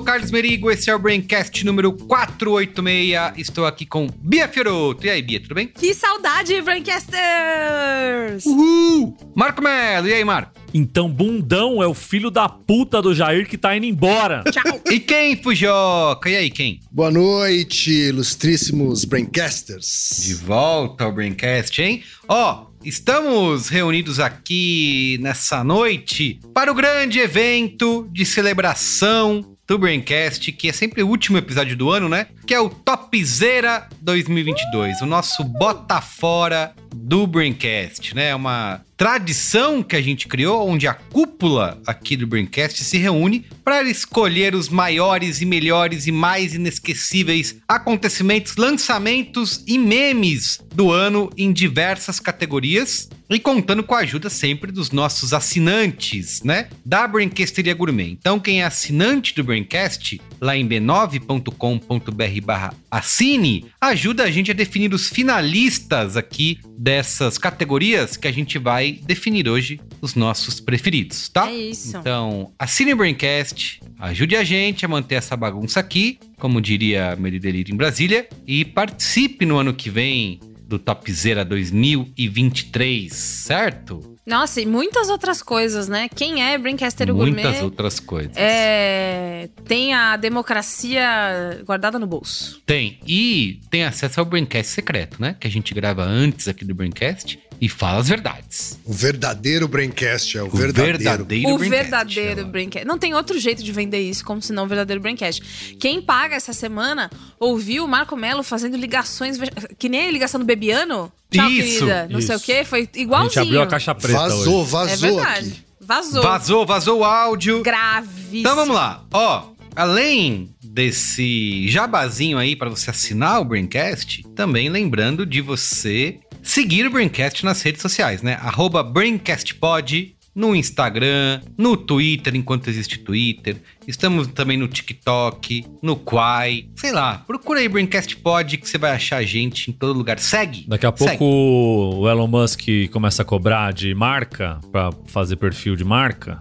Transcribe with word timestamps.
sou 0.00 0.04
Carlos 0.04 0.30
Merigo, 0.30 0.70
esse 0.70 0.88
é 0.88 0.94
o 0.94 0.98
Braincast 0.98 1.62
número 1.64 1.92
486. 1.92 3.32
Estou 3.36 3.66
aqui 3.66 3.84
com 3.84 4.06
Bia 4.06 4.48
Fioroto. 4.48 5.04
E 5.04 5.10
aí, 5.10 5.20
Bia, 5.20 5.40
tudo 5.40 5.54
bem? 5.54 5.66
Que 5.66 5.92
saudade, 5.92 6.60
Braincasters! 6.62 8.46
Uhul! 8.46 9.16
Marco 9.34 9.62
Melo, 9.62 10.08
e 10.08 10.14
aí, 10.14 10.24
Marco? 10.24 10.52
Então, 10.72 11.10
bundão 11.10 11.82
é 11.82 11.86
o 11.86 11.92
filho 11.92 12.30
da 12.30 12.48
puta 12.48 13.02
do 13.02 13.14
Jair 13.14 13.46
que 13.46 13.58
tá 13.58 13.76
indo 13.76 13.84
embora. 13.84 14.42
Tchau. 14.50 14.80
e 14.90 14.98
quem, 14.98 15.36
Fujoca? 15.36 16.30
E 16.30 16.36
aí, 16.36 16.50
quem? 16.50 16.80
Boa 16.90 17.10
noite, 17.10 17.90
ilustríssimos 17.90 19.04
Braincasters. 19.04 20.22
De 20.22 20.34
volta 20.34 21.04
ao 21.04 21.12
Braincast, 21.12 21.82
hein? 21.82 22.02
Ó, 22.26 22.64
oh, 22.64 22.70
Estamos 22.82 23.68
reunidos 23.68 24.18
aqui 24.18 25.18
nessa 25.20 25.62
noite 25.62 26.40
para 26.54 26.72
o 26.72 26.74
grande 26.74 27.18
evento 27.18 28.08
de 28.10 28.24
celebração 28.24 29.58
do 29.70 29.78
Braincast, 29.78 30.50
que 30.50 30.68
é 30.68 30.72
sempre 30.72 31.00
o 31.00 31.06
último 31.06 31.38
episódio 31.38 31.76
do 31.76 31.92
ano, 31.92 32.08
né? 32.08 32.26
Que 32.44 32.52
é 32.52 32.58
o 32.58 32.68
Topzera 32.68 33.88
2022, 34.00 35.00
o 35.00 35.06
nosso 35.06 35.44
bota 35.44 36.00
fora 36.00 36.74
do 36.92 37.24
Braincast, 37.24 38.12
né? 38.16 38.30
É 38.30 38.34
uma 38.34 38.80
tradição 39.00 39.82
que 39.82 39.96
a 39.96 40.02
gente 40.02 40.28
criou, 40.28 40.68
onde 40.68 40.86
a 40.86 40.92
cúpula 40.92 41.80
aqui 41.86 42.18
do 42.18 42.26
Braincast 42.26 42.84
se 42.84 42.98
reúne 42.98 43.46
para 43.64 43.82
escolher 43.84 44.54
os 44.54 44.68
maiores 44.68 45.40
e 45.40 45.46
melhores 45.46 46.06
e 46.06 46.12
mais 46.12 46.52
inesquecíveis 46.52 47.56
acontecimentos, 47.66 48.56
lançamentos 48.56 49.64
e 49.66 49.78
memes 49.78 50.60
do 50.74 50.90
ano 50.90 51.30
em 51.34 51.50
diversas 51.50 52.20
categorias 52.20 53.08
e 53.30 53.38
contando 53.38 53.82
com 53.82 53.94
a 53.94 54.00
ajuda 54.00 54.28
sempre 54.28 54.72
dos 54.72 54.90
nossos 54.90 55.32
assinantes, 55.32 56.42
né? 56.42 56.68
Da 56.84 57.06
Braincasteria 57.06 57.72
Gourmet. 57.72 58.10
Então, 58.10 58.40
quem 58.40 58.60
é 58.60 58.64
assinante 58.64 59.34
do 59.34 59.44
Braincast, 59.44 60.20
lá 60.40 60.56
em 60.56 60.68
b9.com.br 60.68 62.40
barra 62.42 62.74
assine, 62.90 63.66
ajuda 63.80 64.24
a 64.24 64.30
gente 64.30 64.50
a 64.50 64.54
definir 64.54 64.92
os 64.92 65.08
finalistas 65.08 66.16
aqui 66.16 66.58
dessas 66.76 67.38
categorias 67.38 68.16
que 68.16 68.26
a 68.26 68.32
gente 68.32 68.58
vai 68.58 68.89
definir 68.92 69.48
hoje 69.48 69.80
os 70.00 70.14
nossos 70.14 70.60
preferidos, 70.60 71.28
tá? 71.28 71.48
É 71.48 71.54
isso. 71.54 71.96
Então, 71.96 72.52
assine 72.58 72.92
o 72.92 72.96
Braincast, 72.96 73.80
ajude 73.98 74.36
a 74.36 74.44
gente 74.44 74.84
a 74.84 74.88
manter 74.88 75.16
essa 75.16 75.36
bagunça 75.36 75.80
aqui, 75.80 76.18
como 76.38 76.60
diria 76.60 77.16
Meridelito 77.16 77.72
em 77.72 77.76
Brasília, 77.76 78.28
e 78.46 78.64
participe 78.64 79.44
no 79.44 79.58
ano 79.58 79.74
que 79.74 79.90
vem 79.90 80.40
do 80.70 80.78
Topzera 80.78 81.44
2023, 81.44 83.12
certo? 83.12 84.16
Nossa, 84.24 84.60
e 84.60 84.66
muitas 84.66 85.08
outras 85.08 85.42
coisas, 85.42 85.88
né? 85.88 86.08
Quem 86.08 86.44
é 86.44 86.56
Braincaster 86.56 87.12
Gourmet? 87.12 87.42
Muitas 87.42 87.60
outras 87.60 87.98
coisas. 87.98 88.36
É... 88.36 89.48
Tem 89.64 89.92
a 89.92 90.16
democracia 90.16 91.60
guardada 91.66 91.98
no 91.98 92.06
bolso. 92.06 92.62
Tem. 92.64 93.00
E 93.04 93.60
tem 93.68 93.82
acesso 93.82 94.20
ao 94.20 94.26
Braincast 94.26 94.70
secreto, 94.72 95.20
né? 95.20 95.34
Que 95.40 95.48
a 95.48 95.50
gente 95.50 95.74
grava 95.74 96.04
antes 96.04 96.46
aqui 96.46 96.64
do 96.64 96.72
Braincast 96.72 97.40
e 97.60 97.68
fala 97.68 97.98
as 97.98 98.08
verdades. 98.08 98.78
O 98.84 98.92
verdadeiro 98.92 99.68
Braincast 99.68 100.38
é 100.38 100.42
o, 100.42 100.46
o 100.46 100.50
verdadeiro. 100.50 100.98
verdadeiro 100.98 101.50
o 101.50 101.58
Braincast, 101.58 101.82
verdadeiro 101.82 102.46
Braincast. 102.46 102.86
Não 102.86 102.98
tem 102.98 103.14
outro 103.14 103.38
jeito 103.38 103.62
de 103.62 103.70
vender 103.70 104.00
isso 104.00 104.24
como 104.24 104.40
se 104.40 104.52
não 104.52 104.64
o 104.64 104.66
verdadeiro 104.66 105.00
Braincast. 105.00 105.76
Quem 105.78 106.00
paga 106.00 106.34
essa 106.34 106.52
semana 106.52 107.10
ouviu 107.38 107.84
o 107.84 107.88
Marco 107.88 108.16
Melo 108.16 108.42
fazendo 108.42 108.76
ligações 108.76 109.38
que 109.78 109.88
nem 109.88 110.08
a 110.08 110.10
ligação 110.10 110.40
do 110.40 110.46
Bebiano? 110.46 111.12
Tchau, 111.30 111.50
isso, 111.50 111.80
querida. 111.80 112.08
Não 112.10 112.18
isso. 112.18 112.28
sei 112.28 112.36
o 112.36 112.40
quê. 112.40 112.64
Foi 112.64 112.88
igualzinho. 112.94 113.40
A 113.40 113.44
gente 113.44 113.48
abriu 113.48 113.62
a 113.62 113.66
caixa 113.66 113.94
preta 113.94 114.18
Vazou, 114.18 114.62
hoje. 114.62 114.70
vazou 114.70 115.08
é 115.08 115.12
verdade. 115.12 115.48
aqui. 115.48 115.64
Vazou. 115.80 116.22
Vazou, 116.22 116.66
vazou 116.66 116.98
o 117.00 117.04
áudio. 117.04 117.62
Gravíssimo. 117.62 118.40
Então 118.40 118.56
vamos 118.56 118.74
lá. 118.74 119.04
Ó, 119.12 119.50
além 119.76 120.50
desse 120.62 121.68
jabazinho 121.68 122.38
aí 122.38 122.56
para 122.56 122.70
você 122.70 122.90
assinar 122.90 123.40
o 123.40 123.44
Braincast, 123.44 124.22
também 124.34 124.68
lembrando 124.68 125.26
de 125.26 125.40
você 125.40 126.20
seguir 126.42 126.86
o 126.86 126.90
Braincast 126.90 127.44
nas 127.44 127.62
redes 127.62 127.82
sociais, 127.82 128.22
né? 128.22 128.34
Arroba 128.40 128.82
BraincastPod 128.82 130.16
no 130.34 130.54
Instagram, 130.54 131.40
no 131.58 131.76
Twitter, 131.76 132.34
enquanto 132.36 132.68
existe 132.68 132.98
Twitter. 132.98 133.56
Estamos 133.86 134.28
também 134.28 134.56
no 134.56 134.68
TikTok, 134.68 135.66
no 135.82 135.96
Quai. 135.96 136.66
Sei 136.76 136.92
lá, 136.92 137.18
procura 137.26 137.60
aí 137.60 137.68
Braincast 137.68 138.16
Pod 138.16 138.56
que 138.56 138.68
você 138.68 138.78
vai 138.78 138.92
achar 138.92 139.18
a 139.18 139.22
gente 139.22 139.70
em 139.70 139.74
todo 139.74 139.96
lugar. 139.96 140.18
Segue! 140.18 140.64
Daqui 140.68 140.86
a 140.86 140.96
segue. 140.96 141.18
pouco 141.18 142.00
o 142.00 142.08
Elon 142.08 142.26
Musk 142.26 142.62
começa 142.92 143.22
a 143.22 143.24
cobrar 143.24 143.72
de 143.72 143.94
marca, 143.94 144.60
para 144.70 144.90
fazer 145.06 145.36
perfil 145.36 145.74
de 145.74 145.84
marca 145.84 146.40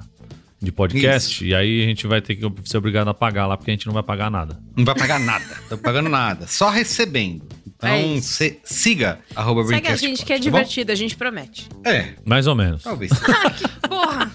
de 0.61 0.71
podcast, 0.73 1.35
Isso. 1.35 1.45
e 1.45 1.55
aí 1.55 1.83
a 1.83 1.85
gente 1.85 2.05
vai 2.05 2.21
ter 2.21 2.35
que 2.35 2.45
ser 2.65 2.77
obrigado 2.77 3.07
a 3.07 3.13
pagar 3.13 3.47
lá, 3.47 3.55
porque 3.55 3.71
a 3.71 3.73
gente 3.73 3.87
não 3.87 3.93
vai 3.93 4.03
pagar 4.03 4.29
nada. 4.29 4.59
Não 4.75 4.83
vai 4.83 4.93
pagar 4.93 5.17
nada, 5.17 5.45
tô 5.69 5.77
pagando 5.77 6.09
nada, 6.09 6.47
só 6.47 6.69
recebendo. 6.69 7.47
Então, 7.79 8.17
é 8.17 8.21
se, 8.21 8.59
siga 8.65 9.19
arroba 9.33 9.65
Segue 9.65 9.87
a 9.87 9.95
gente 9.95 10.25
que 10.25 10.33
é 10.33 10.35
tá 10.35 10.41
divertido, 10.41 10.87
bom? 10.87 10.93
a 10.93 10.95
gente 10.95 11.15
promete. 11.15 11.69
É. 11.85 12.09
Mais 12.25 12.45
ou 12.45 12.53
menos. 12.53 12.83
Talvez. 12.83 13.09
ah, 13.23 13.49
que 13.51 13.67
porra! 13.87 14.31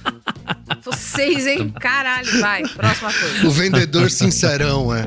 Vocês, 0.82 1.47
hein? 1.47 1.71
Caralho, 1.78 2.41
vai. 2.41 2.62
Próxima 2.62 3.12
coisa. 3.12 3.47
O 3.47 3.50
vendedor 3.50 4.10
sincerão, 4.10 4.94
é. 4.94 5.05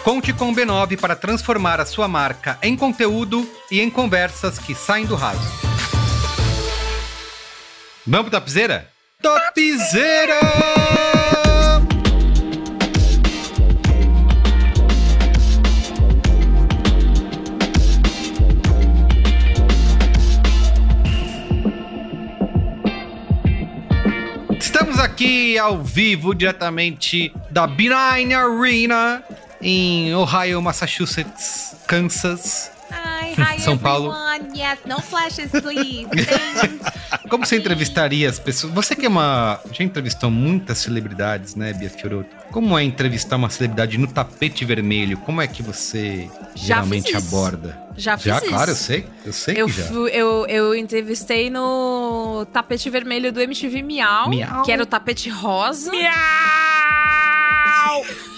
Conte 0.04 0.32
com 0.32 0.50
o 0.50 0.54
B9 0.54 0.98
para 0.98 1.14
transformar 1.14 1.80
a 1.80 1.86
sua 1.86 2.08
marca 2.08 2.58
em 2.62 2.76
conteúdo 2.76 3.48
e 3.70 3.80
em 3.80 3.90
conversas 3.90 4.58
que 4.58 4.74
saem 4.74 5.04
do 5.04 5.14
raso. 5.14 5.40
Vamos 8.06 8.30
pro 8.30 8.40
Topzera? 8.40 8.88
Topzera! 9.20 10.40
Estamos 24.58 24.98
aqui 24.98 25.58
ao 25.58 25.82
vivo, 25.82 26.34
diretamente 26.34 27.32
da 27.50 27.66
Benign 27.66 28.34
Arena, 28.34 29.22
em 29.60 30.14
Ohio, 30.14 30.62
Massachusetts, 30.62 31.74
Kansas. 31.86 32.70
Hi, 32.90 33.34
hi 33.56 33.60
São 33.60 33.76
Paulo. 33.76 34.14
Yes, 34.56 34.78
no 34.86 35.00
flashes, 35.02 35.50
please. 35.50 36.06
Como 37.28 37.44
você 37.44 37.58
entrevistaria 37.58 38.26
as 38.28 38.38
pessoas? 38.38 38.72
Você 38.72 38.94
que 38.96 39.04
é 39.04 39.08
uma. 39.08 39.60
Já 39.72 39.84
entrevistou 39.84 40.30
muitas 40.30 40.78
celebridades, 40.78 41.54
né, 41.54 41.72
Bia 41.74 41.90
Fioroto? 41.90 42.34
Como 42.50 42.78
é 42.78 42.82
entrevistar 42.84 43.36
uma 43.36 43.50
celebridade 43.50 43.98
no 43.98 44.06
tapete 44.06 44.64
vermelho? 44.64 45.18
Como 45.18 45.42
é 45.42 45.46
que 45.46 45.62
você 45.62 46.30
Já 46.54 46.76
geralmente 46.76 47.12
fiz 47.12 47.22
isso. 47.22 47.36
aborda? 47.36 47.78
Já 47.96 48.16
fiz 48.16 48.24
Já, 48.26 48.38
isso. 48.38 48.46
claro, 48.48 48.70
eu 48.70 48.76
sei. 48.76 49.06
Eu 49.26 49.32
sei 49.34 49.54
Eu, 49.60 49.66
que 49.66 49.72
já. 49.72 49.82
fui- 49.84 50.10
eu, 50.10 50.46
eu 50.46 50.74
entrevistei 50.74 51.50
no 51.50 52.46
tapete 52.52 52.88
vermelho 52.88 53.30
do 53.32 53.40
MTV 53.42 53.82
Miau, 53.82 54.30
Miau. 54.30 54.62
que 54.62 54.72
era 54.72 54.82
o 54.82 54.86
tapete 54.86 55.28
rosa. 55.28 55.90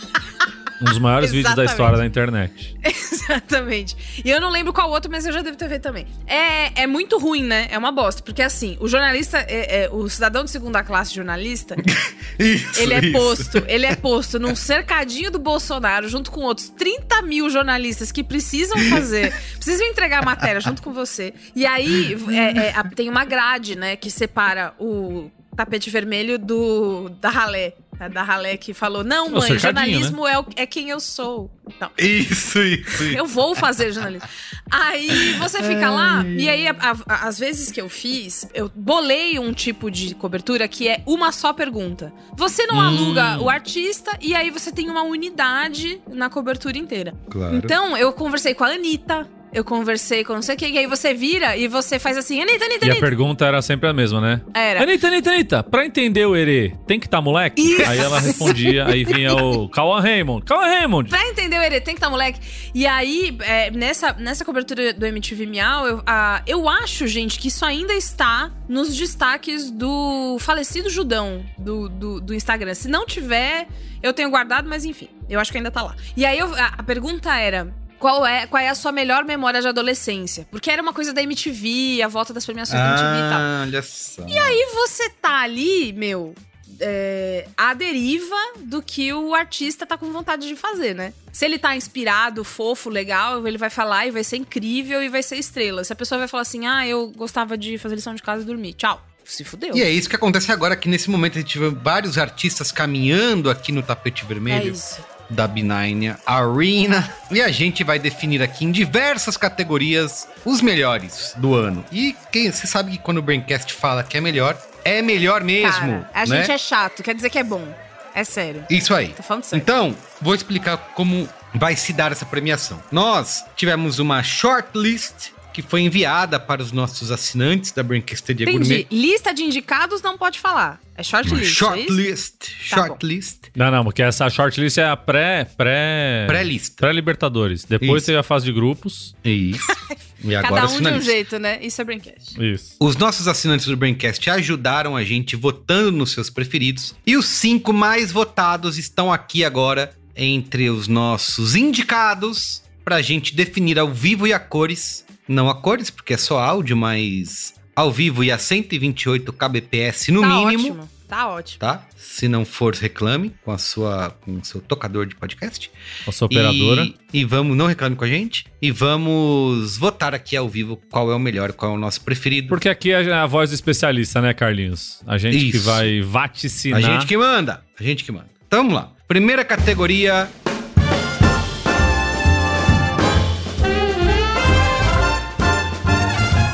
Um 0.81 0.85
dos 0.85 0.99
maiores 0.99 1.31
vídeos 1.33 1.55
da 1.55 1.65
história 1.65 1.99
da 1.99 2.07
internet. 2.07 2.77
Exatamente. 2.85 3.97
E 4.25 4.31
eu 4.31 4.41
não 4.41 4.51
lembro 4.51 4.73
qual 4.73 4.91
outro, 4.91 5.11
mas 5.11 5.27
eu 5.27 5.33
já 5.33 5.43
devo 5.43 5.57
ter 5.57 5.69
feito 5.69 5.83
também. 5.83 6.07
É, 6.27 6.83
é 6.83 6.87
muito 6.87 7.19
ruim, 7.19 7.43
né? 7.45 7.69
É 7.71 7.79
uma 7.79 7.93
bosta. 7.93 8.23
Porque 8.23 8.43
assim, 8.43 8.77
o 8.81 8.89
jornalista, 8.89 9.39
é- 9.39 9.85
é- 9.85 9.91
o 9.91 10.09
cidadão 10.09 10.45
de 10.45 10.51
segunda 10.51 10.83
classe 10.83 11.15
jornalista, 11.15 11.77
Isso, 12.39 12.81
ele 12.81 12.95
é 12.95 13.01
isso. 13.01 13.13
posto, 13.13 13.65
ele 13.69 13.87
é 13.87 13.95
posto 13.95 14.39
num 14.39 14.57
cercadinho 14.57 15.31
do 15.31 15.39
Bolsonaro, 15.39 16.09
junto 16.09 16.31
com 16.31 16.41
outros 16.41 16.69
30 16.71 17.23
mil 17.23 17.51
jornalistas 17.51 18.11
que 18.11 18.25
precisam 18.25 18.79
fazer, 18.89 19.33
precisam 19.57 19.87
entregar 19.87 20.23
a 20.23 20.25
matéria 20.25 20.61
junto 20.61 20.81
com 20.83 20.93
você. 20.93 21.35
E 21.55 21.67
aí 21.67 22.17
é- 22.31 22.69
é, 22.69 22.83
tem 22.95 23.09
uma 23.09 23.25
grade, 23.25 23.77
né, 23.77 23.97
que 23.97 24.11
separa 24.11 24.73
o 24.79 25.31
tapete 25.57 25.91
vermelho 25.91 26.39
do 26.39 27.11
da 27.21 27.29
ralé. 27.29 27.75
Né, 28.01 28.09
Da 28.09 28.23
ralé 28.23 28.57
que 28.57 28.73
falou: 28.75 29.05
Não, 29.05 29.29
mãe, 29.29 29.59
jornalismo 29.59 30.27
é, 30.27 30.39
o- 30.41 30.47
é 30.57 30.67
quem 30.67 30.89
eu 30.91 30.99
sou. 30.99 31.51
Então, 31.69 31.89
Isso, 31.97 32.59
isso, 32.61 33.05
isso. 33.05 33.17
eu 33.17 33.27
vou 33.27 33.55
fazer 33.55 33.93
jornalismo. 33.93 34.27
Aí 34.71 35.35
você 35.35 35.63
fica 35.63 35.89
lá, 35.91 36.25
e 36.27 36.49
aí, 36.49 36.67
a- 36.67 36.75
a- 37.07 37.29
às 37.29 37.39
vezes 37.39 37.71
que 37.71 37.81
eu 37.81 37.89
fiz, 37.89 38.49
eu 38.55 38.71
bolei 38.75 39.39
um 39.39 39.53
tipo 39.53 39.91
de 39.91 40.15
cobertura 40.15 40.67
que 40.67 40.89
é 40.89 41.03
uma 41.07 41.31
só 41.31 41.53
pergunta. 41.53 42.13
Você 42.37 42.67
não 42.67 42.77
Hum. 42.77 42.81
aluga 42.81 43.39
o 43.41 43.49
artista, 43.51 44.11
e 44.21 44.35
aí 44.35 44.51
você 44.51 44.73
tem 44.73 44.89
uma 44.91 45.03
unidade 45.03 46.01
na 46.09 46.29
cobertura 46.31 46.77
inteira. 46.79 47.15
Claro. 47.31 47.55
Então, 47.57 47.97
eu 47.97 48.13
conversei 48.13 48.55
com 48.55 48.65
a 48.65 48.69
Anitta. 48.69 49.29
Eu 49.53 49.65
conversei 49.65 50.23
com 50.25 50.33
não 50.35 50.43
sei 50.43 50.55
o 50.55 50.59
que, 50.59 50.67
e 50.69 50.79
aí 50.79 50.87
você 50.87 51.13
vira 51.13 51.57
e 51.57 51.67
você 51.67 51.99
faz 51.99 52.17
assim, 52.17 52.41
Anitta, 52.41 52.65
Anitta, 52.65 52.87
E 52.87 52.89
a 52.89 52.93
Anitta. 52.93 53.07
pergunta 53.07 53.45
era 53.45 53.61
sempre 53.61 53.89
a 53.89 53.93
mesma, 53.93 54.21
né? 54.21 54.41
Era. 54.55 54.83
Anitta, 54.83 55.09
Anitta, 55.09 55.31
Anitta, 55.31 55.63
pra 55.65 55.85
entender 55.85 56.25
o 56.27 56.37
Herê, 56.37 56.75
tem 56.87 57.01
que 57.01 57.07
estar 57.07 57.21
moleque? 57.21 57.61
Isso. 57.61 57.91
Aí 57.91 57.99
ela 57.99 58.21
respondia, 58.21 58.87
aí 58.87 59.05
vinha 59.05 59.35
o 59.35 59.69
Cauã 59.71 60.01
Raymond. 60.01 60.45
Cauã 60.45 60.67
Raymond! 60.67 61.09
Pra 61.11 61.27
entender 61.27 61.59
o 61.59 61.63
Herê, 61.63 61.81
tem 61.81 61.95
que 61.95 61.99
estar 61.99 62.11
moleque. 62.11 62.39
E 62.75 62.87
aí, 62.87 63.37
é, 63.41 63.71
nessa, 63.73 64.13
nessa 64.13 64.45
cobertura 64.45 64.93
do 64.93 65.05
MTV 65.05 65.47
Miau, 65.47 65.87
eu, 65.87 66.03
ah, 66.07 66.43
eu 66.47 66.69
acho, 66.69 67.07
gente, 67.09 67.39
que 67.39 67.49
isso 67.49 67.65
ainda 67.65 67.93
está 67.95 68.53
nos 68.69 68.95
destaques 68.97 69.71
do 69.71 70.37
falecido 70.39 70.89
Judão 70.89 71.45
do, 71.59 71.89
do, 71.89 72.21
do 72.21 72.35
Instagram. 72.35 72.75
Se 72.75 72.89
não 72.89 73.05
tiver, 73.05 73.67
eu 74.03 74.13
tenho 74.13 74.31
guardado, 74.31 74.69
mas 74.69 74.85
enfim, 74.85 75.09
eu 75.29 75.41
acho 75.41 75.51
que 75.51 75.59
ainda 75.59 75.71
tá 75.73 75.83
lá. 75.83 75.97
E 76.17 76.25
aí 76.25 76.39
eu- 76.39 76.55
a, 76.55 76.75
a 76.79 76.83
pergunta 76.85 77.35
era. 77.37 77.80
Qual 78.01 78.27
é, 78.27 78.47
qual 78.47 78.63
é 78.63 78.69
a 78.69 78.75
sua 78.75 78.91
melhor 78.91 79.25
memória 79.25 79.61
de 79.61 79.69
adolescência? 79.69 80.49
Porque 80.51 80.71
era 80.71 80.81
uma 80.81 80.93
coisa 80.93 81.13
da 81.13 81.23
MTV, 81.23 82.01
a 82.03 82.09
volta 82.09 82.33
das 82.33 82.47
premiações 82.47 82.81
da 82.81 82.89
MTV 82.89 83.05
e 83.05 83.31
tal. 83.31 83.41
Ah, 83.41 83.61
olha 83.63 83.83
só. 83.83 84.25
E 84.27 84.75
você 84.75 85.11
tá 85.11 85.43
ali, 85.43 85.93
meu, 85.93 86.35
é, 86.81 87.47
à 87.55 87.75
deriva 87.75 88.35
do 88.61 88.81
que 88.81 89.13
o 89.13 89.35
artista 89.35 89.85
tá 89.85 89.99
com 89.99 90.11
vontade 90.11 90.49
de 90.49 90.57
fazer, 90.57 90.95
né? 90.95 91.13
Se 91.31 91.45
ele 91.45 91.59
tá 91.59 91.77
inspirado, 91.77 92.43
fofo, 92.43 92.89
legal, 92.89 93.47
ele 93.47 93.59
vai 93.59 93.71
falar 93.71 94.07
e 94.07 94.11
vai 94.11 94.25
ser 94.25 94.39
incrível 94.39 95.03
e 95.03 95.11
vai 95.11 95.23
ser 95.23 95.37
estrela. 95.37 95.85
Se 95.85 95.93
a 95.93 95.97
pessoa 95.97 96.19
vai 96.19 96.27
falar 96.27 96.43
assim, 96.43 96.67
ah, 96.67 96.87
eu 96.87 97.09
gostava 97.09 97.57
de 97.59 97.77
fazer 97.77 97.97
lição 97.97 98.15
de 98.15 98.23
casa 98.23 98.43
e 98.43 98.47
dormir, 98.47 98.73
tchau. 98.73 99.05
Se 99.25 99.45
fudeu. 99.45 99.77
E 99.77 99.83
é 99.83 99.91
isso 99.91 100.09
que 100.09 100.17
acontece 100.17 100.51
agora, 100.51 100.75
que 100.75 100.89
nesse 100.89 101.09
momento 101.11 101.39
a 101.39 101.41
gente 101.41 101.59
vê 101.59 101.69
vários 101.69 102.17
artistas 102.19 102.73
caminhando 102.73 103.51
aqui 103.51 103.71
no 103.71 103.83
tapete 103.83 104.25
É 104.25 104.27
vermelho 104.27 104.73
isso. 104.73 105.01
Da 105.31 105.47
Benign 105.47 106.15
Arena. 106.27 107.09
E 107.31 107.41
a 107.41 107.49
gente 107.49 107.83
vai 107.85 107.99
definir 107.99 108.43
aqui 108.43 108.65
em 108.65 108.73
diversas 108.73 109.37
categorias 109.37 110.29
os 110.45 110.61
melhores 110.61 111.33
do 111.37 111.55
ano. 111.55 111.85
E 111.91 112.15
quem, 112.31 112.51
você 112.51 112.67
sabe 112.67 112.93
que 112.93 112.99
quando 112.99 113.19
o 113.19 113.23
Braincast 113.23 113.73
fala 113.73 114.03
que 114.03 114.17
é 114.17 114.21
melhor, 114.21 114.61
é 114.85 115.01
melhor 115.01 115.43
mesmo. 115.43 116.03
Cara, 116.03 116.11
a 116.13 116.27
né? 116.27 116.37
gente 116.39 116.53
é 116.53 116.59
chato, 116.59 117.03
quer 117.03 117.15
dizer 117.15 117.31
que 117.31 117.39
é 117.39 117.45
bom. 117.45 117.67
É 118.15 118.25
sério. 118.25 118.65
Isso 118.69 118.95
aí. 118.95 119.09
Tô 119.09 119.23
falando 119.23 119.45
sério. 119.45 119.63
Então, 119.63 119.97
vou 120.21 120.35
explicar 120.35 120.77
como 120.95 121.29
vai 121.55 121.77
se 121.77 121.93
dar 121.93 122.13
essa 122.13 122.27
premiação. 122.27 122.83
Nós 122.91 123.45
tivemos 123.57 123.99
uma 123.99 124.23
shortlist 124.23 125.31
que 125.63 125.69
foi 125.69 125.83
enviada 125.83 126.39
para 126.39 126.63
os 126.63 126.73
nossos 126.73 127.11
assinantes 127.11 127.73
da 127.73 127.83
Brincasteria 127.83 128.45
Entendi. 128.45 128.59
Gourmet. 128.59 128.87
Lista 128.91 129.33
de 129.33 129.43
indicados 129.43 130.03
não 130.03 130.17
pode 130.17 130.39
falar. 130.39 130.81
É 130.97 131.01
Uma 131.01 131.05
shortlist. 131.05 131.51
é 131.51 131.55
shortlist. 131.55 132.35
Tá. 132.39 132.77
Shortlist. 132.87 133.39
Não, 133.55 133.71
não, 133.71 133.85
porque 133.85 134.03
essa 134.03 134.29
shortlist 134.29 134.79
é 134.79 134.87
a 134.87 134.97
pré... 134.97 135.45
Pré... 135.57 136.25
Pré-lista. 136.27 136.77
Pré-Libertadores. 136.81 137.65
Depois 137.65 138.03
Isso. 138.03 138.07
tem 138.07 138.17
a 138.17 138.23
fase 138.23 138.45
de 138.45 138.53
grupos. 138.53 139.15
Isso. 139.25 139.67
E 140.23 140.35
agora 140.35 140.67
Cada 140.67 140.75
um 140.75 140.81
de 140.83 140.89
um 140.89 141.01
jeito, 141.01 141.39
né? 141.39 141.59
Isso 141.63 141.81
é 141.81 141.85
Braincast. 141.85 142.39
Isso. 142.39 142.77
Os 142.79 142.95
nossos 142.95 143.27
assinantes 143.27 143.65
do 143.65 143.75
Braincast 143.75 144.29
ajudaram 144.29 144.95
a 144.95 145.03
gente 145.03 145.35
votando 145.35 145.93
nos 145.93 146.13
seus 146.13 146.29
preferidos. 146.29 146.95
E 147.07 147.17
os 147.17 147.25
cinco 147.25 147.73
mais 147.73 148.13
votados 148.13 148.77
estão 148.77 149.11
aqui 149.11 149.43
agora 149.47 149.95
entre 150.15 150.69
os 150.69 150.89
nossos 150.89 151.57
indicados 151.57 152.63
pra 152.85 153.01
gente 153.01 153.35
definir 153.35 153.79
ao 153.79 153.91
vivo 153.91 154.27
e 154.27 154.33
a 154.35 154.39
cores. 154.39 155.07
Não 155.31 155.49
a 155.49 155.55
cores, 155.55 155.91
porque 155.91 156.15
é 156.15 156.17
só 156.17 156.41
áudio, 156.41 156.77
mas 156.77 157.55
ao 157.75 157.93
vivo 157.93 158.25
e 158.25 158.33
a 158.33 158.37
128 158.37 159.33
kbps 159.33 160.09
no 160.09 160.23
tá 160.23 160.29
mínimo. 160.29 160.71
ótimo. 160.71 160.91
Tá 161.07 161.29
ótimo. 161.29 161.59
Tá? 161.61 161.87
Se 161.97 162.27
não 162.27 162.45
for, 162.45 162.75
reclame 162.75 163.33
com 163.45 163.53
a 163.53 163.59
sua 163.59 164.11
com 164.21 164.39
o 164.39 164.45
seu 164.45 164.61
tocador 164.61 165.07
de 165.07 165.15
podcast. 165.15 165.71
Nossa 166.05 166.25
operadora. 166.25 166.83
E, 166.83 167.21
e 167.21 167.25
vamos, 167.25 167.57
não 167.57 167.67
reclame 167.67 167.95
com 167.95 168.05
a 168.05 168.09
gente. 168.09 168.45
E 168.61 168.73
vamos 168.73 169.77
votar 169.77 170.15
aqui 170.15 170.37
ao 170.37 170.49
vivo 170.49 170.81
qual 170.91 171.13
é 171.13 171.15
o 171.15 171.19
melhor, 171.19 171.53
qual 171.53 171.73
é 171.73 171.75
o 171.77 171.79
nosso 171.79 172.01
preferido. 172.01 172.49
Porque 172.49 172.69
aqui 172.69 172.91
é 172.91 173.13
a 173.13 173.27
voz 173.27 173.51
do 173.51 173.55
especialista, 173.55 174.21
né, 174.21 174.35
Carlinhos? 174.35 175.01
A 175.07 175.17
gente 175.17 175.39
que 175.51 175.57
Isso. 175.57 175.65
vai 175.65 176.01
vaticinar. 176.01 176.79
A 176.79 176.83
gente 176.83 177.07
que 177.07 177.17
manda. 177.17 177.63
A 177.79 177.83
gente 177.85 178.03
que 178.03 178.11
manda. 178.11 178.29
Então 178.49 178.63
vamos 178.63 178.75
lá. 178.75 178.93
Primeira 179.07 179.45
categoria. 179.45 180.29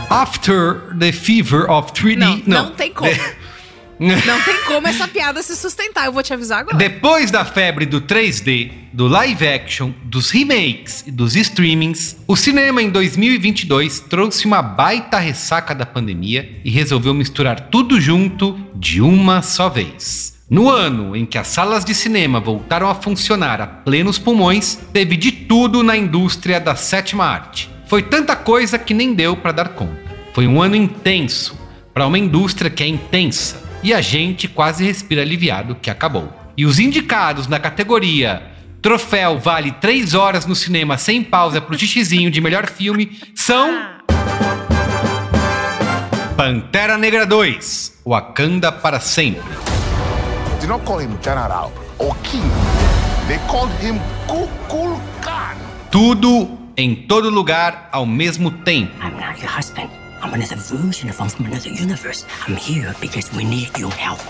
After 0.09 0.97
the 0.97 1.11
Fever 1.11 1.69
of 1.69 1.93
3D. 1.93 2.45
Não, 2.47 2.65
não 2.65 2.71
tem 2.71 2.93
como. 2.93 3.11
Não 3.99 4.43
tem 4.43 4.63
como 4.67 4.87
essa 4.87 5.09
piada 5.09 5.43
se 5.43 5.57
sustentar, 5.57 6.05
eu 6.05 6.13
vou 6.13 6.23
te 6.23 6.31
avisar 6.31 6.61
agora. 6.61 6.77
Depois 6.77 7.31
da 7.31 7.47
febre 7.47 7.87
do 7.87 8.03
3D, 8.03 8.71
do 8.93 9.09
live 9.09 9.49
action, 9.49 9.91
dos 10.05 10.31
remakes 10.31 11.03
e 11.07 11.11
dos 11.11 11.35
streamings, 11.35 12.15
o 12.27 12.37
cinema 12.37 12.83
em 12.83 12.91
2022 12.91 14.01
trouxe 14.01 14.45
uma 14.45 14.61
baita 14.61 15.19
ressaca 15.19 15.75
da 15.75 15.87
pandemia 15.87 16.61
e 16.63 16.71
resolveu 16.71 17.15
misturar 17.15 17.69
tudo 17.71 17.99
junto 17.99 18.61
de 18.75 19.01
uma 19.01 19.41
só 19.41 19.71
vez. 19.71 20.37
No 20.49 20.69
ano 20.69 21.17
em 21.17 21.25
que 21.25 21.39
as 21.39 21.47
salas 21.49 21.83
de 21.83 21.95
cinema 21.95 22.39
voltaram 22.39 22.91
a 22.91 22.95
funcionar 22.95 23.63
a 23.63 23.67
plenos 23.67 24.19
pulmões, 24.19 24.79
teve 24.93 25.17
de 25.17 25.33
tudo 25.33 25.83
na 25.83 25.97
indústria 25.97 26.61
da 26.61 26.77
sétima 26.77 27.25
arte. 27.25 27.76
Foi 27.87 28.03
tanta 28.03 28.35
coisa 28.35 28.79
que 28.79 28.93
nem 28.93 29.15
deu 29.15 29.37
para 29.37 29.53
dar 29.53 29.69
conta. 29.69 29.97
Foi 30.35 30.47
um 30.47 30.61
ano 30.61 30.75
intenso 30.75 31.57
para 31.95 32.07
uma 32.07 32.19
indústria 32.19 32.69
que 32.69 32.83
é 32.83 32.87
intensa 32.87 33.63
e 33.83 33.95
a 33.95 34.01
gente 34.01 34.49
quase 34.49 34.85
respira 34.85 35.23
aliviado 35.23 35.77
que 35.77 35.89
acabou. 35.89 36.29
E 36.57 36.67
os 36.67 36.81
indicados 36.81 37.47
na 37.47 37.61
categoria 37.61 38.43
troféu 38.83 39.39
vale 39.39 39.71
3 39.71 40.15
horas 40.15 40.47
no 40.47 40.55
cinema 40.55 40.99
sem 40.99 41.23
pausa 41.23 41.61
pro 41.61 41.79
xixizinho 41.79 42.31
de 42.31 42.41
melhor 42.41 42.67
filme 42.67 43.21
são 43.35 43.97
Pantera 46.37 46.99
Negra 46.99 47.25
2, 47.25 48.01
Wakanda 48.05 48.73
para 48.73 48.99
sempre. 48.99 49.43
They 50.59 50.69
don't 50.69 50.85
call 50.85 51.01
him 51.01 51.17
General 51.23 51.73
or 51.99 52.17
King. 52.25 52.51
They 53.29 53.39
called 53.49 53.73
him 53.81 54.01
Kukulkan. 54.27 55.57
Tudo 55.91 56.66
em 56.77 56.95
todo 56.95 57.31
lugar 57.31 57.89
ao 57.91 58.05
mesmo 58.05 58.51
tempo. 58.51 58.93
I'm 59.03 59.19
not 59.19 59.41
your 59.41 59.49
husband. 59.49 59.89
I'm 60.23 60.35
another 60.35 60.57
version 60.57 61.09
of 61.09 61.19
him 61.19 61.29
from 61.29 61.47
another 61.47 61.71
universe. 61.71 62.27
I'm 62.47 62.57
here 62.57 62.95
because 63.01 63.31
we 63.35 63.45
need 63.45 63.71
your 63.79 63.93
help. 63.93 64.21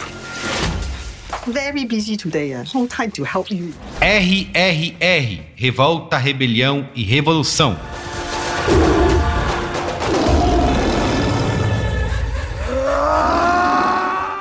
Very 1.46 1.84
busy 1.84 2.16
today. 2.16 2.54
Uh, 2.54 2.64
no 2.74 2.86
time 2.86 3.10
to 3.12 3.24
help 3.24 3.50
you. 3.50 3.72
RRR, 4.00 5.40
Revolta, 5.56 6.18
Rebelião 6.18 6.88
e 6.94 7.02
Revolução. 7.04 7.76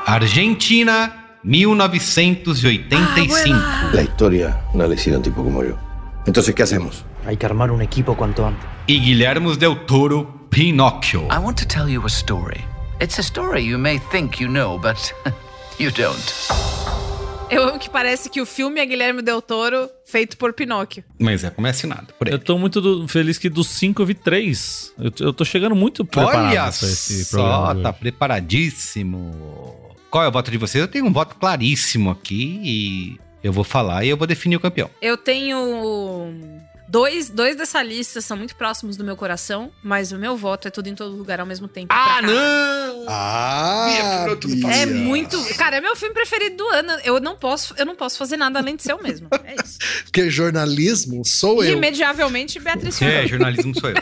Argentina, 0.06 1.38
1985. 1.44 3.56
La 3.94 4.02
historia 4.02 4.62
no 4.74 4.88
la 4.88 4.94
hicieron 4.94 5.22
tipo 5.22 5.44
como 5.44 5.64
yo. 5.64 5.78
Entonces, 6.26 6.56
¿qué 6.56 6.64
hacemos? 6.64 7.04
Hay 7.25 7.38
que 7.38 7.46
armar 7.46 7.72
un 7.72 7.82
equipo 7.82 8.15
cuanto 8.15 8.46
antes. 8.46 8.63
E 8.88 9.00
Guilherme 9.00 9.55
Del 9.58 9.86
Toro, 9.86 10.48
Pinóquio. 10.50 11.24
I 11.32 11.38
want 11.39 11.58
to 11.60 11.65
tell 11.67 11.89
you 11.89 12.03
a 12.05 12.10
story. 12.10 12.63
It's 13.01 13.17
a 13.20 13.24
story 13.24 13.63
you 13.65 13.77
may 13.79 14.00
think 14.12 14.39
you 14.41 14.50
know, 14.50 14.77
but 14.77 15.12
you 15.79 15.91
don't. 15.91 16.15
Eu 17.50 17.63
amo 17.63 17.77
que 17.79 17.89
parece 17.89 18.29
que 18.29 18.41
o 18.41 18.46
filme 18.46 18.79
é 18.79 18.86
Guilherme 18.86 19.22
Del 19.22 19.41
Toro, 19.41 19.88
feito 20.05 20.36
por 20.38 20.53
Pinóquio. 20.53 21.03
Mas 21.20 21.44
é 21.44 21.50
como 21.50 21.67
é 21.67 21.70
assinado 21.72 22.08
por 22.17 22.27
ele. 22.27 22.36
Eu 22.36 22.39
tô 22.39 22.58
muito 22.58 22.79
do- 22.82 23.08
feliz 23.08 23.38
que 23.38 23.50
dos 23.50 23.67
cinco 23.67 24.01
eu 24.01 24.05
vi 24.05 24.13
três. 24.15 24.91
Eu, 24.98 25.12
eu 25.27 25.34
tô 25.34 25.44
chegando 25.46 25.75
muito 25.75 26.03
preparado 26.05 26.48
Olha 26.50 26.62
pra 26.62 26.70
esse 26.70 27.25
só, 27.25 27.38
programa. 27.38 27.82
tá 27.84 27.89
hoje. 27.89 28.00
preparadíssimo. 28.00 29.96
Qual 30.10 30.24
é 30.24 30.27
o 30.27 30.32
voto 30.32 30.50
de 30.50 30.58
vocês? 30.58 30.82
Eu 30.82 30.88
tenho 30.88 31.05
um 31.05 31.13
voto 31.13 31.36
claríssimo 31.36 32.10
aqui 32.10 32.60
e 32.63 33.20
eu 33.44 33.51
vou 33.53 33.63
falar 33.63 34.03
e 34.05 34.10
eu 34.10 34.17
vou 34.17 34.25
definir 34.25 34.55
o 34.55 34.60
campeão. 34.60 34.89
Eu 35.01 35.15
tenho. 35.17 35.58
Dois, 36.88 37.30
dois 37.30 37.56
dessa 37.56 37.82
lista 37.82 38.22
são 38.22 38.38
muito 38.38 38.56
próximos 38.56 38.96
do 38.96 39.04
meu 39.04 39.15
coração, 39.15 39.72
mas 39.84 40.12
o 40.12 40.18
meu 40.18 40.38
voto 40.38 40.68
é 40.68 40.72
tudo 40.72 40.88
em 40.88 40.94
todo 40.96 41.15
lugar 41.15 41.39
ao 41.39 41.46
mesmo 41.46 41.68
tempo. 41.68 41.88
Ah, 41.92 42.22
não! 42.22 43.06
Ah, 43.08 44.27
Bia. 44.46 44.72
É 44.72 44.86
muito. 44.86 45.38
Cara, 45.56 45.77
é 45.77 45.82
meu 45.82 45.96
filme 45.96 46.13
preferido 46.13 46.58
do 46.58 46.68
ano. 46.70 46.92
Eu 47.04 47.20
não 47.20 47.36
posso, 47.36 47.74
eu 47.77 47.86
não 47.86 47.96
posso 47.96 48.18
fazer 48.18 48.38
nada 48.38 48.60
além 48.60 48.75
de 48.75 48.84
ser 48.84 48.94
o 48.94 49.01
mesmo. 49.01 49.27
É 49.44 49.56
isso. 49.63 49.77
Porque 50.06 50.30
jornalismo 50.30 51.24
sou 51.25 51.63
eu. 51.63 51.72
Irremediavelmente, 51.72 52.60
Beatriz 52.60 53.01
É, 53.01 53.27
jornalismo 53.27 53.74
sou 53.80 53.89
eu. 53.89 53.96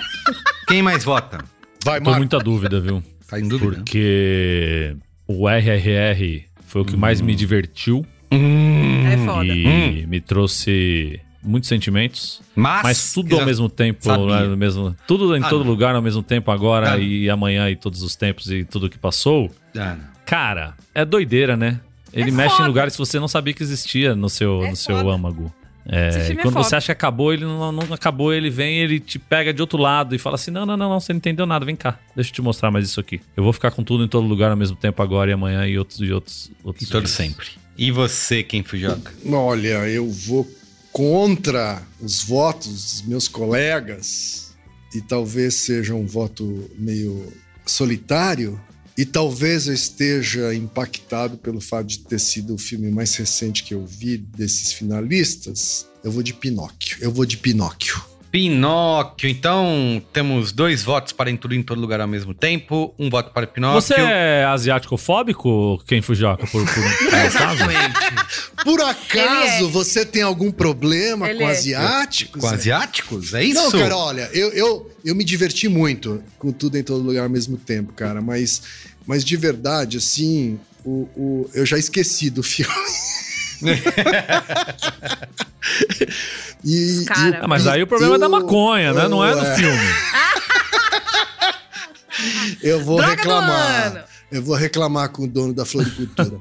Quem 0.68 0.82
mais 0.82 1.04
vota? 1.04 1.44
Vai, 1.84 2.00
Tô 2.00 2.06
Marco. 2.06 2.20
muita 2.20 2.40
dúvida, 2.40 2.80
viu? 2.80 3.04
Tá 3.28 3.40
em 3.40 3.48
dúvida? 3.48 3.76
Porque 3.78 4.96
o 5.28 5.48
RRR 5.50 6.46
foi 6.68 6.82
o 6.82 6.86
que 6.86 6.96
mais 6.96 7.20
me 7.22 7.36
divertiu 7.36 8.06
Hum, 8.32 9.06
É 9.06 9.18
foda. 9.26 9.46
e 9.46 10.06
me 10.08 10.20
trouxe 10.22 11.20
muitos 11.44 11.68
sentimentos. 11.70 12.42
mas, 12.56 12.84
Mas 12.84 13.14
tudo 13.14 13.38
ao 13.40 13.46
mesmo 13.46 13.68
tempo, 13.70 14.10
né, 14.28 14.44
no 14.44 14.58
mesmo, 14.58 14.96
tudo 15.08 15.36
em 15.36 15.44
Ah, 15.44 15.50
todo 15.50 15.64
não. 15.64 15.72
lugar 15.72 15.96
ao 15.96 16.02
mesmo 16.02 16.24
tempo 16.24 16.50
agora 16.52 16.94
Ah, 16.94 16.98
e 16.98 17.30
amanhã 17.30 17.70
e 17.70 17.76
todos 17.76 18.02
os 18.04 18.16
tempos 18.16 18.50
e 18.52 18.64
tudo 18.64 18.90
que 18.90 18.98
passou. 18.98 19.52
Ah. 19.78 19.98
Cara, 20.26 20.74
é 20.96 21.04
doideira, 21.04 21.58
né? 21.58 21.80
Ele 22.14 22.30
É 22.30 22.34
mexe 22.34 22.52
foda. 22.56 22.64
em 22.64 22.68
lugares 22.68 22.94
que 22.94 23.00
você 23.00 23.20
não 23.20 23.28
sabia 23.28 23.54
que 23.54 23.64
existia 23.64 24.16
no 24.16 24.30
seu, 24.30 24.64
É 24.64 24.70
no 24.70 24.76
seu 24.76 24.96
foda. 24.98 25.10
âmago. 25.12 25.54
É, 25.86 26.30
e 26.30 26.32
é 26.32 26.36
quando 26.38 26.54
você 26.54 26.78
acha 26.78 26.86
que 26.86 26.92
acabou, 26.94 27.34
ele 27.34 27.44
não, 27.44 27.70
não 27.74 27.84
acabou, 27.94 28.34
ele 28.34 28.50
vem, 28.50 28.78
ele 28.78 29.02
te 29.02 29.20
pega 29.20 29.54
de 29.54 29.60
outro 29.62 29.78
lado 29.78 30.16
e 30.16 30.18
fala 30.18 30.36
assim: 30.36 30.50
não, 30.50 30.66
não, 30.66 30.78
não, 30.78 30.90
não, 30.92 30.98
você 31.00 31.12
não 31.12 31.18
entendeu 31.18 31.46
nada, 31.46 31.66
vem 31.66 31.76
cá, 31.76 32.00
deixa 32.16 32.30
eu 32.30 32.36
te 32.36 32.42
mostrar 32.42 32.72
mais 32.72 32.86
isso 32.86 33.02
aqui. 33.02 33.20
Eu 33.36 33.44
vou 33.44 33.52
ficar 33.52 33.70
com 33.72 33.84
tudo 33.84 34.02
em 34.02 34.08
todo 34.08 34.26
lugar 34.26 34.50
ao 34.50 34.56
mesmo 34.56 34.78
tempo 34.78 35.02
agora 35.04 35.30
e 35.30 35.34
amanhã 35.34 35.68
e 35.68 35.78
outros 35.78 36.00
e 36.00 36.10
outros. 36.14 36.50
outros 36.64 36.88
E 36.88 36.90
todo 36.90 37.04
dias. 37.04 37.12
sempre. 37.18 37.48
E 37.78 37.92
você, 37.92 38.44
quem 38.44 38.64
fujoca? 38.64 39.12
Olha, 39.30 39.90
eu 39.90 40.10
vou 40.10 40.48
contra 40.94 41.82
os 42.00 42.24
votos 42.24 42.70
dos 42.70 43.02
meus 43.02 43.28
colegas 43.28 44.54
e 44.94 45.02
talvez 45.02 45.56
seja 45.56 45.96
um 45.96 46.06
voto 46.06 46.70
meio 46.78 47.34
solitário 47.66 48.62
e 48.96 49.04
talvez 49.04 49.68
eu 49.68 49.74
esteja 49.74 50.54
impactado 50.54 51.36
pelo 51.36 51.60
fato 51.60 51.88
de 51.88 52.00
ter 52.00 52.20
sido 52.20 52.54
o 52.54 52.60
filme 52.60 52.92
mais 52.92 53.16
recente 53.16 53.64
que 53.64 53.74
eu 53.74 53.84
vi 53.84 54.18
desses 54.18 54.72
finalistas. 54.72 55.88
Eu 56.04 56.12
vou 56.12 56.22
de 56.22 56.32
Pinóquio. 56.32 56.98
Eu 57.02 57.12
vou 57.12 57.26
de 57.26 57.38
Pinóquio. 57.38 58.13
Pinóquio. 58.34 59.30
Então, 59.30 60.02
temos 60.12 60.52
dois 60.52 60.82
votos 60.82 61.14
para 61.14 61.30
em 61.30 61.38
tudo 61.38 61.54
em 61.54 61.62
todo 61.62 61.80
lugar 61.80 62.02
ao 62.02 62.08
mesmo 62.08 62.34
tempo. 62.34 62.92
Um 62.98 63.08
voto 63.08 63.30
para 63.30 63.46
Pinóquio. 63.46 63.80
Você 63.80 63.94
é 63.94 64.44
asiático-fóbico, 64.46 65.80
quem 65.86 66.02
fujoca? 66.02 66.48
Por, 66.48 66.66
por, 66.66 66.74
por 66.98 67.14
acaso? 67.14 67.64
Por 68.64 68.82
acaso 68.82 69.60
Ele 69.60 69.68
é. 69.68 69.70
você 69.70 70.04
tem 70.04 70.24
algum 70.24 70.52
problema 70.52 71.30
Ele 71.30 71.38
com 71.38 71.48
é. 71.48 71.52
asiáticos? 71.52 72.42
Com 72.42 72.48
asiáticos? 72.48 73.36
É 73.36 73.44
isso? 73.44 73.62
Não, 73.62 73.70
cara, 73.70 73.96
olha, 73.96 74.28
eu, 74.34 74.50
eu, 74.54 74.92
eu 75.06 75.14
me 75.14 75.24
diverti 75.24 75.68
muito 75.68 76.24
com 76.40 76.52
tudo 76.52 76.76
em 76.76 76.84
todo 76.84 77.04
lugar 77.04 77.26
ao 77.26 77.30
mesmo 77.30 77.56
tempo, 77.56 77.94
cara, 77.94 78.20
mas, 78.20 78.64
mas 79.06 79.24
de 79.24 79.38
verdade, 79.38 79.98
assim, 79.98 80.60
o, 80.84 81.08
o, 81.16 81.50
eu 81.54 81.68
já 81.68 81.78
esqueci 81.78 82.32
do 82.32 82.42
filme. 82.42 82.74
e, 86.66 87.06
Cara. 87.06 87.38
e 87.38 87.40
Ah, 87.42 87.48
mas 87.48 87.68
aí 87.68 87.82
o 87.84 87.88
problema 87.88 88.16
é 88.16 88.20
da 88.20 88.26
eu- 88.26 88.30
maconha, 88.32 88.94
né? 88.94 89.08
Não 89.08 89.24
é 89.24 89.34
do 89.34 89.46
é. 89.46 89.56
filme. 89.56 89.78
Eu 92.62 92.84
vou 92.84 92.98
Droga 92.98 93.16
reclamar. 93.16 94.06
Eu 94.32 94.42
vou 94.42 94.56
reclamar 94.56 95.10
com 95.10 95.24
o 95.24 95.28
dono 95.28 95.54
da 95.54 95.66
floricultura. 95.66 96.40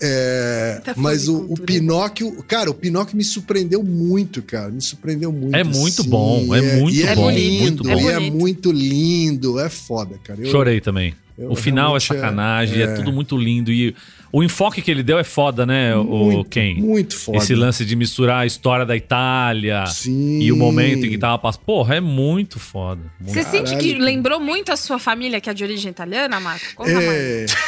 É, 0.00 0.80
Da 0.84 0.94
mas 0.96 1.28
o, 1.28 1.46
o. 1.48 1.54
Pinóquio, 1.54 2.42
cara, 2.48 2.70
o 2.70 2.74
Pinóquio 2.74 3.16
me 3.16 3.24
surpreendeu 3.24 3.82
muito, 3.82 4.42
cara. 4.42 4.70
Me 4.70 4.80
surpreendeu 4.80 5.32
muito. 5.32 5.54
É 5.56 5.64
muito 5.64 6.02
assim, 6.02 6.10
bom, 6.10 6.54
é 6.54 6.60
muito 6.76 6.96
e 6.96 7.14
bom, 7.14 7.30
lindo, 7.30 7.84
muito 7.84 8.00
e 8.00 8.02
bom. 8.02 8.10
é 8.10 8.20
muito 8.20 8.72
lindo, 8.72 9.58
é 9.60 9.68
foda, 9.68 10.16
cara. 10.24 10.40
Eu- 10.40 10.50
Chorei 10.50 10.80
também. 10.80 11.14
eu 11.38 11.50
o 11.52 11.56
final 11.56 11.96
é 11.96 12.00
sacanagem, 12.00 12.82
é, 12.82 12.86
tudo 12.94 13.12
muito 13.12 13.36
lindo. 13.36 13.70
E 13.72 13.94
o 14.32 14.42
enfoque 14.42 14.80
que 14.80 14.90
ele 14.90 15.02
deu 15.02 15.18
é 15.18 15.24
foda, 15.24 15.66
né, 15.66 15.94
o 15.94 16.04
muito, 16.04 16.48
Ken? 16.48 16.74
Muito 16.76 17.18
foda. 17.18 17.36
Esse 17.36 17.54
lance 17.54 17.84
de 17.84 17.94
misturar 17.94 18.40
a 18.40 18.46
história 18.46 18.86
da 18.86 18.96
Itália 18.96 19.84
Sim. 19.86 20.40
e 20.40 20.50
o 20.50 20.56
momento 20.56 21.04
em 21.04 21.10
que 21.10 21.18
tava 21.18 21.38
passando. 21.38 21.62
Porra, 21.64 21.96
é 21.96 22.00
muito 22.00 22.58
foda. 22.58 23.02
Muito 23.20 23.34
Você 23.34 23.42
sente 23.42 23.76
que 23.76 23.88
Caralho. 23.92 24.04
lembrou 24.04 24.40
muito 24.40 24.72
a 24.72 24.76
sua 24.76 24.98
família, 24.98 25.38
que 25.40 25.50
é 25.50 25.54
de 25.54 25.62
origem 25.62 25.90
italiana, 25.90 26.40
Marco? 26.40 26.64
Conta 26.74 26.92
mais. 26.92 27.52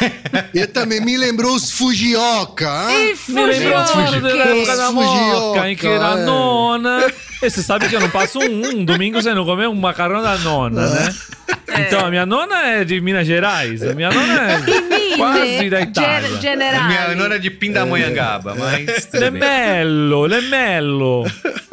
É. 0.55 0.59
e 0.63 0.67
também 0.67 1.01
me 1.01 1.17
lembrou 1.17 1.55
os 1.55 1.71
Fujioka. 1.71 2.67
hein? 2.91 3.15
Fujioka! 3.15 3.87
Fujioka, 4.93 5.71
em 5.71 5.77
que 5.77 5.87
era 5.87 6.21
é. 6.21 6.25
nona. 6.25 7.13
E 7.43 7.51
você 7.51 7.63
sabe 7.63 7.89
que 7.89 7.95
eu 7.95 8.01
não 8.01 8.11
passo 8.11 8.39
um, 8.39 8.79
um 8.79 8.85
domingo 8.85 9.21
sem 9.23 9.35
não 9.35 9.45
comer 9.45 9.69
um 9.69 9.75
macarrão 9.75 10.23
da 10.23 10.39
nona, 10.39 10.89
né? 10.89 11.15
Então, 11.79 12.07
a 12.07 12.11
minha 12.11 12.25
nona 12.27 12.61
é 12.67 12.85
de 12.85 13.01
Minas 13.01 13.27
Gerais. 13.27 13.83
A 13.83 13.95
minha 13.95 14.11
nona 14.11 14.53
é 14.53 15.17
quase 15.17 15.71
da 15.71 15.81
Itália. 15.83 16.29
Minha 16.87 17.15
nona 17.15 17.35
é 17.37 17.39
de 17.39 17.51
Pindamonhangaba, 17.51 18.55
mas. 18.55 19.07
tudo 19.11 19.21
bem. 19.21 19.41
Lemello, 19.41 20.27
Lemello. 20.27 21.25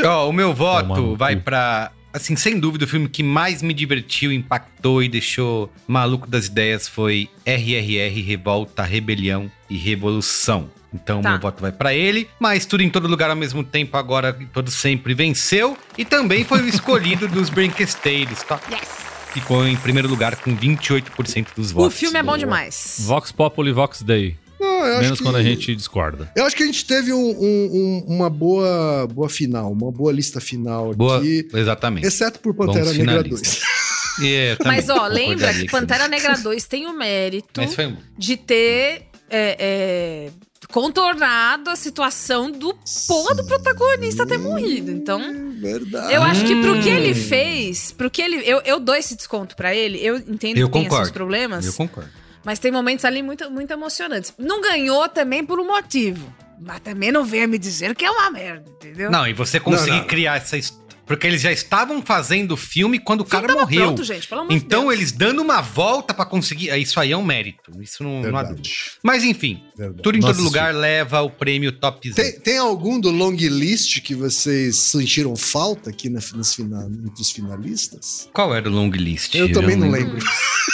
Ó, 0.03 0.29
o 0.29 0.33
meu 0.33 0.53
voto 0.53 1.15
vai 1.15 1.35
pra. 1.35 1.91
Assim, 2.13 2.35
sem 2.35 2.59
dúvida, 2.59 2.83
o 2.83 2.87
filme 2.87 3.07
que 3.07 3.23
mais 3.23 3.61
me 3.61 3.73
divertiu, 3.73 4.33
impactou 4.33 5.01
e 5.01 5.07
deixou 5.07 5.71
maluco 5.87 6.27
das 6.29 6.47
ideias 6.47 6.85
foi 6.85 7.29
RRR 7.45 8.21
Revolta, 8.21 8.83
Rebelião 8.83 9.49
e 9.69 9.77
Revolução. 9.77 10.69
Então, 10.93 11.21
Tá. 11.21 11.29
meu 11.31 11.39
voto 11.39 11.61
vai 11.61 11.71
pra 11.71 11.93
ele, 11.93 12.27
mas 12.37 12.65
tudo 12.65 12.83
em 12.83 12.89
todo 12.89 13.07
lugar 13.07 13.29
ao 13.29 13.35
mesmo 13.37 13.63
tempo, 13.63 13.95
agora 13.95 14.35
e 14.41 14.45
todo 14.45 14.69
sempre 14.69 15.13
venceu. 15.13 15.77
E 15.97 16.03
também 16.03 16.43
foi 16.43 16.59
o 16.59 16.67
escolhido 16.67 17.29
dos 17.29 17.47
Brinquesteiros, 17.49 18.43
tá? 18.43 18.59
Yes. 18.69 19.10
Ficou 19.33 19.65
em 19.67 19.75
primeiro 19.77 20.07
lugar 20.09 20.35
com 20.37 20.55
28% 20.55 21.47
dos 21.55 21.71
votos. 21.71 21.95
O 21.95 21.97
filme 21.97 22.19
é 22.19 22.23
bom 22.23 22.37
demais. 22.37 22.97
Vox 22.99 23.31
Populi, 23.31 23.71
Vox 23.71 24.01
Day. 24.01 24.37
Não, 24.59 24.99
Menos 24.99 25.17
que- 25.19 25.23
quando 25.25 25.37
a 25.37 25.43
gente 25.43 25.75
discorda. 25.75 26.29
Eu 26.35 26.45
acho 26.45 26.55
que 26.55 26.61
a 26.63 26.65
gente 26.65 26.85
teve 26.85 27.11
um- 27.13 27.17
um- 27.31 27.69
um- 27.73 28.15
uma 28.15 28.29
boa, 28.29 29.07
boa 29.11 29.27
final, 29.29 29.71
uma 29.71 29.91
boa 29.91 30.11
lista 30.11 30.39
final 30.39 30.93
Boa, 30.93 31.17
aqui. 31.17 31.47
exatamente. 31.53 32.05
Exceto 32.05 32.39
por 32.39 32.53
Pantera 32.53 32.85
Bons 32.85 32.97
Negra 32.97 33.23
finalistas. 33.23 33.59
2. 33.59 33.71
É, 34.23 34.51
eu 34.51 34.57
também 34.57 34.77
Mas, 34.77 34.89
ó, 34.89 35.07
lembra 35.07 35.53
que 35.53 35.65
Pantera. 35.67 36.07
Negra 36.07 36.37
2 36.37 36.65
tem 36.65 36.85
o 36.85 36.93
mérito 36.95 37.61
um... 37.61 37.97
de 38.17 38.35
ter 38.37 39.03
é, 39.29 39.55
é, 39.57 40.29
contornado 40.67 41.69
a 41.69 41.75
situação 41.77 42.51
do 42.51 42.75
porra 43.07 43.33
do 43.33 43.45
protagonista 43.45 44.25
ter 44.27 44.37
morrido. 44.37 44.91
Então, 44.91 45.50
Verdade. 45.61 46.13
eu 46.13 46.23
acho 46.23 46.43
que 46.45 46.61
pro 46.61 46.79
que 46.81 46.89
Hum. 46.89 46.97
ele 46.97 47.13
fez, 47.13 47.91
pro 47.91 48.09
que 48.09 48.21
ele. 48.21 48.37
Eu, 48.45 48.61
eu 48.65 48.79
dou 48.79 48.95
esse 48.95 49.15
desconto 49.15 49.55
pra 49.55 49.73
ele, 49.75 49.97
eu 50.03 50.17
entendo 50.17 50.57
Eu 50.57 50.67
que 50.67 50.73
tem 50.73 50.83
concordo. 50.83 51.03
esses 51.03 51.11
problemas. 51.13 51.65
Eu 51.65 51.73
concordo. 51.73 52.09
Mas 52.43 52.57
tem 52.57 52.71
momentos 52.71 53.05
ali 53.05 53.21
muito, 53.21 53.49
muito 53.51 53.71
emocionantes. 53.71 54.33
Não 54.37 54.61
ganhou 54.61 55.07
também 55.07 55.45
por 55.45 55.59
um 55.59 55.67
motivo. 55.67 56.33
Mas 56.63 56.79
também 56.81 57.11
não 57.11 57.23
venha 57.25 57.47
me 57.47 57.57
dizer 57.57 57.95
que 57.95 58.05
é 58.05 58.11
uma 58.11 58.29
merda, 58.29 58.65
entendeu? 58.69 59.09
Não, 59.09 59.27
e 59.27 59.33
você 59.33 59.59
conseguir 59.59 59.91
Não, 59.91 59.97
não. 59.99 60.07
criar 60.07 60.37
essa 60.37 60.57
história. 60.57 60.80
Porque 61.11 61.27
eles 61.27 61.41
já 61.41 61.51
estavam 61.51 62.01
fazendo 62.01 62.53
o 62.53 62.57
filme 62.57 62.97
quando 62.97 63.19
o 63.19 63.25
filme 63.25 63.41
cara 63.41 63.53
tava 63.53 63.65
morreu. 63.65 63.87
pronto, 63.87 64.01
gente, 64.01 64.25
pelo 64.25 64.41
amor 64.41 64.49
de 64.49 64.55
então 64.55 64.83
Deus. 64.83 64.93
eles 64.93 65.11
dando 65.11 65.41
uma 65.41 65.59
volta 65.59 66.13
pra 66.13 66.25
conseguir. 66.25 66.69
Isso 66.79 66.97
aí 67.01 67.11
é 67.11 67.17
um 67.17 67.23
mérito. 67.23 67.69
Isso 67.81 68.01
não, 68.01 68.21
não 68.21 68.37
há 68.37 68.43
dúvida. 68.43 68.69
Mas 69.03 69.25
enfim, 69.25 69.61
Verdade. 69.75 70.01
tudo 70.01 70.17
em 70.17 70.21
Nossa, 70.21 70.35
todo 70.35 70.43
lugar 70.43 70.73
leva 70.73 71.21
o 71.21 71.29
prêmio 71.29 71.73
Top 71.73 72.09
Z. 72.09 72.15
Tem, 72.15 72.39
tem 72.39 72.57
algum 72.57 72.97
do 72.97 73.11
long 73.11 73.35
list 73.35 73.99
que 73.99 74.15
vocês 74.15 74.77
sentiram 74.77 75.35
falta 75.35 75.89
aqui 75.89 76.09
na, 76.09 76.21
nos 76.33 76.55
fina, 76.55 76.89
entre 77.05 77.21
os 77.21 77.29
finalistas? 77.29 78.29
Qual 78.31 78.55
era 78.55 78.69
o 78.69 78.71
long 78.71 78.89
list? 78.91 79.35
Eu 79.35 79.51
também 79.51 79.75
não 79.75 79.91
lembro. 79.91 80.13
lembro. 80.13 80.25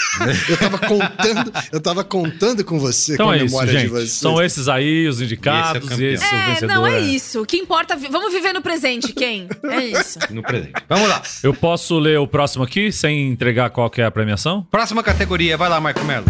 eu 0.49 0.57
tava 0.57 0.77
contando, 0.79 1.53
eu 1.71 1.79
tava 1.81 2.03
contando 2.03 2.63
com 2.63 2.79
você 2.79 3.13
Então 3.13 3.27
com 3.27 3.31
a 3.31 3.35
é 3.37 3.43
isso, 3.43 3.45
memória 3.45 3.73
de 3.73 3.79
gente. 3.79 3.89
vocês. 3.89 4.11
São 4.11 4.41
esses 4.41 4.67
aí 4.67 5.07
os 5.07 5.21
indicados 5.21 5.83
Esse 5.91 5.93
é 5.93 5.95
o 5.95 6.01
e 6.01 6.13
esse, 6.13 6.23
campeão. 6.23 6.39
o 6.39 6.41
É, 6.41 6.47
vencedor. 6.53 6.73
não 6.75 6.87
é 6.87 6.97
é. 6.97 7.01
isso. 7.01 7.41
O 7.41 7.45
que 7.45 7.57
importa. 7.57 7.95
Vamos 7.95 8.31
viver 8.33 8.53
no 8.53 8.61
presente, 8.61 9.13
quem? 9.13 9.47
É 9.63 9.83
isso. 9.85 10.19
No 10.29 10.41
presente. 10.43 10.73
Vamos 10.89 11.07
lá. 11.09 11.21
Eu 11.43 11.53
posso 11.53 11.97
ler 11.99 12.19
o 12.19 12.27
próximo 12.27 12.63
aqui 12.63 12.91
sem 12.91 13.27
entregar 13.29 13.69
qual 13.69 13.89
que 13.89 14.01
é 14.01 14.05
a 14.05 14.11
premiação? 14.11 14.65
Próxima 14.71 15.01
categoria. 15.03 15.57
Vai 15.57 15.69
lá, 15.69 15.79
Marco 15.79 16.03
Melo. 16.03 16.25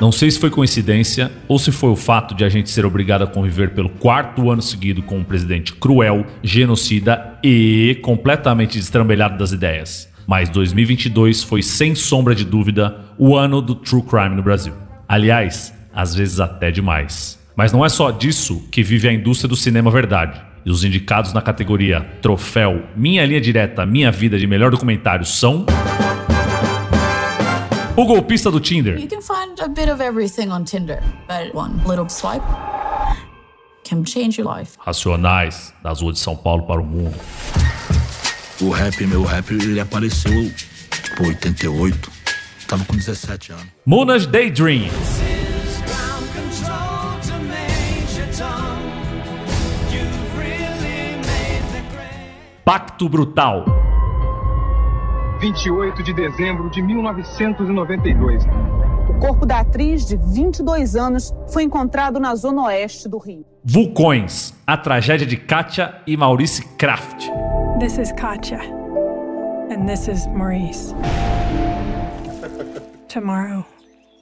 Não 0.00 0.10
sei 0.10 0.30
se 0.30 0.40
foi 0.40 0.48
coincidência 0.48 1.30
ou 1.46 1.58
se 1.58 1.70
foi 1.70 1.90
o 1.90 1.96
fato 1.96 2.34
de 2.34 2.42
a 2.42 2.48
gente 2.48 2.70
ser 2.70 2.86
obrigado 2.86 3.22
a 3.22 3.26
conviver 3.26 3.74
pelo 3.74 3.90
quarto 3.90 4.50
ano 4.50 4.62
seguido 4.62 5.02
com 5.02 5.18
um 5.18 5.24
presidente 5.24 5.74
cruel, 5.74 6.24
genocida 6.42 7.38
e 7.44 7.98
completamente 8.00 8.78
destrambelhado 8.78 9.36
das 9.36 9.52
ideias. 9.52 10.08
Mas 10.26 10.48
2022 10.48 11.42
foi 11.42 11.62
sem 11.62 11.94
sombra 11.94 12.34
de 12.34 12.46
dúvida 12.46 12.96
o 13.18 13.36
ano 13.36 13.60
do 13.60 13.74
true 13.74 14.02
crime 14.02 14.34
no 14.36 14.42
Brasil. 14.42 14.72
Aliás, 15.06 15.74
às 15.94 16.14
vezes 16.14 16.40
até 16.40 16.70
demais. 16.70 17.38
Mas 17.54 17.70
não 17.70 17.84
é 17.84 17.88
só 17.90 18.10
disso 18.10 18.66
que 18.72 18.82
vive 18.82 19.06
a 19.06 19.12
indústria 19.12 19.48
do 19.48 19.56
cinema 19.56 19.90
verdade. 19.90 20.40
E 20.64 20.70
os 20.70 20.82
indicados 20.82 21.34
na 21.34 21.42
categoria 21.42 22.00
Troféu 22.22 22.84
Minha 22.96 23.26
Linha 23.26 23.40
Direta, 23.40 23.84
Minha 23.84 24.10
Vida 24.10 24.38
de 24.38 24.46
Melhor 24.46 24.70
Documentário 24.70 25.26
são. 25.26 25.66
O 28.00 28.06
golpista 28.06 28.50
do 28.50 28.58
Tinder. 28.58 28.98
You 28.98 29.06
can 29.06 29.20
find 29.20 29.60
a 29.60 29.68
bit 29.68 29.90
of 29.90 30.00
everything 30.02 30.50
on 30.50 30.64
Tinder, 30.64 31.02
but 31.28 31.54
one 31.54 31.86
little 31.86 32.08
swipe 32.08 32.42
can 33.84 34.06
change 34.06 34.40
your 34.40 34.48
life. 34.48 34.78
Racionais, 34.78 35.74
das 35.82 36.00
ruas 36.00 36.14
de 36.14 36.20
São 36.20 36.34
Paulo 36.34 36.62
para 36.62 36.80
o 36.80 36.82
mundo. 36.82 37.14
O 38.58 38.70
rap, 38.70 39.06
meu 39.06 39.22
rap, 39.22 39.50
ele 39.50 39.78
apareceu, 39.78 40.50
tipo, 40.90 41.24
88. 41.24 42.10
Tava 42.66 42.86
com 42.86 42.96
17 42.96 43.52
anos. 43.52 43.66
Munas 43.84 44.24
Daydream. 44.24 44.88
Pacto 52.64 53.10
Brutal. 53.10 53.79
28 55.40 56.02
de 56.02 56.12
dezembro 56.12 56.68
de 56.68 56.82
1992. 56.82 58.44
O 59.08 59.18
corpo 59.18 59.46
da 59.46 59.60
atriz, 59.60 60.06
de 60.06 60.16
22 60.16 60.94
anos, 60.94 61.32
foi 61.48 61.62
encontrado 61.62 62.20
na 62.20 62.34
zona 62.34 62.64
oeste 62.64 63.08
do 63.08 63.16
Rio. 63.16 63.46
Vulcões. 63.64 64.54
A 64.66 64.76
tragédia 64.76 65.26
de 65.26 65.38
Katia 65.38 66.02
e 66.06 66.14
Maurice 66.14 66.62
Kraft. 66.76 67.26
This 67.78 67.96
is 67.96 68.12
Katya. 68.12 68.60
And 69.70 69.86
this 69.86 70.08
is 70.08 70.26
Maurice. 70.26 70.94
Tomorrow 73.08 73.64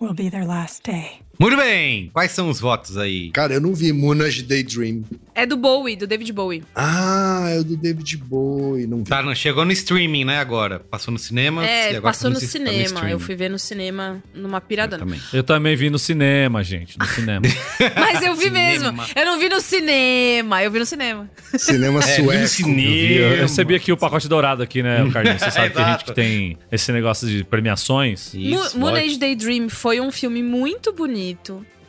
will 0.00 0.14
be 0.14 0.30
their 0.30 0.46
last 0.46 0.84
day. 0.84 1.27
Muito 1.38 1.56
bem. 1.56 2.10
Quais 2.12 2.32
são 2.32 2.48
os 2.48 2.58
votos 2.58 2.96
aí? 2.96 3.30
Cara, 3.30 3.54
eu 3.54 3.60
não 3.60 3.72
vi 3.74 3.92
Munas 3.92 4.42
Daydream. 4.42 5.04
É 5.34 5.46
do 5.46 5.56
Bowie, 5.56 5.94
do 5.94 6.04
David 6.04 6.32
Bowie. 6.32 6.64
Ah, 6.74 7.46
é 7.50 7.60
o 7.60 7.64
do 7.64 7.76
David 7.76 8.16
Bowie. 8.16 8.88
Não 8.88 8.98
vi. 8.98 9.04
Tá, 9.04 9.22
não, 9.22 9.32
chegou 9.36 9.64
no 9.64 9.70
streaming, 9.70 10.24
né, 10.24 10.38
agora. 10.40 10.80
Passou 10.80 11.12
no 11.12 11.18
cinema. 11.18 11.64
e 11.64 11.68
É, 11.68 11.88
agora 11.90 12.02
passou 12.02 12.28
tá 12.28 12.34
no 12.34 12.40
tá 12.40 12.46
cinema. 12.46 12.82
streaming. 12.82 13.12
eu 13.12 13.20
fui 13.20 13.36
ver 13.36 13.48
no 13.48 13.58
cinema 13.58 14.20
numa 14.34 14.60
piradona. 14.60 15.04
Também. 15.04 15.20
Eu 15.32 15.44
também 15.44 15.76
vi 15.76 15.90
no 15.90 15.98
cinema, 15.98 16.64
gente. 16.64 16.98
No 16.98 17.06
cinema. 17.06 17.42
Mas 17.94 18.20
eu 18.24 18.34
vi 18.34 18.50
mesmo. 18.50 18.86
Cinema. 18.86 19.06
Eu 19.14 19.24
não 19.26 19.38
vi 19.38 19.48
no 19.48 19.60
cinema. 19.60 20.62
Eu 20.64 20.70
vi 20.72 20.78
no 20.80 20.86
cinema. 20.86 21.30
Cinema 21.56 22.00
É, 22.08 22.16
vi 22.16 22.22
no 22.22 22.28
sueco. 22.32 22.48
cinema. 22.48 22.80
Eu, 22.80 23.28
vi, 23.30 23.36
eu 23.36 23.42
recebi 23.42 23.74
aqui 23.76 23.92
o 23.92 23.96
pacote 23.96 24.26
dourado 24.28 24.60
aqui, 24.64 24.82
né, 24.82 25.04
o 25.04 25.12
Carlinhos? 25.12 25.40
Você 25.40 25.50
sabe 25.52 25.70
que 25.70 25.78
a 25.80 25.92
gente 25.92 26.04
que 26.04 26.14
tem 26.14 26.58
esse 26.72 26.90
negócio 26.90 27.28
de 27.28 27.44
premiações. 27.44 28.34
Isso, 28.34 28.76
Mo- 28.76 28.86
Moon 28.86 28.90
lógico. 28.90 29.06
Age 29.06 29.18
Daydream 29.20 29.68
foi 29.68 30.00
um 30.00 30.10
filme 30.10 30.42
muito 30.42 30.92
bonito, 30.92 31.27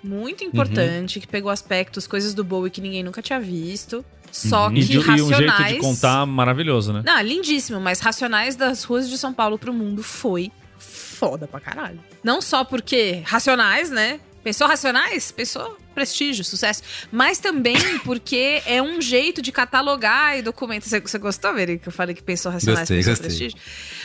muito 0.04 0.44
importante, 0.44 1.20
que 1.20 1.28
pegou 1.28 1.52
aspectos, 1.52 2.08
coisas 2.08 2.34
do 2.34 2.44
Bowie 2.44 2.72
que 2.72 2.82
ninguém 2.82 3.04
nunca 3.04 3.22
tinha 3.22 3.40
visto. 3.40 4.04
Só 4.32 4.70
E, 4.70 4.76
que 4.76 4.82
de- 4.82 4.94
e 4.94 4.98
um 5.00 5.02
racionais. 5.02 5.58
jeito 5.68 5.74
de 5.74 5.80
contar 5.82 6.26
maravilhoso, 6.26 6.94
né? 6.94 7.02
Não, 7.04 7.20
lindíssimo, 7.22 7.80
mas 7.80 8.00
Racionais 8.00 8.56
das 8.56 8.84
ruas 8.84 9.10
de 9.10 9.18
São 9.18 9.34
Paulo 9.34 9.58
pro 9.58 9.74
mundo 9.74 10.04
foi 10.04 10.52
foda 10.78 11.48
pra 11.48 11.60
caralho. 11.60 12.00
Não 12.24 12.42
só 12.42 12.64
porque 12.64 13.22
Racionais, 13.26 13.90
né? 13.90 14.20
Pensou 14.44 14.68
Racionais? 14.68 15.32
Pensou 15.32 15.78
prestígio, 15.94 16.46
sucesso. 16.46 16.82
Mas 17.12 17.40
também 17.40 17.76
porque 18.06 18.62
é 18.66 18.82
um 18.82 19.02
jeito 19.02 19.42
de 19.42 19.52
catalogar 19.52 20.38
e 20.38 20.42
documentar. 20.42 20.88
Você, 20.88 21.00
você 21.02 21.18
gostou, 21.18 21.54
Veri, 21.54 21.78
que 21.78 21.88
eu 21.88 21.92
falei 21.92 22.16
que 22.16 22.24
pensou 22.24 22.52
Racionais, 22.52 22.82
Gostei, 22.82 22.98
pensou 22.98 23.12
gostei. 23.12 23.28
prestígio? 23.28 23.60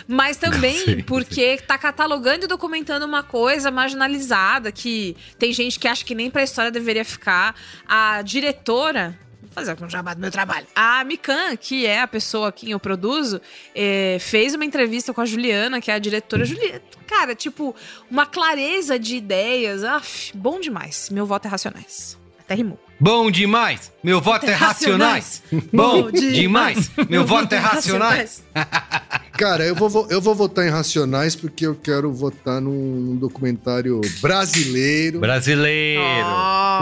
Mas 0.09 0.37
também 0.37 0.77
Gostei, 0.77 1.03
porque 1.05 1.59
tá 1.59 1.79
catalogando 1.79 2.45
e 2.45 2.49
documentando 2.49 3.07
uma 3.07 3.23
coisa 3.23 3.71
marginalizada 3.71 4.73
que 4.73 5.17
tem 5.39 5.53
gente 5.53 5.79
que 5.79 5.87
acha 5.87 6.05
que 6.05 6.15
nem 6.15 6.31
pra 6.31 6.43
história 6.43 6.71
deveria 6.71 7.05
ficar. 7.05 7.55
A 7.87 8.23
diretora 8.23 9.19
fazer 9.55 9.77
um 9.81 9.89
jabá 9.89 10.13
do 10.13 10.21
meu 10.21 10.31
trabalho. 10.31 10.67
A 10.75 11.05
Mikan, 11.05 11.57
que 11.57 11.87
é 11.87 12.01
a 12.01 12.09
pessoa 12.09 12.49
a 12.49 12.53
quem 12.53 12.71
eu 12.73 12.81
produzo, 12.81 13.41
eh, 13.75 14.19
fez 14.21 14.55
uma 14.55 14.65
entrevista 14.65 15.15
com 15.15 15.21
a 15.21 15.25
Juliana, 15.25 15.81
que 15.81 15.91
é 15.91 15.95
a 15.95 15.99
diretora. 15.99 16.45
Juliana, 16.45 16.83
cara, 17.07 17.35
tipo, 17.35 17.75
uma 18.11 18.27
clareza 18.27 18.99
de 18.99 19.17
ideias. 19.17 19.85
Aff, 19.85 20.37
bom 20.37 20.61
demais. 20.61 21.09
Meu 21.11 21.25
voto 21.25 21.47
é 21.47 21.49
racionais. 21.51 22.19
Até 22.41 22.55
rimou. 22.57 22.79
Bom 23.01 23.31
demais. 23.31 23.93
Meu 24.03 24.21
voto 24.21 24.47
é 24.47 24.53
racionais. 24.53 25.43
Bom 25.73 26.11
demais. 26.11 26.91
Meu 27.09 27.25
voto 27.25 27.55
é 27.55 27.59
racionais. 27.59 28.43
Cara, 29.37 29.65
eu 29.65 29.75
vou, 29.75 29.89
vo- 29.91 30.07
eu 30.11 30.21
vou 30.21 30.33
votar 30.35 30.65
em 30.67 30.71
Racionais 30.71 31.35
porque 31.35 31.67
eu 31.67 31.75
quero 31.75 32.13
votar 32.13 32.61
num, 32.61 33.17
documentário 33.17 34.01
brasileiro. 34.21 35.19
Brasileiro. 35.19 36.01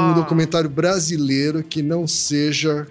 Um 0.01 0.13
documentário 0.15 0.69
brasileiro 0.69 1.63
que 1.63 1.83
não 1.83 2.07
seja 2.07 2.87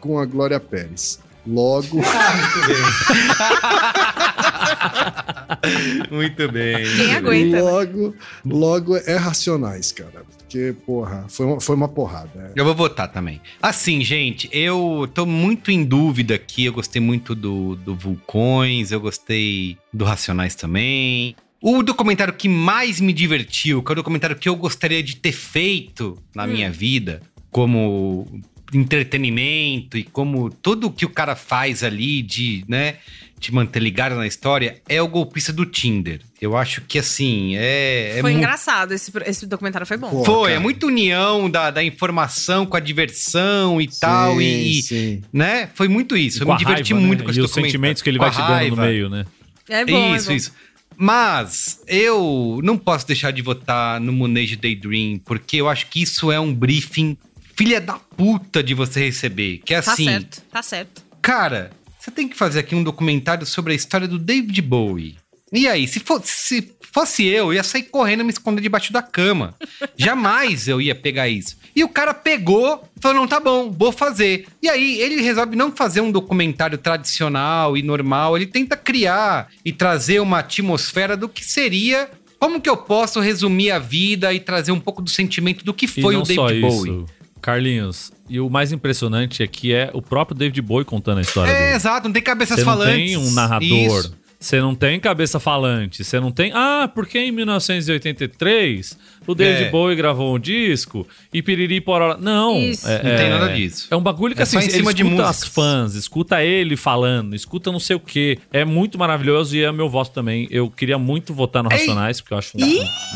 com 0.00 0.18
a 0.18 0.24
Glória 0.24 0.58
Pérez. 0.58 1.20
Logo. 1.46 2.00
Muito 6.10 6.50
bem. 6.50 6.84
Quem 6.96 7.14
aguenta? 7.14 7.56
né? 7.56 7.62
Logo, 7.62 8.14
logo 8.44 8.96
é 8.96 9.16
Racionais, 9.16 9.92
cara. 9.92 10.22
Porque, 10.48 10.74
porra, 10.86 11.26
foi 11.28 11.44
uma, 11.44 11.60
foi 11.60 11.76
uma 11.76 11.88
porrada. 11.88 12.52
é. 12.56 12.58
Eu 12.58 12.64
vou 12.64 12.74
votar 12.74 13.12
também. 13.12 13.38
Assim, 13.60 14.02
gente, 14.02 14.48
eu 14.50 15.06
tô 15.12 15.26
muito 15.26 15.70
em 15.70 15.84
dúvida 15.84 16.34
aqui. 16.34 16.64
Eu 16.64 16.72
gostei 16.72 17.02
muito 17.02 17.34
do, 17.34 17.76
do 17.76 17.94
Vulcões, 17.94 18.90
eu 18.90 18.98
gostei 18.98 19.76
do 19.92 20.06
Racionais 20.06 20.54
também. 20.54 21.36
O 21.60 21.82
documentário 21.82 22.32
que 22.32 22.48
mais 22.48 22.98
me 22.98 23.12
divertiu, 23.12 23.82
que 23.82 23.90
é 23.90 23.92
o 23.92 23.96
documentário 23.96 24.36
que 24.36 24.48
eu 24.48 24.56
gostaria 24.56 25.02
de 25.02 25.16
ter 25.16 25.32
feito 25.32 26.16
na 26.34 26.44
Hum. 26.44 26.48
minha 26.52 26.70
vida, 26.70 27.20
como 27.50 28.26
entretenimento 28.72 29.98
e 29.98 30.02
como 30.02 30.50
tudo 30.50 30.90
que 30.90 31.04
o 31.04 31.10
cara 31.10 31.36
faz 31.36 31.82
ali 31.82 32.22
de, 32.22 32.64
né, 32.68 32.96
te 33.38 33.52
manter 33.54 33.80
ligado 33.80 34.14
na 34.16 34.26
história, 34.26 34.80
é 34.88 35.00
o 35.00 35.08
golpista 35.08 35.52
do 35.52 35.64
Tinder. 35.64 36.20
Eu 36.40 36.56
acho 36.56 36.80
que, 36.82 36.98
assim, 36.98 37.56
é... 37.56 38.18
é 38.18 38.20
foi 38.20 38.32
mu- 38.32 38.38
engraçado. 38.38 38.92
Esse, 38.92 39.10
esse 39.26 39.46
documentário 39.46 39.86
foi 39.86 39.96
bom. 39.96 40.10
Pô, 40.10 40.24
Foi, 40.24 40.42
cara. 40.50 40.54
é 40.54 40.58
muita 40.58 40.86
união 40.86 41.50
da, 41.50 41.70
da 41.70 41.82
informação 41.82 42.64
com 42.66 42.76
a 42.76 42.80
diversão 42.80 43.80
e 43.80 43.88
tal. 43.88 44.40
E, 44.40 44.82
sim. 44.82 45.22
né? 45.32 45.68
Foi 45.74 45.88
muito 45.88 46.16
isso. 46.16 46.42
Eu 46.42 46.46
me 46.46 46.52
a 46.52 46.56
diverti 46.56 46.92
raiva, 46.92 47.06
muito 47.06 47.20
né? 47.20 47.24
com 47.24 47.30
esse 47.30 47.40
E 47.40 47.42
os 47.42 47.48
documentário. 47.50 47.70
sentimentos 47.72 48.02
que 48.02 48.10
ele 48.10 48.18
Com 48.18 48.24
vai 48.24 48.30
te 48.32 48.36
dando 48.38 48.48
no 48.48 48.54
raiva. 48.54 48.82
meio, 48.86 49.08
né? 49.08 49.24
É 49.68 49.84
bom, 49.84 50.14
isso, 50.16 50.26
é 50.26 50.30
bom. 50.30 50.36
isso. 50.36 50.52
Mas 50.96 51.80
eu 51.86 52.60
não 52.64 52.76
posso 52.76 53.06
deixar 53.06 53.30
de 53.30 53.40
votar 53.40 54.00
no 54.00 54.12
Moonage 54.12 54.56
Daydream, 54.56 55.20
porque 55.24 55.56
eu 55.58 55.68
acho 55.68 55.86
que 55.86 56.02
isso 56.02 56.32
é 56.32 56.40
um 56.40 56.52
briefing 56.52 57.16
filha 57.56 57.80
da 57.80 57.94
puta 57.94 58.62
de 58.62 58.74
você 58.74 59.00
receber. 59.06 59.60
Que 59.64 59.74
é 59.74 59.80
Tá 59.80 59.92
assim, 59.92 60.04
certo, 60.06 60.42
tá 60.50 60.62
certo. 60.62 61.02
cara, 61.22 61.70
você 62.08 62.10
tem 62.10 62.28
que 62.28 62.36
fazer 62.36 62.60
aqui 62.60 62.74
um 62.74 62.82
documentário 62.82 63.46
sobre 63.46 63.72
a 63.72 63.76
história 63.76 64.08
do 64.08 64.18
David 64.18 64.60
Bowie. 64.62 65.16
E 65.52 65.66
aí, 65.66 65.86
se 65.86 66.00
fosse, 66.00 66.32
se 66.32 66.72
fosse 66.92 67.26
eu, 67.26 67.52
ia 67.52 67.62
sair 67.62 67.84
correndo 67.84 68.20
e 68.20 68.24
me 68.24 68.30
esconder 68.30 68.60
debaixo 68.60 68.92
da 68.92 69.00
cama. 69.00 69.54
Jamais 69.96 70.68
eu 70.68 70.80
ia 70.80 70.94
pegar 70.94 71.28
isso. 71.28 71.56
E 71.74 71.82
o 71.82 71.88
cara 71.88 72.12
pegou 72.12 72.84
e 72.96 73.00
falou: 73.00 73.18
não, 73.18 73.28
tá 73.28 73.40
bom, 73.40 73.70
vou 73.70 73.92
fazer. 73.92 74.46
E 74.62 74.68
aí, 74.68 75.00
ele 75.00 75.22
resolve 75.22 75.56
não 75.56 75.72
fazer 75.72 76.00
um 76.00 76.10
documentário 76.10 76.76
tradicional 76.76 77.76
e 77.76 77.82
normal. 77.82 78.36
Ele 78.36 78.46
tenta 78.46 78.76
criar 78.76 79.48
e 79.64 79.72
trazer 79.72 80.20
uma 80.20 80.40
atmosfera 80.40 81.16
do 81.16 81.28
que 81.28 81.44
seria 81.44 82.10
Como 82.38 82.60
que 82.60 82.70
eu 82.70 82.76
posso 82.76 83.18
resumir 83.20 83.70
a 83.70 83.78
vida 83.78 84.32
e 84.32 84.38
trazer 84.38 84.70
um 84.70 84.80
pouco 84.80 85.02
do 85.02 85.10
sentimento 85.10 85.64
do 85.64 85.74
que 85.74 85.86
foi 85.86 86.14
o 86.14 86.22
David 86.22 86.60
Bowie? 86.60 86.92
Isso. 86.92 87.06
Carlinhos, 87.38 88.12
e 88.28 88.38
o 88.40 88.48
mais 88.50 88.72
impressionante 88.72 89.42
é 89.42 89.46
que 89.46 89.72
é 89.72 89.90
o 89.94 90.02
próprio 90.02 90.36
David 90.36 90.60
Bowie 90.62 90.84
contando 90.84 91.18
a 91.18 91.22
história 91.22 91.50
É, 91.50 91.58
dele. 91.64 91.76
exato, 91.76 92.06
não 92.08 92.12
tem 92.12 92.22
cabeças 92.22 92.56
Você 92.60 92.64
não 92.64 92.72
falantes. 92.72 92.94
tem 92.96 93.16
um 93.16 93.30
narrador. 93.32 93.66
Isso. 93.68 94.18
Você 94.40 94.60
não 94.60 94.72
tem 94.72 95.00
cabeça 95.00 95.40
falante. 95.40 96.04
Você 96.04 96.20
não 96.20 96.30
tem. 96.30 96.52
Ah, 96.54 96.88
porque 96.94 97.18
em 97.18 97.32
1983 97.32 98.96
o 99.26 99.34
David 99.34 99.64
É. 99.64 99.70
Bowie 99.70 99.96
gravou 99.96 100.34
um 100.34 100.38
disco 100.38 101.04
e 101.32 101.42
piriri 101.42 101.80
porora. 101.80 102.16
Não. 102.16 102.56
Isso. 102.58 102.86
é- 102.88 103.02
Não 103.02 103.10
é- 103.10 103.16
tem 103.16 103.30
nada 103.30 103.48
disso. 103.52 103.88
É 103.90 103.96
um 103.96 104.00
bagulho 104.00 104.34
que 104.36 104.40
É 104.40 104.44
assim, 104.44 104.58
em 104.58 104.62
ele 104.62 104.70
cima 104.70 104.94
de 104.94 105.02
escuta 105.02 105.22
músicas. 105.24 105.42
as 105.42 105.48
fãs, 105.48 105.94
escuta 105.94 106.44
ele 106.44 106.76
falando, 106.76 107.34
escuta 107.34 107.72
não 107.72 107.80
sei 107.80 107.96
o 107.96 108.00
quê. 108.00 108.38
É 108.52 108.64
muito 108.64 108.96
maravilhoso 108.96 109.56
e 109.56 109.62
é 109.64 109.72
meu 109.72 109.88
voto 109.88 110.12
também. 110.12 110.46
Eu 110.52 110.70
queria 110.70 110.98
muito 110.98 111.34
votar 111.34 111.62
no 111.64 111.72
Ei! 111.72 111.78
Racionais, 111.78 112.20
porque 112.20 112.32
eu 112.34 112.38
acho 112.38 112.56
um, 112.56 112.62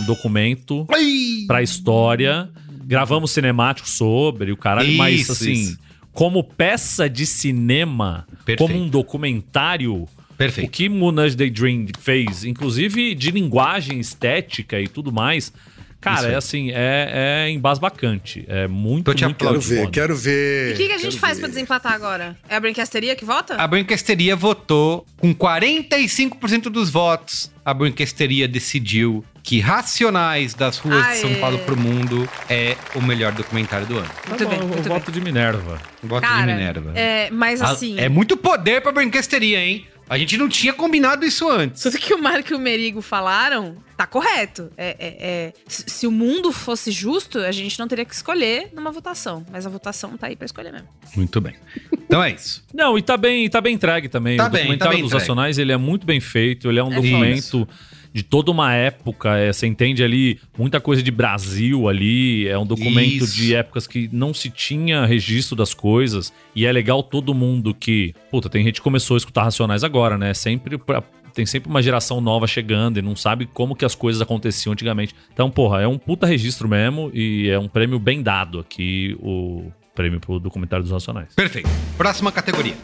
um 0.02 0.04
documento 0.06 0.86
Ai! 0.92 1.44
pra 1.46 1.62
história. 1.62 2.48
Gravamos 2.92 3.30
cinemático 3.30 3.88
sobre 3.88 4.52
o 4.52 4.56
caralho, 4.56 4.92
mas 4.98 5.22
Isso, 5.22 5.32
assim, 5.32 5.52
isso. 5.52 5.78
como 6.12 6.44
peça 6.44 7.08
de 7.08 7.24
cinema, 7.24 8.26
Perfeito. 8.44 8.58
como 8.70 8.84
um 8.84 8.88
documentário, 8.88 10.06
Perfeito. 10.36 10.68
o 10.68 10.70
que 10.70 10.88
Moonage 10.88 11.34
Daydream 11.34 11.86
fez, 11.98 12.44
inclusive 12.44 13.14
de 13.14 13.30
linguagem 13.30 13.98
estética 13.98 14.78
e 14.78 14.86
tudo 14.88 15.10
mais, 15.10 15.52
cara, 16.00 16.20
Isso 16.20 16.28
é 16.28 16.34
assim, 16.34 16.70
é, 16.70 17.44
é 17.46 17.50
embasbacante. 17.50 18.44
É 18.48 18.68
muito, 18.68 19.04
Tô 19.06 19.14
te 19.14 19.24
muito, 19.24 19.38
Quero 19.38 19.60
ver, 19.60 19.78
foda. 19.78 19.90
quero 19.90 20.14
E 20.14 20.18
ver. 20.18 20.74
o 20.74 20.76
que, 20.76 20.86
que 20.88 20.92
a 20.92 20.98
gente 20.98 21.18
faz 21.18 21.38
ver. 21.38 21.44
pra 21.44 21.48
desempatar 21.48 21.92
agora? 21.94 22.36
É 22.48 22.56
a 22.56 22.60
brinquesteria 22.60 23.16
que 23.16 23.24
vota? 23.24 23.54
A 23.54 23.66
Brinquesteria 23.66 24.36
votou 24.36 25.06
com 25.18 25.32
45% 25.34 26.64
dos 26.64 26.90
votos. 26.90 27.50
A 27.64 27.72
Brinquesteria 27.72 28.46
decidiu 28.48 29.24
que 29.42 29.58
Racionais 29.60 30.54
das 30.54 30.78
ruas 30.78 31.06
de 31.08 31.16
São 31.16 31.30
Aê. 31.30 31.36
Paulo 31.36 31.58
pro 31.60 31.76
mundo 31.76 32.28
é 32.48 32.76
o 32.94 33.00
melhor 33.02 33.32
documentário 33.32 33.86
do 33.86 33.98
ano. 33.98 34.10
Muito 34.28 34.44
Tá 34.44 34.48
bem, 34.50 34.58
bom, 34.60 34.66
muito 34.66 34.78
eu 34.78 34.82
bem. 34.84 34.92
voto 34.92 35.10
de 35.12 35.20
Minerva. 35.20 35.80
Voto 36.02 36.22
Cara, 36.22 36.46
de 36.46 36.52
Minerva. 36.52 36.92
É, 36.94 37.28
mas 37.30 37.60
assim. 37.60 37.98
É 37.98 38.08
muito 38.08 38.36
poder 38.36 38.80
pra 38.80 38.92
Brinquesteria, 38.92 39.58
hein? 39.58 39.86
A 40.08 40.18
gente 40.18 40.36
não 40.36 40.48
tinha 40.48 40.72
combinado 40.74 41.24
isso 41.24 41.48
antes. 41.48 41.82
Tudo 41.82 41.96
que 41.96 42.12
o 42.12 42.22
Marco 42.22 42.52
e 42.52 42.56
o 42.56 42.58
Merigo 42.58 43.00
falaram 43.00 43.76
tá 43.96 44.06
correto. 44.06 44.70
É, 44.76 44.88
é- 44.98 45.16
é- 45.20 45.52
se 45.66 46.06
o 46.06 46.10
mundo 46.10 46.52
fosse 46.52 46.90
justo, 46.90 47.38
a 47.38 47.50
gente 47.52 47.78
não 47.78 47.88
teria 47.88 48.04
que 48.04 48.14
escolher 48.14 48.68
numa 48.74 48.90
votação. 48.90 49.46
Mas 49.50 49.64
a 49.66 49.70
votação 49.70 50.16
tá 50.18 50.26
aí 50.26 50.36
pra 50.36 50.44
escolher 50.44 50.70
mesmo. 50.72 50.88
Muito 51.16 51.40
bem. 51.40 51.54
Então 51.94 52.22
é 52.22 52.30
isso. 52.32 52.62
Não, 52.74 52.98
e 52.98 53.02
tá 53.02 53.16
bem, 53.16 53.48
tá 53.48 53.60
bem 53.60 53.74
entregue 53.74 54.08
também. 54.08 54.36
Tá 54.36 54.46
o 54.46 54.50
bem, 54.50 54.62
documentário 54.62 54.90
tá 54.90 54.94
bem 54.96 55.02
dos 55.02 55.10
entregue. 55.12 55.20
Racionais, 55.22 55.56
ele 55.56 55.72
é 55.72 55.76
muito 55.78 56.04
bem 56.04 56.20
feito, 56.20 56.68
ele 56.68 56.78
é 56.78 56.84
um 56.84 56.92
É 56.92 56.96
documento 56.96 57.66
de 58.12 58.22
toda 58.22 58.50
uma 58.50 58.74
época, 58.74 59.36
é, 59.36 59.52
você 59.52 59.66
entende 59.66 60.02
ali 60.04 60.38
muita 60.58 60.80
coisa 60.80 61.02
de 61.02 61.10
Brasil 61.10 61.88
ali, 61.88 62.46
é 62.46 62.58
um 62.58 62.66
documento 62.66 63.24
Isso. 63.24 63.34
de 63.36 63.54
épocas 63.54 63.86
que 63.86 64.08
não 64.12 64.34
se 64.34 64.50
tinha 64.50 65.06
registro 65.06 65.56
das 65.56 65.72
coisas, 65.74 66.32
e 66.54 66.66
é 66.66 66.72
legal 66.72 67.02
todo 67.02 67.32
mundo 67.34 67.74
que, 67.74 68.14
puta, 68.30 68.48
tem 68.50 68.62
gente 68.64 68.74
que 68.74 68.80
começou 68.82 69.14
a 69.14 69.18
escutar 69.18 69.44
Racionais 69.44 69.82
agora, 69.82 70.18
né? 70.18 70.34
Sempre 70.34 70.76
pra- 70.76 71.02
tem 71.34 71.46
sempre 71.46 71.70
uma 71.70 71.80
geração 71.80 72.20
nova 72.20 72.46
chegando 72.46 72.98
e 72.98 73.02
não 73.02 73.16
sabe 73.16 73.46
como 73.46 73.74
que 73.74 73.86
as 73.86 73.94
coisas 73.94 74.20
aconteciam 74.20 74.72
antigamente. 74.74 75.14
Então, 75.32 75.50
porra, 75.50 75.80
é 75.80 75.88
um 75.88 75.96
puta 75.96 76.26
registro 76.26 76.68
mesmo 76.68 77.10
e 77.14 77.48
é 77.48 77.58
um 77.58 77.68
prêmio 77.68 77.98
bem 77.98 78.22
dado 78.22 78.58
aqui, 78.60 79.16
o 79.18 79.72
prêmio 79.94 80.20
pro 80.20 80.38
documentário 80.38 80.82
dos 80.82 80.92
Racionais. 80.92 81.34
Perfeito. 81.34 81.70
Próxima 81.96 82.30
categoria. 82.30 82.74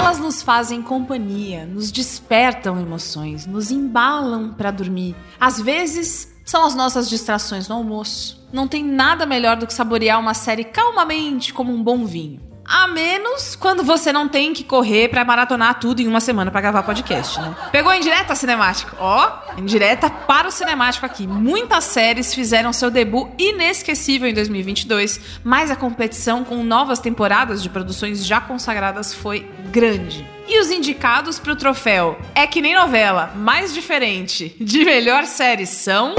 Elas 0.00 0.18
nos 0.18 0.40
fazem 0.40 0.80
companhia, 0.80 1.66
nos 1.66 1.92
despertam 1.92 2.80
emoções, 2.80 3.44
nos 3.44 3.70
embalam 3.70 4.54
pra 4.54 4.70
dormir. 4.70 5.14
Às 5.38 5.60
vezes, 5.60 6.32
são 6.42 6.64
as 6.64 6.74
nossas 6.74 7.06
distrações 7.06 7.68
no 7.68 7.74
almoço. 7.74 8.42
Não 8.50 8.66
tem 8.66 8.82
nada 8.82 9.26
melhor 9.26 9.58
do 9.58 9.66
que 9.66 9.74
saborear 9.74 10.18
uma 10.18 10.32
série 10.32 10.64
calmamente 10.64 11.52
como 11.52 11.70
um 11.70 11.82
bom 11.82 12.06
vinho. 12.06 12.40
A 12.72 12.86
menos 12.86 13.56
quando 13.56 13.82
você 13.82 14.12
não 14.12 14.28
tem 14.28 14.52
que 14.52 14.62
correr 14.62 15.08
pra 15.08 15.24
maratonar 15.24 15.80
tudo 15.80 16.00
em 16.00 16.06
uma 16.06 16.20
semana 16.20 16.52
pra 16.52 16.60
gravar 16.60 16.84
podcast, 16.84 17.40
né? 17.40 17.56
Pegou 17.72 17.92
em 17.92 18.00
direta 18.00 18.32
cinemático? 18.36 18.94
Ó, 19.00 19.28
em 19.58 19.64
direta 19.64 20.08
para 20.08 20.46
o 20.46 20.52
cinemático 20.52 21.04
aqui. 21.04 21.26
Muitas 21.26 21.82
séries 21.82 22.32
fizeram 22.32 22.72
seu 22.72 22.88
debut 22.88 23.28
inesquecível 23.36 24.28
em 24.28 24.32
2022, 24.32 25.20
mas 25.42 25.68
a 25.68 25.74
competição 25.74 26.44
com 26.44 26.62
novas 26.62 27.00
temporadas 27.00 27.60
de 27.60 27.68
produções 27.68 28.24
já 28.24 28.40
consagradas 28.40 29.12
foi 29.12 29.50
grande. 29.72 30.24
E 30.46 30.60
os 30.60 30.70
indicados 30.70 31.40
pro 31.40 31.56
troféu 31.56 32.16
É 32.36 32.46
Que 32.46 32.62
Nem 32.62 32.76
Novela, 32.76 33.32
mais 33.34 33.74
diferente, 33.74 34.54
de 34.60 34.84
melhor 34.84 35.24
série 35.24 35.66
são... 35.66 36.14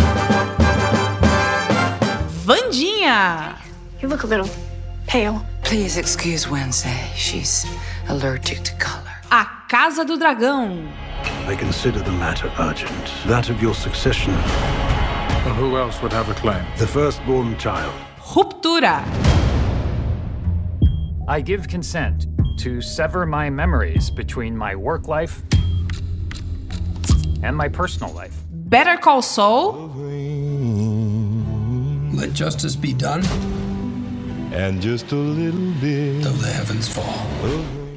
Vandinha! 2.44 3.56
You 4.02 4.10
look 4.10 4.26
a 4.26 4.28
little 4.28 4.71
pale. 5.12 5.46
Please 5.62 5.98
excuse 5.98 6.48
Wednesday. 6.50 7.12
She's 7.16 7.66
allergic 8.08 8.64
to 8.64 8.74
color. 8.76 9.12
A 9.32 9.46
Casa 9.68 10.06
do 10.06 10.18
Dragão. 10.18 10.90
I 11.46 11.56
consider 11.58 12.00
the 12.00 12.14
matter 12.14 12.50
urgent. 12.60 13.12
That 13.26 13.50
of 13.50 13.62
your 13.62 13.74
succession. 13.74 14.34
Who 15.58 15.76
else 15.76 16.02
would 16.02 16.14
have 16.14 16.30
a 16.30 16.34
claim? 16.36 16.64
The 16.78 16.88
firstborn 16.88 17.58
child. 17.58 17.94
Ruptura. 18.20 19.04
I 21.28 21.42
give 21.42 21.68
consent 21.68 22.28
to 22.60 22.80
sever 22.80 23.26
my 23.26 23.50
memories 23.50 24.10
between 24.10 24.56
my 24.56 24.76
work 24.78 25.10
life 25.10 25.44
and 27.44 27.54
my 27.54 27.68
personal 27.68 28.14
life. 28.14 28.38
Better 28.50 28.96
Call 28.96 29.22
Saul. 29.22 29.90
Let 32.14 32.32
justice 32.32 32.78
be 32.78 32.94
done. 32.94 33.24
And 34.52 34.82
just 34.82 35.12
a 35.12 35.16
little 35.16 35.72
bit. 35.80 36.24
Though 36.24 36.32
the 36.32 36.50
heavens 36.50 36.88
fall. 36.88 37.26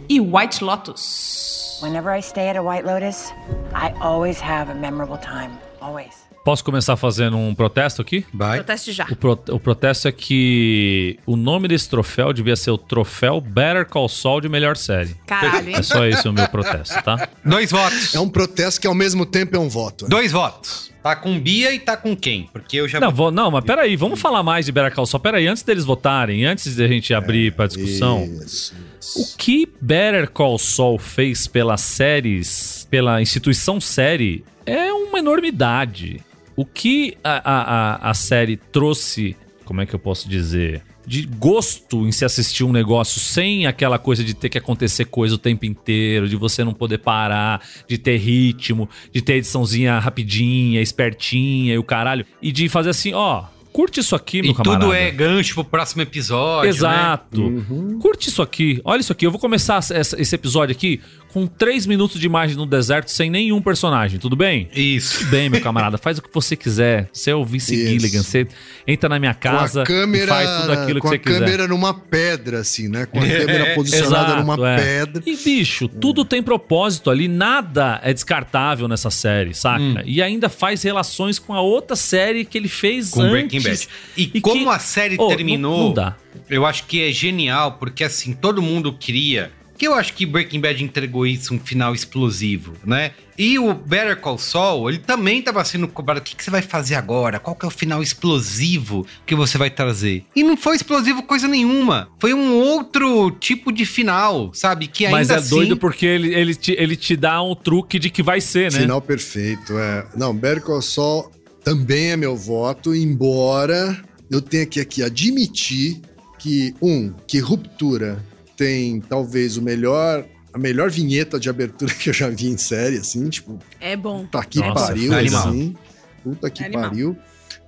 E 0.08 0.20
White 0.20 0.62
Lotus. 0.62 1.78
Whenever 1.80 2.12
I 2.12 2.20
stay 2.20 2.48
at 2.48 2.56
a 2.56 2.62
White 2.62 2.84
Lotus, 2.84 3.32
I 3.74 3.90
always 4.00 4.38
have 4.38 4.68
a 4.68 4.74
memorable 4.74 5.18
time. 5.18 5.58
Always. 5.82 6.23
Posso 6.44 6.62
começar 6.62 6.94
fazendo 6.96 7.38
um 7.38 7.54
protesto 7.54 8.02
aqui? 8.02 8.24
Vai. 8.32 8.58
Proteste 8.58 8.92
já. 8.92 9.06
O, 9.10 9.16
pro- 9.16 9.42
o 9.48 9.58
protesto 9.58 10.06
é 10.08 10.12
que 10.12 11.18
o 11.24 11.36
nome 11.36 11.68
desse 11.68 11.88
troféu 11.88 12.34
devia 12.34 12.54
ser 12.54 12.70
o 12.70 12.76
troféu 12.76 13.40
Better 13.40 13.86
Call 13.86 14.08
Saul 14.10 14.42
de 14.42 14.48
melhor 14.50 14.76
série. 14.76 15.16
Caralho, 15.26 15.70
hein? 15.70 15.76
É 15.78 15.82
só 15.82 16.04
esse 16.04 16.28
o 16.28 16.32
meu 16.34 16.46
protesto, 16.48 17.02
tá? 17.02 17.28
Dois 17.42 17.70
votos. 17.70 18.14
É 18.14 18.20
um 18.20 18.28
protesto 18.28 18.78
que 18.80 18.86
ao 18.86 18.94
mesmo 18.94 19.24
tempo 19.24 19.56
é 19.56 19.58
um 19.58 19.70
voto. 19.70 20.04
né? 20.04 20.10
Dois 20.10 20.32
votos. 20.32 20.92
Tá 21.02 21.16
com 21.16 21.38
Bia 21.40 21.72
e 21.74 21.78
tá 21.78 21.96
com 21.96 22.14
quem? 22.16 22.48
Porque 22.52 22.76
eu 22.78 22.88
já 22.88 22.98
Não, 23.00 23.10
vou, 23.10 23.30
não, 23.30 23.50
mas 23.50 23.64
peraí, 23.64 23.94
vamos 23.96 24.20
falar 24.20 24.42
mais 24.42 24.66
de 24.66 24.72
Better 24.72 24.94
Call 24.94 25.06
Saul. 25.06 25.20
Peraí, 25.20 25.46
antes 25.46 25.62
deles 25.62 25.84
votarem, 25.84 26.44
antes 26.44 26.76
da 26.76 26.86
gente 26.88 27.12
abrir 27.14 27.52
pra 27.54 27.66
discussão. 27.66 28.22
Isso, 28.44 28.74
O 29.16 29.36
que 29.38 29.66
Better 29.80 30.30
Call 30.30 30.58
Saul 30.58 30.98
fez 30.98 31.46
pelas 31.46 31.80
séries, 31.80 32.86
pela 32.90 33.20
instituição 33.22 33.80
série, 33.80 34.44
é 34.66 34.90
uma 34.92 35.18
enormidade. 35.18 36.20
O 36.56 36.64
que 36.64 37.16
a, 37.24 37.40
a, 37.44 37.62
a, 38.06 38.10
a 38.10 38.14
série 38.14 38.56
trouxe, 38.56 39.36
como 39.64 39.80
é 39.80 39.86
que 39.86 39.94
eu 39.94 39.98
posso 39.98 40.28
dizer? 40.28 40.82
De 41.06 41.26
gosto 41.26 42.06
em 42.06 42.12
se 42.12 42.24
assistir 42.24 42.64
um 42.64 42.72
negócio 42.72 43.20
sem 43.20 43.66
aquela 43.66 43.98
coisa 43.98 44.24
de 44.24 44.32
ter 44.32 44.48
que 44.48 44.56
acontecer 44.56 45.04
coisa 45.04 45.34
o 45.34 45.38
tempo 45.38 45.66
inteiro, 45.66 46.26
de 46.28 46.34
você 46.36 46.64
não 46.64 46.72
poder 46.72 46.98
parar, 46.98 47.60
de 47.86 47.98
ter 47.98 48.16
ritmo, 48.16 48.88
de 49.12 49.20
ter 49.20 49.34
ediçãozinha 49.34 49.98
rapidinha, 49.98 50.80
espertinha 50.80 51.74
e 51.74 51.78
o 51.78 51.82
caralho. 51.84 52.24
E 52.40 52.50
de 52.50 52.70
fazer 52.70 52.88
assim, 52.90 53.12
ó, 53.12 53.44
curte 53.70 54.00
isso 54.00 54.16
aqui, 54.16 54.40
meu 54.40 54.52
E 54.52 54.54
camarada. 54.54 54.84
tudo 54.84 54.94
é 54.94 55.10
gancho 55.10 55.52
pro 55.54 55.64
próximo 55.64 56.00
episódio, 56.00 56.70
Exato. 56.70 57.50
né? 57.50 57.98
Curte 58.00 58.30
isso 58.30 58.40
aqui. 58.40 58.80
Olha 58.82 59.00
isso 59.00 59.12
aqui. 59.12 59.26
Eu 59.26 59.30
vou 59.30 59.40
começar 59.40 59.78
essa- 59.90 60.18
esse 60.18 60.34
episódio 60.34 60.74
aqui 60.74 61.02
com 61.34 61.48
três 61.48 61.84
minutos 61.84 62.20
de 62.20 62.26
imagem 62.26 62.56
no 62.56 62.64
deserto 62.64 63.10
sem 63.10 63.28
nenhum 63.28 63.60
personagem, 63.60 64.20
tudo 64.20 64.36
bem? 64.36 64.68
Isso. 64.72 65.18
Tudo 65.18 65.30
bem, 65.32 65.50
meu 65.50 65.60
camarada. 65.60 65.98
Faz 65.98 66.16
o 66.18 66.22
que 66.22 66.28
você 66.32 66.54
quiser. 66.54 67.10
Você 67.12 67.32
é 67.32 67.34
o 67.34 67.44
Vince 67.44 67.74
Isso. 67.74 67.86
Gilligan. 67.88 68.22
Você 68.22 68.46
entra 68.86 69.08
na 69.08 69.18
minha 69.18 69.34
casa 69.34 69.80
com 69.84 69.92
a 69.92 69.96
câmera, 69.96 70.26
faz 70.28 70.60
tudo 70.60 70.72
aquilo 70.72 71.00
com 71.00 71.08
que 71.08 71.14
a 71.16 71.18
você 71.18 71.18
quiser. 71.18 71.40
câmera 71.40 71.66
numa 71.66 71.92
pedra, 71.92 72.60
assim, 72.60 72.86
né? 72.88 73.04
Com 73.06 73.18
a 73.18 73.22
câmera 73.26 73.66
É, 73.66 73.74
posicionada 73.74 74.26
Exato, 74.34 74.40
numa 74.46 74.70
é. 74.70 74.76
pedra. 74.76 75.22
E, 75.26 75.36
bicho, 75.36 75.88
tudo 75.88 76.24
tem 76.24 76.40
propósito 76.40 77.10
ali, 77.10 77.26
nada 77.26 78.00
é 78.04 78.14
descartável 78.14 78.86
nessa 78.86 79.10
série, 79.10 79.54
saca? 79.54 79.82
Hum. 79.82 79.96
E 80.04 80.22
ainda 80.22 80.48
faz 80.48 80.84
relações 80.84 81.40
com 81.40 81.52
a 81.52 81.60
outra 81.60 81.96
série 81.96 82.44
que 82.44 82.56
ele 82.56 82.68
fez 82.68 83.10
Com 83.10 83.22
antes. 83.22 83.32
Breaking 83.32 83.60
Bad. 83.60 83.88
E, 84.16 84.30
E 84.34 84.40
como 84.40 84.62
que- 84.64 84.70
a 84.70 84.78
série 84.78 85.16
Oh, 85.18 85.26
terminou, 85.26 85.78
não- 85.78 85.84
não 85.88 85.94
dá. 85.94 86.16
eu 86.48 86.64
acho 86.64 86.84
que 86.86 87.02
é 87.02 87.10
genial, 87.10 87.72
porque 87.72 88.04
assim, 88.04 88.32
todo 88.34 88.62
mundo 88.62 88.92
queria 88.92 89.50
que 89.76 89.86
eu 89.86 89.94
acho 89.94 90.12
que 90.14 90.24
Breaking 90.24 90.60
Bad 90.60 90.82
entregou 90.82 91.26
isso, 91.26 91.54
um 91.54 91.58
final 91.58 91.94
explosivo, 91.94 92.72
né? 92.84 93.12
E 93.36 93.58
o 93.58 93.74
Better 93.74 94.16
Call 94.20 94.38
Saul, 94.38 94.88
ele 94.88 94.98
também 94.98 95.42
tava 95.42 95.64
sendo 95.64 95.88
cobrado. 95.88 96.20
O 96.20 96.22
que, 96.22 96.36
que 96.36 96.44
você 96.44 96.50
vai 96.50 96.62
fazer 96.62 96.94
agora? 96.94 97.40
Qual 97.40 97.56
que 97.56 97.64
é 97.64 97.68
o 97.68 97.70
final 97.70 98.00
explosivo 98.00 99.04
que 99.26 99.34
você 99.34 99.58
vai 99.58 99.70
trazer? 99.70 100.24
E 100.36 100.44
não 100.44 100.56
foi 100.56 100.76
explosivo 100.76 101.22
coisa 101.24 101.48
nenhuma. 101.48 102.08
Foi 102.20 102.32
um 102.32 102.54
outro 102.54 103.32
tipo 103.32 103.72
de 103.72 103.84
final, 103.84 104.52
sabe? 104.54 104.86
Que 104.86 105.06
ainda 105.06 105.18
Mas 105.18 105.30
é 105.30 105.36
assim... 105.36 105.50
doido 105.50 105.76
porque 105.76 106.06
ele, 106.06 106.32
ele, 106.32 106.54
te, 106.54 106.72
ele 106.78 106.94
te 106.94 107.16
dá 107.16 107.42
um 107.42 107.56
truque 107.56 107.98
de 107.98 108.08
que 108.08 108.22
vai 108.22 108.40
ser, 108.40 108.72
né? 108.72 108.80
Final 108.80 109.00
perfeito, 109.00 109.76
é. 109.76 110.06
Não, 110.16 110.32
Better 110.32 110.62
Call 110.62 110.82
Saul 110.82 111.32
também 111.64 112.12
é 112.12 112.16
meu 112.16 112.36
voto, 112.36 112.94
embora 112.94 114.00
eu 114.30 114.40
tenha 114.40 114.66
que 114.66 114.78
aqui 114.80 115.02
admitir 115.02 116.00
que, 116.38 116.74
um, 116.80 117.12
que 117.26 117.38
Ruptura 117.38 118.22
tem 118.56 119.00
talvez 119.00 119.56
o 119.56 119.62
melhor 119.62 120.24
a 120.52 120.58
melhor 120.58 120.88
vinheta 120.88 121.38
de 121.40 121.50
abertura 121.50 121.92
que 121.98 122.10
eu 122.10 122.14
já 122.14 122.28
vi 122.28 122.46
em 122.48 122.56
série, 122.56 122.98
assim, 122.98 123.28
tipo, 123.28 123.58
É 123.80 123.96
bom. 123.96 124.24
puta 124.24 124.44
que 124.44 124.60
Nossa, 124.60 124.86
pariu, 124.86 125.12
é 125.12 125.20
assim. 125.24 125.74
Puta 126.22 126.48
que 126.48 126.62
É 126.64 126.70
pariu, 126.70 127.16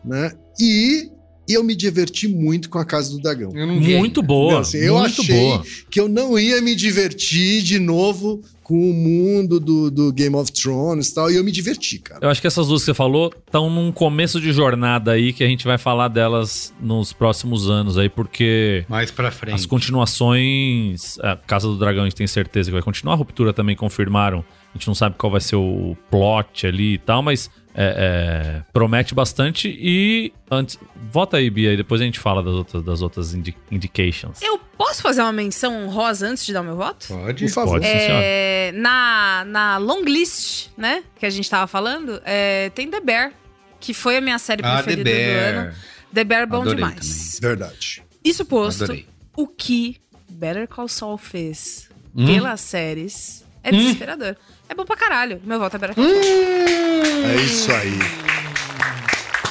né? 0.05 0.33
E 0.61 1.11
eu 1.49 1.63
me 1.63 1.75
diverti 1.75 2.27
muito 2.29 2.69
com 2.69 2.79
a 2.79 2.85
Casa 2.85 3.11
do 3.13 3.21
Dragão. 3.21 3.53
Não 3.53 3.67
Muito 3.81 4.23
boa. 4.23 4.61
Assim, 4.61 4.79
eu 4.79 4.99
muito 4.99 5.21
achei 5.23 5.37
boa. 5.37 5.65
que 5.91 6.01
eu 6.01 6.09
não 6.09 6.39
ia 6.39 6.61
me 6.61 6.75
divertir 6.75 7.63
de 7.63 7.79
novo 7.79 8.43
com 8.63 8.91
o 8.91 8.93
mundo 8.93 9.61
do, 9.61 9.93
do 9.93 10.13
Game 10.13 10.35
of 10.35 10.51
Thrones 10.51 11.09
e 11.11 11.15
tal, 11.15 11.31
e 11.31 11.37
eu 11.37 11.45
me 11.45 11.53
diverti, 11.53 12.01
cara. 12.01 12.19
Eu 12.21 12.29
acho 12.29 12.41
que 12.41 12.49
essas 12.49 12.67
duas 12.67 12.83
que 12.83 12.87
você 12.87 12.95
falou 12.95 13.33
estão 13.47 13.71
num 13.71 13.93
começo 13.93 14.41
de 14.41 14.53
jornada 14.53 15.13
aí 15.13 15.33
que 15.33 15.45
a 15.45 15.47
gente 15.47 15.65
vai 15.65 15.79
falar 15.79 16.09
delas 16.09 16.75
nos 16.81 17.13
próximos 17.13 17.71
anos 17.71 17.97
aí, 17.97 18.09
porque 18.09 18.85
Mais 18.89 19.13
pra 19.13 19.31
frente. 19.31 19.55
as 19.55 19.67
continuações. 19.67 21.17
A 21.21 21.37
Casa 21.37 21.69
do 21.69 21.77
Dragão 21.77 22.03
a 22.03 22.07
gente 22.07 22.17
tem 22.17 22.27
certeza 22.27 22.69
que 22.69 22.73
vai 22.75 22.83
continuar. 22.83 23.15
A 23.15 23.17
Ruptura 23.17 23.53
também 23.53 23.77
confirmaram. 23.77 24.45
A 24.75 24.79
gente 24.79 24.89
não 24.89 24.95
sabe 24.97 25.15
qual 25.17 25.31
vai 25.31 25.41
ser 25.41 25.57
o 25.57 25.97
plot 26.11 26.67
ali 26.67 26.95
e 26.95 26.99
tal, 26.99 27.23
mas 27.23 27.49
é, 27.79 28.59
é, 28.59 28.63
promete 28.73 29.15
bastante. 29.15 29.69
E 29.79 30.33
antes. 30.51 30.79
Vota 31.13 31.37
aí, 31.37 31.49
Bia, 31.51 31.73
e 31.73 31.77
depois 31.77 32.01
a 32.01 32.05
gente 32.05 32.19
fala 32.19 32.43
das 32.43 32.55
outras, 32.55 32.83
das 32.83 33.03
outras 33.03 33.35
indi- 33.35 33.57
indications. 33.71 34.41
Eu 34.43 34.59
posso 34.77 35.03
fazer 35.03 35.21
uma 35.23 35.33
menção 35.33 35.85
honrosa 35.85 36.27
antes 36.27 36.45
de 36.45 36.53
dar 36.53 36.63
o 36.63 36.65
meu 36.65 36.77
voto? 36.77 37.07
Pode? 37.09 37.45
Por 37.45 37.53
favor. 37.53 37.73
Pode. 37.81 37.87
É, 37.87 38.73
na, 38.75 39.45
na 39.47 39.77
long 39.77 40.03
list, 40.03 40.69
né, 40.77 41.05
que 41.19 41.25
a 41.27 41.31
gente 41.31 41.49
tava 41.49 41.67
falando, 41.67 42.21
é, 42.25 42.71
tem 42.71 42.91
The 42.91 43.01
Bear, 43.01 43.33
que 43.79 43.93
foi 43.95 44.17
a 44.17 44.21
minha 44.21 44.39
série 44.39 44.63
Ah, 44.65 44.77
The 44.79 44.83
preferida 44.83 45.11
do 45.11 45.17
ano. 45.17 45.63
Bear. 45.71 45.75
The 46.15 46.25
Bear 46.25 46.43
é 46.43 46.47
bom 46.47 46.57
Adorei 46.63 46.75
demais. 46.77 47.39
Verdade. 47.41 48.03
Isso 48.25 48.45
posto, 48.45 48.85
Adorei. 48.85 49.07
o 49.37 49.47
que 49.47 49.99
Better 50.29 50.67
Call 50.67 50.89
Saul 50.89 51.19
fez 51.19 51.89
Hum? 52.15 52.27
pelas 52.27 52.61
séries 52.63 53.45
é 53.69 53.73
desesperador. 53.73 54.37
É 54.69 54.75
bom 54.75 54.85
pra 54.85 54.97
caralho. 54.97 55.41
Meu 55.45 55.59
voto 55.59 55.77
é 55.77 55.79
Call 55.95 56.05
Saul. 56.05 57.31
É 57.31 57.43
isso 57.43 57.73
aí. 57.73 58.46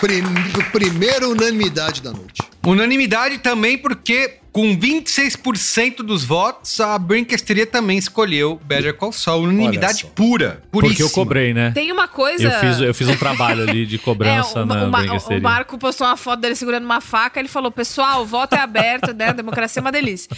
Prim- 0.06 0.24
primeira 0.72 1.28
unanimidade 1.28 2.02
da 2.02 2.12
noite. 2.12 2.41
Unanimidade 2.65 3.38
também 3.39 3.78
porque 3.78 4.39
com 4.52 4.78
26% 4.78 5.98
dos 5.98 6.24
votos, 6.24 6.80
a 6.80 6.98
Brincasteria 6.98 7.65
também 7.68 7.98
escolheu 7.98 8.60
Better 8.63 8.96
Call 8.96 9.12
Saul. 9.12 9.44
Unanimidade 9.44 10.02
só. 10.04 10.08
pura, 10.08 10.62
puríssima. 10.72 10.96
Porque 10.98 11.04
eu 11.04 11.10
cobrei, 11.10 11.54
né? 11.54 11.72
Tem 11.72 11.91
uma 11.91 12.08
coisa... 12.08 12.44
Eu 12.44 12.52
fiz, 12.62 12.80
eu 12.80 12.94
fiz 12.94 13.10
um 13.10 13.18
trabalho 13.18 13.63
ali 13.68 13.86
de 13.86 13.98
cobrança 14.00 14.60
É, 14.60 14.63
o, 14.63 14.65
na 14.65 14.86
o, 14.88 14.91
brincadeira. 14.91 15.39
o 15.39 15.41
Marco 15.41 15.78
postou 15.78 16.08
uma 16.08 16.15
foto 16.15 16.39
dele 16.39 16.56
segurando 16.56 16.86
uma 16.86 17.02
faca. 17.02 17.38
Ele 17.39 17.50
falou: 17.50 17.70
Pessoal, 17.70 18.22
o 18.22 18.26
voto 18.26 18.56
é 18.56 18.60
aberto, 18.60 19.13
né? 19.13 19.30
A 19.30 19.34
democracia 19.34 19.80
é 19.80 19.82
uma 19.82 19.91
delícia. 19.91 20.30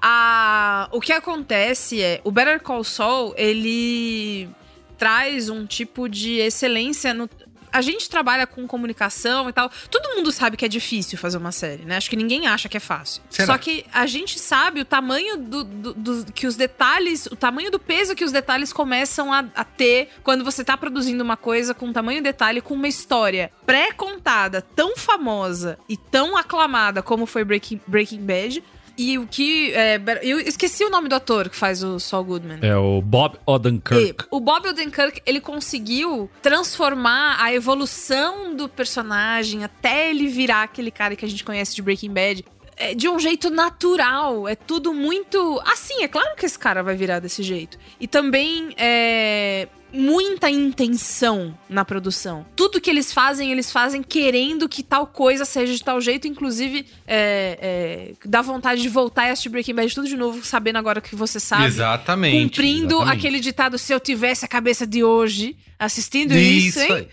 Ah, 0.00 0.88
o 0.92 1.00
que 1.00 1.12
acontece 1.12 2.00
é: 2.00 2.20
o 2.24 2.30
Better 2.30 2.60
Call 2.62 2.82
Saul, 2.82 3.34
ele 3.36 4.48
traz 4.96 5.50
um 5.50 5.66
tipo 5.66 6.08
de 6.08 6.38
excelência 6.38 7.12
no. 7.12 7.28
A 7.76 7.80
gente 7.82 8.08
trabalha 8.08 8.46
com 8.46 8.66
comunicação 8.66 9.48
e 9.48 9.52
tal. 9.52 9.70
Todo 9.90 10.14
mundo 10.16 10.32
sabe 10.32 10.56
que 10.56 10.64
é 10.64 10.68
difícil 10.68 11.18
fazer 11.18 11.36
uma 11.36 11.52
série, 11.52 11.84
né? 11.84 11.96
Acho 11.96 12.08
que 12.08 12.16
ninguém 12.16 12.46
acha 12.46 12.68
que 12.68 12.76
é 12.76 12.80
fácil. 12.80 13.22
Será? 13.28 13.46
Só 13.52 13.58
que 13.58 13.84
a 13.92 14.06
gente 14.06 14.38
sabe 14.38 14.80
o 14.80 14.84
tamanho 14.84 15.36
do, 15.36 15.62
do- 15.64 15.94
do- 15.94 16.32
que 16.32 16.46
os 16.46 16.56
detalhes, 16.56 17.26
o 17.26 17.36
tamanho 17.36 17.70
do 17.70 17.78
peso 17.78 18.14
que 18.14 18.24
os 18.24 18.32
detalhes 18.32 18.72
começam 18.72 19.32
a, 19.32 19.44
a 19.54 19.64
ter 19.64 20.08
quando 20.24 20.42
você 20.44 20.64
tá 20.64 20.76
produzindo 20.76 21.22
uma 21.22 21.36
coisa 21.36 21.74
com 21.74 21.92
tamanho 21.92 22.22
detalhe, 22.22 22.60
com 22.62 22.74
uma 22.74 22.88
história 22.88 23.50
pré-contada, 23.66 24.62
tão 24.62 24.96
famosa 24.96 25.78
e 25.88 25.96
tão 25.96 26.36
aclamada 26.36 27.02
como 27.02 27.26
foi 27.26 27.44
Breaking, 27.44 27.80
Breaking 27.86 28.24
Bad. 28.24 28.64
E 28.96 29.18
o 29.18 29.26
que. 29.26 29.72
é, 29.74 30.00
eu 30.22 30.40
esqueci 30.40 30.84
o 30.84 30.90
nome 30.90 31.08
do 31.08 31.14
ator 31.14 31.48
que 31.48 31.56
faz 31.56 31.82
o 31.82 32.00
Saul 32.00 32.24
Goodman. 32.24 32.58
É 32.62 32.76
o 32.76 33.02
Bob 33.02 33.36
Odenkirk. 33.44 34.24
E 34.24 34.26
o 34.30 34.40
Bob 34.40 34.68
Odenkirk, 34.68 35.20
ele 35.26 35.40
conseguiu 35.40 36.30
transformar 36.40 37.36
a 37.38 37.52
evolução 37.52 38.54
do 38.54 38.68
personagem 38.68 39.64
até 39.64 40.10
ele 40.10 40.26
virar 40.28 40.62
aquele 40.62 40.90
cara 40.90 41.14
que 41.14 41.24
a 41.24 41.28
gente 41.28 41.44
conhece 41.44 41.74
de 41.74 41.82
Breaking 41.82 42.12
Bad 42.12 42.44
é, 42.76 42.94
de 42.94 43.08
um 43.08 43.18
jeito 43.18 43.50
natural. 43.50 44.46
É 44.46 44.54
tudo 44.54 44.92
muito. 44.92 45.60
Assim, 45.64 46.02
é 46.02 46.08
claro 46.08 46.36
que 46.36 46.44
esse 46.46 46.58
cara 46.58 46.82
vai 46.82 46.94
virar 46.94 47.20
desse 47.20 47.42
jeito. 47.42 47.78
E 47.98 48.06
também 48.06 48.74
é. 48.76 49.68
Muita 49.92 50.50
intenção 50.50 51.56
na 51.68 51.84
produção. 51.84 52.44
Tudo 52.54 52.80
que 52.80 52.90
eles 52.90 53.12
fazem, 53.12 53.50
eles 53.52 53.70
fazem 53.72 54.02
querendo 54.02 54.68
que 54.68 54.82
tal 54.82 55.06
coisa 55.06 55.44
seja 55.44 55.72
de 55.74 55.82
tal 55.82 56.00
jeito. 56.00 56.26
Inclusive, 56.26 56.86
é, 57.06 57.58
é, 57.60 58.28
dá 58.28 58.42
vontade 58.42 58.82
de 58.82 58.88
voltar 58.88 59.28
e 59.28 59.30
assistir 59.30 59.48
Breaking 59.48 59.74
Bad 59.74 59.94
tudo 59.94 60.08
de 60.08 60.16
novo, 60.16 60.44
sabendo 60.44 60.76
agora 60.76 61.00
que 61.00 61.14
você 61.16 61.40
sabe 61.40 61.64
Exatamente. 61.64 62.50
cumprindo 62.50 62.96
exatamente. 62.96 63.18
aquele 63.18 63.40
ditado 63.40 63.78
se 63.78 63.92
eu 63.92 64.00
tivesse 64.00 64.44
a 64.44 64.48
cabeça 64.48 64.86
de 64.86 65.02
hoje 65.02 65.56
assistindo 65.78 66.34
isso, 66.34 66.80
Isso 66.80 66.92
hein? 66.92 67.08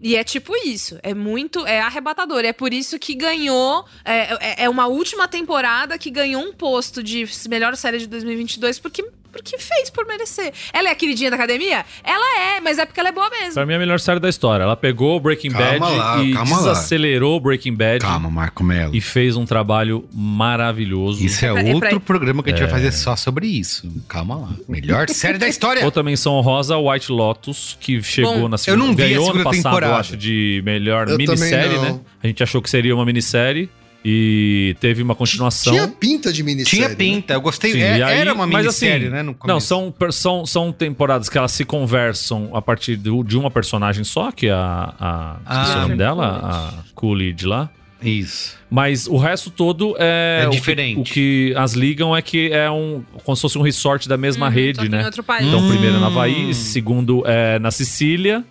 E 0.00 0.16
é 0.16 0.22
tipo 0.22 0.54
isso, 0.64 0.98
é 1.02 1.12
muito, 1.14 1.66
é 1.66 1.80
arrebatador. 1.80 2.40
É 2.44 2.52
por 2.52 2.72
isso 2.72 2.98
que 2.98 3.14
ganhou, 3.14 3.84
é, 4.04 4.34
é- 4.62 4.64
é 4.64 4.68
uma 4.68 4.86
última 4.86 5.26
temporada 5.26 5.98
que 5.98 6.10
ganhou 6.10 6.42
um 6.42 6.52
posto 6.52 7.02
de 7.02 7.24
melhor 7.48 7.76
série 7.76 7.98
de 7.98 8.06
2022 8.06 8.78
porque 8.78 9.04
porque 9.34 9.58
fez 9.58 9.90
por 9.90 10.06
merecer. 10.06 10.52
Ela 10.72 10.88
é 10.88 10.92
a 10.92 10.94
queridinha 10.94 11.28
da 11.30 11.36
academia? 11.36 11.84
Ela 12.04 12.40
é, 12.56 12.60
mas 12.60 12.78
é 12.78 12.86
porque 12.86 13.00
ela 13.00 13.08
é 13.08 13.12
boa 13.12 13.28
mesmo. 13.28 13.54
Pra 13.54 13.66
mim 13.66 13.72
é 13.72 13.76
a 13.76 13.78
melhor 13.80 13.98
série 13.98 14.20
da 14.20 14.28
história. 14.28 14.62
Ela 14.62 14.76
pegou 14.76 15.16
o 15.16 15.20
Breaking 15.20 15.50
Calma 15.50 15.68
Bad 15.80 15.96
lá, 15.96 16.22
e 16.22 16.32
lá. 16.32 16.42
desacelerou 16.44 17.36
o 17.36 17.40
Breaking 17.40 17.74
Bad 17.74 18.00
Calma, 18.00 18.30
Marco 18.30 18.62
Melo. 18.62 18.94
e 18.94 19.00
fez 19.00 19.36
um 19.36 19.44
trabalho 19.44 20.04
maravilhoso. 20.14 21.24
Isso 21.24 21.44
é, 21.44 21.52
pra- 21.52 21.62
é 21.62 21.74
outro 21.74 21.90
pra- 21.90 22.00
programa 22.00 22.42
que 22.42 22.50
a 22.50 22.52
gente 22.52 22.62
vai 22.62 22.70
fazer 22.70 22.92
só 22.92 23.16
sobre 23.16 23.46
isso. 23.46 23.90
Calma 24.08 24.36
lá. 24.36 24.48
Melhor 24.68 25.08
série 25.10 25.38
da 25.38 25.48
história. 25.48 25.84
Outra 25.84 26.02
menção 26.02 26.34
honrosa, 26.34 26.76
White 26.78 27.10
Lotus, 27.10 27.76
que 27.80 28.02
chegou 28.02 28.34
Bom, 28.40 28.48
na 28.48 28.54
eu 28.54 28.58
segunda. 28.58 28.84
não 28.86 28.94
vi 28.94 29.02
a 29.02 29.06
ganhou 29.06 29.24
ano 29.24 29.32
segunda 29.38 29.44
passado, 29.50 29.62
temporada. 29.64 29.92
eu 29.92 29.96
acho, 29.96 30.16
de 30.16 30.62
melhor 30.64 31.08
Eu 31.08 31.16
minissérie, 31.18 31.78
né? 31.78 31.98
A 32.22 32.26
gente 32.26 32.42
achou 32.42 32.62
que 32.62 32.70
seria 32.70 32.94
uma 32.94 33.04
minissérie 33.04 33.68
e 34.04 34.76
teve 34.80 35.02
uma 35.02 35.14
continuação. 35.14 35.72
Tinha 35.72 35.88
pinta 35.88 36.32
de 36.32 36.42
minissérie. 36.42 36.76
Tinha 36.76 36.88
né? 36.90 36.94
pinta, 36.94 37.32
eu 37.34 37.40
gostei. 37.40 37.72
Sim, 37.72 37.80
é- 37.80 38.02
aí- 38.02 38.18
era 38.18 38.34
uma 38.34 38.46
mas 38.46 38.62
minissérie, 38.64 39.06
assim, 39.06 39.14
né? 39.14 39.22
No 39.22 39.34
Não, 39.46 39.58
são, 39.58 39.94
são, 40.10 40.44
são 40.44 40.70
temporadas 40.72 41.28
que 41.28 41.38
elas 41.38 41.52
se 41.52 41.64
conversam 41.64 42.50
a 42.54 42.60
partir 42.60 42.96
do- 42.96 43.22
de 43.24 43.38
uma 43.38 43.50
personagem 43.50 44.04
só, 44.04 44.30
que 44.30 44.46
é 44.48 44.52
a. 44.52 44.94
a 44.98 45.36
Ah. 45.46 45.76
o 45.78 45.80
nome 45.82 45.96
dela, 45.96 46.40
a 46.44 46.92
Coolidge 46.94 47.46
lá. 47.46 47.70
Isso. 48.02 48.58
Mas 48.70 49.06
o 49.06 49.16
resto 49.16 49.50
todo 49.50 49.96
é. 49.98 50.40
É 50.42 50.46
o 50.46 50.50
que- 50.50 50.56
diferente. 50.56 51.00
O 51.00 51.04
que, 51.04 51.54
as 51.56 51.72
ligam 51.72 52.14
é 52.14 52.20
que 52.20 52.52
é 52.52 52.70
um. 52.70 53.02
Como 53.24 53.34
se 53.34 53.40
fosse 53.40 53.56
um 53.56 53.62
resort 53.62 54.06
da 54.06 54.18
mesma 54.18 54.46
Uhum, 54.48 54.52
rede, 54.52 54.88
né? 54.90 55.00
Em 55.00 55.04
outro 55.06 55.22
país. 55.24 55.46
Então, 55.46 55.64
o 55.64 55.70
primeiro 55.70 55.96
é 55.96 56.00
na 56.00 56.08
Hum. 56.08 56.10
Havaí, 56.10 56.50
esse 56.50 56.64
segundo 56.70 57.22
é 57.26 57.58
na 57.58 57.70
Sicília. 57.70 58.44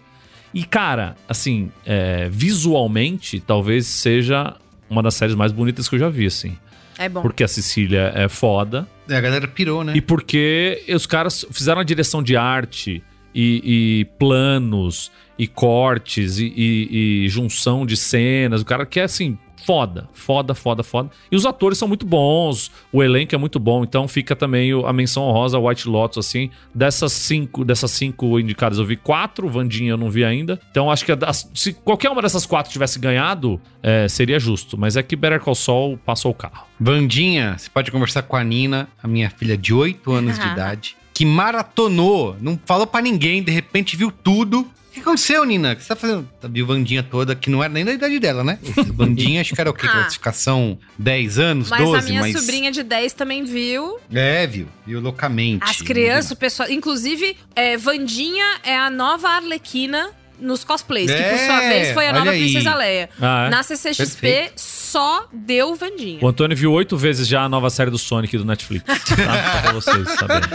E, 0.51 0.63
cara, 0.63 1.15
assim, 1.29 1.71
é, 1.85 2.27
visualmente, 2.31 3.39
talvez 3.39 3.85
seja 3.85 4.55
uma 4.93 5.03
das 5.03 5.15
séries 5.15 5.35
mais 5.35 5.51
bonitas 5.51 5.89
que 5.89 5.95
eu 5.95 5.99
já 5.99 6.09
vi, 6.09 6.25
assim. 6.27 6.55
É 6.97 7.09
bom. 7.09 7.21
Porque 7.21 7.43
a 7.43 7.47
Sicília 7.47 8.11
é 8.15 8.29
foda. 8.29 8.87
É, 9.09 9.15
a 9.17 9.21
galera 9.21 9.47
pirou, 9.47 9.83
né? 9.83 9.93
E 9.95 10.01
porque 10.01 10.83
os 10.87 11.05
caras 11.05 11.45
fizeram 11.51 11.81
a 11.81 11.83
direção 11.83 12.21
de 12.23 12.37
arte 12.37 13.03
e, 13.33 13.99
e 14.01 14.05
planos 14.19 15.11
e 15.37 15.47
cortes 15.47 16.37
e, 16.37 16.53
e- 16.55 17.23
e 17.25 17.29
junção 17.29 17.85
de 17.85 17.97
cenas. 17.97 18.61
O 18.61 18.65
cara 18.65 18.85
que 18.85 18.99
é 18.99 19.03
assim, 19.03 19.37
foda, 19.65 20.09
foda, 20.13 20.53
foda, 20.53 20.83
foda. 20.83 21.09
E 21.31 21.35
os 21.35 21.45
atores 21.45 21.77
são 21.77 21.87
muito 21.87 22.05
bons, 22.05 22.71
o 22.91 23.01
elenco 23.03 23.33
é 23.33 23.37
muito 23.37 23.59
bom, 23.59 23.83
então 23.83 24.07
fica 24.07 24.35
também 24.35 24.73
o- 24.73 24.85
a 24.85 24.93
menção 24.93 25.23
honrosa 25.23 25.57
White 25.59 25.87
Lotus, 25.87 26.17
assim. 26.25 26.49
Dessas 26.73 27.11
cinco, 27.13 27.63
dessas 27.63 27.91
cinco 27.91 28.39
indicadas 28.39 28.77
eu 28.79 28.85
vi 28.85 28.95
quatro, 28.95 29.47
Vandinha 29.49 29.91
eu 29.91 29.97
não 29.97 30.09
vi 30.09 30.23
ainda. 30.23 30.59
Então 30.71 30.91
acho 30.91 31.05
que 31.05 31.15
das- 31.15 31.49
se 31.53 31.73
qualquer 31.73 32.09
uma 32.09 32.21
dessas 32.21 32.45
quatro 32.45 32.71
tivesse 32.71 32.99
ganhado, 32.99 33.59
é, 33.81 34.07
seria 34.07 34.39
justo. 34.39 34.77
Mas 34.77 34.97
é 34.97 35.03
que 35.03 35.15
Better 35.15 35.39
Call 35.39 35.55
Saul 35.55 35.97
passou 35.97 36.31
o 36.31 36.35
carro. 36.35 36.65
Vandinha, 36.79 37.55
você 37.57 37.69
pode 37.69 37.91
conversar 37.91 38.23
com 38.23 38.35
a 38.35 38.43
Nina, 38.43 38.87
a 39.01 39.07
minha 39.07 39.29
filha 39.29 39.57
de 39.57 39.73
8 39.73 40.11
anos 40.11 40.37
de 40.37 40.45
idade. 40.51 40.95
que 41.13 41.25
maratonou, 41.25 42.35
não 42.41 42.59
falou 42.65 42.87
pra 42.87 42.99
ninguém, 43.01 43.43
de 43.43 43.51
repente 43.51 43.95
viu 43.95 44.11
tudo. 44.11 44.67
O 44.93 44.95
que 44.95 44.99
aconteceu, 44.99 45.43
Nina? 45.43 45.73
O 45.73 45.75
que 45.75 45.81
você 45.81 45.87
tá 45.87 45.95
fazendo? 45.95 46.29
A 46.43 46.47
viu 46.47 46.67
Vandinha 46.67 47.01
toda, 47.01 47.35
que 47.35 47.49
não 47.49 47.63
era 47.63 47.73
nem 47.73 47.83
da 47.83 47.93
idade 47.93 48.19
dela, 48.19 48.43
né? 48.43 48.59
Vandinha, 48.93 49.41
acho 49.41 49.55
que 49.55 49.59
era 49.59 49.71
o 49.71 49.73
quê? 49.73 49.87
Ah. 49.87 49.91
Classificação 49.91 50.77
10 50.99 51.39
anos, 51.39 51.69
Mas 51.71 51.81
12, 51.81 51.97
a 51.97 52.01
minha 52.09 52.21
mas... 52.21 52.39
sobrinha 52.39 52.71
de 52.71 52.83
10 52.83 53.13
também 53.13 53.43
viu. 53.43 53.97
É, 54.13 54.45
viu? 54.45 54.67
Viu 54.85 55.01
loucamente. 55.01 55.63
As 55.63 55.81
crianças, 55.81 56.29
o 56.29 56.35
pessoal. 56.35 56.69
Inclusive, 56.69 57.35
é, 57.55 57.75
Vandinha 57.75 58.59
é 58.63 58.77
a 58.77 58.91
nova 58.91 59.29
Arlequina 59.29 60.11
nos 60.43 60.63
cosplays, 60.63 61.09
que 61.09 61.17
por 61.17 61.23
É, 61.23 61.45
sua 61.47 61.59
vez 61.61 61.91
foi 61.93 62.07
a 62.07 62.13
nova 62.13 62.31
aí. 62.31 62.39
Princesa 62.43 62.75
Leia. 62.75 63.09
Ah, 63.19 63.45
é? 63.47 63.49
Na 63.49 63.63
CCXP 63.63 64.21
Perfeito. 64.21 64.53
só 64.57 65.27
deu 65.33 65.73
Vandinha. 65.75 66.19
O 66.21 66.27
Antônio 66.27 66.55
viu 66.55 66.71
oito 66.73 66.95
vezes 66.97 67.27
já 67.27 67.41
a 67.43 67.49
nova 67.49 67.69
série 67.69 67.89
do 67.89 67.97
Sonic 67.97 68.37
do 68.37 68.45
Netflix. 68.45 68.83
Tá? 69.13 69.51
Só 69.53 69.61
pra 69.61 69.71
vocês 69.73 70.09
saberem. 70.19 70.49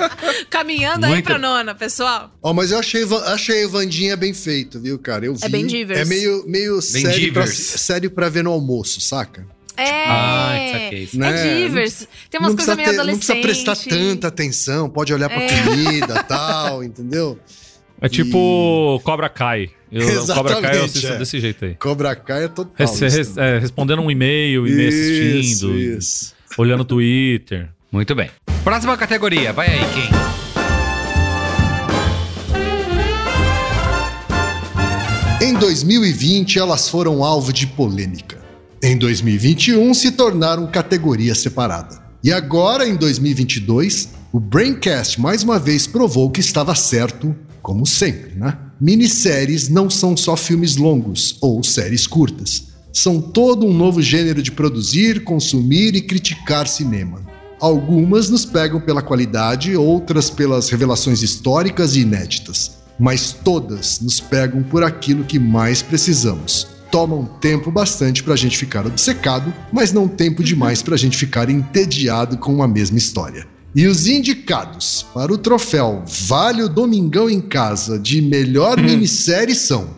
Caminhando 0.50 1.06
aí 1.06 1.12
Muito- 1.12 1.24
pra 1.24 1.38
nona, 1.38 1.74
pessoal. 1.74 2.30
Ó, 2.42 2.52
mas 2.52 2.70
eu 2.72 2.78
achei, 2.78 3.04
achei 3.26 3.66
Vandinha 3.66 4.16
bem 4.16 4.34
feito, 4.34 4.80
viu, 4.80 4.98
cara? 4.98 5.24
Eu 5.26 5.34
vi. 5.34 5.44
É 5.44 5.48
bem 5.48 5.66
divers. 5.66 6.00
É 6.00 6.04
meio, 6.04 6.44
meio 6.46 6.72
Bem 6.74 6.82
sério 6.82 7.32
pra, 7.32 7.46
sério 7.46 8.10
pra 8.10 8.28
ver 8.28 8.44
no 8.44 8.50
almoço, 8.52 9.00
saca? 9.00 9.46
É. 9.76 10.04
Ah, 10.08 10.70
saquei. 10.72 11.08
é 11.12 11.16
Né? 11.16 11.54
divers. 11.66 12.08
Tem 12.28 12.40
umas 12.40 12.50
não 12.50 12.56
coisas 12.56 12.76
meio 12.76 12.88
ter- 12.88 12.96
Não 12.96 13.02
adolescentes. 13.04 13.40
precisa 13.42 13.74
prestar 13.74 13.88
tanta 13.88 14.26
atenção, 14.28 14.90
pode 14.90 15.14
olhar 15.14 15.28
pra 15.28 15.40
É. 15.42 15.62
comida 15.62 16.14
e 16.20 16.22
tal, 16.24 16.82
entendeu? 16.82 17.38
É 18.00 18.08
tipo 18.08 19.00
Cobra 19.04 19.28
Kai. 19.28 19.70
Eu, 19.90 20.02
Cobra 20.02 20.16
Kai 20.16 20.16
eu 20.16 20.22
Exatamente, 20.22 20.84
assisto 20.84 21.06
é. 21.08 21.16
desse 21.18 21.40
jeito 21.40 21.64
aí. 21.64 21.74
Cobra 21.76 22.14
Kai 22.14 22.44
é 22.44 22.48
total. 22.48 22.72
Res- 22.74 23.00
res- 23.00 23.36
é, 23.36 23.58
respondendo 23.58 24.02
um 24.02 24.10
e-mail, 24.10 24.66
e-mail 24.66 24.88
Isso, 24.88 25.66
assistindo, 25.66 25.78
isso. 25.78 26.34
olhando 26.58 26.80
o 26.80 26.84
Twitter. 26.84 27.68
Muito 27.90 28.14
bem. 28.14 28.28
Próxima 28.62 28.96
categoria, 28.98 29.52
vai 29.52 29.68
aí, 29.68 29.80
quem? 29.94 30.08
Em 35.40 35.54
2020, 35.54 36.58
elas 36.58 36.88
foram 36.88 37.22
alvo 37.24 37.52
de 37.52 37.66
polêmica. 37.66 38.38
Em 38.82 38.96
2021, 38.96 39.92
se 39.94 40.12
tornaram 40.12 40.66
categoria 40.66 41.34
separada. 41.34 41.98
E 42.22 42.32
agora, 42.32 42.86
em 42.86 42.96
2022, 42.96 44.10
o 44.32 44.40
Braincast 44.40 45.20
mais 45.20 45.42
uma 45.42 45.58
vez 45.58 45.86
provou 45.86 46.30
que 46.30 46.40
estava 46.40 46.74
certo, 46.74 47.34
como 47.68 47.84
sempre, 47.84 48.32
né? 48.34 48.56
Minisséries 48.80 49.68
não 49.68 49.90
são 49.90 50.16
só 50.16 50.34
filmes 50.38 50.76
longos 50.76 51.36
ou 51.38 51.62
séries 51.62 52.06
curtas. 52.06 52.68
São 52.94 53.20
todo 53.20 53.66
um 53.66 53.74
novo 53.74 54.00
gênero 54.00 54.40
de 54.40 54.50
produzir, 54.50 55.22
consumir 55.22 55.94
e 55.94 56.00
criticar 56.00 56.66
cinema. 56.66 57.20
Algumas 57.60 58.30
nos 58.30 58.46
pegam 58.46 58.80
pela 58.80 59.02
qualidade, 59.02 59.76
outras 59.76 60.30
pelas 60.30 60.70
revelações 60.70 61.22
históricas 61.22 61.94
e 61.94 62.00
inéditas. 62.00 62.78
Mas 62.98 63.34
todas 63.34 64.00
nos 64.00 64.18
pegam 64.18 64.62
por 64.62 64.82
aquilo 64.82 65.22
que 65.22 65.38
mais 65.38 65.82
precisamos. 65.82 66.66
Tomam 66.90 67.26
tempo 67.38 67.70
bastante 67.70 68.22
pra 68.22 68.34
gente 68.34 68.56
ficar 68.56 68.86
obcecado, 68.86 69.52
mas 69.70 69.92
não 69.92 70.08
tempo 70.08 70.42
demais 70.42 70.82
pra 70.82 70.96
gente 70.96 71.18
ficar 71.18 71.50
entediado 71.50 72.38
com 72.38 72.62
a 72.62 72.66
mesma 72.66 72.96
história. 72.96 73.57
E 73.78 73.86
os 73.86 74.08
indicados 74.08 75.06
para 75.14 75.32
o 75.32 75.38
troféu 75.38 76.02
Vale 76.04 76.64
o 76.64 76.68
Domingão 76.68 77.30
em 77.30 77.40
Casa 77.40 77.96
de 77.96 78.20
melhor 78.20 78.76
minissérie 78.76 79.54
são. 79.54 79.90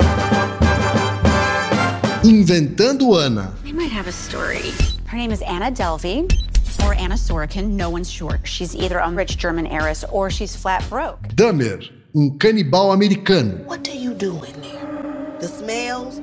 Inventando 2.23 3.15
Ana, 3.15 3.55
They 3.63 3.73
might 3.73 3.91
have 3.91 4.07
a 4.07 4.13
story. 4.13 4.75
Her 5.07 5.17
name 5.17 5.33
is 5.33 5.41
Anna 5.41 5.71
Delvey 5.71 6.29
or 6.85 6.93
Anna 6.93 7.17
Sorokin. 7.17 7.69
No 7.69 7.89
one's 7.89 8.11
sure. 8.11 8.39
She's 8.45 8.75
either 8.75 8.99
a 8.99 9.11
rich 9.11 9.39
German 9.39 9.67
heiress 9.67 10.05
or 10.13 10.29
she's 10.31 10.55
flat 10.55 10.85
broke. 10.91 11.35
Dahmer, 11.35 11.83
um 12.15 12.37
canibal 12.37 12.93
americano. 12.93 13.65
What 13.65 13.83
do 13.83 13.93
you 13.93 14.13
do 14.13 14.45
in 14.45 14.61
there? 14.61 15.39
The 15.41 15.49
smells? 15.49 16.21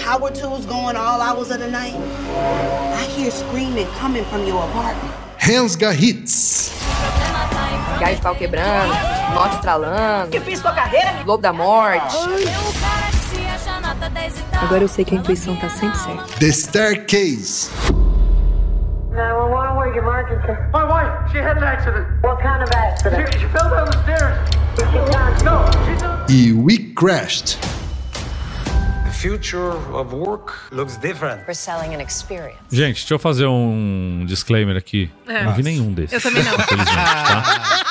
Power 0.00 0.30
tools 0.30 0.64
going 0.66 0.94
all 0.94 1.20
hours 1.20 1.50
of 1.50 1.58
the 1.58 1.68
night? 1.68 1.96
I 2.94 3.02
hear 3.16 3.32
screaming 3.32 3.88
coming 3.98 4.24
from 4.26 4.46
your 4.46 4.62
apartment. 4.62 5.21
Rensga 5.44 5.92
Hits, 5.92 6.72
Gás 7.98 8.14
de 8.14 8.22
pau 8.22 8.32
quebrando, 8.32 8.94
norte 9.34 9.56
estralando. 9.56 10.30
Que 10.30 10.38
fiz 10.38 10.62
com 10.62 10.68
a 10.68 10.72
carreira? 10.72 11.14
Lobo 11.26 11.42
da 11.42 11.52
morte. 11.52 12.16
Agora 14.62 14.84
eu 14.84 14.88
sei 14.88 15.04
que 15.04 15.16
a 15.16 15.18
intuição 15.18 15.56
tá 15.56 15.68
sempre 15.68 15.98
certa. 15.98 16.22
The 16.38 16.52
Staircase, 16.52 17.70
911, 19.10 19.76
where's 19.76 19.96
your 19.96 20.04
emergency? 20.04 20.52
My 20.72 20.84
wife, 20.84 21.32
she 21.32 21.38
had 21.38 21.56
an 21.56 21.64
accident. 21.64 22.06
What 22.22 22.40
kind 22.40 22.62
of 22.62 22.70
accident? 22.72 23.32
She, 23.32 23.40
she 23.40 23.46
fell 23.46 23.68
down 23.68 23.86
the 23.86 24.00
stairs. 24.04 24.38
No, 25.42 25.66
she's 26.28 26.32
e 26.32 26.52
We 26.52 26.92
Crashed. 26.94 27.58
Gente, 32.70 32.96
deixa 33.00 33.14
eu 33.14 33.18
fazer 33.18 33.46
um 33.46 34.24
disclaimer 34.26 34.76
aqui. 34.76 35.10
É. 35.26 35.44
Não 35.44 35.54
vi 35.54 35.62
nenhum 35.62 35.92
desses. 35.92 36.12
Eu 36.12 36.20
também 36.20 36.42
não. 36.42 36.54
Infelizmente, 36.54 36.94
tá? 36.94 37.82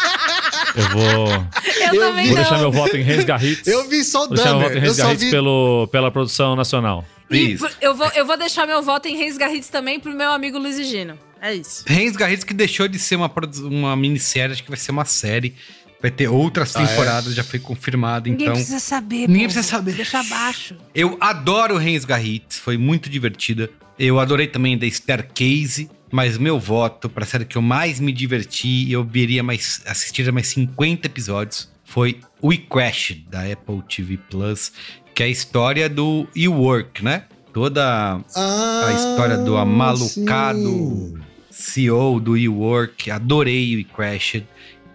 Eu 0.76 0.90
vou. 0.90 1.28
Eu, 1.28 2.00
também 2.00 2.28
Vou 2.28 2.36
não. 2.36 2.42
deixar 2.42 2.58
meu 2.58 2.72
voto 2.72 2.96
em 2.98 3.02
Rensga 3.02 3.38
Hits. 3.42 3.68
Eu 3.68 3.88
vi 3.90 4.04
só 4.04 4.26
o 4.26 4.28
Vou 4.28 4.36
deixar 4.36 4.54
meu 4.56 4.62
voto 4.62 4.78
em 4.78 4.94
só 4.94 5.12
Hits 5.12 5.24
vi. 5.24 5.32
pelo, 5.32 5.88
pela 5.92 6.12
produção 6.12 6.56
nacional. 6.56 7.06
E 7.30 7.54
Isso. 7.54 7.68
eu, 7.82 7.96
vou, 7.96 8.08
eu 8.14 8.26
vou 8.26 8.38
deixar 8.38 8.68
meu 8.68 8.82
voto 8.82 9.08
em 9.08 9.16
Reis 9.16 9.38
Garrides 9.38 9.70
também 9.70 10.00
pro 10.00 10.12
meu 10.14 10.32
amigo 10.32 10.58
Luiz 10.58 10.78
e 10.78 10.84
Gino. 10.84 11.18
É 11.42 11.54
isso. 11.56 11.84
Reis 11.88 12.16
Garridos 12.16 12.44
que 12.44 12.54
deixou 12.54 12.88
de 12.88 13.00
ser 13.00 13.16
uma, 13.16 13.32
uma 13.64 13.96
minissérie, 13.96 14.54
acho 14.54 14.64
que 14.64 14.70
vai 14.70 14.78
ser 14.78 14.92
uma 14.92 15.06
série. 15.06 15.56
Vai 16.02 16.10
ter 16.12 16.28
outras 16.28 16.76
Ah, 16.76 16.82
é? 16.82 16.88
temporadas, 16.88 17.36
já 17.36 17.44
foi 17.44 17.60
confirmado, 17.60 18.30
Ninguém 18.30 18.46
então... 18.48 18.56
precisa 18.56 18.80
saber. 18.80 19.28
Ninguém 19.28 19.44
povo. 19.44 19.54
precisa 19.54 19.64
saber. 19.64 19.94
Deixa 19.94 20.20
abaixo. 20.20 20.76
Eu 20.96 21.18
adoro 21.22 21.78
Reis 21.78 22.04
Garrites, 22.06 22.58
foi 22.58 22.76
muito 22.78 23.10
divertida. 23.10 23.70
Eu 24.00 24.20
adorei 24.20 24.48
também 24.48 24.78
The 24.80 24.88
Staircase, 24.90 25.90
mas 26.12 26.38
meu 26.40 26.60
voto 26.60 27.08
pra 27.08 27.24
série 27.26 27.46
que 27.46 27.56
eu 27.58 27.62
mais 27.62 28.00
me 28.00 28.12
diverti 28.12 28.68
e 28.88 28.92
eu 28.92 29.04
veria 29.04 29.44
mais, 29.44 29.82
assistiria 29.86 30.32
mais 30.32 30.48
50 30.48 31.06
episódios, 31.08 31.70
foi 31.86 32.20
We 32.44 32.58
Crash, 32.58 33.18
da 33.30 33.44
Apple 33.44 33.84
TV 33.88 34.18
Plus, 34.30 34.72
que 35.14 35.22
é 35.22 35.28
a 35.28 35.30
história 35.30 35.88
do 35.88 36.28
E-Work, 36.36 37.04
né? 37.04 37.26
Toda 37.54 38.20
Ah, 38.36 38.86
a 38.88 38.94
história 38.94 39.38
do 39.38 39.56
amalucado 39.58 40.60
sim. 40.60 41.20
CEO 41.52 42.20
do 42.20 42.38
E-Work. 42.38 43.12
Adorei 43.12 43.76
We 43.76 43.84
Crash. 43.84 44.42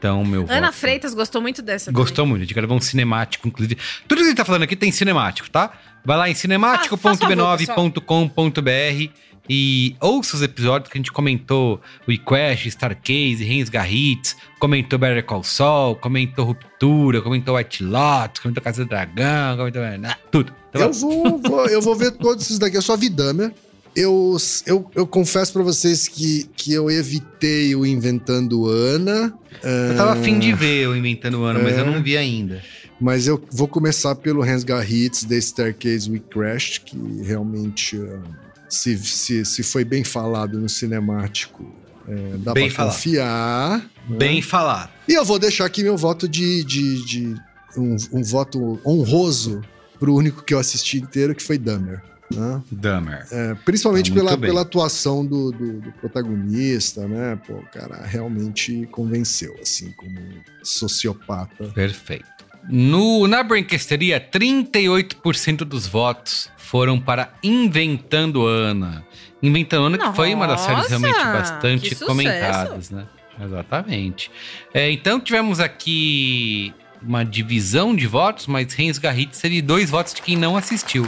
Então, 0.07 0.25
meu 0.25 0.47
Ana 0.49 0.69
voto. 0.69 0.79
Freitas 0.79 1.15
gostou 1.15 1.43
muito 1.43 1.61
dessa. 1.63 1.91
Gostou 1.91 2.25
muito, 2.25 2.43
a 2.43 2.45
gente 2.45 2.55
gravou 2.55 2.77
um 2.77 2.81
cinemático, 2.81 3.49
inclusive. 3.49 3.77
Tudo 4.07 4.19
que 4.19 4.25
a 4.25 4.29
gente 4.29 4.37
tá 4.37 4.45
falando 4.45 4.63
aqui 4.63 4.77
tem 4.77 4.93
cinemático, 4.93 5.51
tá? 5.51 5.73
Vai 6.05 6.17
lá 6.17 6.31
em 6.31 6.35
cinemático.b9.com.br 6.35 9.11
e 9.49 9.95
ouça 10.01 10.35
os 10.37 10.43
episódios 10.43 10.91
que 10.91 10.99
a 10.99 11.01
gente 11.01 11.13
comentou 11.13 11.81
o 12.07 12.19
Crash, 12.19 12.67
Starcase, 12.67 13.45
Reins 13.45 13.69
Garritz, 13.69 14.37
comentou 14.59 14.99
Better 14.99 15.25
Call 15.25 15.45
Saul, 15.45 15.95
comentou 15.97 16.45
Ruptura, 16.45 17.21
comentou 17.23 17.57
White 17.57 17.83
Lotus, 17.85 18.41
comentou 18.43 18.63
Casa 18.63 18.85
do 18.85 18.89
Dragão, 18.89 19.57
comentou 19.57 19.83
tudo. 20.31 20.53
Então, 20.71 20.83
Eu 20.83 20.93
vou, 20.93 21.39
vou- 21.41 21.67
eu 21.67 21.81
vou 21.81 21.95
ver 21.95 22.11
todos 22.13 22.45
esses 22.45 22.59
daqui. 22.59 22.77
Eu 22.77 22.83
só 22.83 22.97
vi 22.97 23.09
Dahmer. 23.09 23.53
Eu, 23.97 24.37
eu, 24.67 24.91
eu 24.95 25.07
confesso 25.07 25.53
pra 25.55 25.63
vocês 25.63 26.07
que, 26.07 26.47
que 26.55 26.71
eu 26.73 26.91
evitei 26.91 27.75
o 27.75 27.87
Inventando 27.87 28.67
Ana. 28.69 29.33
eu 29.63 29.97
tava 29.97 30.13
afim 30.13 30.39
de 30.39 30.53
ver 30.53 30.87
o 30.87 30.95
Inventando 30.95 31.41
o 31.41 31.45
Ano, 31.45 31.61
mas 31.63 31.73
É. 31.79 31.81
eu 31.81 31.87
não 31.87 32.03
vi 32.03 32.15
ainda. 32.17 32.63
Mas 33.01 33.27
eu 33.27 33.43
vou 33.51 33.67
começar 33.67 34.15
pelo 34.15 34.43
Rensga 34.43 34.85
Hits, 34.85 35.25
The 35.25 35.41
Staircase 35.41 36.11
We 36.11 36.19
Crashed, 36.19 36.83
que 36.83 36.97
realmente, 37.23 37.99
ah, 37.99 38.21
se, 38.69 38.97
se, 38.99 39.45
se 39.47 39.63
foi 39.63 39.85
bem 39.85 40.05
falado 40.05 40.59
no 40.61 40.69
cinemático, 40.69 41.65
é, 42.09 42.37
dá 42.39 42.53
Bem 42.53 42.67
pra 42.69 42.77
falado. 42.77 42.93
confiar. 42.95 43.79
né? 44.09 44.17
Bem 44.19 44.41
falado. 44.43 44.91
E 45.09 45.15
eu 45.15 45.25
vou 45.25 45.39
deixar 45.39 45.65
aqui 45.67 45.83
meu 45.83 45.97
voto 45.97 46.29
de. 46.29 46.63
de, 46.65 47.05
de 47.05 47.35
um, 47.77 47.97
um 48.13 48.23
voto 48.23 48.79
honroso 48.87 49.61
pro 49.99 50.15
único 50.15 50.43
que 50.45 50.55
eu 50.55 50.59
assisti 50.59 50.99
inteiro, 50.99 51.35
que 51.35 51.43
foi 51.43 51.59
Dahmer. 51.59 52.03
Né? 52.33 52.63
Dahmer. 52.73 53.27
É, 53.31 53.55
principalmente 53.65 54.11
Tá 54.11 54.15
pela, 54.17 54.37
bem. 54.37 54.51
pela 54.51 54.63
atuação 54.63 55.25
do, 55.25 55.53
do, 55.53 55.81
do 55.81 55.93
protagonista, 55.93 57.07
né? 57.07 57.39
Pô, 57.47 57.55
o 57.55 57.67
cara 57.67 58.05
realmente 58.05 58.87
convenceu, 58.91 59.55
assim, 59.63 59.93
como 59.93 60.19
sociopata. 60.63 61.69
Perfeito. 61.75 62.27
No, 62.69 63.29
na 63.29 63.43
Branquesteria, 63.43 64.21
38% 64.21 65.59
dos 65.59 65.87
votos 65.87 66.51
foram 66.57 67.01
para 67.01 67.33
Inventando 67.43 68.45
Ana. 68.45 69.05
Inventando 69.41 69.87
Ana, 69.87 69.99
que 69.99 70.17
foi 70.17 70.35
uma 70.35 70.47
das 70.49 70.63
séries 70.63 70.91
Nossa, 70.91 70.99
realmente 70.99 71.25
bastante 71.25 71.95
comentadas, 71.95 72.91
né? 72.91 73.07
Exatamente. 73.41 74.31
É, 74.73 74.91
então 74.91 75.21
tivemos 75.21 75.61
aqui 75.61 76.75
uma 77.07 77.25
divisão 77.25 77.95
de 77.95 78.07
votos, 78.07 78.47
mas 78.47 78.73
Reis 78.73 78.99
Garrit 78.99 79.37
seria 79.37 79.63
dois 79.63 79.89
votos 79.91 80.13
de 80.15 80.23
quem 80.23 80.37
não 80.37 80.57
assistiu. 80.57 81.07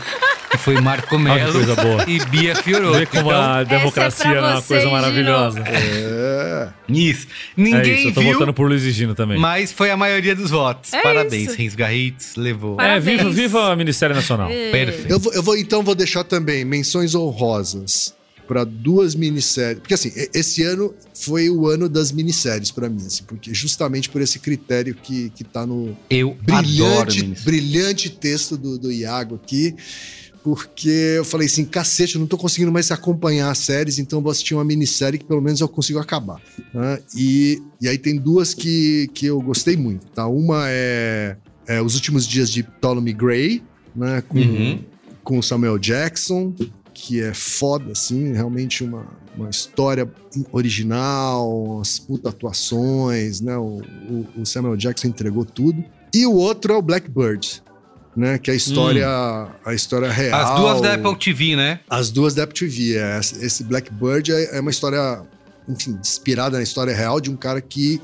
que 0.51 0.57
foi 0.57 0.81
Marco 0.81 1.09
que 1.17 1.19
Melo 1.19 1.61
e 2.07 2.19
Bia 2.27 2.55
Fiorotto. 2.57 2.99
Vê 2.99 3.07
como 3.07 3.31
a 3.31 3.65
democracia 3.65 4.31
é 4.33 4.41
uma 4.41 4.63
coisa 4.63 4.89
maravilhosa. 4.89 5.61
É. 5.67 6.69
Isso. 6.89 7.27
É 7.27 7.61
Ninguém 7.61 7.95
isso, 7.99 8.09
eu 8.09 8.15
tô 8.15 8.21
viu, 8.21 8.33
votando 8.33 8.55
por 8.55 8.69
Luiz 8.69 8.83
e 8.85 8.91
Gino 8.91 9.15
também. 9.15 9.39
mas 9.39 9.73
foi 9.73 9.91
a 9.91 9.97
maioria 9.97 10.35
dos 10.35 10.51
votos. 10.51 10.93
É 10.93 11.03
Parabéns, 11.03 11.59
isso. 11.59 11.77
Garritz 11.77 12.35
levou. 12.37 12.81
É, 12.81 12.99
viva, 12.99 13.17
Parabéns. 13.19 13.37
viva 13.37 13.73
o 13.73 13.77
Ministério 13.77 14.15
Nacional. 14.17 14.49
É. 14.51 14.71
Perfeito. 14.71 15.11
Eu 15.11 15.19
vou, 15.19 15.33
eu 15.35 15.43
vou- 15.43 15.57
então 15.57 15.83
vou 15.83 15.95
deixar 15.95 16.25
também 16.25 16.65
menções 16.65 17.15
honrosas 17.15 18.15
para 18.49 18.65
duas 18.65 19.15
minisséries. 19.15 19.79
Porque 19.81 19.95
assim, 19.95 20.11
esse 20.35 20.63
ano 20.65 20.93
foi 21.15 21.49
o 21.51 21.67
ano 21.69 21.89
das 21.89 22.11
minisséries 22.11 22.71
para 22.73 22.89
mim, 22.89 23.05
assim, 23.07 23.23
porque 23.25 23.53
justamente 23.55 24.09
por 24.09 24.21
esse 24.23 24.39
critério 24.39 24.95
que, 24.95 25.31
que 25.31 25.45
tá 25.45 25.67
no 25.67 25.95
Eu 26.09 26.35
brilhante, 26.43 27.23
brilhante 27.45 28.11
texto 28.11 28.57
do, 28.57 28.79
do 28.79 28.91
Iago 28.91 29.35
aqui. 29.37 29.75
Porque 30.43 30.89
eu 30.89 31.25
falei 31.25 31.47
assim, 31.47 31.65
cacete, 31.65 32.15
eu 32.15 32.21
não 32.21 32.27
tô 32.27 32.39
conseguindo 32.39 32.73
mais 32.73 32.91
acompanhar 32.91 33.51
as 33.51 33.59
séries, 33.59 33.99
então 33.99 34.23
vou 34.23 34.31
assistir 34.31 34.55
uma 34.55 34.65
minissérie 34.65 35.19
que 35.19 35.25
pelo 35.25 35.43
menos 35.43 35.61
eu 35.61 35.69
consigo 35.69 35.99
acabar. 35.99 36.41
né? 36.73 37.01
E, 37.15 37.61
e 37.81 37.89
aí 37.89 37.99
tem 37.99 38.17
duas 38.17 38.55
que, 38.55 39.09
que 39.13 39.27
eu 39.27 39.41
gostei 39.43 39.77
muito, 39.77 40.07
tá? 40.07 40.27
Uma 40.27 40.63
é, 40.69 41.37
é 41.67 41.83
Os 41.83 41.95
Últimos 41.97 42.27
Dias 42.27 42.51
de 42.51 42.63
Ptolemy 42.63 43.13
Gray, 43.13 43.63
né? 43.95 44.23
Com, 44.27 44.39
Uhum. 44.39 44.79
com 45.23 45.43
Samuel 45.43 45.77
Jackson, 45.77 46.55
que 47.01 47.23
é 47.23 47.33
foda, 47.33 47.93
assim, 47.93 48.33
realmente 48.33 48.83
uma, 48.83 49.07
uma 49.37 49.49
história 49.49 50.11
original, 50.51 51.49
umas 51.77 51.99
puta 51.99 52.29
atuações, 52.29 53.41
né? 53.41 53.57
O, 53.57 53.81
o, 54.09 54.27
o 54.43 54.45
Samuel 54.47 54.77
Jackson 54.77 55.07
entregou 55.07 55.45
tudo. 55.45 55.83
E 56.13 56.27
o 56.27 56.33
outro 56.35 56.73
é 56.73 56.77
o 56.77 56.83
Blackbird, 56.83 57.63
né? 58.17 58.37
Que 58.37 58.51
é 58.51 58.55
a 58.55 58.57
história, 58.57 59.07
a 59.65 59.75
história 59.75 60.11
real. 60.11 60.41
As 60.41 60.61
duas 60.61 60.81
da 60.81 60.95
Apple 60.95 61.17
TV, 61.19 61.57
né? 61.57 61.81
As 61.89 62.11
duas 62.11 62.35
da 62.35 62.43
Apple 62.43 62.59
TV. 62.59 62.97
É. 62.99 63.19
Esse 63.21 63.63
Blackbird 63.63 64.33
é, 64.33 64.57
é 64.57 64.61
uma 64.61 64.71
história, 64.71 65.23
enfim, 65.69 65.97
inspirada 66.01 66.57
na 66.57 66.63
história 66.63 66.95
real 66.95 67.21
de 67.21 67.31
um 67.31 67.37
cara 67.37 67.61
que. 67.61 68.01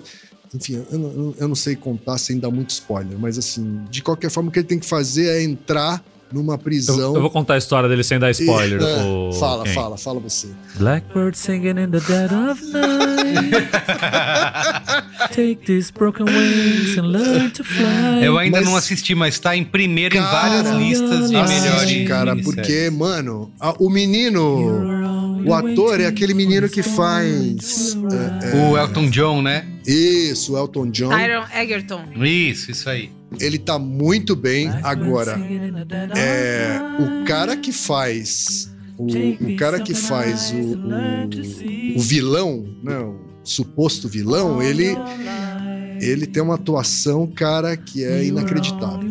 Enfim, 0.55 0.85
eu, 0.93 0.99
não- 0.99 1.35
eu 1.37 1.49
não 1.49 1.55
sei 1.57 1.75
contar 1.75 2.17
sem 2.17 2.39
dar 2.39 2.49
muito 2.51 2.71
spoiler, 2.71 3.19
mas 3.19 3.37
assim, 3.37 3.83
de 3.91 4.01
qualquer 4.01 4.31
forma, 4.31 4.51
o 4.51 4.53
que 4.53 4.61
ele 4.61 4.69
tem 4.69 4.79
que 4.79 4.87
fazer 4.87 5.27
é 5.31 5.43
entrar 5.43 6.01
numa 6.35 6.55
Eu, 6.55 6.59
prisão. 6.59 7.15
eu 7.15 7.21
vou 7.21 7.31
contar 7.31 7.55
a 7.55 7.59
história 7.59 7.89
dele 7.89 8.03
sem 8.05 8.19
dar 8.19 8.31
spoiler. 8.33 8.81
E- 8.81 8.85
é, 8.85 9.03
ô, 9.05 9.33
fala, 9.33 9.65
Ken. 9.65 9.73
fala, 9.75 9.97
fala 9.97 10.21
você. 10.21 10.49
Blackbird 10.75 11.39
singing 11.39 11.81
in 11.81 11.91
the 11.91 12.01
dead 12.01 12.31
of 12.33 12.61
night. 12.73 13.69
Take 15.35 15.65
these 15.67 15.91
broken 15.93 16.27
wings 16.27 16.97
and 16.99 17.07
learn 17.13 17.51
to 17.51 17.65
fly. 17.65 18.23
Eu 18.25 18.37
ainda 18.39 18.59
Mas- 18.59 18.67
não 18.69 18.77
assisti, 18.77 19.15
mas 19.15 19.39
tá 19.39 19.57
em 19.57 19.65
primeiro 19.65 20.17
em 20.17 20.21
Cara, 20.21 20.63
várias 20.63 20.77
listas 20.77 21.31
de 21.31 21.37
Assiste, 21.37 21.63
melhores. 21.63 22.09
cara, 22.09 22.37
porque, 22.37 22.91
mano, 22.91 23.51
a- 23.61 23.75
o 23.79 23.89
menino, 23.89 24.43
o 25.45 25.55
ator 25.55 26.01
é 26.01 26.07
aquele 26.07 26.35
menino 26.35 26.69
que 26.69 26.83
faz. 26.83 27.97
é, 28.43 28.57
é, 28.57 28.71
O 28.71 28.79
Elton 28.79 29.11
John, 29.11 29.43
né? 29.43 29.67
Isso, 29.87 30.55
o 30.55 30.59
Elton 30.59 30.91
John. 30.91 31.11
Tyron 31.11 31.45
Egerton. 31.55 32.03
Isso, 32.25 32.71
isso 32.71 32.89
aí. 32.89 33.11
Ele 33.41 33.59
tá 33.59 33.79
muito 33.79 34.37
bem. 34.37 34.69
Agora, 34.83 35.39
é, 36.17 36.79
o 37.01 37.25
cara 37.25 37.57
que 37.57 37.73
faz. 37.73 38.73
O, 38.97 39.07
o 39.07 39.57
cara 39.57 39.81
que 39.81 39.93
faz 39.93 40.53
o, 40.53 40.57
o, 40.57 41.99
o 41.99 42.01
vilão, 42.01 42.65
né? 42.83 42.97
O 42.99 43.19
suposto 43.43 44.09
vilão, 44.09 44.63
ele. 44.63 44.97
Ele 46.01 46.27
tem 46.27 46.43
uma 46.43 46.57
atuação, 46.57 47.27
cara, 47.27 47.77
que 47.77 48.05
é 48.05 48.25
inacreditável. 48.25 49.09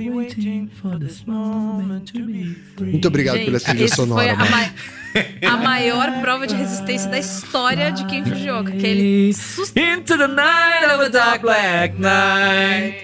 Muito 2.79 3.07
obrigado 3.07 3.36
Gente, 3.38 3.45
pela 3.45 3.59
trilha 3.59 3.88
sonora, 3.88 4.21
foi 4.21 4.29
a, 4.29 4.36
mano. 4.38 4.51
ma- 4.51 5.49
a 5.51 5.57
maior 5.57 6.11
prova 6.21 6.47
de 6.47 6.55
resistência 6.55 7.09
da 7.09 7.19
história 7.19 7.91
de 7.91 8.03
Ken 8.05 8.23
Fujioka. 8.25 8.71
Que 8.71 8.86
é 8.86 8.89
ele, 8.89 9.29
Into 9.29 10.17
the 10.17 10.27
night 10.27 10.86
of 10.86 11.03
a 11.05 11.07
dark 11.09 11.41
black 11.41 11.99
night. 12.01 13.01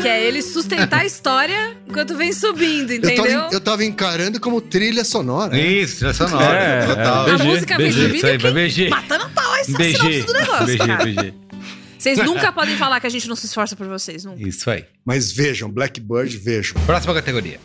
que 0.00 0.08
é 0.08 0.24
ele 0.26 0.40
sustentar 0.42 1.00
a 1.00 1.04
história 1.04 1.76
enquanto 1.88 2.16
vem 2.16 2.32
subindo, 2.32 2.90
Eu 2.92 2.96
entendeu? 2.98 3.40
tava, 3.42 3.54
eu 3.54 3.60
tava 3.60 3.84
encarando 3.84 4.38
como 4.40 4.60
trilha 4.60 5.04
sonora. 5.04 5.58
Isso, 5.58 5.98
trilha 5.98 6.14
sonora. 6.14 6.44
É, 6.58 6.86
total. 6.86 7.28
é, 7.28 7.32
a 7.32 7.36
BG, 7.38 7.44
música 7.44 7.76
vem 7.76 7.86
BG, 7.88 7.98
subindo 8.00 8.14
isso 8.16 8.26
aí, 8.26 8.38
BG. 8.38 8.88
matando 8.90 9.24
a 9.24 9.28
pau. 9.28 9.56
Essa 9.56 9.70
é 9.72 9.74
BG, 9.76 9.96
sinopse 9.98 10.22
do 10.26 10.32
negócio, 10.32 10.66
BG, 10.66 10.78
cara. 10.78 11.04
BG. 11.04 11.34
Vocês 12.02 12.18
nunca 12.26 12.50
podem 12.50 12.76
falar 12.76 12.98
que 12.98 13.06
a 13.06 13.10
gente 13.10 13.28
não 13.28 13.36
se 13.36 13.46
esforça 13.46 13.76
por 13.76 13.86
vocês, 13.86 14.24
nunca. 14.24 14.42
Isso 14.42 14.68
aí. 14.68 14.84
Mas 15.04 15.30
vejam, 15.30 15.70
Blackbird, 15.70 16.36
vejam. 16.36 16.74
Próxima 16.84 17.14
categoria. 17.14 17.60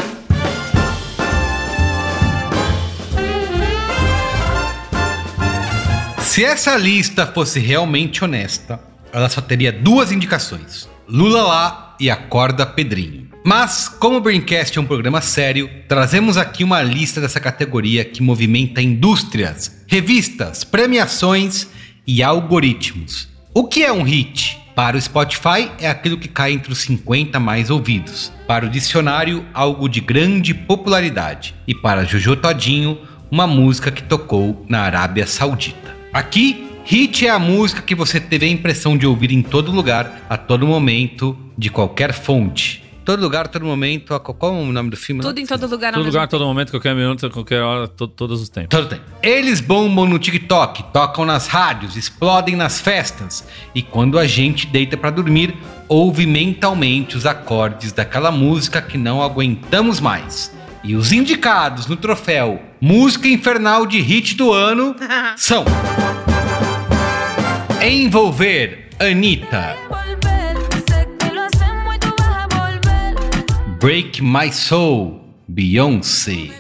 Se 6.22 6.46
essa 6.46 6.78
lista 6.78 7.26
fosse 7.26 7.60
realmente 7.60 8.24
honesta, 8.24 8.80
ela 9.12 9.28
só 9.28 9.42
teria 9.42 9.72
duas 9.72 10.12
indicações: 10.12 10.88
Lula 11.08 11.42
lá 11.42 11.96
e 12.00 12.12
Acorda 12.12 12.64
Pedrinho. 12.64 13.28
Mas, 13.44 13.88
como 13.88 14.18
o 14.18 14.22
Braincast 14.22 14.78
é 14.78 14.82
um 14.82 14.86
programa 14.86 15.20
sério, 15.20 15.68
trazemos 15.88 16.38
aqui 16.38 16.64
uma 16.64 16.84
lista 16.84 17.20
dessa 17.20 17.40
categoria 17.40 18.06
que 18.06 18.22
movimenta 18.22 18.84
indústrias, 18.84 19.84
revistas, 19.88 20.64
premiações 20.64 21.66
e 22.06 22.22
algoritmos. 22.22 23.37
O 23.60 23.64
que 23.64 23.84
é 23.84 23.92
um 23.92 24.04
hit? 24.04 24.56
Para 24.76 24.96
o 24.96 25.02
Spotify, 25.02 25.72
é 25.80 25.90
aquilo 25.90 26.20
que 26.20 26.28
cai 26.28 26.52
entre 26.52 26.72
os 26.72 26.78
50 26.82 27.40
mais 27.40 27.72
ouvidos. 27.72 28.32
Para 28.46 28.68
o 28.68 28.70
dicionário, 28.70 29.44
algo 29.52 29.90
de 29.90 30.00
grande 30.00 30.54
popularidade. 30.54 31.56
E 31.68 31.74
para 31.74 32.06
Jojo 32.06 32.36
Todinho, 32.36 33.00
uma 33.32 33.48
música 33.48 33.90
que 33.90 34.04
tocou 34.04 34.64
na 34.70 34.82
Arábia 34.82 35.26
Saudita. 35.26 35.98
Aqui, 36.14 36.70
hit 36.86 37.26
é 37.26 37.32
a 37.32 37.40
música 37.40 37.82
que 37.82 37.96
você 37.96 38.20
teve 38.20 38.46
a 38.46 38.50
impressão 38.50 38.96
de 38.96 39.08
ouvir 39.08 39.32
em 39.32 39.42
todo 39.42 39.72
lugar, 39.72 40.28
a 40.30 40.38
todo 40.38 40.68
momento, 40.68 41.36
de 41.58 41.72
qualquer 41.72 42.14
fonte. 42.14 42.84
Todo 43.08 43.22
lugar, 43.22 43.48
todo 43.48 43.66
momento. 43.66 44.14
a- 44.14 44.20
Qual 44.20 44.54
é 44.54 44.58
o 44.58 44.66
nome 44.66 44.90
do 44.90 44.98
filme? 44.98 45.22
Tudo 45.22 45.40
em 45.40 45.46
todo 45.46 45.66
lugar 45.66 45.94
Todo 45.94 46.06
lugar, 46.06 46.28
todo 46.28 46.44
momento, 46.46 46.72
qualquer 46.72 46.94
minuto, 46.94 47.30
qualquer 47.30 47.62
hora, 47.62 47.88
to- 47.88 48.06
todos 48.06 48.42
os 48.42 48.50
tempos. 48.50 48.68
Todo 48.70 48.90
tempo. 48.90 49.02
Eles 49.24 49.62
bombam 49.62 50.06
no 50.06 50.20
TikTok, 50.20 50.84
tocam 50.92 51.24
nas 51.24 51.48
rádios, 51.48 51.96
explodem 51.96 52.58
nas 52.58 52.82
festas. 52.82 53.48
E 53.74 53.82
quando 53.82 54.20
a 54.20 54.28
gente 54.28 54.68
deita 54.68 54.98
pra 54.98 55.10
dormir, 55.10 55.56
ouve 55.88 56.26
mentalmente 56.26 57.16
os 57.16 57.26
acordes 57.26 57.94
daquela 57.94 58.30
música 58.30 58.82
que 58.82 58.98
não 58.98 59.22
aguentamos 59.22 60.02
mais. 60.02 60.54
E 60.84 60.94
os 60.94 61.14
indicados 61.14 61.88
no 61.88 61.96
troféu 61.96 62.62
Música 62.82 63.30
Infernal 63.30 63.86
de 63.88 64.02
Hit 64.02 64.36
do 64.36 64.52
Ano 64.52 64.94
são 65.38 65.64
Envolver 67.82 68.90
Anitta, 69.00 69.78
Break 73.80 74.24
My 74.24 74.50
Soul, 74.52 75.22
Beyoncé. 75.48 76.52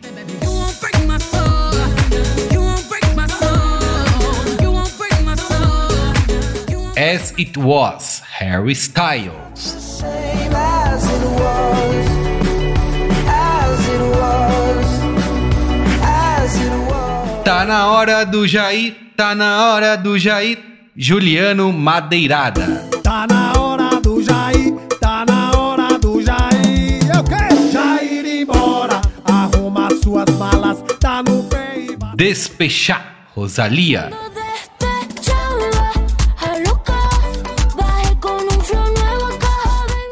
As 6.95 7.33
It 7.39 7.57
Was, 7.57 8.21
Harry 8.37 8.75
Styles. 8.75 10.03
Tá 17.43 17.65
na 17.65 17.87
hora 17.87 18.25
do 18.25 18.45
Jair, 18.45 18.95
tá 19.15 19.33
na 19.33 19.71
hora 19.71 19.95
do 19.95 20.19
Jair, 20.19 20.59
Juliano 20.95 21.73
Madeirada. 21.73 22.86
Despechar, 32.17 33.27
Rosalia. 33.35 34.09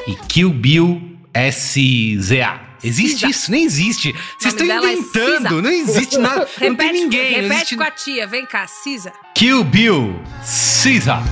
E 0.05 0.15
Kill 0.27 0.51
Bill 0.51 1.01
SZA. 1.33 2.59
Existe 2.83 3.27
isso? 3.27 3.49
Nem 3.49 3.63
existe. 3.65 4.13
Vocês 4.37 4.53
estão 4.53 4.67
é 4.67 4.93
inventando. 4.93 5.47
Cisa. 5.47 5.61
não 5.63 5.71
existe 5.71 6.17
nada. 6.19 6.41
não 6.45 6.45
tem 6.45 6.69
Repete, 6.69 6.93
ninguém. 6.93 7.31
não 7.31 7.41
repete 7.41 7.55
existe... 7.55 7.75
com 7.75 7.83
a 7.83 7.89
tia. 7.89 8.27
Vem 8.27 8.45
cá, 8.45 8.67
Cisa. 8.67 9.11
Kill 9.33 9.63
Bill 9.63 10.21
SZA. 10.43 11.23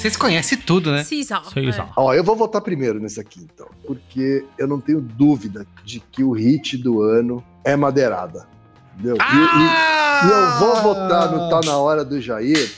Vocês 0.00 0.16
conhecem 0.16 0.56
tudo, 0.58 0.90
né? 0.90 1.04
Cisa. 1.52 1.88
Ó, 1.96 2.14
eu 2.14 2.24
vou 2.24 2.34
votar 2.34 2.60
primeiro 2.62 2.98
nesse 2.98 3.20
aqui, 3.20 3.46
então. 3.52 3.66
Porque 3.86 4.44
eu 4.58 4.66
não 4.66 4.80
tenho 4.80 5.00
dúvida 5.00 5.66
de 5.84 6.00
que 6.00 6.24
o 6.24 6.32
hit 6.32 6.76
do 6.78 7.02
ano 7.02 7.44
é 7.64 7.76
Madeirada. 7.76 8.46
Entendeu? 8.94 9.16
E- 9.16 9.20
E, 9.20 10.26
e 10.26 10.30
eu 10.30 10.58
vou 10.58 10.76
votar 10.82 11.30
no 11.32 11.48
Tá 11.48 11.60
Na 11.64 11.76
Hora 11.78 12.04
do 12.04 12.20
Jair 12.20 12.70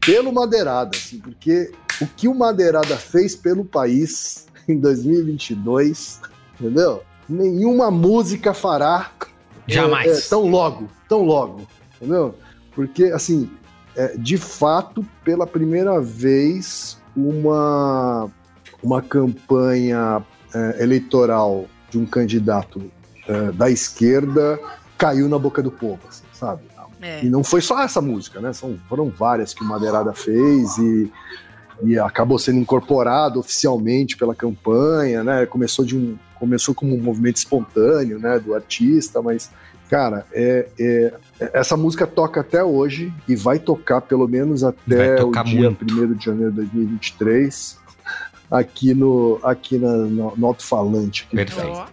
pelo 0.00 0.32
Madeirada, 0.32 0.90
assim, 0.96 1.18
porque 1.18 1.72
o 2.00 2.06
que 2.06 2.28
o 2.28 2.34
Madeirada 2.34 2.96
fez 2.96 3.34
pelo 3.34 3.64
país 3.64 4.46
em 4.68 4.78
2022, 4.78 6.20
entendeu? 6.60 7.02
Nenhuma 7.28 7.90
música 7.90 8.54
fará 8.54 9.10
é, 9.68 9.72
Jamais. 9.72 10.26
é, 10.26 10.28
tão 10.28 10.46
logo, 10.48 10.88
tão 11.08 11.22
logo, 11.22 11.66
entendeu? 11.96 12.34
Porque, 12.74 13.04
assim, 13.06 13.50
é, 13.96 14.16
de 14.16 14.36
fato, 14.36 15.04
pela 15.24 15.46
primeira 15.46 16.00
vez, 16.00 16.98
uma, 17.16 18.30
uma 18.82 19.02
campanha 19.02 20.22
é, 20.54 20.82
eleitoral 20.82 21.66
de 21.90 21.98
um 21.98 22.06
candidato 22.06 22.90
é, 23.26 23.52
da 23.52 23.70
esquerda 23.70 24.58
caiu 24.98 25.28
na 25.28 25.38
boca 25.38 25.62
do 25.62 25.70
povo, 25.70 26.00
assim, 26.08 26.24
sabe? 26.32 26.62
É. 27.00 27.24
E 27.24 27.28
não 27.28 27.44
foi 27.44 27.60
só 27.60 27.82
essa 27.82 28.00
música, 28.00 28.40
né? 28.40 28.52
São, 28.52 28.78
foram 28.88 29.10
várias 29.10 29.52
que 29.52 29.62
o 29.62 29.66
Madeirada 29.66 30.14
fez 30.14 30.78
e, 30.78 31.12
e 31.82 31.98
acabou 31.98 32.38
sendo 32.38 32.58
incorporado 32.58 33.38
oficialmente 33.38 34.16
pela 34.16 34.34
campanha, 34.34 35.22
né? 35.22 35.44
Começou 35.46 35.84
de 35.84 35.96
um 35.96 36.16
começou 36.38 36.74
como 36.74 36.94
um 36.94 37.00
movimento 37.00 37.36
espontâneo, 37.36 38.18
né, 38.18 38.38
do 38.38 38.54
artista, 38.54 39.22
mas 39.22 39.50
cara, 39.88 40.26
é, 40.32 40.68
é- 40.78 41.14
essa 41.38 41.76
música 41.76 42.06
toca 42.06 42.40
até 42.40 42.62
hoje 42.64 43.12
e 43.28 43.36
vai 43.36 43.58
tocar 43.58 44.00
pelo 44.00 44.26
menos 44.26 44.64
até 44.64 45.22
o 45.22 45.30
dia 45.44 45.70
muito. 45.70 45.84
1 45.84 46.14
de 46.14 46.24
janeiro 46.24 46.50
de 46.52 46.56
2023 46.62 47.78
aqui 48.50 48.94
no 48.94 49.38
aqui 49.42 49.78
na, 49.78 49.92
no, 49.96 50.34
no 50.36 50.46
alto-falante. 50.46 51.26
Perfeito. 51.30 51.84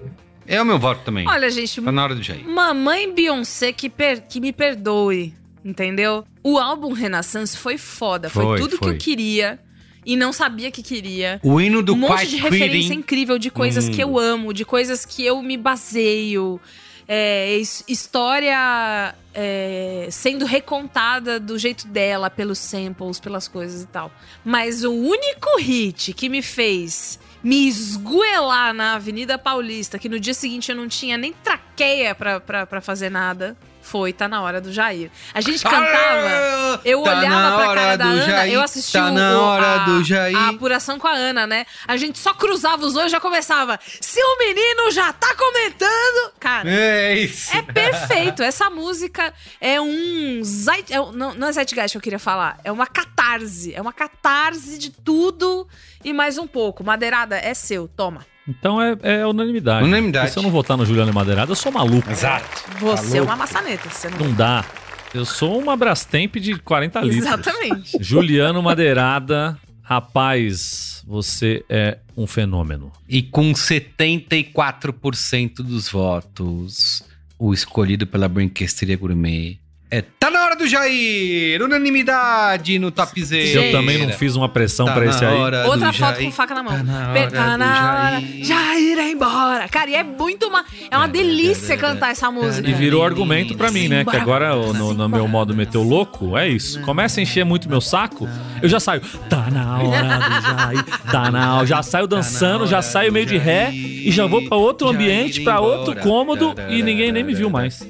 É 0.45 0.61
o 0.61 0.65
meu 0.65 0.77
voto 0.77 1.01
também. 1.05 1.27
Olha, 1.27 1.49
gente, 1.49 1.81
Tá 1.81 1.91
na 1.91 2.03
hora 2.03 2.15
do 2.15 2.21
Jair. 2.21 2.47
Mamãe 2.47 3.13
Beyoncé 3.13 3.71
que, 3.71 3.89
per- 3.89 4.21
que 4.27 4.39
me 4.41 4.51
perdoe, 4.51 5.33
entendeu? 5.63 6.25
O 6.43 6.57
álbum 6.57 6.91
Renaissance 6.91 7.57
foi 7.57 7.77
foda, 7.77 8.29
foi, 8.29 8.43
Foi, 8.43 8.59
tudo 8.59 8.77
foi. 8.77 8.89
que 8.89 8.93
eu 8.95 8.97
queria 8.97 9.59
e 10.05 10.17
não 10.17 10.33
sabia 10.33 10.69
que 10.69 10.83
queria. 10.83 11.39
O 11.41 11.61
hino 11.61 11.81
do 11.81 11.93
um 11.93 11.97
monte 11.97 12.27
de 12.27 12.35
referência 12.35 12.69
Quitting. 12.89 12.93
incrível 12.99 13.39
de 13.39 13.49
coisas 13.49 13.87
Hum. 13.87 13.91
que 13.91 14.01
eu 14.03 14.19
amo, 14.19 14.53
de 14.53 14.65
coisas 14.65 15.05
que 15.05 15.25
eu 15.25 15.41
me 15.41 15.55
baseio. 15.57 16.59
É, 17.07 17.57
his- 17.57 17.83
história 17.87 19.13
é, 19.33 20.07
sendo 20.11 20.45
recontada 20.45 21.39
do 21.39 21.57
jeito 21.57 21.87
dela, 21.87 22.29
pelos 22.29 22.59
samples, 22.59 23.19
pelas 23.19 23.47
coisas 23.47 23.81
e 23.83 23.87
tal. 23.87 24.11
Mas 24.45 24.83
o 24.83 24.91
único 24.93 25.57
hit 25.59 26.13
que 26.13 26.29
me 26.29 26.41
fez 26.41 27.19
me 27.43 27.67
esguelar 27.67 28.73
na 28.73 28.93
Avenida 28.95 29.37
Paulista, 29.37 29.99
que 29.99 30.07
no 30.07 30.17
dia 30.19 30.33
seguinte 30.33 30.69
eu 30.71 30.75
não 30.77 30.87
tinha 30.87 31.17
nem 31.17 31.33
traqueia 31.33 32.15
pra, 32.15 32.39
pra, 32.39 32.65
pra 32.65 32.79
fazer 32.79 33.09
nada, 33.09 33.57
foi 33.83 34.11
Tá 34.13 34.27
Na 34.27 34.41
Hora 34.41 34.59
do 34.59 34.71
Jair. 34.73 35.11
A 35.33 35.41
gente 35.41 35.61
cantava, 35.63 36.81
eu 36.83 37.03
Tá 37.03 37.11
olhava 37.19 37.57
pra 37.57 37.75
cara 37.75 37.95
da 37.97 38.05
Ana, 38.05 38.25
Jair, 38.25 38.53
eu 38.53 38.61
assisti 38.61 38.93
tá 38.93 39.07
o- 39.07 39.11
na 39.11 39.39
hora 39.39 39.73
a, 39.75 39.77
do 39.85 40.03
Jair. 40.03 40.35
a 40.35 40.49
apuração 40.49 40.97
com 40.97 41.07
a 41.07 41.11
Ana, 41.13 41.45
né? 41.45 41.65
A 41.87 41.95
gente 41.97 42.17
só 42.17 42.33
cruzava 42.33 42.85
os 42.85 42.93
dois 42.93 43.07
e 43.07 43.09
já 43.09 43.19
começava. 43.19 43.79
Se 44.01 44.19
o 44.19 44.37
menino 44.39 44.89
já 44.91 45.13
tá 45.13 45.35
comentando. 45.35 46.31
Cara. 46.39 46.69
É 46.69 47.15
isso. 47.15 47.55
É 47.55 47.61
perfeito. 47.61 48.41
Essa 48.41 48.69
música 48.69 49.33
é 49.61 49.79
um. 49.79 50.41
Zeit, 50.43 50.91
é 50.91 50.97
não, 51.11 51.33
não 51.35 51.47
é 51.47 51.51
Zeitgeist 51.51 51.91
que 51.93 51.97
eu 51.97 52.01
queria 52.01 52.19
falar. 52.19 52.57
É 52.63 52.71
uma 52.71 52.87
catarse. 52.87 53.73
É 53.75 53.81
uma 53.81 53.93
catarse 53.93 54.77
de 54.77 54.89
tudo 54.89 55.67
e 56.03 56.13
mais 56.13 56.37
um 56.37 56.47
pouco. 56.47 56.83
Madeirada, 56.83 57.37
é 57.37 57.53
seu. 57.53 57.87
Toma. 57.87 58.25
Então 58.47 58.81
é, 58.81 58.95
é 59.01 59.25
unanimidade. 59.25 59.85
Unanimidade. 59.85 60.31
Se 60.31 60.39
eu 60.39 60.43
não 60.43 60.51
votar 60.51 60.77
no 60.77 60.85
Juliano 60.85 61.11
Madeirada, 61.13 61.51
eu 61.51 61.55
sou 61.55 61.71
maluco. 61.71 62.11
Exato. 62.11 62.63
Você 62.79 63.17
é 63.17 63.19
louco? 63.19 63.31
uma 63.31 63.37
maçaneta. 63.37 63.89
Você 63.89 64.09
não... 64.09 64.19
Não 64.19 64.33
dá. 64.33 64.65
Eu 65.13 65.25
sou 65.25 65.59
uma 65.59 65.77
Brastemp 65.77 66.35
de 66.37 66.57
40 66.57 67.01
litros. 67.01 67.25
Exatamente. 67.25 67.97
Juliano 68.03 68.63
Madeirada, 68.63 69.57
rapaz, 69.81 71.03
você 71.05 71.63
é 71.69 71.99
um 72.17 72.25
fenômeno. 72.25 72.91
E 73.07 73.21
com 73.21 73.53
74% 73.53 75.57
dos 75.57 75.87
votos, 75.87 77.03
o 77.37 77.53
escolhido 77.53 78.07
pela 78.07 78.27
Brinquesteria 78.27 78.97
Gourmet 78.97 79.59
é 79.91 80.01
Tá 80.01 80.31
na 80.31 80.42
hora 80.53 80.55
do 80.55 80.67
Jair! 80.67 81.61
Unanimidade 81.61 82.79
no. 82.79 82.93
Se 83.15 83.53
eu 83.53 83.71
também 83.71 83.97
não 83.97 84.09
fiz 84.13 84.35
uma 84.35 84.47
pressão 84.47 84.85
Tá 84.85 84.93
pra 84.93 85.05
esse 85.05 85.25
aí. 85.25 85.65
Outra 85.65 85.91
foto 85.91 86.15
Jair. 86.15 86.25
com 86.25 86.31
faca 86.31 86.53
na 86.53 86.63
mão. 86.63 86.73
Tá 86.73 86.83
na 86.83 87.09
hora 87.09 87.31
tá 87.31 87.57
na 87.57 87.93
hora. 87.93 88.21
Jair. 88.21 88.45
Jair 88.45 88.99
é 88.99 89.11
embora. 89.11 89.67
Cara, 89.67 89.89
e 89.89 89.95
é 89.95 90.03
muito 90.03 90.47
uma. 90.47 90.63
É 90.89 90.97
uma 90.97 91.07
delícia 91.07 91.75
cantar 91.75 92.11
essa 92.11 92.29
música. 92.31 92.69
E 92.69 92.73
virou 92.73 93.03
argumento 93.03 93.55
pra 93.55 93.71
mim, 93.71 93.87
né? 93.87 94.05
Que 94.05 94.15
agora 94.15 94.55
no, 94.55 94.93
no 94.93 95.09
meu 95.09 95.27
modo 95.27 95.55
meteu 95.55 95.81
louco, 95.81 96.37
é 96.37 96.47
isso. 96.47 96.79
Começa 96.81 97.19
a 97.19 97.23
encher 97.23 97.43
muito 97.43 97.69
meu 97.69 97.81
saco, 97.81 98.27
eu 98.61 98.69
já 98.69 98.79
saio. 98.79 99.01
Tá 99.29 99.49
na 99.49 99.79
hora 99.79 100.17
do 100.17 100.41
Jair, 100.41 100.85
tá 101.11 101.31
na 101.31 101.57
hora. 101.57 101.67
Já 101.67 101.81
saio 101.81 102.07
dançando, 102.07 102.67
já 102.67 102.81
saio 102.81 103.11
meio 103.11 103.25
de 103.25 103.37
ré 103.37 103.71
e 103.71 104.11
já 104.11 104.25
vou 104.25 104.43
pra 104.47 104.57
outro 104.57 104.87
ambiente, 104.87 105.41
pra 105.41 105.59
outro 105.59 105.95
cômodo 105.95 106.53
e 106.69 106.83
ninguém 106.83 107.11
nem 107.11 107.23
me 107.23 107.33
viu 107.33 107.49
mais. 107.49 107.85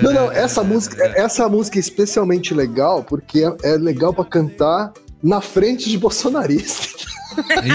Não, 0.00 0.12
não, 0.12 0.32
essa 0.32 0.64
música, 0.64 1.04
essa 1.14 1.48
música 1.48 1.78
é 1.78 1.80
especialmente 2.00 2.54
legal 2.54 3.04
porque 3.04 3.44
é, 3.62 3.72
é 3.72 3.76
legal 3.76 4.12
pra 4.12 4.24
cantar 4.24 4.92
na 5.22 5.40
frente 5.40 5.88
de 5.90 5.98
bolsonarista. 5.98 6.88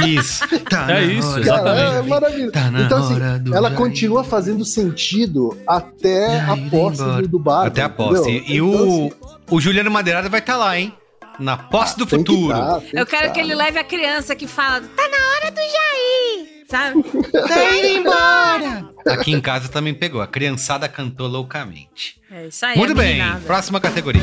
Isso. 0.07 0.43
Tá 0.69 0.91
É 0.91 1.03
isso, 1.05 1.28
hora. 1.30 1.41
exatamente. 1.41 1.86
Cara, 1.86 1.95
é 1.97 2.01
maravilhoso. 2.01 2.51
Tá 2.51 2.71
então, 2.86 2.97
assim, 2.97 3.39
do 3.43 3.55
ela 3.55 3.69
Jair. 3.69 3.78
continua 3.82 4.23
fazendo 4.23 4.65
sentido 4.65 5.57
até 5.65 6.41
a 6.41 6.57
posse 6.69 7.01
do, 7.03 7.28
do 7.30 7.39
bar. 7.39 7.67
Até 7.67 7.82
a 7.82 7.88
posse. 7.89 8.30
E, 8.30 8.55
e 8.55 8.61
o, 8.61 9.09
o 9.49 9.61
Juliano 9.61 9.89
Madeirada 9.89 10.28
vai 10.28 10.41
estar 10.41 10.57
lá, 10.57 10.78
hein? 10.78 10.93
Na 11.39 11.55
posse 11.57 11.97
do 11.97 12.03
Então, 12.03 12.17
assim, 12.17 12.23
tem 12.23 12.23
que 12.26 12.32
futuro. 12.41 12.57
tá, 12.57 12.82
Eu 12.93 13.05
que 13.05 13.11
quero 13.11 13.28
tá. 13.28 13.34
que 13.34 13.39
ele 13.39 13.55
leve 13.55 13.80
a 13.80 13.84
criança 13.84 14.36
que 14.36 14.45
fala: 14.45 14.82
tá 14.82 15.03
na 15.09 15.17
hora 15.38 15.51
do 15.51 15.57
Jair. 15.61 16.55
Sabe? 16.76 17.03
Tá 17.32 17.78
indo 17.78 17.88
embora! 17.99 18.89
Aqui 19.07 19.32
em 19.32 19.39
casa 19.39 19.69
também 19.69 19.93
pegou. 19.93 20.21
A 20.21 20.28
criançada 20.28 20.89
cantou 20.89 21.26
loucamente. 21.26 22.17
É 22.30 22.47
isso 22.47 22.65
aí. 22.65 22.78
Muito 22.78 22.91
é 22.91 22.95
bem. 22.95 23.17
meninada. 23.17 23.39
Próxima 23.45 23.80
categoria. 23.80 24.21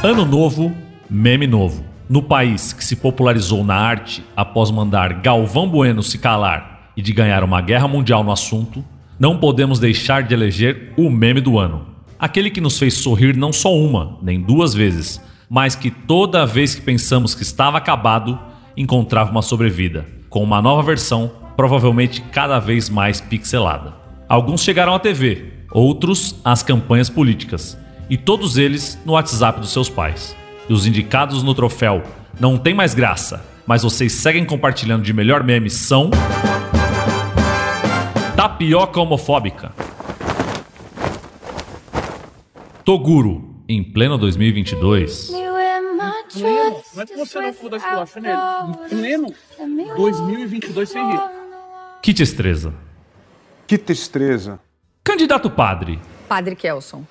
Ano 0.00 0.24
novo, 0.24 0.72
meme 1.10 1.48
novo. 1.48 1.84
No 2.08 2.22
país 2.22 2.72
que 2.72 2.84
se 2.84 2.94
popularizou 2.94 3.64
na 3.64 3.74
arte 3.74 4.24
após 4.36 4.70
mandar 4.70 5.14
Galvão 5.14 5.68
Bueno 5.68 6.04
se 6.04 6.18
calar 6.18 6.92
e 6.96 7.02
de 7.02 7.12
ganhar 7.12 7.42
uma 7.42 7.60
guerra 7.60 7.88
mundial 7.88 8.22
no 8.22 8.30
assunto, 8.30 8.84
não 9.18 9.38
podemos 9.38 9.80
deixar 9.80 10.22
de 10.22 10.34
eleger 10.34 10.92
o 10.96 11.10
meme 11.10 11.40
do 11.40 11.58
ano. 11.58 11.96
Aquele 12.16 12.48
que 12.48 12.60
nos 12.60 12.78
fez 12.78 12.94
sorrir 12.94 13.36
não 13.36 13.52
só 13.52 13.74
uma, 13.74 14.18
nem 14.22 14.40
duas 14.40 14.72
vezes, 14.72 15.20
mas 15.48 15.74
que 15.74 15.90
toda 15.90 16.46
vez 16.46 16.74
que 16.74 16.80
pensamos 16.80 17.34
que 17.34 17.42
estava 17.42 17.78
acabado, 17.78 18.38
encontrava 18.76 19.30
uma 19.30 19.42
sobrevida, 19.42 20.06
com 20.28 20.42
uma 20.42 20.60
nova 20.60 20.82
versão, 20.82 21.30
provavelmente 21.56 22.20
cada 22.20 22.58
vez 22.58 22.90
mais 22.90 23.20
pixelada. 23.20 23.94
Alguns 24.28 24.62
chegaram 24.62 24.94
à 24.94 24.98
TV, 24.98 25.52
outros 25.70 26.36
às 26.44 26.62
campanhas 26.62 27.08
políticas, 27.08 27.78
e 28.10 28.16
todos 28.16 28.58
eles 28.58 28.98
no 29.04 29.12
WhatsApp 29.14 29.60
dos 29.60 29.72
seus 29.72 29.88
pais. 29.88 30.36
E 30.68 30.72
os 30.72 30.86
indicados 30.86 31.42
no 31.42 31.54
troféu 31.54 32.02
não 32.38 32.58
tem 32.58 32.74
mais 32.74 32.92
graça, 32.92 33.44
mas 33.66 33.82
vocês 33.82 34.12
seguem 34.12 34.44
compartilhando 34.44 35.02
de 35.02 35.12
melhor 35.12 35.42
meme 35.42 35.70
são. 35.70 36.10
Tapioca 38.36 39.00
homofóbica. 39.00 39.72
Toguro, 42.84 43.55
em 43.68 43.82
pleno 43.82 44.16
2022. 44.18 45.30
Não 45.30 45.58
é 45.58 47.06
que 47.06 47.16
você 47.16 47.40
não 47.40 47.52
for 47.52 47.70
dar 47.70 47.76
esculacho 47.78 48.20
nele. 48.20 48.36
Em 48.36 48.98
pleno 48.98 49.34
2022 49.96 50.88
sem 50.88 51.10
rir. 51.10 51.20
Que 52.02 52.14
tristeza. 52.14 52.74
Que 53.66 53.76
tristeza. 53.78 54.60
Candidato 55.02 55.50
padre, 55.50 55.98
Padre 56.28 56.56
Kelson. 56.56 57.04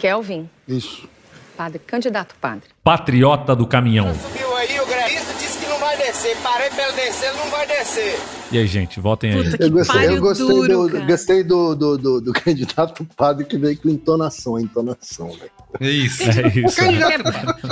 Kelvin. 0.00 0.48
Isso. 0.66 1.08
Padre, 1.56 1.80
candidato 1.80 2.36
padre. 2.40 2.68
patriota 2.84 3.54
do 3.54 3.66
caminhão. 3.66 4.14
Subiu 4.14 4.56
aí, 4.56 4.78
o 4.78 4.86
grafista 4.86 5.34
disse 5.34 5.58
que 5.58 5.66
não 5.66 5.78
vai 5.78 5.96
descer. 5.96 6.36
Parei 6.36 6.70
pra 6.70 6.84
ele 6.88 6.92
descer, 6.92 7.28
ele 7.28 7.38
não 7.38 7.50
vai 7.50 7.66
descer. 7.66 8.18
E 8.52 8.58
aí, 8.58 8.66
gente, 8.66 9.00
votem 9.00 9.32
aí. 9.32 9.36
Eu 9.58 9.70
gostei, 9.70 10.08
eu 10.08 10.20
gostei, 10.20 10.68
do, 10.68 11.06
gostei 11.06 11.44
do, 11.44 11.74
do, 11.74 11.98
do, 11.98 12.20
do 12.20 12.32
candidato 12.44 13.04
padre 13.16 13.44
que 13.44 13.56
veio 13.58 13.76
com 13.76 13.88
entonação, 13.88 14.58
entonação, 14.58 15.30
velho. 15.32 15.50
É 15.80 15.90
isso. 15.90 16.22
É 16.22 16.48
isso. 16.58 16.80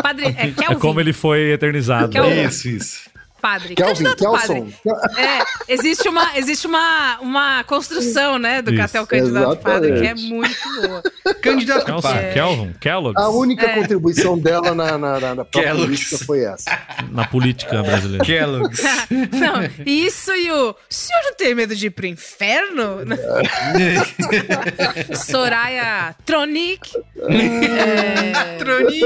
Padre, 0.03 0.26
é 0.26 0.49
É 0.49 0.51
Kelvin. 0.53 0.78
como 0.78 1.01
ele 1.01 1.12
foi 1.12 1.53
eternizado. 1.53 2.11
Kelvin. 2.11 2.42
Isso, 2.44 2.68
isso. 2.68 3.11
Padre. 3.47 3.74
Kelvin, 3.74 3.92
candidato 4.05 4.18
Kelson. 4.18 4.70
padre. 4.84 5.22
É, 5.22 5.72
existe 5.72 6.09
uma, 6.09 6.36
existe 6.36 6.66
uma, 6.66 7.18
uma 7.20 7.64
construção, 7.64 8.38
né, 8.38 8.61
do 8.61 8.72
Isso, 8.74 9.07
candidato 9.07 9.53
a 9.53 9.57
padre, 9.57 9.92
que 9.92 9.99
é 10.07 10.12
exatamente. 10.12 10.28
muito 10.28 10.57
boa. 10.80 11.03
Candidato 11.42 11.84
Kelson, 11.86 12.03
padre. 12.03 12.32
Kelvin, 12.32 12.72
Kellogg's, 12.80 13.22
A 13.22 13.28
única 13.28 13.66
É. 13.66 13.74
contribuição 13.74 14.38
dela 14.38 14.74
na, 14.74 14.99
na, 14.99 15.20
na, 15.20 15.34
na 15.36 15.44
política 15.44 16.18
foi 16.24 16.44
essa. 16.44 16.78
na 17.11 17.24
política 17.26 17.82
brasileira. 17.82 18.24
Kellogg's. 18.24 18.82
Não, 19.32 19.84
isso 19.84 20.32
e 20.32 20.51
o. 20.51 20.70
O 20.70 20.76
senhor 20.88 21.22
não 21.24 21.34
tem 21.34 21.55
medo 21.55 21.74
de 21.76 21.86
ir 21.86 21.90
pro 21.90 22.07
inferno? 22.07 22.99
Soraya 25.14 26.14
Tronic. 26.24 26.90
É, 27.28 28.57
Tronic. 28.59 29.01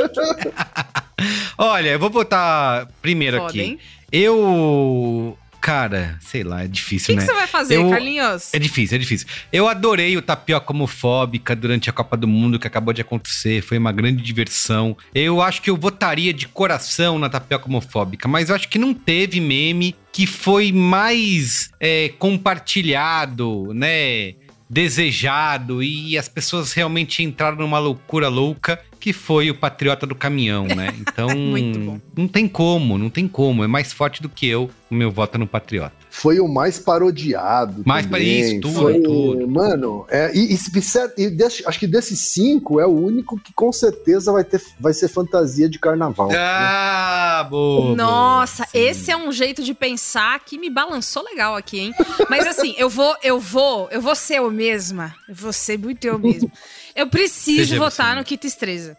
Olha, 1.62 1.90
eu 1.90 1.98
vou 1.98 2.08
botar 2.08 2.88
primeiro 3.02 3.36
Foda, 3.36 3.50
aqui. 3.50 3.60
hein? 3.60 3.78
Eu. 4.10 5.36
Cara, 5.60 6.16
sei 6.22 6.42
lá, 6.42 6.62
é 6.62 6.64
O 6.64 6.68
difícil, 6.68 7.08
que, 7.08 7.12
que 7.12 7.20
né? 7.20 7.26
você 7.26 7.34
vai 7.34 7.46
fazer, 7.46 7.76
Eu- 7.76 7.90
Carlinhos? 7.90 8.48
É 8.54 8.58
difícil, 8.58 8.96
é 8.96 8.98
difícil. 8.98 9.26
Eu 9.52 9.68
adorei 9.68 10.16
o 10.16 10.22
tapioca 10.22 10.72
homofóbica 10.72 11.54
durante 11.54 11.90
a 11.90 11.92
Copa 11.92 12.16
do 12.16 12.26
Mundo 12.26 12.58
que 12.58 12.66
acabou 12.66 12.94
de 12.94 13.02
acontecer. 13.02 13.60
Foi 13.60 13.76
uma 13.76 13.92
grande 13.92 14.22
diversão. 14.22 14.96
Eu 15.14 15.42
acho 15.42 15.60
que 15.60 15.68
eu 15.68 15.76
votaria 15.76 16.32
de 16.32 16.48
coração 16.48 17.18
na 17.18 17.28
tapioca 17.28 17.66
homofóbica, 17.66 18.26
mas 18.26 18.48
eu 18.48 18.54
acho 18.56 18.70
que 18.70 18.78
não 18.78 18.94
teve 18.94 19.38
meme 19.38 19.94
que 20.10 20.26
foi 20.26 20.72
mais 20.72 21.68
é, 21.78 22.08
compartilhado, 22.18 23.74
né? 23.74 24.32
Desejado 24.68 25.82
e 25.82 26.16
as 26.16 26.28
pessoas 26.28 26.72
realmente 26.72 27.22
entraram 27.22 27.58
numa 27.58 27.78
loucura 27.78 28.28
louca 28.28 28.80
que 29.00 29.12
foi 29.12 29.50
o 29.50 29.54
Patriota 29.54 30.06
do 30.06 30.14
Caminhão, 30.14 30.66
né? 30.66 30.94
Então, 31.00 31.28
não 32.16 32.28
tem 32.28 32.46
como, 32.46 32.98
não 32.98 33.10
tem 33.10 33.26
como. 33.26 33.64
É 33.64 33.66
mais 33.66 33.92
forte 33.92 34.22
do 34.22 34.28
que 34.28 34.46
eu. 34.46 34.70
O 34.90 34.94
meu 34.94 35.10
voto 35.10 35.36
é 35.36 35.38
no 35.38 35.46
Patriota. 35.46 35.99
Foi 36.12 36.40
o 36.40 36.48
mais 36.48 36.78
parodiado. 36.78 37.82
Mais 37.86 38.04
para 38.04 38.18
isso, 38.18 38.60
tudo, 38.60 38.74
Foi- 38.80 39.00
tudo. 39.00 39.48
Mano, 39.48 40.04
é, 40.08 40.30
e, 40.34 40.52
e, 40.52 40.56
se- 40.56 40.70
e 41.16 41.30
desse- 41.30 41.62
acho 41.66 41.78
que 41.78 41.86
desses 41.86 42.18
cinco 42.32 42.80
é 42.80 42.86
o 42.86 42.90
único 42.90 43.38
que 43.38 43.52
com 43.54 43.72
certeza 43.72 44.32
vai, 44.32 44.42
ter, 44.42 44.60
vai 44.78 44.92
ser 44.92 45.08
fantasia 45.08 45.68
de 45.68 45.78
carnaval. 45.78 46.28
Ah, 46.34 47.46
boa. 47.48 47.94
Nossa, 47.94 48.66
esse 48.74 49.10
é 49.10 49.16
um 49.16 49.30
jeito 49.30 49.62
de 49.62 49.72
pensar 49.72 50.40
que 50.44 50.58
me 50.58 50.68
balançou 50.68 51.22
legal 51.22 51.54
aqui, 51.54 51.78
hein? 51.78 51.94
Mas 52.28 52.46
assim, 52.46 52.74
eu 52.76 52.88
vou, 52.90 53.14
eu 53.22 53.38
vou, 53.38 53.88
eu 53.90 54.02
vou 54.02 54.14
ser 54.16 54.38
eu 54.38 54.50
mesma. 54.50 55.14
Eu 55.28 55.34
vou 55.34 55.52
ser 55.52 55.78
muito 55.78 56.04
eu 56.04 56.18
mesma. 56.18 56.50
Eu 56.94 57.06
preciso 57.08 57.58
Seja 57.68 57.78
votar 57.78 58.12
você 58.14 58.18
no 58.18 58.24
Kit 58.24 58.46
Estreza. 58.46 58.96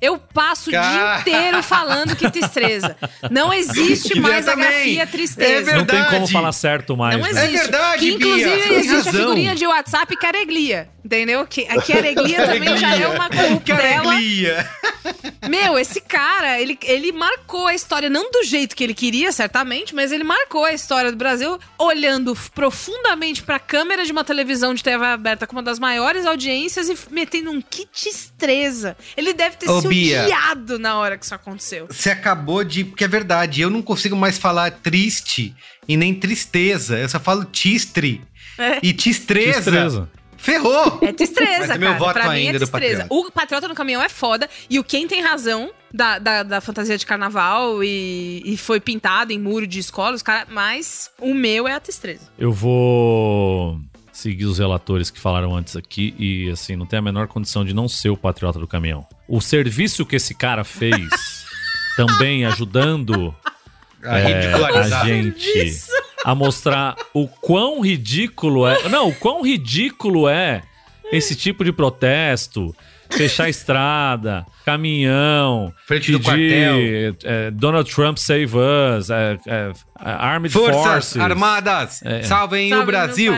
Eu 0.00 0.18
passo 0.18 0.70
o 0.70 0.76
Ah. 0.76 0.80
dia 0.80 1.20
inteiro 1.32 1.62
falando 1.62 2.16
Kit 2.16 2.38
Estreza. 2.38 2.96
Não 3.30 3.52
existe 3.54 4.18
mais 4.18 4.46
a 4.48 4.52
também. 4.52 4.68
grafia 4.70 5.02
É 5.02 5.06
tristeza. 5.06 5.76
Não 5.76 5.84
tem 5.84 6.04
como 6.06 6.26
falar 6.26 6.52
certo 6.52 6.96
mais. 6.96 7.16
Não 7.16 7.22
né? 7.22 7.30
existe. 7.30 7.56
verdade, 7.62 7.98
que, 8.00 8.12
inclusive, 8.14 8.50
Bia, 8.50 8.72
existe 8.74 8.92
a 8.92 8.96
razão. 8.96 9.12
figurinha 9.12 9.54
de 9.54 9.66
WhatsApp 9.66 10.16
Careglia. 10.16 10.88
Entendeu? 11.04 11.46
Que, 11.46 11.66
a 11.68 11.82
Careglia 11.82 12.46
também 12.48 12.76
já 12.78 12.96
é 12.96 13.06
uma 13.06 13.28
corruptela. 13.28 14.14
Meu, 15.48 15.78
esse 15.78 16.00
cara, 16.00 16.58
ele, 16.58 16.78
ele 16.82 17.12
marcou 17.12 17.66
a 17.66 17.74
história, 17.74 18.08
não 18.08 18.30
do 18.30 18.42
jeito 18.42 18.74
que 18.74 18.82
ele 18.82 18.94
queria, 18.94 19.30
certamente, 19.32 19.94
mas 19.94 20.10
ele 20.12 20.24
marcou 20.24 20.64
a 20.64 20.72
história 20.72 21.10
do 21.10 21.16
Brasil 21.18 21.58
olhando 21.78 22.34
profundamente 22.54 23.42
pra 23.42 23.58
câmera 23.58 24.04
de 24.06 24.12
uma 24.12 24.24
televisão 24.24 24.72
de 24.72 24.82
TV 24.82 25.04
aberta 25.04 25.46
com 25.46 25.52
uma 25.54 25.62
das 25.62 25.78
maiores 25.78 26.24
audiências 26.24 26.88
e 26.88 26.96
metendo 27.10 27.50
um 27.50 27.60
kit 27.60 28.08
estreza. 28.08 28.96
Ele 29.16 29.34
deve 29.34 29.56
ter 29.56 29.68
Ô, 29.68 29.80
se 29.84 29.94
Bia. 29.94 30.24
odiado 30.24 30.78
na 30.78 30.98
hora 30.98 31.16
que 31.16 31.24
isso 31.24 31.34
aconteceu. 31.34 31.86
Você 31.88 32.10
acabou 32.10 32.64
de. 32.64 32.84
Porque 32.84 33.04
é 33.04 33.08
verdade, 33.08 33.60
eu 33.60 33.70
não 33.70 33.82
consigo 33.82 34.16
mais 34.16 34.38
falar 34.38 34.70
triste 34.70 35.54
e 35.88 35.96
nem 35.96 36.14
tristeza. 36.14 36.98
Eu 36.98 37.08
só 37.08 37.20
falo 37.20 37.44
tistre. 37.44 38.20
É. 38.58 38.78
E 38.82 38.92
tistreza. 38.92 39.54
Tistreza. 39.54 40.08
Ferrou! 40.36 40.98
É 41.00 41.10
tristeza, 41.10 41.64
é 41.64 41.66
cara. 41.68 41.78
meu 41.78 41.96
voto 41.96 42.12
pra 42.12 42.28
mim 42.28 42.44
é 42.44 42.46
ainda 42.48 42.58
do 42.58 42.66
tristeza. 42.66 43.02
Patriota. 43.04 43.14
O 43.14 43.32
Patriota 43.32 43.68
no 43.68 43.74
Caminhão 43.74 44.02
é 44.02 44.10
foda. 44.10 44.46
E 44.68 44.78
o 44.78 44.84
Quem 44.84 45.08
tem 45.08 45.22
razão 45.22 45.70
da, 45.92 46.18
da, 46.18 46.42
da 46.42 46.60
fantasia 46.60 46.98
de 46.98 47.06
carnaval 47.06 47.82
e, 47.82 48.42
e 48.44 48.56
foi 48.58 48.78
pintado 48.78 49.32
em 49.32 49.38
muro 49.38 49.66
de 49.66 49.78
escola, 49.78 50.14
os 50.14 50.22
cara, 50.22 50.46
mas 50.50 51.10
o 51.18 51.32
meu 51.32 51.66
é 51.66 51.72
a 51.72 51.80
tristeza. 51.80 52.28
Eu 52.38 52.52
vou 52.52 53.80
seguir 54.12 54.44
os 54.44 54.58
relatores 54.58 55.10
que 55.10 55.18
falaram 55.18 55.56
antes 55.56 55.76
aqui 55.76 56.14
e, 56.18 56.50
assim, 56.50 56.76
não 56.76 56.84
tem 56.84 56.98
a 56.98 57.02
menor 57.02 57.26
condição 57.26 57.64
de 57.64 57.74
não 57.74 57.88
ser 57.88 58.10
o 58.10 58.16
patriota 58.16 58.58
do 58.58 58.66
caminhão. 58.68 59.06
O 59.26 59.40
serviço 59.40 60.04
que 60.04 60.16
esse 60.16 60.34
cara 60.34 60.64
fez, 60.64 61.08
também 61.96 62.44
ajudando 62.44 63.34
A 64.02 64.18
é, 64.18 64.52
a 64.52 65.04
gente 65.04 65.80
a 66.24 66.34
mostrar 66.34 66.96
o 67.12 67.28
quão 67.28 67.80
ridículo 67.80 68.66
é. 68.66 68.88
Não, 68.88 69.08
o 69.08 69.14
quão 69.14 69.42
ridículo 69.42 70.28
é 70.28 70.62
esse 71.12 71.34
tipo 71.36 71.64
de 71.64 71.72
protesto. 71.72 72.74
Fechar 73.16 73.44
a 73.44 73.48
estrada, 73.48 74.46
caminhão, 74.64 75.72
Frente 75.86 76.10
do 76.12 76.20
pedir, 76.20 77.16
é, 77.24 77.50
Donald 77.50 77.90
Trump 77.92 78.16
save 78.18 78.52
us, 78.56 79.10
é, 79.10 79.36
é, 79.46 79.72
Armed 79.96 80.52
Forças 80.52 80.82
Forces. 80.82 81.16
Armadas, 81.18 82.02
É. 82.04 82.22
salvem 82.22 82.68
Sabe, 82.68 82.76
o 82.80 82.84
no 82.84 82.86
Brasil. 82.86 83.32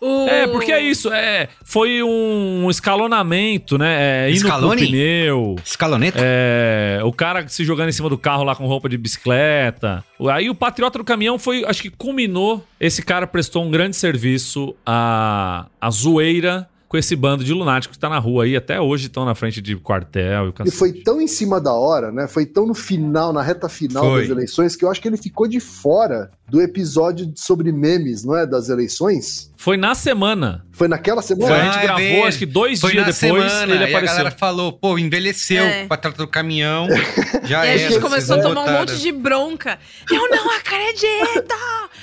O- 0.00 0.28
É, 0.28 0.46
porque 0.46 0.72
é 0.72 0.80
isso, 0.82 1.12
é, 1.12 1.48
foi 1.64 2.02
um 2.02 2.68
escalonamento, 2.70 3.78
né? 3.78 4.26
É, 4.26 4.30
indo 4.30 4.40
pro 4.40 4.48
Scaloni? 4.48 4.86
pneu. 4.86 5.56
Escaloneta? 5.64 6.18
É, 6.22 7.00
o 7.04 7.12
cara 7.12 7.46
se 7.48 7.64
jogando 7.64 7.88
em 7.88 7.92
cima 7.92 8.08
do 8.08 8.18
carro 8.18 8.44
lá 8.44 8.54
com 8.54 8.66
roupa 8.66 8.88
de 8.88 8.96
bicicleta. 8.98 10.04
Aí 10.30 10.48
o 10.50 10.54
patriota 10.54 10.98
do 10.98 11.04
caminhão 11.04 11.38
foi, 11.38 11.64
acho 11.64 11.82
que 11.82 11.90
culminou. 11.90 12.64
Esse 12.80 13.02
cara 13.02 13.26
prestou 13.26 13.64
um 13.64 13.70
grande 13.70 13.96
serviço 13.96 14.74
à, 14.86 15.66
à 15.80 15.90
zoeira 15.90 16.68
com 16.94 16.98
esse 16.98 17.16
bando 17.16 17.42
de 17.42 17.52
lunáticos 17.52 17.96
que 17.96 18.00
tá 18.00 18.08
na 18.08 18.20
rua 18.20 18.44
aí. 18.44 18.54
Até 18.54 18.80
hoje 18.80 19.08
estão 19.08 19.24
na 19.24 19.34
frente 19.34 19.60
de 19.60 19.74
quartel 19.74 20.46
e 20.46 20.48
o 20.50 20.54
E 20.64 20.70
foi 20.70 20.92
tão 20.92 21.20
em 21.20 21.26
cima 21.26 21.60
da 21.60 21.72
hora, 21.72 22.12
né? 22.12 22.28
Foi 22.28 22.46
tão 22.46 22.64
no 22.68 22.74
final, 22.74 23.32
na 23.32 23.42
reta 23.42 23.68
final 23.68 24.04
Foi. 24.04 24.20
das 24.20 24.30
eleições, 24.30 24.76
que 24.76 24.84
eu 24.84 24.90
acho 24.90 25.02
que 25.02 25.08
ele 25.08 25.16
ficou 25.16 25.48
de 25.48 25.58
fora 25.58 26.30
do 26.48 26.60
episódio 26.62 27.32
sobre 27.34 27.72
memes, 27.72 28.22
não 28.24 28.36
é? 28.36 28.46
Das 28.46 28.68
eleições. 28.68 29.50
Foi 29.56 29.76
na 29.76 29.92
semana. 29.96 30.64
Foi 30.70 30.86
naquela 30.86 31.20
semana? 31.20 31.48
Foi, 31.48 31.60
a 31.60 31.64
gente 31.64 31.78
Ah, 31.78 31.80
é 31.80 31.82
gravou, 31.84 32.02
mesmo. 32.04 32.24
acho 32.26 32.38
que 32.38 32.46
dois 32.46 32.80
Foi 32.80 32.92
dias 32.92 33.06
na 33.06 33.10
depois 33.10 33.42
semana, 33.52 33.72
ele 33.72 33.80
e 33.82 33.86
a 33.86 33.88
apareceu. 33.88 34.16
galera 34.18 34.36
falou, 34.38 34.72
pô, 34.72 34.96
envelheceu 34.96 35.64
É. 35.64 35.88
do 36.16 36.28
caminhão. 36.28 36.86
Já 37.42 37.64
E 37.66 37.68
a 37.68 37.70
era, 37.70 37.78
gente 37.78 37.88
vocês 37.94 38.02
começou 38.02 38.36
a 38.36 38.38
tomar 38.42 38.50
um 38.60 38.64
votaram. 38.66 38.78
monte 38.78 38.98
de 39.00 39.10
bronca. 39.10 39.78
Eu 40.08 40.28
não 40.30 40.48
acredito! 40.56 41.54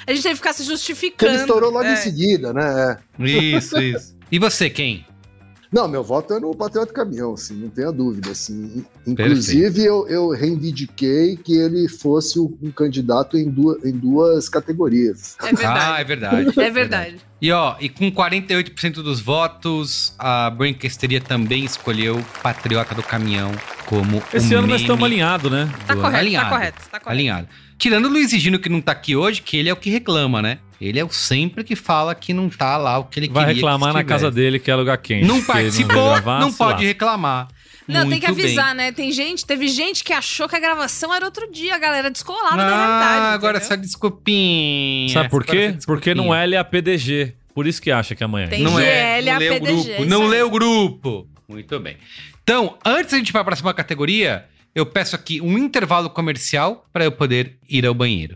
A 0.05 0.11
gente 0.11 0.23
teve 0.23 0.33
que 0.33 0.35
ficar 0.35 0.51
se 0.53 0.63
justificando. 0.63 1.31
ele 1.31 1.41
estourou 1.43 1.71
logo 1.71 1.85
É. 1.85 1.93
em 1.93 1.97
seguida, 1.97 2.51
né? 2.51 2.97
É. 3.19 3.23
Isso, 3.29 3.79
isso. 3.79 4.19
E 4.31 4.39
você, 4.39 4.69
quem? 4.69 5.05
Não, 5.71 5.87
meu 5.87 6.03
voto 6.03 6.33
é 6.33 6.39
no 6.39 6.53
Patriota 6.53 6.91
Caminhão, 6.91 7.33
assim, 7.33 7.53
não 7.55 7.69
tenha 7.69 7.93
dúvida. 7.93 8.31
Assim. 8.31 8.85
Inclusive, 9.07 9.85
eu, 9.85 10.05
eu 10.09 10.29
reivindiquei 10.29 11.37
que 11.37 11.53
ele 11.53 11.87
fosse 11.87 12.37
um 12.39 12.51
um 12.61 12.71
candidato 12.71 13.37
em 13.37 13.49
duas, 13.49 13.83
em 13.85 13.91
duas 13.91 14.49
categorias. 14.49 15.37
É 15.41 15.53
verdade. 15.53 15.79
Ah, 15.79 15.99
é 15.99 16.03
verdade. 16.03 16.51
É 16.61 16.69
verdade. 16.69 17.15
E 17.41 17.51
ó, 17.51 17.75
e 17.79 17.89
com 17.89 18.11
48% 18.11 18.95
dos 18.95 19.19
votos, 19.19 20.13
a 20.19 20.49
Brancasteria 20.49 21.19
também 21.19 21.65
escolheu 21.65 22.23
Patriota 22.43 22.93
do 22.93 23.01
Caminhão 23.01 23.51
como 23.85 24.21
Esse 24.33 24.53
o 24.53 24.59
ano 24.59 24.67
nós 24.67 24.81
estamos 24.81 25.03
alinhados, 25.03 25.51
né? 25.51 25.69
Tá 25.87 25.95
correto, 25.95 26.17
alinhado, 26.17 26.45
tá 26.45 26.51
correto, 26.55 26.77
tá 26.83 26.99
correto. 26.99 27.09
Alinhado. 27.09 27.47
Tirando 27.77 28.05
o 28.05 28.09
Luiz 28.09 28.29
Gino, 28.29 28.59
que 28.59 28.69
não 28.69 28.79
tá 28.79 28.91
aqui 28.91 29.15
hoje, 29.15 29.41
que 29.41 29.57
ele 29.57 29.69
é 29.69 29.73
o 29.73 29.77
que 29.77 29.89
reclama, 29.89 30.41
né? 30.41 30.59
Ele 30.81 30.99
é 30.99 31.05
o 31.05 31.09
sempre 31.11 31.63
que 31.63 31.75
fala 31.75 32.15
que 32.15 32.33
não 32.33 32.49
tá 32.49 32.75
lá 32.75 32.97
o 32.97 33.03
que 33.05 33.19
ele 33.19 33.29
Vai 33.29 33.45
queria 33.45 33.55
reclamar 33.55 33.89
que 33.91 33.97
na 33.97 34.03
casa 34.03 34.31
dele, 34.31 34.57
que 34.59 34.71
é 34.71 34.75
lugar 34.75 34.97
quente. 34.97 35.27
Não 35.27 35.39
participou, 35.43 35.95
não, 35.95 36.13
gravar, 36.13 36.49
se 36.49 36.57
pode 36.57 36.71
lasca. 36.71 36.85
reclamar. 36.87 37.47
Não, 37.87 38.07
tem 38.09 38.19
que 38.19 38.27
Muito 38.27 38.41
avisar, 38.41 38.67
bem. 38.67 38.75
né? 38.75 38.91
Tem 38.91 39.11
gente, 39.11 39.45
teve 39.45 39.67
gente 39.67 40.03
que 40.03 40.13
achou 40.13 40.47
que 40.47 40.55
a 40.55 40.59
gravação 40.59 41.13
era 41.13 41.25
outro 41.25 41.51
dia, 41.51 41.75
a 41.75 41.77
galera 41.77 42.09
descolada 42.09 42.55
da 42.57 42.63
Ah, 42.63 42.67
realidade. 42.87 43.35
agora 43.35 43.57
entendeu? 43.57 43.73
essa 43.73 43.77
desculpinha. 43.77 45.09
Sabe 45.13 45.29
por 45.29 45.43
Agora 45.43 45.57
quê? 45.73 45.77
Porque 45.85 46.15
não 46.15 46.33
é 46.33 46.45
LAPDG. 46.47 47.33
Por 47.53 47.67
isso 47.67 47.81
que 47.81 47.91
acha 47.91 48.15
que 48.15 48.23
amanhã. 48.23 48.47
Tem 48.47 48.63
Não 48.63 48.79
é, 48.79 49.21
GL, 49.21 49.25
não 49.25 49.37
lê 49.37 49.49
o 49.51 49.59
grupo. 49.59 50.05
Não 50.05 50.27
lê 50.27 50.41
o 50.41 50.49
grupo. 50.49 51.27
Muito 51.49 51.79
bem. 51.79 51.97
Então, 52.43 52.77
antes 52.85 53.11
da 53.11 53.17
gente 53.17 53.29
ir 53.29 53.31
para 53.33 53.41
a 53.41 53.45
próxima 53.45 53.73
categoria, 53.73 54.45
eu 54.73 54.85
peço 54.85 55.15
aqui 55.15 55.41
um 55.41 55.57
intervalo 55.57 56.09
comercial 56.09 56.85
para 56.93 57.03
eu 57.03 57.11
poder 57.11 57.57
ir 57.69 57.85
ao 57.85 57.93
banheiro. 57.93 58.35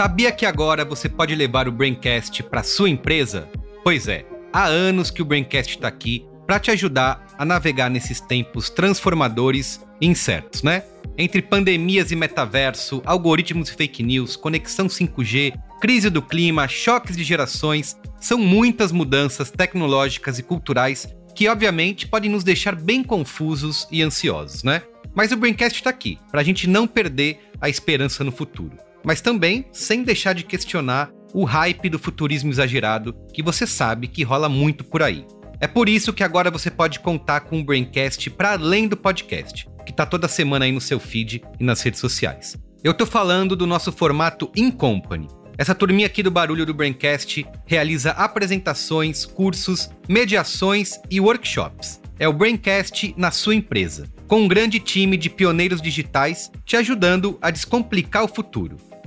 Sabia 0.00 0.32
que 0.32 0.46
agora 0.46 0.82
você 0.82 1.10
pode 1.10 1.34
levar 1.34 1.68
o 1.68 1.72
Braincast 1.72 2.42
para 2.44 2.62
sua 2.62 2.88
empresa? 2.88 3.46
Pois 3.84 4.08
é, 4.08 4.24
há 4.50 4.64
anos 4.64 5.10
que 5.10 5.20
o 5.20 5.26
Braincast 5.26 5.74
está 5.74 5.88
aqui 5.88 6.24
para 6.46 6.58
te 6.58 6.70
ajudar 6.70 7.26
a 7.36 7.44
navegar 7.44 7.90
nesses 7.90 8.18
tempos 8.18 8.70
transformadores 8.70 9.78
e 10.00 10.06
incertos, 10.06 10.62
né? 10.62 10.84
Entre 11.18 11.42
pandemias 11.42 12.10
e 12.10 12.16
metaverso, 12.16 13.02
algoritmos 13.04 13.68
e 13.68 13.74
fake 13.74 14.02
news, 14.02 14.36
conexão 14.36 14.86
5G, 14.86 15.52
crise 15.82 16.08
do 16.08 16.22
clima, 16.22 16.66
choques 16.66 17.14
de 17.14 17.22
gerações, 17.22 17.94
são 18.18 18.38
muitas 18.38 18.92
mudanças 18.92 19.50
tecnológicas 19.50 20.38
e 20.38 20.42
culturais 20.42 21.14
que 21.34 21.46
obviamente 21.46 22.08
podem 22.08 22.30
nos 22.30 22.42
deixar 22.42 22.74
bem 22.74 23.04
confusos 23.04 23.86
e 23.92 24.00
ansiosos, 24.00 24.62
né? 24.62 24.80
Mas 25.14 25.30
o 25.30 25.36
Braincast 25.36 25.82
tá 25.82 25.90
aqui, 25.90 26.18
pra 26.30 26.42
gente 26.42 26.66
não 26.66 26.86
perder 26.86 27.50
a 27.60 27.68
esperança 27.68 28.24
no 28.24 28.32
futuro. 28.32 28.78
Mas 29.04 29.20
também 29.20 29.66
sem 29.72 30.02
deixar 30.02 30.34
de 30.34 30.44
questionar 30.44 31.10
o 31.32 31.44
hype 31.44 31.88
do 31.88 31.98
futurismo 31.98 32.50
exagerado 32.50 33.14
que 33.32 33.42
você 33.42 33.66
sabe 33.66 34.08
que 34.08 34.22
rola 34.22 34.48
muito 34.48 34.84
por 34.84 35.02
aí. 35.02 35.24
É 35.60 35.66
por 35.66 35.88
isso 35.88 36.12
que 36.12 36.24
agora 36.24 36.50
você 36.50 36.70
pode 36.70 37.00
contar 37.00 37.40
com 37.40 37.60
o 37.60 37.64
Braincast 37.64 38.30
para 38.30 38.52
além 38.52 38.88
do 38.88 38.96
podcast, 38.96 39.68
que 39.84 39.92
tá 39.92 40.06
toda 40.06 40.26
semana 40.26 40.64
aí 40.64 40.72
no 40.72 40.80
seu 40.80 40.98
feed 40.98 41.42
e 41.58 41.64
nas 41.64 41.82
redes 41.82 42.00
sociais. 42.00 42.56
Eu 42.82 42.94
tô 42.94 43.04
falando 43.04 43.54
do 43.54 43.66
nosso 43.66 43.92
formato 43.92 44.50
In 44.56 44.70
Company. 44.70 45.28
Essa 45.58 45.74
turminha 45.74 46.06
aqui 46.06 46.22
do 46.22 46.30
Barulho 46.30 46.64
do 46.64 46.72
Braincast 46.72 47.46
realiza 47.66 48.12
apresentações, 48.12 49.26
cursos, 49.26 49.90
mediações 50.08 50.98
e 51.10 51.20
workshops. 51.20 52.00
É 52.18 52.26
o 52.26 52.32
Braincast 52.32 53.14
na 53.18 53.30
sua 53.30 53.54
empresa, 53.54 54.08
com 54.26 54.40
um 54.40 54.48
grande 54.48 54.80
time 54.80 55.18
de 55.18 55.28
pioneiros 55.28 55.82
digitais 55.82 56.50
te 56.64 56.76
ajudando 56.76 57.38
a 57.42 57.50
descomplicar 57.50 58.24
o 58.24 58.28
futuro, 58.28 58.78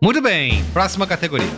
Muito 0.00 0.22
bem, 0.22 0.64
próxima 0.72 1.08
categoria. 1.08 1.50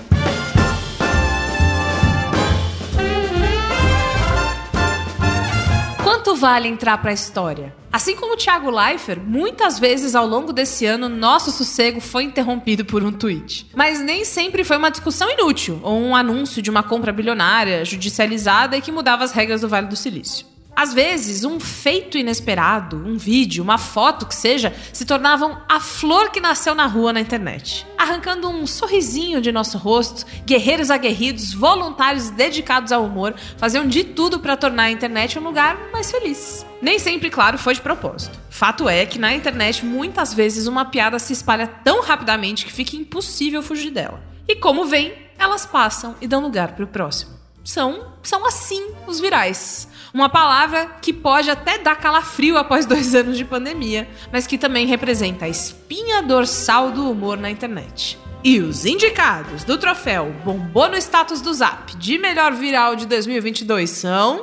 Quanto 6.03 6.35
vale 6.35 6.67
entrar 6.67 6.97
para 6.99 7.11
a 7.11 7.13
história? 7.13 7.77
Assim 7.93 8.17
como 8.17 8.33
o 8.33 8.37
Thiago 8.39 8.71
Leifert, 8.71 9.21
muitas 9.23 9.79
vezes 9.79 10.15
ao 10.15 10.27
longo 10.27 10.55
desse 10.55 10.87
ano, 10.87 11.07
nosso 11.07 11.51
sossego 11.51 12.01
foi 12.01 12.23
interrompido 12.25 12.83
por 12.83 13.03
um 13.03 13.13
tweet. 13.13 13.67
Mas 13.75 14.01
nem 14.01 14.25
sempre 14.25 14.65
foi 14.65 14.79
uma 14.79 14.91
discussão 14.91 15.31
inútil 15.31 15.79
ou 15.83 16.01
um 16.01 16.17
anúncio 16.17 16.63
de 16.63 16.71
uma 16.71 16.83
compra 16.83 17.13
bilionária, 17.13 17.85
judicializada 17.85 18.75
e 18.75 18.81
que 18.81 18.91
mudava 18.91 19.23
as 19.23 19.33
regras 19.33 19.61
do 19.61 19.69
Vale 19.69 19.89
do 19.89 19.97
Silício. 19.97 20.47
Às 20.81 20.95
vezes, 20.95 21.45
um 21.45 21.61
feito 21.61 22.17
inesperado, 22.17 22.97
um 22.97 23.19
vídeo, 23.19 23.63
uma 23.63 23.77
foto 23.77 24.25
que 24.25 24.35
seja, 24.35 24.75
se 24.95 25.05
tornavam 25.05 25.61
a 25.69 25.79
flor 25.79 26.31
que 26.31 26.41
nasceu 26.41 26.75
na 26.75 26.87
rua 26.87 27.13
na 27.13 27.21
internet. 27.21 27.87
Arrancando 27.99 28.49
um 28.49 28.67
sorrisinho 28.67 29.43
de 29.43 29.53
nosso 29.53 29.77
rosto, 29.77 30.25
guerreiros 30.47 30.91
aguerridos, 30.91 31.53
voluntários 31.53 32.31
dedicados 32.31 32.93
ao 32.93 33.05
humor, 33.05 33.35
faziam 33.59 33.87
de 33.87 34.05
tudo 34.05 34.41
para 34.41 34.57
tornar 34.57 34.85
a 34.85 34.91
internet 34.91 35.39
um 35.39 35.43
lugar 35.43 35.77
mais 35.93 36.11
feliz. 36.11 36.65
Nem 36.81 36.99
sempre, 36.99 37.29
claro, 37.29 37.59
foi 37.59 37.75
de 37.75 37.83
propósito. 37.83 38.41
Fato 38.49 38.89
é 38.89 39.05
que 39.05 39.19
na 39.19 39.35
internet 39.35 39.85
muitas 39.85 40.33
vezes 40.33 40.67
uma 40.67 40.87
piada 40.87 41.19
se 41.19 41.35
espalha 41.35 41.67
tão 41.67 42.01
rapidamente 42.01 42.65
que 42.65 42.73
fica 42.73 42.97
impossível 42.97 43.63
fugir 43.63 43.91
dela. 43.91 44.23
E 44.49 44.57
como 44.57 44.87
vem, 44.87 45.13
elas 45.39 45.67
passam 45.67 46.17
e 46.23 46.27
dão 46.27 46.41
lugar 46.41 46.73
para 46.73 46.87
o 46.87 46.89
próximo. 46.89 47.40
São, 47.65 48.15
são 48.23 48.47
assim 48.47 48.91
os 49.07 49.21
virais. 49.21 49.89
Uma 50.13 50.29
palavra 50.29 50.87
que 51.01 51.13
pode 51.13 51.51
até 51.51 51.79
dar 51.79 51.97
calafrio 51.97 52.57
após 52.57 52.87
dois 52.87 53.15
anos 53.15 53.37
de 53.37 53.45
pandemia, 53.45 54.09
mas 54.33 54.47
que 54.47 54.59
também 54.59 54.87
representa 54.87 55.45
a 55.45 55.49
espinha 55.49 56.23
dorsal 56.23 56.91
do 56.91 57.11
humor 57.11 57.37
na 57.37 57.51
internet. 57.51 58.19
E 58.43 58.59
os 58.59 58.87
indicados 58.87 59.65
do 59.65 59.77
troféu 59.77 60.33
Bombou 60.45 60.89
no 60.89 60.97
Status 60.97 61.43
do 61.43 61.53
Zap 61.53 61.95
de 61.97 62.19
melhor 62.19 62.53
viral 62.53 62.97
de 62.97 63.07
2022 63.07 63.91
são. 63.91 64.41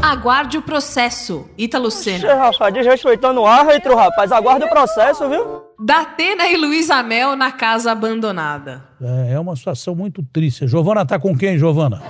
Aguarde 0.00 0.56
o 0.56 0.62
processo, 0.62 1.48
Ítalo 1.58 1.90
Senna. 1.90 2.34
Rapaz, 2.34 2.72
desrespeitando 2.72 3.40
o 3.40 3.46
árbitro, 3.46 3.96
rapaz. 3.96 4.30
Aguarde 4.30 4.64
o 4.64 4.68
processo, 4.68 5.28
viu? 5.28 5.63
Datena 5.78 6.46
e 6.48 6.56
Luísa 6.56 7.02
Mel 7.02 7.34
na 7.34 7.50
casa 7.50 7.92
abandonada. 7.92 8.84
É, 9.00 9.32
é 9.32 9.40
uma 9.40 9.56
situação 9.56 9.94
muito 9.94 10.22
triste. 10.32 10.66
Giovana 10.66 11.04
tá 11.04 11.18
com 11.18 11.36
quem, 11.36 11.58
Giovana? 11.58 12.02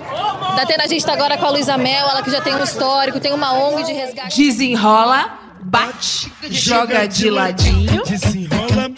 Datena, 0.55 0.83
a 0.83 0.87
gente 0.87 1.05
tá 1.05 1.13
agora 1.13 1.37
com 1.37 1.45
a 1.45 1.49
Luísa 1.49 1.77
Mel, 1.77 2.07
ela 2.07 2.21
que 2.21 2.29
já 2.31 2.41
tem 2.41 2.55
um 2.55 2.63
histórico, 2.63 3.19
tem 3.19 3.33
uma 3.33 3.53
ONG 3.53 3.83
de 3.83 3.93
resgate. 3.93 4.37
Desenrola, 4.37 5.37
bate, 5.61 6.31
joga 6.43 7.07
de 7.07 7.29
ladinho. 7.29 8.03
Desenrola, 8.03 8.89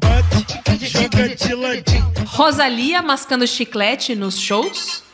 bate, 0.00 0.86
joga 0.86 1.28
de 1.28 1.54
ladinho. 1.54 2.12
Rosalia 2.26 3.02
mascando 3.02 3.46
chiclete 3.46 4.14
nos 4.14 4.38
shows. 4.38 5.04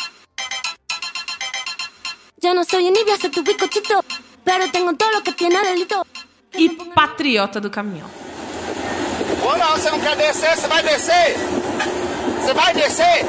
Tu 2.41 3.43
bizcochito, 3.43 4.03
pero 4.43 4.71
tengo 4.71 4.95
todo 4.97 5.11
lo 5.13 5.23
que 5.23 5.33
tiene 5.33 5.63
delito. 5.63 6.07
E 6.55 6.71
patriota 6.95 7.61
do 7.61 7.71
caminhão. 7.71 8.09
Ou 9.51 9.59
não, 9.59 9.73
você 9.73 9.91
não 9.91 10.01
quer 10.01 10.17
descer, 10.17 10.57
você 10.57 10.69
vai 10.69 10.83
descer! 10.83 11.37
Você 12.41 12.55
vai 12.55 12.73
descer! 12.75 13.25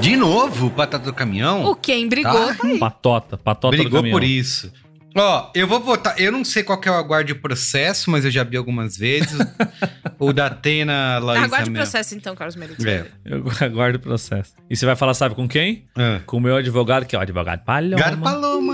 De 0.00 0.16
novo, 0.16 0.70
Patata 0.70 1.04
do 1.04 1.12
Caminhão? 1.12 1.66
O 1.66 1.76
quem 1.76 2.08
brigou 2.08 2.32
Tá. 2.32 2.54
tá 2.54 2.66
aí. 2.66 2.78
Patota, 2.78 3.36
patota 3.36 3.76
do 3.76 3.82
Brigou 3.82 3.98
caminhão. 4.00 4.18
por 4.18 4.24
isso. 4.24 4.72
Ó, 5.14 5.50
eu 5.54 5.66
vou 5.66 5.80
votar. 5.80 6.18
Eu 6.18 6.30
não 6.32 6.44
sei 6.44 6.62
qual 6.62 6.78
que 6.80 6.88
é 6.88 6.92
o 6.92 6.94
aguarde 6.94 7.34
processo, 7.34 8.10
mas 8.10 8.24
eu 8.24 8.30
já 8.30 8.44
vi 8.44 8.56
algumas 8.56 8.96
vezes. 8.96 9.36
o 10.18 10.32
da 10.32 10.46
Atena, 10.46 11.18
Laísa 11.18 11.44
Aguarde 11.46 11.70
o 11.70 11.72
processo 11.74 12.14
então, 12.14 12.34
Carlos 12.34 12.56
Merito. 12.56 12.88
É. 12.88 13.06
Eu 13.24 13.44
aguardo 13.60 13.98
o 13.98 14.00
processo. 14.00 14.54
E 14.70 14.76
você 14.76 14.86
vai 14.86 14.96
falar, 14.96 15.12
sabe 15.14 15.34
com 15.34 15.48
quem? 15.48 15.84
Com 16.26 16.36
o 16.36 16.40
meu 16.40 16.56
advogado, 16.56 17.04
que 17.04 17.14
é 17.14 17.18
o 17.18 17.22
advogado 17.22 17.64
Palhoma. 17.64 18.02
Gato 18.02 18.18
Paloma. 18.18 18.69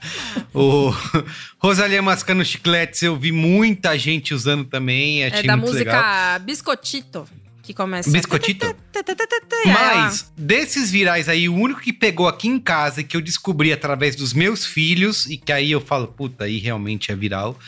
O 0.54 0.92
Rosalia 1.58 2.00
mascando 2.00 2.44
chicletes, 2.44 3.02
eu 3.02 3.16
vi 3.16 3.32
muita 3.32 3.98
gente 3.98 4.32
usando 4.32 4.64
também. 4.64 5.24
É 5.24 5.42
da 5.42 5.56
música 5.56 5.78
legal. 5.78 6.40
Biscotito, 6.40 7.28
que 7.62 7.74
começa... 7.74 8.10
Biscotito? 8.10 8.74
Mas, 9.66 10.32
desses 10.36 10.90
virais 10.90 11.28
aí, 11.28 11.48
o 11.48 11.54
único 11.54 11.80
que 11.80 11.92
pegou 11.92 12.28
aqui 12.28 12.48
em 12.48 12.58
casa 12.58 13.00
e 13.00 13.04
que 13.04 13.16
eu 13.16 13.20
descobri 13.20 13.72
através 13.72 14.16
dos 14.16 14.32
meus 14.32 14.64
filhos, 14.64 15.26
e 15.26 15.36
que 15.36 15.52
aí 15.52 15.70
eu 15.70 15.80
falo, 15.80 16.06
puta, 16.08 16.44
aí 16.44 16.58
realmente 16.58 17.12
é 17.12 17.16
viral, 17.16 17.58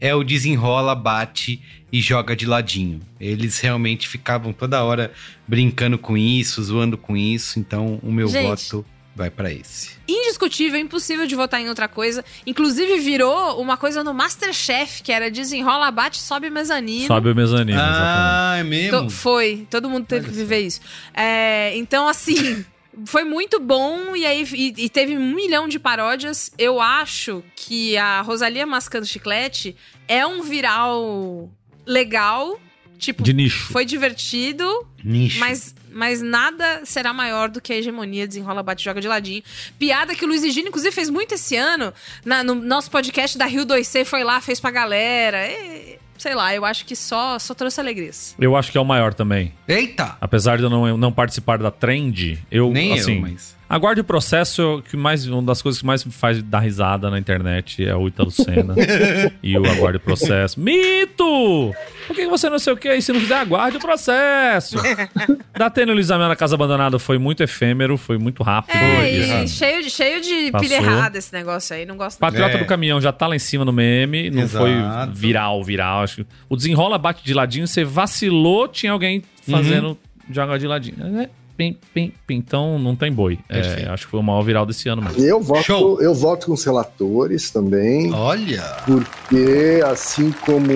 é 0.00 0.14
o 0.14 0.24
desenrola, 0.24 0.94
bate 0.94 1.60
e 1.92 2.00
joga 2.00 2.34
de 2.34 2.46
ladinho. 2.46 3.00
Eles 3.20 3.60
realmente 3.60 4.08
ficavam 4.08 4.52
toda 4.52 4.82
hora 4.82 5.12
brincando 5.46 5.98
com 5.98 6.16
isso, 6.16 6.62
zoando 6.62 6.96
com 6.96 7.16
isso, 7.16 7.58
então 7.58 8.00
o 8.02 8.10
meu 8.10 8.28
Gente. 8.28 8.46
voto 8.46 8.86
vai 9.14 9.28
pra 9.28 9.52
esse. 9.52 9.99
Indiscutível, 10.10 10.80
impossível 10.80 11.26
de 11.26 11.34
votar 11.34 11.60
em 11.60 11.68
outra 11.68 11.86
coisa. 11.88 12.24
Inclusive 12.46 12.98
virou 12.98 13.60
uma 13.60 13.76
coisa 13.76 14.02
no 14.02 14.12
Masterchef, 14.12 15.02
que 15.02 15.12
era 15.12 15.30
desenrola, 15.30 15.90
bate, 15.90 16.18
sobe 16.18 16.50
mezanino. 16.50 17.06
Sobe 17.06 17.30
o 17.30 17.34
mezanino, 17.34 17.78
Ah, 17.80 18.54
é 18.58 18.62
To- 18.62 18.68
mesmo? 18.68 19.10
foi, 19.10 19.66
todo 19.70 19.88
mundo 19.88 20.06
teve 20.06 20.28
que 20.28 20.34
viver 20.34 20.60
isso. 20.60 20.80
É, 21.14 21.76
então, 21.76 22.08
assim, 22.08 22.64
foi 23.06 23.22
muito 23.24 23.60
bom 23.60 24.16
e 24.16 24.26
aí 24.26 24.44
e, 24.52 24.74
e 24.84 24.88
teve 24.88 25.16
um 25.16 25.34
milhão 25.34 25.68
de 25.68 25.78
paródias. 25.78 26.50
Eu 26.58 26.80
acho 26.80 27.42
que 27.54 27.96
a 27.96 28.20
Rosalia 28.22 28.66
mascando 28.66 29.06
chiclete 29.06 29.76
é 30.08 30.26
um 30.26 30.42
viral 30.42 31.48
legal. 31.86 32.60
Tipo, 32.98 33.22
De 33.22 33.32
nicho. 33.32 33.72
foi 33.72 33.86
divertido, 33.86 34.66
Nicho. 35.02 35.38
mas, 35.40 35.74
mas 35.92 36.20
nada 36.22 36.82
será 36.84 37.12
maior 37.12 37.48
do 37.48 37.60
que 37.60 37.72
a 37.72 37.76
hegemonia 37.76 38.26
desenrola, 38.26 38.62
bate, 38.62 38.84
joga 38.84 39.00
de 39.00 39.08
ladinho. 39.08 39.42
Piada 39.78 40.14
que 40.14 40.24
o 40.24 40.28
Luiz 40.28 40.42
Egino, 40.42 40.68
inclusive, 40.68 40.94
fez 40.94 41.10
muito 41.10 41.34
esse 41.34 41.56
ano. 41.56 41.92
Na- 42.24 42.42
no 42.44 42.54
nosso 42.54 42.90
podcast 42.90 43.36
da 43.36 43.46
Rio 43.46 43.64
2C, 43.66 44.04
foi 44.04 44.22
lá, 44.24 44.40
fez 44.40 44.60
pra 44.60 44.70
galera. 44.70 45.46
E, 45.50 45.98
sei 46.18 46.34
lá, 46.34 46.54
eu 46.54 46.64
acho 46.64 46.84
que 46.84 46.94
só, 46.96 47.38
só 47.38 47.54
trouxe 47.54 47.80
alegrias. 47.80 48.34
Eu 48.38 48.56
acho 48.56 48.70
que 48.72 48.78
é 48.78 48.80
o 48.80 48.84
maior 48.84 49.14
também. 49.14 49.52
Eita! 49.66 50.16
Apesar 50.20 50.56
de 50.58 50.64
eu 50.64 50.70
não, 50.70 50.86
eu 50.86 50.96
não 50.96 51.12
participar 51.12 51.58
da 51.58 51.70
trend, 51.70 52.38
eu, 52.50 52.70
Nem 52.70 52.88
eu, 52.90 52.94
assim... 52.94 53.20
mas- 53.20 53.56
Aguarde 53.70 54.00
o 54.00 54.04
processo, 54.04 54.82
que 54.90 54.96
mais, 54.96 55.24
uma 55.28 55.40
das 55.42 55.62
coisas 55.62 55.80
que 55.80 55.86
mais 55.86 56.04
me 56.04 56.10
faz 56.10 56.42
dar 56.42 56.58
risada 56.58 57.08
na 57.08 57.16
internet 57.20 57.84
é 57.86 57.94
o 57.94 58.08
Ítalo 58.08 58.28
Senna. 58.30 58.74
e 59.40 59.56
o 59.56 59.64
aguarde 59.64 59.98
o 59.98 60.00
processo. 60.00 60.58
Mito! 60.58 61.72
Por 62.08 62.16
que 62.16 62.26
você 62.26 62.50
não 62.50 62.58
sei 62.58 62.72
o 62.72 62.76
que? 62.76 62.92
E 62.92 63.00
se 63.00 63.12
não 63.12 63.20
fizer, 63.20 63.36
aguarde 63.36 63.76
o 63.76 63.80
processo. 63.80 64.76
da 65.56 65.70
Tênis 65.70 65.94
Luiz 65.94 66.10
Amel 66.10 66.26
na 66.28 66.34
Casa 66.34 66.56
Abandonada 66.56 66.98
foi 66.98 67.16
muito 67.16 67.44
efêmero, 67.44 67.96
foi 67.96 68.18
muito 68.18 68.42
rápido. 68.42 68.76
É, 68.76 69.12
e- 69.14 69.44
e 69.44 69.48
cheio 69.48 69.82
de, 69.84 69.90
cheio 69.90 70.20
de 70.20 70.50
Passou. 70.50 70.68
pilha 70.68 70.76
errada 70.78 71.16
esse 71.16 71.32
negócio 71.32 71.76
aí, 71.76 71.86
não 71.86 71.96
gosto 71.96 72.18
Patriota 72.18 72.56
É. 72.56 72.58
do 72.58 72.64
Caminhão 72.66 73.00
já 73.00 73.12
tá 73.12 73.28
lá 73.28 73.36
em 73.36 73.38
cima 73.38 73.64
no 73.64 73.72
meme, 73.72 74.30
não 74.30 74.42
Exato. 74.42 74.64
foi 74.64 74.72
viral, 75.14 75.62
viral. 75.62 76.02
Acho. 76.02 76.24
que 76.24 76.26
O 76.48 76.56
desenrola 76.56 76.98
bate 76.98 77.24
de 77.24 77.32
ladinho, 77.32 77.68
você 77.68 77.84
vacilou, 77.84 78.66
tinha 78.66 78.90
alguém 78.90 79.22
fazendo 79.48 79.88
Uhum. 79.90 79.96
joga 80.32 80.58
de 80.58 80.66
ladinho. 80.66 80.96
É, 81.20 81.30
pim, 81.60 81.76
pim, 81.92 82.12
pim. 82.26 82.36
Então 82.36 82.78
não 82.78 82.96
tem 82.96 83.12
boi. 83.12 83.38
É, 83.46 83.86
acho 83.90 84.06
que 84.06 84.10
foi 84.10 84.20
o 84.20 84.22
maior 84.22 84.40
viral 84.40 84.64
desse 84.64 84.88
ano 84.88 85.02
mesmo. 85.02 85.22
Eu 85.22 85.42
voto, 85.42 85.62
Show. 85.62 86.00
eu 86.00 86.14
voto 86.14 86.46
com 86.46 86.52
os 86.54 86.64
relatores 86.64 87.50
também, 87.50 88.10
Olha! 88.14 88.62
porque 88.86 89.82
assim 89.84 90.32
como 90.46 90.72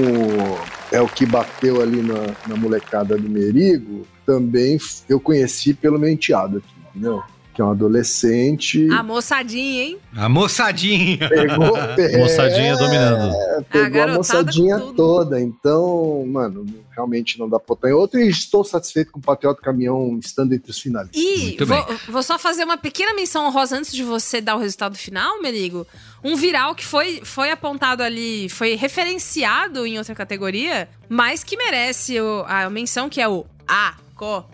é 0.92 1.00
o 1.00 1.08
que 1.08 1.24
bateu 1.24 1.80
ali 1.80 2.02
na, 2.02 2.34
na 2.46 2.56
molecada 2.56 3.16
do 3.16 3.28
Merigo, 3.28 4.06
também 4.26 4.78
eu 5.08 5.18
conheci 5.18 5.72
pelo 5.72 5.98
meu 5.98 6.10
enteado 6.10 6.58
aqui, 6.58 6.74
entendeu? 6.90 7.22
Que 7.54 7.62
é 7.62 7.64
um 7.64 7.70
adolescente. 7.70 8.88
A 8.90 9.00
moçadinha, 9.02 9.84
hein? 9.84 9.98
A 10.16 10.28
moçadinha! 10.28 11.16
Pegou, 11.28 11.76
é, 11.96 12.18
Moçadinha 12.18 12.76
dominando. 12.76 13.32
pegou 13.70 13.86
a, 13.86 13.88
garotada 13.88 14.18
moçadinha 14.18 14.78
toda. 14.96 15.40
Então, 15.40 16.24
mano, 16.26 16.66
realmente 16.90 17.38
não 17.38 17.48
dá 17.48 17.60
pra 17.60 17.76
botar 17.76 17.90
em 17.90 17.92
outro. 17.92 18.18
E 18.18 18.28
estou 18.28 18.64
satisfeito 18.64 19.12
com 19.12 19.20
o 19.20 19.22
Patriota 19.22 19.60
Caminhão 19.62 20.18
estando 20.20 20.52
entre 20.52 20.68
os 20.72 20.80
finalistas. 20.80 21.22
E 21.22 21.44
Muito 21.44 21.64
vou, 21.66 21.84
bem. 21.86 21.96
vou 22.08 22.22
só 22.24 22.38
fazer 22.40 22.64
uma 22.64 22.76
pequena 22.76 23.14
menção 23.14 23.46
honrosa 23.46 23.76
antes 23.78 23.92
de 23.92 24.02
você 24.02 24.40
dar 24.40 24.56
o 24.56 24.58
resultado 24.58 24.96
final, 24.98 25.40
Merigo. 25.40 25.86
Um 26.24 26.34
viral 26.34 26.74
que 26.74 26.84
foi, 26.84 27.20
foi 27.22 27.52
apontado 27.52 28.02
ali, 28.02 28.48
foi 28.48 28.74
referenciado 28.74 29.86
em 29.86 29.96
outra 29.96 30.14
categoria, 30.14 30.88
mas 31.08 31.44
que 31.44 31.56
merece 31.56 32.20
o- 32.20 32.44
a 32.48 32.68
menção, 32.68 33.08
que 33.08 33.20
é 33.20 33.28
o 33.28 33.46
A, 33.68 33.94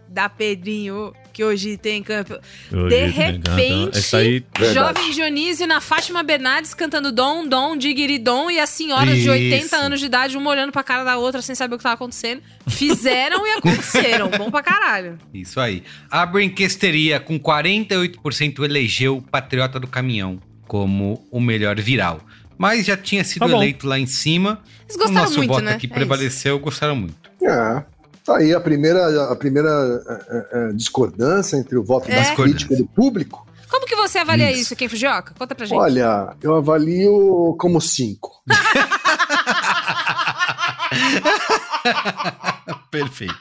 da 0.09 0.29
Pedrinho, 0.29 1.13
que 1.33 1.45
hoje 1.45 1.77
tem 1.77 2.03
campo. 2.03 2.35
De 2.71 2.79
campo. 2.79 3.13
repente, 3.13 4.17
aí-. 4.17 4.45
Jovem 4.73 5.11
Dionísio 5.11 5.67
na 5.67 5.81
Fátima 5.81 6.23
Bernardes 6.23 6.75
cantando 6.75 7.13
Dom, 7.13 7.47
Dom, 7.47 7.77
Digiri 7.77 8.19
Dom, 8.19 8.51
e 8.51 8.59
as 8.59 8.71
senhoras 8.71 9.15
de 9.15 9.23
Isso. 9.23 9.31
80 9.31 9.77
anos 9.77 10.01
de 10.01 10.07
idade, 10.07 10.37
uma 10.37 10.51
olhando 10.51 10.73
pra 10.73 10.83
cara 10.83 11.05
da 11.05 11.17
outra 11.17 11.43
sem 11.43 11.55
saber 11.55 11.75
o 11.75 11.79
que 11.79 11.85
tava 11.85 11.95
acontecendo. 11.95 12.43
Fizeram 12.69 13.47
e 13.47 13.51
aconteceram. 13.53 14.29
Bom 14.37 14.51
pra 14.51 14.63
caralho. 14.63 15.19
Isso 15.33 15.61
aí. 15.61 15.83
A 16.11 16.25
Brinquesteria, 16.27 17.21
com 17.21 17.39
48%, 17.39 18.65
elegeu 18.65 19.19
o 19.19 19.23
Patriota 19.23 19.81
do 19.81 19.87
Caminhão 19.87 20.41
como 20.67 21.27
o 21.33 21.41
melhor 21.41 21.81
viral. 21.81 22.21
Mas 22.57 22.87
já 22.87 22.97
tinha 22.97 23.25
sido 23.25 23.47
Tá 23.47 23.53
eleito 23.53 23.87
lá 23.89 23.99
em 23.99 24.07
cima. 24.07 24.63
Eles 24.85 24.97
gostaram 24.97 25.21
o 25.21 25.23
nosso 25.23 25.37
muito, 25.39 25.49
voto 25.51 25.65
né? 25.65 25.73
aqui 25.73 25.87
É 25.87 25.89
prevaleceu, 25.89 26.59
gostaram 26.59 26.95
muito. 26.95 27.17
É. 27.43 27.83
Tá 28.31 28.37
aí 28.37 28.55
a 28.55 28.61
primeira, 28.61 29.33
a 29.33 29.35
primeira 29.35 29.69
é, 29.69 30.13
é, 30.13 30.47
é, 30.53 30.73
discordância 30.73 31.57
entre 31.57 31.77
o 31.77 31.83
voto 31.83 32.09
É. 32.09 32.15
da 32.15 32.33
crítica 32.37 32.75
e 32.75 32.77
do 32.77 32.87
público. 32.87 33.45
Como 33.69 33.85
que 33.85 33.97
você 33.97 34.19
avalia 34.19 34.53
Isso. 34.53 34.61
isso, 34.61 34.77
Ken 34.77 34.89
Fujioka? 34.89 35.35
Conta 35.37 35.53
pra 35.53 35.67
gente. 35.67 35.77
Olha, 35.77 36.37
eu 36.41 36.55
avalio 36.55 37.57
como 37.59 37.81
cinco. 37.81 38.31
Perfeito. 42.89 43.35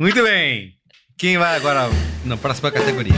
Muito 0.00 0.20
bem. 0.24 0.72
Quem 1.16 1.38
vai 1.38 1.54
agora 1.54 1.88
na 2.24 2.36
próxima 2.36 2.72
categoria? 2.72 3.14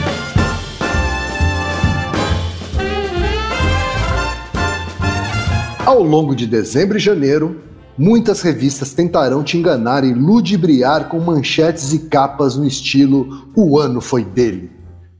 Ao 5.86 6.02
longo 6.02 6.34
de 6.34 6.46
dezembro 6.46 6.98
e 6.98 7.00
janeiro, 7.00 7.62
muitas 7.96 8.42
revistas 8.42 8.92
tentarão 8.92 9.42
te 9.42 9.56
enganar 9.56 10.04
e 10.04 10.12
ludibriar 10.12 11.08
com 11.08 11.20
manchetes 11.20 11.92
e 11.92 12.00
capas 12.00 12.56
no 12.56 12.66
estilo 12.66 13.48
O 13.54 13.78
ano 13.78 14.00
foi 14.00 14.24
dele. 14.24 14.70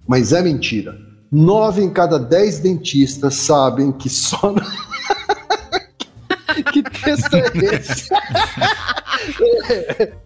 Mas 0.07 0.33
é 0.33 0.43
mentira. 0.43 0.97
Nove 1.31 1.83
em 1.83 1.91
cada 1.91 2.19
dez 2.19 2.59
dentistas 2.59 3.37
sabem 3.37 3.93
que 3.93 4.09
só. 4.09 4.55
que 6.73 6.83
texto 6.83 7.35
é 7.35 7.75
esse? 7.75 8.09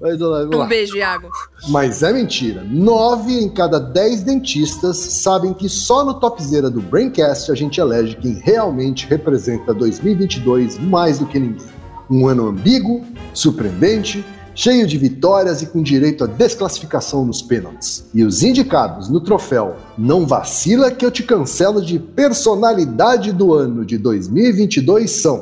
Mas, 0.00 0.18
lá. 0.18 0.44
Um 0.44 0.66
beijo, 0.66 0.96
Iago. 0.96 1.28
Mas 1.68 2.02
é 2.02 2.12
mentira. 2.12 2.64
Nove 2.64 3.32
em 3.32 3.48
cada 3.48 3.78
dez 3.78 4.22
dentistas 4.22 4.96
sabem 4.96 5.52
que 5.52 5.68
só 5.68 6.04
no 6.04 6.14
Topzera 6.14 6.70
do 6.70 6.80
Braincast 6.80 7.50
a 7.50 7.54
gente 7.54 7.80
elege 7.80 8.16
quem 8.16 8.34
realmente 8.34 9.06
representa 9.06 9.74
2022 9.74 10.78
mais 10.78 11.18
do 11.18 11.26
que 11.26 11.38
ninguém. 11.38 11.75
Um 12.08 12.26
ano 12.28 12.46
ambíguo, 12.46 13.04
surpreendente, 13.34 14.24
cheio 14.54 14.86
de 14.86 14.96
vitórias 14.96 15.60
e 15.60 15.66
com 15.66 15.82
direito 15.82 16.24
à 16.24 16.26
desclassificação 16.26 17.24
nos 17.26 17.42
pênaltis. 17.42 18.08
E 18.14 18.24
os 18.24 18.42
indicados 18.42 19.08
no 19.10 19.20
troféu 19.20 19.76
Não 19.98 20.26
Vacila 20.26 20.90
que 20.90 21.04
eu 21.04 21.10
te 21.10 21.22
cancelo 21.22 21.84
de 21.84 21.98
personalidade 21.98 23.32
do 23.32 23.52
ano 23.52 23.84
de 23.84 23.98
2022 23.98 25.10
são 25.10 25.38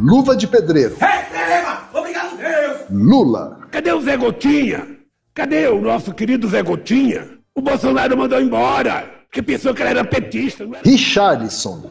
Luva 0.00 0.34
de 0.34 0.46
Pedreiro, 0.48 0.96
Obrigado, 1.94 2.36
Deus! 2.36 2.78
Lula, 2.90 3.58
Cadê 3.70 3.92
o 3.92 4.00
Zé 4.00 4.16
Gotinha? 4.16 4.86
Cadê 5.34 5.68
o 5.68 5.80
nosso 5.80 6.12
querido 6.12 6.48
Zé 6.48 6.62
Gotinha? 6.62 7.28
O 7.54 7.60
Bolsonaro 7.62 8.16
mandou 8.16 8.40
embora, 8.40 9.04
porque 9.26 9.42
pensou 9.42 9.72
que 9.74 9.82
ele 9.82 9.90
era 9.90 10.04
petista, 10.04 10.66
não 10.66 10.74
é? 10.74 10.80
Richarlison, 10.84 11.82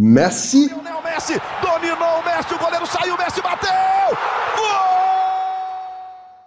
Messi 0.00 0.68
Lionel 0.68 1.02
Messi 1.02 1.34
dominou 1.60 2.20
o 2.20 2.24
Messi, 2.24 2.54
o 2.54 2.58
goleiro 2.58 2.86
saiu, 2.86 3.16
o 3.16 3.18
Messi 3.18 3.42
bateu! 3.42 3.68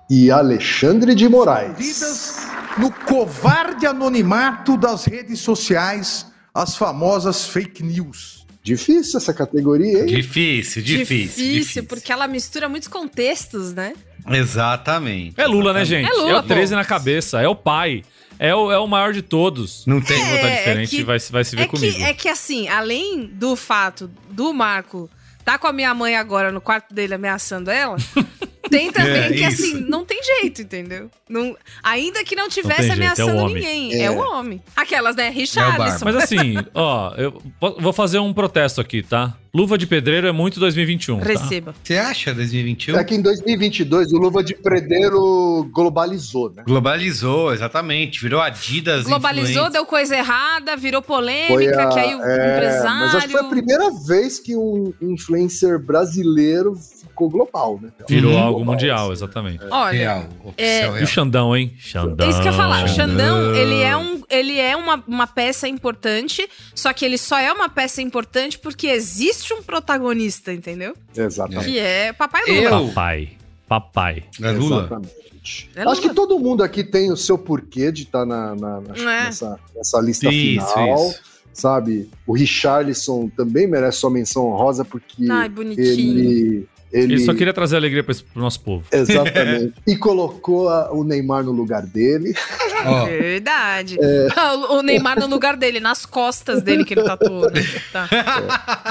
e 0.10 0.30
Alexandre 0.30 1.16
de 1.16 1.28
Moraes. 1.30 1.78
Vidas 1.78 2.48
no 2.78 2.92
covarde 2.92 3.86
anonimato 3.86 4.76
das 4.76 5.06
redes 5.06 5.40
sociais, 5.40 6.28
as 6.54 6.76
famosas 6.76 7.46
fake 7.46 7.82
news. 7.82 8.46
Difícil 8.62 9.18
essa 9.18 9.34
categoria, 9.34 10.00
hein? 10.00 10.06
Difícil, 10.06 10.82
difícil. 10.82 11.44
Difícil, 11.44 11.84
porque 11.86 12.12
ela 12.12 12.28
mistura 12.28 12.68
muitos 12.70 12.88
contextos, 12.88 13.74
né? 13.74 13.94
Exatamente. 14.30 15.40
É 15.40 15.48
Lula, 15.48 15.74
né, 15.74 15.84
gente? 15.86 16.10
É 16.10 16.14
Lula, 16.14 16.40
o 16.40 16.44
13 16.44 16.74
pô. 16.74 16.78
na 16.78 16.86
cabeça, 16.86 17.42
é 17.42 17.48
o 17.48 17.56
pai. 17.56 18.04
É 18.44 18.56
o, 18.56 18.72
é 18.72 18.78
o 18.80 18.88
maior 18.88 19.14
de 19.14 19.22
todos. 19.22 19.86
Não 19.86 20.02
tem. 20.02 20.18
Votar 20.18 20.46
É, 20.50 20.56
diferente 20.58 20.96
é 20.96 20.98
que- 20.98 21.04
vai, 21.04 21.20
vai 21.20 21.44
se 21.44 21.56
ver 21.56 21.62
é 21.62 21.68
comigo. 21.68 21.96
Que, 21.96 22.04
é 22.04 22.12
que 22.14 22.28
assim, 22.28 22.68
além 22.68 23.28
do 23.28 23.56
fato 23.56 24.10
do 24.32 24.52
Marco 24.52 25.08
tá 25.46 25.60
com 25.60 25.68
a 25.68 25.72
minha 25.74 25.94
mãe 25.94 26.16
agora 26.16 26.52
no 26.52 26.60
quarto 26.60 26.92
dele 26.94 27.14
ameaçando 27.14 27.70
ela, 27.70 27.98
tem 28.70 28.92
também 28.92 29.12
É, 29.24 29.30
que 29.30 29.36
isso. 29.48 29.64
assim, 29.64 29.74
não 29.88 30.04
tem 30.06 30.22
jeito, 30.24 30.62
entendeu? 30.64 31.10
Não, 31.30 31.56
ainda 31.84 32.24
que 32.24 32.36
não 32.36 32.50
tivesse 32.50 32.80
tem 32.82 32.88
jeito, 32.96 33.02
é 33.02 33.24
ameaçando 33.24 33.48
ninguém. 33.54 33.94
É. 33.94 34.04
É. 34.06 34.12
o 34.12 34.18
homem. 34.18 34.60
Aquelas, 34.76 35.16
né? 35.16 35.28
É 35.28 35.30
o 35.30 35.34
Richarlison. 35.34 36.06
Mas 36.06 36.16
assim, 36.16 36.56
ó, 36.74 37.14
eu 37.18 37.40
vou 37.80 37.94
fazer 37.94 38.18
um 38.20 38.34
protesto 38.34 38.82
aqui, 38.82 39.04
tá? 39.04 39.36
Luva 39.54 39.78
de 39.78 39.86
pedreiro 39.86 40.28
é 40.28 40.32
muito 40.32 40.60
2021. 40.62 41.20
tá? 41.20 41.26
Receba. 41.26 41.76
Você 41.84 41.98
acha 41.98 42.34
2021? 42.34 42.98
É 42.98 43.04
que 43.04 43.16
em 43.16 43.22
2022 43.22 44.14
o 44.14 44.18
Luva 44.18 44.42
de 44.42 44.56
Pedreiro 44.56 45.70
globalizou, 45.74 46.50
né? 46.56 46.64
Globalizou, 46.66 47.54
exatamente. 47.54 48.22
Virou 48.22 48.40
Adidas. 48.40 49.04
Globalizou, 49.04 49.70
deu 49.70 49.86
coisa 49.86 50.16
errada, 50.18 50.78
virou 50.78 51.02
polêmica, 51.02 51.84
a- 51.84 51.90
que 51.90 52.00
aí 52.00 52.16
o 52.16 52.24
é, 52.24 52.56
empresário. 52.56 53.00
Mas 53.02 53.16
acho 53.16 53.26
que 53.28 53.32
foi 53.34 53.42
a 53.42 53.50
primeira 53.50 53.92
vez 54.08 54.40
que 54.40 54.56
um 54.56 54.94
influencer 55.02 55.78
brasileiro 55.80 56.74
ficou 56.76 57.30
global, 57.30 57.78
né? 57.82 57.90
Virou 58.08 58.38
algo 58.38 58.56
Global, 58.60 58.74
mundial, 58.74 59.04
assim. 59.06 59.12
exatamente. 59.14 59.60
Olha, 59.70 59.92
Real, 59.98 60.30
é- 60.58 60.86
E 60.86 60.88
o 60.88 60.94
real. 60.94 61.06
Xandão, 61.08 61.56
hein? 61.58 61.74
Xandão. 61.78 62.26
É 62.26 62.30
isso 62.30 62.42
que 62.42 62.48
eu 62.48 62.52
ia 62.54 62.58
falar. 62.58 62.86
O 62.86 62.88
Xandão, 62.88 63.48
Xandão. 63.48 63.56
ele 63.56 63.82
é, 63.82 63.98
um, 63.98 64.22
ele 64.30 64.58
é 64.60 64.76
uma, 64.78 65.04
uma 65.06 65.28
peça 65.28 65.68
importante, 65.68 66.48
só 66.74 66.94
que 66.94 67.04
ele 67.04 67.18
só 67.18 67.38
é 67.38 67.52
uma 67.52 67.68
peça 67.68 68.02
importante 68.02 68.58
porque 68.58 68.88
existe 68.88 69.41
um 69.54 69.64
protagonista, 69.64 70.52
entendeu? 70.54 70.94
Exatamente. 71.16 71.66
Que 71.72 71.80
é 71.80 72.14
Papai 72.14 72.42
Lula. 72.48 72.62
Eu- 72.62 72.88
Papai. 72.88 73.30
Papai. 73.68 74.24
É 74.42 74.52
Lula? 74.52 74.80
Exatamente. 74.82 75.70
É 75.76 75.82
Acho 75.82 75.90
Lula. 75.90 76.02
que 76.02 76.14
todo 76.16 76.40
mundo 76.40 76.64
aqui 76.64 76.84
tem 76.84 77.12
o 77.12 77.18
seu 77.18 77.38
porquê 77.38 77.92
de 77.92 78.04
estar 78.04 78.26
na, 78.26 78.56
na- 78.56 78.82
na- 78.82 78.96
É. 78.96 79.24
nessa, 79.26 79.60
nessa 79.76 80.00
lista 80.00 80.30
Isso, 80.30 80.68
final. 80.74 81.08
isso. 81.10 81.20
Sabe? 81.54 82.10
O 82.26 82.34
Richarlison 82.34 83.28
também 83.30 83.68
merece 83.68 83.98
sua 83.98 84.10
menção 84.10 84.48
honrosa 84.48 84.86
porque 84.86 85.28
Ai, 85.30 85.50
bonitinho. 85.50 85.84
ele. 85.90 86.68
Ele, 86.94 87.14
Ele 87.14 87.26
só 87.26 87.34
queria 87.34 87.54
trazer 87.54 87.78
alegria 87.78 88.04
esse- 88.10 88.24
pro 88.24 88.42
nosso 88.42 88.60
povo. 88.62 88.84
Exatamente. 88.92 89.74
e 89.88 89.96
colocou 89.96 90.68
a- 90.70 90.92
o 90.92 91.04
Neymar 91.04 91.44
no 91.44 91.52
lugar 91.52 91.84
dele. 91.86 92.34
Ó, 92.86 93.06
Verdade. 93.06 93.98
É. 94.02 94.28
O 94.56 94.80
o 94.80 94.82
Neymar 94.82 95.20
no 95.20 95.28
lugar 95.28 95.56
dele, 95.56 95.80
nas 95.80 96.06
costas 96.06 96.62
dele 96.62 96.84
que 96.84 96.94
ele 96.94 97.04
tatuou. 97.04 97.50
né? 97.52 97.62
Tá. 97.94 98.10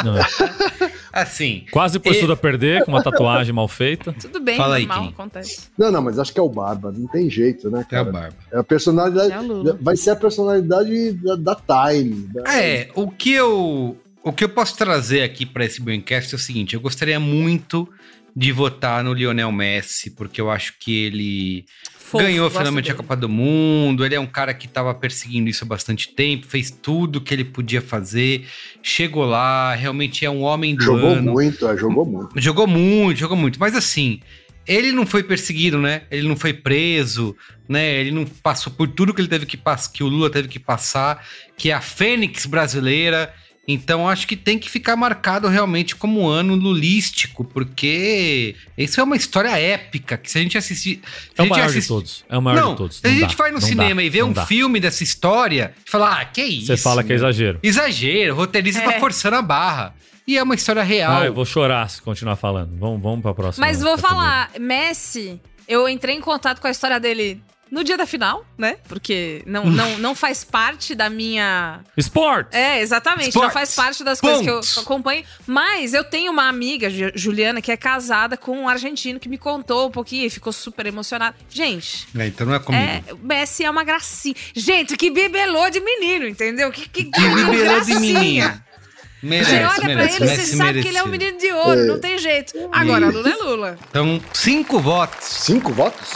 Não, 0.04 0.14
assim. 1.12 1.64
Quase 1.70 1.98
pôs 1.98 2.16
E- 2.16 2.20
tudo 2.20 2.32
a 2.32 2.36
perder 2.36 2.84
com 2.84 2.92
uma 2.92 3.02
tatuagem 3.02 3.52
mal 3.52 3.68
feita. 3.68 4.14
Tudo 4.18 4.40
bem, 4.40 4.56
Fala 4.56 4.76
aí, 4.76 4.86
normal, 4.86 5.06
Kim. 5.06 5.12
acontece. 5.12 5.60
Não, 5.76 5.90
não, 5.92 6.02
mas 6.02 6.18
acho 6.18 6.32
que 6.32 6.40
é 6.40 6.42
o 6.42 6.48
Barba, 6.48 6.92
não 6.96 7.06
tem 7.06 7.28
jeito, 7.28 7.70
né, 7.70 7.80
É 7.80 7.82
a 7.82 7.84
cara? 7.84 8.04
barba. 8.12 8.36
É 8.52 8.58
a 8.58 8.64
personalidade. 8.64 9.32
É 9.32 9.38
o 9.40 9.42
Lula. 9.46 9.78
vai 9.80 9.96
ser 9.96 10.10
a 10.10 10.16
personalidade 10.16 11.12
da, 11.12 11.36
da 11.36 11.54
Time. 11.54 12.28
da- 12.32 12.54
É, 12.54 12.88
o 12.94 13.10
que 13.10 13.32
eu 13.32 13.96
O 14.22 14.32
que 14.32 14.44
eu 14.44 14.48
posso 14.48 14.76
trazer 14.76 15.22
aqui 15.22 15.46
para 15.46 15.64
esse 15.64 15.80
Braincast 15.80 16.34
é 16.34 16.36
o 16.36 16.40
seguinte: 16.40 16.74
eu 16.74 16.80
gostaria 16.80 17.18
muito 17.18 17.88
de 18.34 18.52
votar 18.52 19.02
no 19.02 19.12
Lionel 19.12 19.50
Messi, 19.50 20.10
porque 20.10 20.40
eu 20.40 20.50
acho 20.50 20.74
que 20.78 21.04
ele 21.04 21.64
Fofo, 21.96 22.24
ganhou 22.24 22.50
finalmente 22.50 22.90
a 22.90 22.94
dele. 22.94 23.02
Copa 23.02 23.16
do 23.16 23.28
Mundo. 23.28 24.04
Ele 24.04 24.14
é 24.14 24.20
um 24.20 24.26
cara 24.26 24.54
que 24.54 24.66
estava 24.66 24.94
perseguindo 24.94 25.48
isso 25.48 25.64
há 25.64 25.66
bastante 25.66 26.14
tempo, 26.14 26.46
fez 26.46 26.70
tudo 26.70 27.20
que 27.20 27.32
ele 27.32 27.44
podia 27.44 27.82
fazer, 27.82 28.46
chegou 28.82 29.24
lá, 29.24 29.74
realmente 29.74 30.24
é 30.24 30.30
um 30.30 30.42
homem 30.42 30.74
do 30.74 30.82
Jogou 30.82 31.10
ano. 31.10 31.32
muito, 31.32 31.66
é, 31.66 31.76
jogou 31.76 32.06
muito. 32.06 32.30
Jogou 32.40 32.66
muito, 32.66 33.18
jogou 33.18 33.36
muito. 33.36 33.58
Mas 33.58 33.74
assim, 33.74 34.20
ele 34.66 34.92
não 34.92 35.06
foi 35.06 35.22
perseguido, 35.22 35.78
né? 35.78 36.02
Ele 36.10 36.28
não 36.28 36.36
foi 36.36 36.52
preso, 36.52 37.34
né? 37.68 38.00
Ele 38.00 38.10
não 38.10 38.24
passou 38.24 38.72
por 38.72 38.88
tudo 38.88 39.12
que 39.14 39.20
ele 39.20 39.28
teve 39.28 39.46
que 39.46 39.56
passar, 39.56 39.92
que 39.92 40.04
o 40.04 40.08
Lula 40.08 40.30
teve 40.30 40.48
que 40.48 40.58
passar, 40.58 41.26
que 41.56 41.70
é 41.70 41.74
a 41.74 41.80
Fênix 41.80 42.46
brasileira. 42.46 43.32
Então 43.72 44.08
acho 44.08 44.26
que 44.26 44.36
tem 44.36 44.58
que 44.58 44.68
ficar 44.70 44.96
marcado 44.96 45.48
realmente 45.48 45.94
como 45.96 46.20
um 46.22 46.28
ano 46.28 46.54
lulístico, 46.54 47.44
porque 47.44 48.54
isso 48.76 49.00
é 49.00 49.02
uma 49.04 49.16
história 49.16 49.56
épica 49.58 50.16
que 50.16 50.30
se 50.30 50.38
a 50.38 50.42
gente 50.42 50.56
assistir, 50.58 51.00
É 51.36 51.42
a 51.42 51.44
o 51.44 51.48
maior 51.48 51.70
de 51.70 51.86
todos. 51.86 52.24
É 52.28 52.38
o 52.38 52.42
maior 52.42 52.60
não, 52.60 52.70
de 52.72 52.76
todos. 52.76 52.96
Se 52.98 53.06
a 53.06 53.10
gente 53.10 53.36
dá, 53.36 53.42
vai 53.44 53.50
no 53.50 53.60
cinema 53.60 54.00
dá, 54.00 54.02
e 54.04 54.10
vê 54.10 54.22
um 54.22 54.32
dá. 54.32 54.46
filme 54.46 54.80
dessa 54.80 55.02
história, 55.04 55.74
e 55.86 55.90
fala, 55.90 56.20
ah, 56.20 56.24
que 56.24 56.42
isso? 56.42 56.66
Você 56.66 56.76
fala 56.76 57.04
que 57.04 57.12
é 57.12 57.16
exagero. 57.16 57.58
Exagero, 57.62 58.34
o 58.34 58.36
roteirista 58.36 58.80
tá 58.82 58.94
É. 58.94 59.00
forçando 59.00 59.36
a 59.36 59.42
barra. 59.42 59.94
E 60.26 60.36
é 60.38 60.42
uma 60.42 60.54
história 60.54 60.82
real. 60.82 61.22
Ah, 61.22 61.26
eu 61.26 61.34
vou 61.34 61.44
chorar 61.44 61.88
se 61.90 62.00
continuar 62.00 62.36
falando. 62.36 62.76
Vamos, 62.78 63.02
vamos 63.02 63.20
pra 63.22 63.34
próxima. 63.34 63.66
Mas 63.66 63.80
vou 63.80 63.96
categoria. 63.96 64.16
falar, 64.18 64.50
Messi, 64.60 65.40
eu 65.66 65.88
entrei 65.88 66.14
em 66.14 66.20
contato 66.20 66.60
com 66.60 66.68
a 66.68 66.70
história 66.70 67.00
dele 67.00 67.42
no 67.70 67.84
dia 67.84 67.96
da 67.96 68.04
final, 68.06 68.44
né? 68.58 68.76
Porque 68.88 69.42
não, 69.46 69.64
não, 69.66 69.98
não 69.98 70.14
faz 70.14 70.42
parte 70.42 70.94
da 70.94 71.08
minha. 71.08 71.80
Sport! 71.96 72.48
É, 72.52 72.80
exatamente. 72.80 73.28
Sports. 73.28 73.46
Não 73.46 73.52
faz 73.52 73.74
parte 73.74 74.02
das 74.04 74.20
coisas 74.20 74.42
que 74.42 74.50
eu 74.50 74.82
acompanho. 74.82 75.24
Mas 75.46 75.94
eu 75.94 76.02
tenho 76.04 76.32
uma 76.32 76.48
amiga, 76.48 76.90
Ju- 76.90 77.12
Juliana, 77.14 77.62
que 77.62 77.70
é 77.70 77.76
casada 77.76 78.36
com 78.36 78.58
um 78.62 78.68
argentino 78.68 79.20
que 79.20 79.28
me 79.28 79.38
contou 79.38 79.88
um 79.88 79.90
pouquinho 79.90 80.26
e 80.26 80.30
ficou 80.30 80.52
super 80.52 80.84
emocionada. 80.86 81.36
Gente. 81.48 82.08
É, 82.18 82.26
então 82.26 82.46
não 82.46 82.54
é 82.54 82.58
comigo. 82.58 82.82
É, 82.84 83.12
o 83.12 83.18
Messi 83.18 83.64
é 83.64 83.70
uma 83.70 83.84
gracinha. 83.84 84.34
Gente, 84.54 84.96
que 84.96 85.10
bibelô 85.10 85.70
de 85.70 85.80
menino, 85.80 86.26
entendeu? 86.26 86.70
Que, 86.72 86.88
que, 86.88 87.04
Que 87.04 87.20
bibelô 87.20 87.80
de 87.80 87.94
menino. 87.94 88.62
Merece, 89.22 89.50
Você 89.50 89.56
olha 89.64 89.74
pra 89.74 89.86
merece. 89.88 90.16
ele, 90.16 90.24
Messi 90.30 90.46
você 90.46 90.56
sabe 90.56 90.82
que 90.82 90.88
ele 90.88 90.96
é 90.96 91.02
um 91.02 91.08
menino 91.08 91.36
de 91.38 91.52
ouro, 91.52 91.80
É. 91.80 91.84
não 91.84 92.00
tem 92.00 92.18
jeito. 92.18 92.54
Agora. 92.72 93.10
Lula 93.10 93.28
é 93.30 93.34
Lula. 93.34 93.78
Então, 93.90 94.18
cinco 94.32 94.78
votos. 94.80 95.26
Cinco 95.28 95.72
votos? 95.74 96.14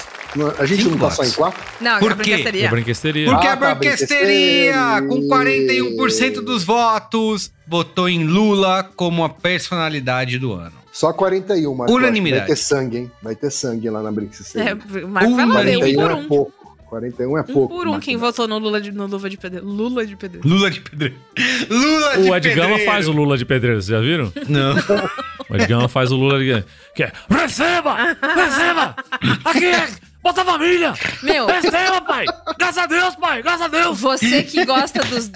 A 0.59 0.67
gente 0.67 0.83
Cinco 0.83 0.97
não 0.97 1.09
tá 1.09 1.11
só 1.15 1.25
em 1.25 1.31
quatro? 1.31 1.63
Não, 1.81 1.99
Por 2.01 2.13
é 2.13 2.15
quê? 2.17 2.33
É 2.33 2.69
brinquesteria. 2.69 3.31
Porque 3.31 3.47
Ah, 3.47 3.53
a 3.53 3.57
tá, 3.57 3.75
Branquesteria, 3.75 4.73
Branquesteria. 5.01 5.09
com 5.09 5.29
41% 5.29 6.41
dos 6.43 6.65
votos, 6.65 7.53
votou 7.67 8.09
em 8.09 8.25
Lula 8.25 8.83
como 8.97 9.23
a 9.25 9.29
personalidade 9.29 10.39
do 10.39 10.53
ano. 10.53 10.73
Só 10.93 11.13
41, 11.13 11.75
Marco. 11.75 11.93
Unanimidade. 11.93 12.41
Vai 12.47 12.49
ter 12.49 12.57
sangue, 12.57 12.97
hein? 12.99 13.11
Vai 13.23 13.35
ter 13.35 13.51
sangue 13.51 13.91
lá 13.91 14.03
na 14.03 14.13
Brincadeira. 14.13 14.71
É, 14.71 15.05
o 15.05 15.09
Marco 15.09 15.35
vai 15.35 15.47
lá 15.47 15.63
ver, 15.63 15.77
um 15.77 15.81
41 15.81 15.95
por 16.03 16.11
é 16.11 16.15
um. 16.15 16.29
pouco. 16.29 16.65
41 16.89 17.39
é 17.39 17.41
Um 17.41 17.45
pouco. 17.45 17.75
por 17.75 17.87
um 17.89 17.91
Marco. 17.93 18.05
quem 18.05 18.17
votou 18.17 18.47
no 18.47 18.59
Lula 18.59 18.81
de, 18.81 18.93
no 18.93 19.07
Luva 19.07 19.29
de 19.29 19.37
Pedreiro. 19.37 19.67
Lula 19.67 20.07
de 20.07 20.15
Pedreiro. 20.17 20.49
Lula 20.49 20.71
de 20.71 20.81
pedreiro. 20.81 21.17
Lula 21.69 22.17
de 22.19 22.31
O 22.31 22.37
Ed 22.37 22.49
Gama 22.51 22.69
pedreiro. 22.69 22.85
faz 22.93 23.09
o 23.09 23.13
Lula 23.13 23.37
de 23.39 23.45
pedreiro, 23.45 23.83
vocês 23.83 23.89
já 23.89 24.01
viram? 24.01 24.33
Não. 24.49 24.75
O 25.51 25.57
Ed 25.57 25.67
Gama 25.67 25.89
faz 25.89 26.13
o 26.13 26.17
Lula 26.17 26.39
de... 26.39 26.65
Que 26.95 27.03
é, 27.05 27.13
receba! 27.29 27.97
Receba! 28.37 28.95
Aqui! 29.45 29.73
Bota 29.73 30.14
a 30.31 30.45
família! 30.45 30.95
Meu, 31.23 31.47
Receba, 31.47 32.01
pai! 32.01 32.25
Graças 32.59 32.79
a 32.79 32.87
Deus, 32.87 33.17
pai! 33.17 33.43
Graças 33.43 33.63
a 33.63 33.69
Deus! 33.69 34.01
você 34.01 34.43
que 34.43 34.65
gosta 34.65 35.03
dos 35.05 35.31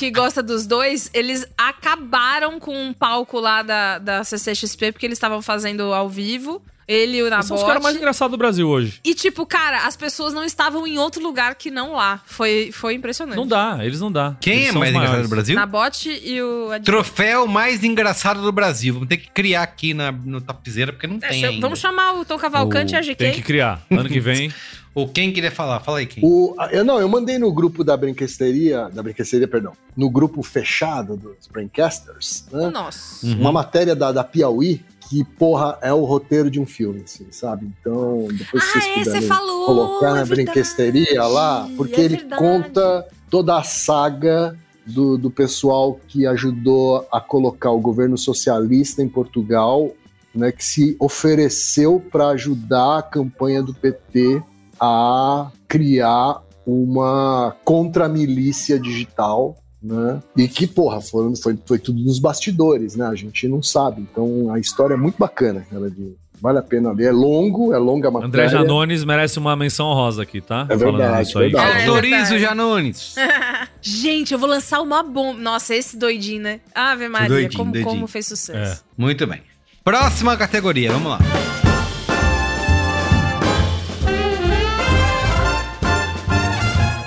que 0.00 0.10
gosta 0.10 0.42
dos 0.42 0.66
dois, 0.66 1.10
eles 1.12 1.46
acabaram 1.58 2.58
com 2.58 2.74
um 2.74 2.92
palco 2.92 3.38
lá 3.38 3.62
da, 3.62 3.98
da 3.98 4.24
CCXP 4.24 4.92
porque 4.92 5.04
eles 5.06 5.16
estavam 5.16 5.42
fazendo 5.42 5.92
ao 5.92 6.08
vivo. 6.08 6.62
Ele 6.88 7.18
e 7.18 7.22
o 7.22 7.28
Esses 7.28 7.44
são 7.46 7.56
os 7.56 7.62
caras 7.62 7.74
mais 7.80 7.94
Nabote. 7.94 7.98
engraçados 7.98 8.30
do 8.32 8.36
Brasil 8.36 8.68
hoje. 8.68 8.98
E 9.04 9.14
tipo, 9.14 9.46
cara, 9.46 9.86
as 9.86 9.94
pessoas 9.96 10.34
não 10.34 10.42
estavam 10.42 10.84
em 10.88 10.98
outro 10.98 11.22
lugar 11.22 11.54
que 11.54 11.70
não 11.70 11.92
lá. 11.92 12.20
Foi, 12.26 12.70
foi 12.72 12.94
impressionante. 12.94 13.36
Não 13.36 13.46
dá, 13.46 13.78
eles 13.82 14.00
não 14.00 14.10
dá. 14.10 14.36
Quem 14.40 14.62
Eles 14.64 14.74
é 14.74 14.78
mais 14.78 14.92
engraçado 14.92 15.22
do 15.22 15.28
Brasil? 15.28 15.54
Nabote 15.54 16.08
e 16.24 16.42
o 16.42 16.74
Ed- 16.74 16.84
Troféu 16.84 17.46
mais 17.46 17.84
engraçado 17.84 18.42
do 18.42 18.50
Brasil. 18.50 18.94
Vamos 18.94 19.08
ter 19.08 19.18
que 19.18 19.30
criar 19.30 19.62
aqui 19.62 19.94
na, 19.94 20.10
no 20.10 20.40
Topzera, 20.40 20.92
porque 20.92 21.06
não 21.06 21.16
É, 21.22 21.28
tem 21.28 21.44
ainda. 21.44 21.60
Vamos 21.60 21.78
chamar 21.78 22.14
o 22.14 22.24
Tom 22.24 22.36
Cavalcante 22.38 22.92
e 22.94 22.96
a 22.96 23.00
GK. 23.02 23.14
Tem 23.14 23.32
que 23.34 23.42
criar. 23.42 23.80
Ano 23.88 24.08
que 24.08 24.18
vem. 24.18 24.52
Ou 24.94 25.08
quem 25.08 25.32
queria 25.32 25.50
falar? 25.50 25.80
Fala 25.80 25.98
aí, 25.98 26.06
quem. 26.06 26.22
O, 26.24 26.54
eu, 26.72 26.84
não, 26.84 27.00
eu 27.00 27.08
mandei 27.08 27.38
no 27.38 27.52
grupo 27.52 27.84
da 27.84 27.96
Brinquesteria, 27.96 28.88
da 28.88 29.02
Brinquesteria, 29.02 29.46
perdão, 29.46 29.72
no 29.96 30.10
grupo 30.10 30.42
fechado 30.42 31.16
dos 31.16 31.46
Braincasters, 31.46 32.44
né? 32.50 32.70
Nossa. 32.70 33.24
Uhum. 33.24 33.40
Uma 33.40 33.52
matéria 33.52 33.94
da, 33.94 34.10
da 34.10 34.24
Piauí 34.24 34.84
que, 35.08 35.24
porra, 35.24 35.78
é 35.80 35.92
o 35.92 36.04
roteiro 36.04 36.50
de 36.50 36.60
um 36.60 36.66
filme, 36.66 37.02
assim, 37.04 37.26
sabe? 37.30 37.66
Então, 37.80 38.28
depois 38.32 38.62
Ah, 38.62 38.66
vocês 38.66 38.84
é, 38.84 38.94
puderem 38.94 39.20
você 39.20 39.26
falou, 39.26 39.66
colocar 39.66 40.10
é 40.10 40.14
na 40.14 40.24
Brinquesteria 40.24 41.24
lá, 41.24 41.68
porque 41.76 42.00
é 42.00 42.04
ele 42.04 42.18
conta 42.36 43.06
toda 43.28 43.58
a 43.58 43.62
saga 43.62 44.56
do, 44.86 45.18
do 45.18 45.30
pessoal 45.30 46.00
que 46.08 46.26
ajudou 46.26 47.06
a 47.10 47.20
colocar 47.20 47.70
o 47.70 47.80
governo 47.80 48.16
socialista 48.16 49.02
em 49.02 49.08
Portugal, 49.08 49.90
né, 50.34 50.52
que 50.52 50.64
se 50.64 50.96
ofereceu 51.00 52.00
para 52.10 52.28
ajudar 52.28 52.98
a 52.98 53.02
campanha 53.02 53.62
do 53.62 53.74
PT 53.74 54.42
a 54.80 55.50
criar 55.68 56.42
uma 56.66 57.54
contramilícia 57.64 58.78
digital, 58.78 59.56
né? 59.82 60.20
E 60.36 60.46
que, 60.48 60.66
porra, 60.66 61.00
foram, 61.00 61.34
foi, 61.36 61.58
foi 61.66 61.78
tudo 61.78 62.00
nos 62.02 62.18
bastidores, 62.18 62.96
né? 62.96 63.06
A 63.06 63.14
gente 63.14 63.46
não 63.48 63.62
sabe. 63.62 64.02
Então 64.02 64.52
a 64.52 64.58
história 64.58 64.94
é 64.94 64.96
muito 64.96 65.16
bacana, 65.18 65.66
cara, 65.70 65.90
de, 65.90 66.14
vale 66.40 66.58
a 66.58 66.62
pena 66.62 66.92
ler. 66.92 67.06
É 67.06 67.12
longo, 67.12 67.72
é 67.74 67.78
longa 67.78 68.08
a 68.08 68.10
matéria. 68.10 68.28
André 68.28 68.48
Janones 68.48 69.04
merece 69.04 69.38
uma 69.38 69.54
menção 69.54 69.86
honrosa 69.86 70.22
aqui, 70.22 70.40
tá? 70.40 70.66
É 70.68 70.76
verdade, 70.76 71.32
verdade. 71.34 71.78
É 71.78 71.86
Autorizo, 71.86 72.30
verdade. 72.30 72.40
Janones. 72.40 73.14
Gente, 73.82 74.32
eu 74.32 74.38
vou 74.38 74.48
lançar 74.48 74.80
uma 74.80 75.02
bomba. 75.02 75.38
Nossa, 75.38 75.74
esse 75.74 75.96
doidinho, 75.96 76.42
né? 76.42 76.60
Ave 76.74 77.08
Maria, 77.08 77.28
Doidinho, 77.28 77.58
como, 77.58 77.72
doidinho. 77.72 77.92
como 77.92 78.06
fez 78.06 78.26
sucesso. 78.26 78.84
Muito 78.96 79.26
bem. 79.26 79.42
Próxima 79.84 80.36
categoria, 80.36 80.92
vamos 80.92 81.10
lá. 81.12 81.18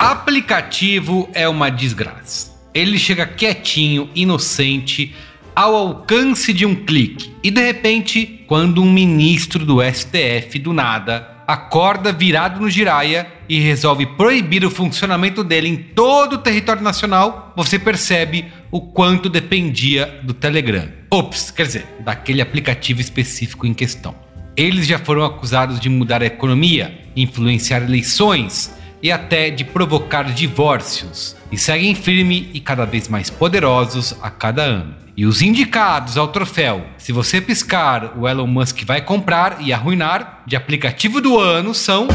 Aplicativo 0.04 1.30
é 1.32 1.48
uma 1.48 1.70
desgraça. 1.70 2.52
Ele 2.74 2.98
chega 2.98 3.24
quietinho, 3.24 4.10
inocente, 4.14 5.14
ao 5.56 5.74
alcance 5.74 6.52
de 6.52 6.66
um 6.66 6.74
clique. 6.74 7.32
E 7.42 7.50
de 7.50 7.62
repente, 7.62 8.44
quando 8.46 8.82
um 8.82 8.92
ministro 8.92 9.64
do 9.64 9.78
STF 9.82 10.58
do 10.58 10.74
nada 10.74 11.42
acorda 11.46 12.12
virado 12.12 12.60
no 12.60 12.68
giraia 12.68 13.26
e 13.48 13.58
resolve 13.60 14.04
proibir 14.04 14.62
o 14.62 14.70
funcionamento 14.70 15.42
dele 15.42 15.68
em 15.68 15.76
todo 15.76 16.34
o 16.34 16.38
território 16.38 16.82
nacional, 16.82 17.54
você 17.56 17.78
percebe 17.78 18.44
o 18.70 18.82
quanto 18.82 19.30
dependia 19.30 20.20
do 20.22 20.34
Telegram. 20.34 20.86
Ops, 21.10 21.50
quer 21.50 21.64
dizer, 21.64 21.86
daquele 22.00 22.42
aplicativo 22.42 23.00
específico 23.00 23.66
em 23.66 23.72
questão. 23.72 24.14
Eles 24.54 24.86
já 24.86 24.98
foram 24.98 25.24
acusados 25.24 25.80
de 25.80 25.88
mudar 25.88 26.22
a 26.22 26.26
economia, 26.26 26.94
influenciar 27.16 27.82
eleições 27.82 28.83
e 29.04 29.12
até 29.12 29.50
de 29.50 29.64
provocar 29.64 30.32
divórcios. 30.32 31.36
E 31.52 31.58
seguem 31.58 31.94
firme 31.94 32.48
e 32.54 32.60
cada 32.60 32.86
vez 32.86 33.06
mais 33.06 33.28
poderosos 33.28 34.16
a 34.22 34.30
cada 34.30 34.62
ano. 34.62 34.94
E 35.14 35.26
os 35.26 35.42
indicados 35.42 36.16
ao 36.16 36.28
troféu, 36.28 36.86
se 36.96 37.12
você 37.12 37.38
piscar, 37.38 38.16
o 38.16 38.26
Elon 38.26 38.46
Musk 38.46 38.82
vai 38.86 39.02
comprar 39.02 39.58
e 39.60 39.74
arruinar, 39.74 40.42
de 40.46 40.56
aplicativo 40.56 41.20
do 41.20 41.38
ano 41.38 41.74
são. 41.74 42.08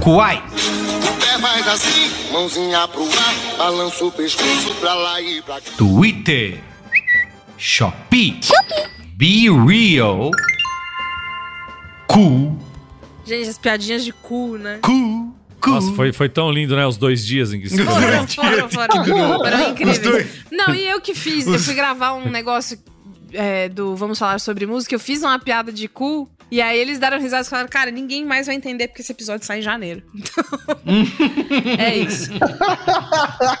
Kuai, 0.00 0.42
assim, 1.68 2.10
ar. 2.74 2.88
Twitter, 5.76 6.60
Shopee, 7.58 8.40
Be 9.14 9.50
Real, 9.50 10.30
Cool, 12.06 12.58
Gente, 13.32 13.48
as 13.48 13.58
piadinhas 13.58 14.04
de 14.04 14.12
cu, 14.12 14.58
né? 14.58 14.78
Cool, 14.82 15.74
Nossa, 15.74 15.92
foi, 15.92 16.12
foi 16.12 16.28
tão 16.28 16.50
lindo, 16.50 16.74
né? 16.74 16.84
Os 16.86 16.96
dois 16.96 17.24
dias 17.24 17.52
em 17.52 17.60
que 17.60 17.68
se 17.70 17.84
Foram, 17.84 18.26
foram, 18.26 18.68
foram. 18.68 19.04
Foram 19.38 19.70
incríveis. 19.70 20.44
Não, 20.50 20.74
e 20.74 20.86
eu 20.86 21.00
que 21.00 21.14
fiz, 21.14 21.46
eu 21.46 21.58
fui 21.58 21.74
gravar 21.74 22.14
um 22.14 22.28
negócio 22.28 22.78
é, 23.32 23.68
do 23.68 23.94
Vamos 23.96 24.18
Falar 24.18 24.38
Sobre 24.38 24.66
Música, 24.66 24.94
eu 24.94 25.00
fiz 25.00 25.22
uma 25.22 25.38
piada 25.38 25.72
de 25.72 25.88
cu, 25.88 26.28
e 26.52 26.60
aí 26.60 26.78
eles 26.78 26.98
deram 26.98 27.18
risada 27.18 27.46
e 27.46 27.48
falaram, 27.48 27.68
cara, 27.70 27.90
ninguém 27.90 28.24
mais 28.26 28.46
vai 28.46 28.54
entender 28.54 28.88
porque 28.88 29.00
esse 29.00 29.10
episódio 29.10 29.46
sai 29.46 29.60
em 29.60 29.62
janeiro. 29.62 30.02
Então, 30.14 30.44
é 31.78 31.96
isso. 31.96 32.30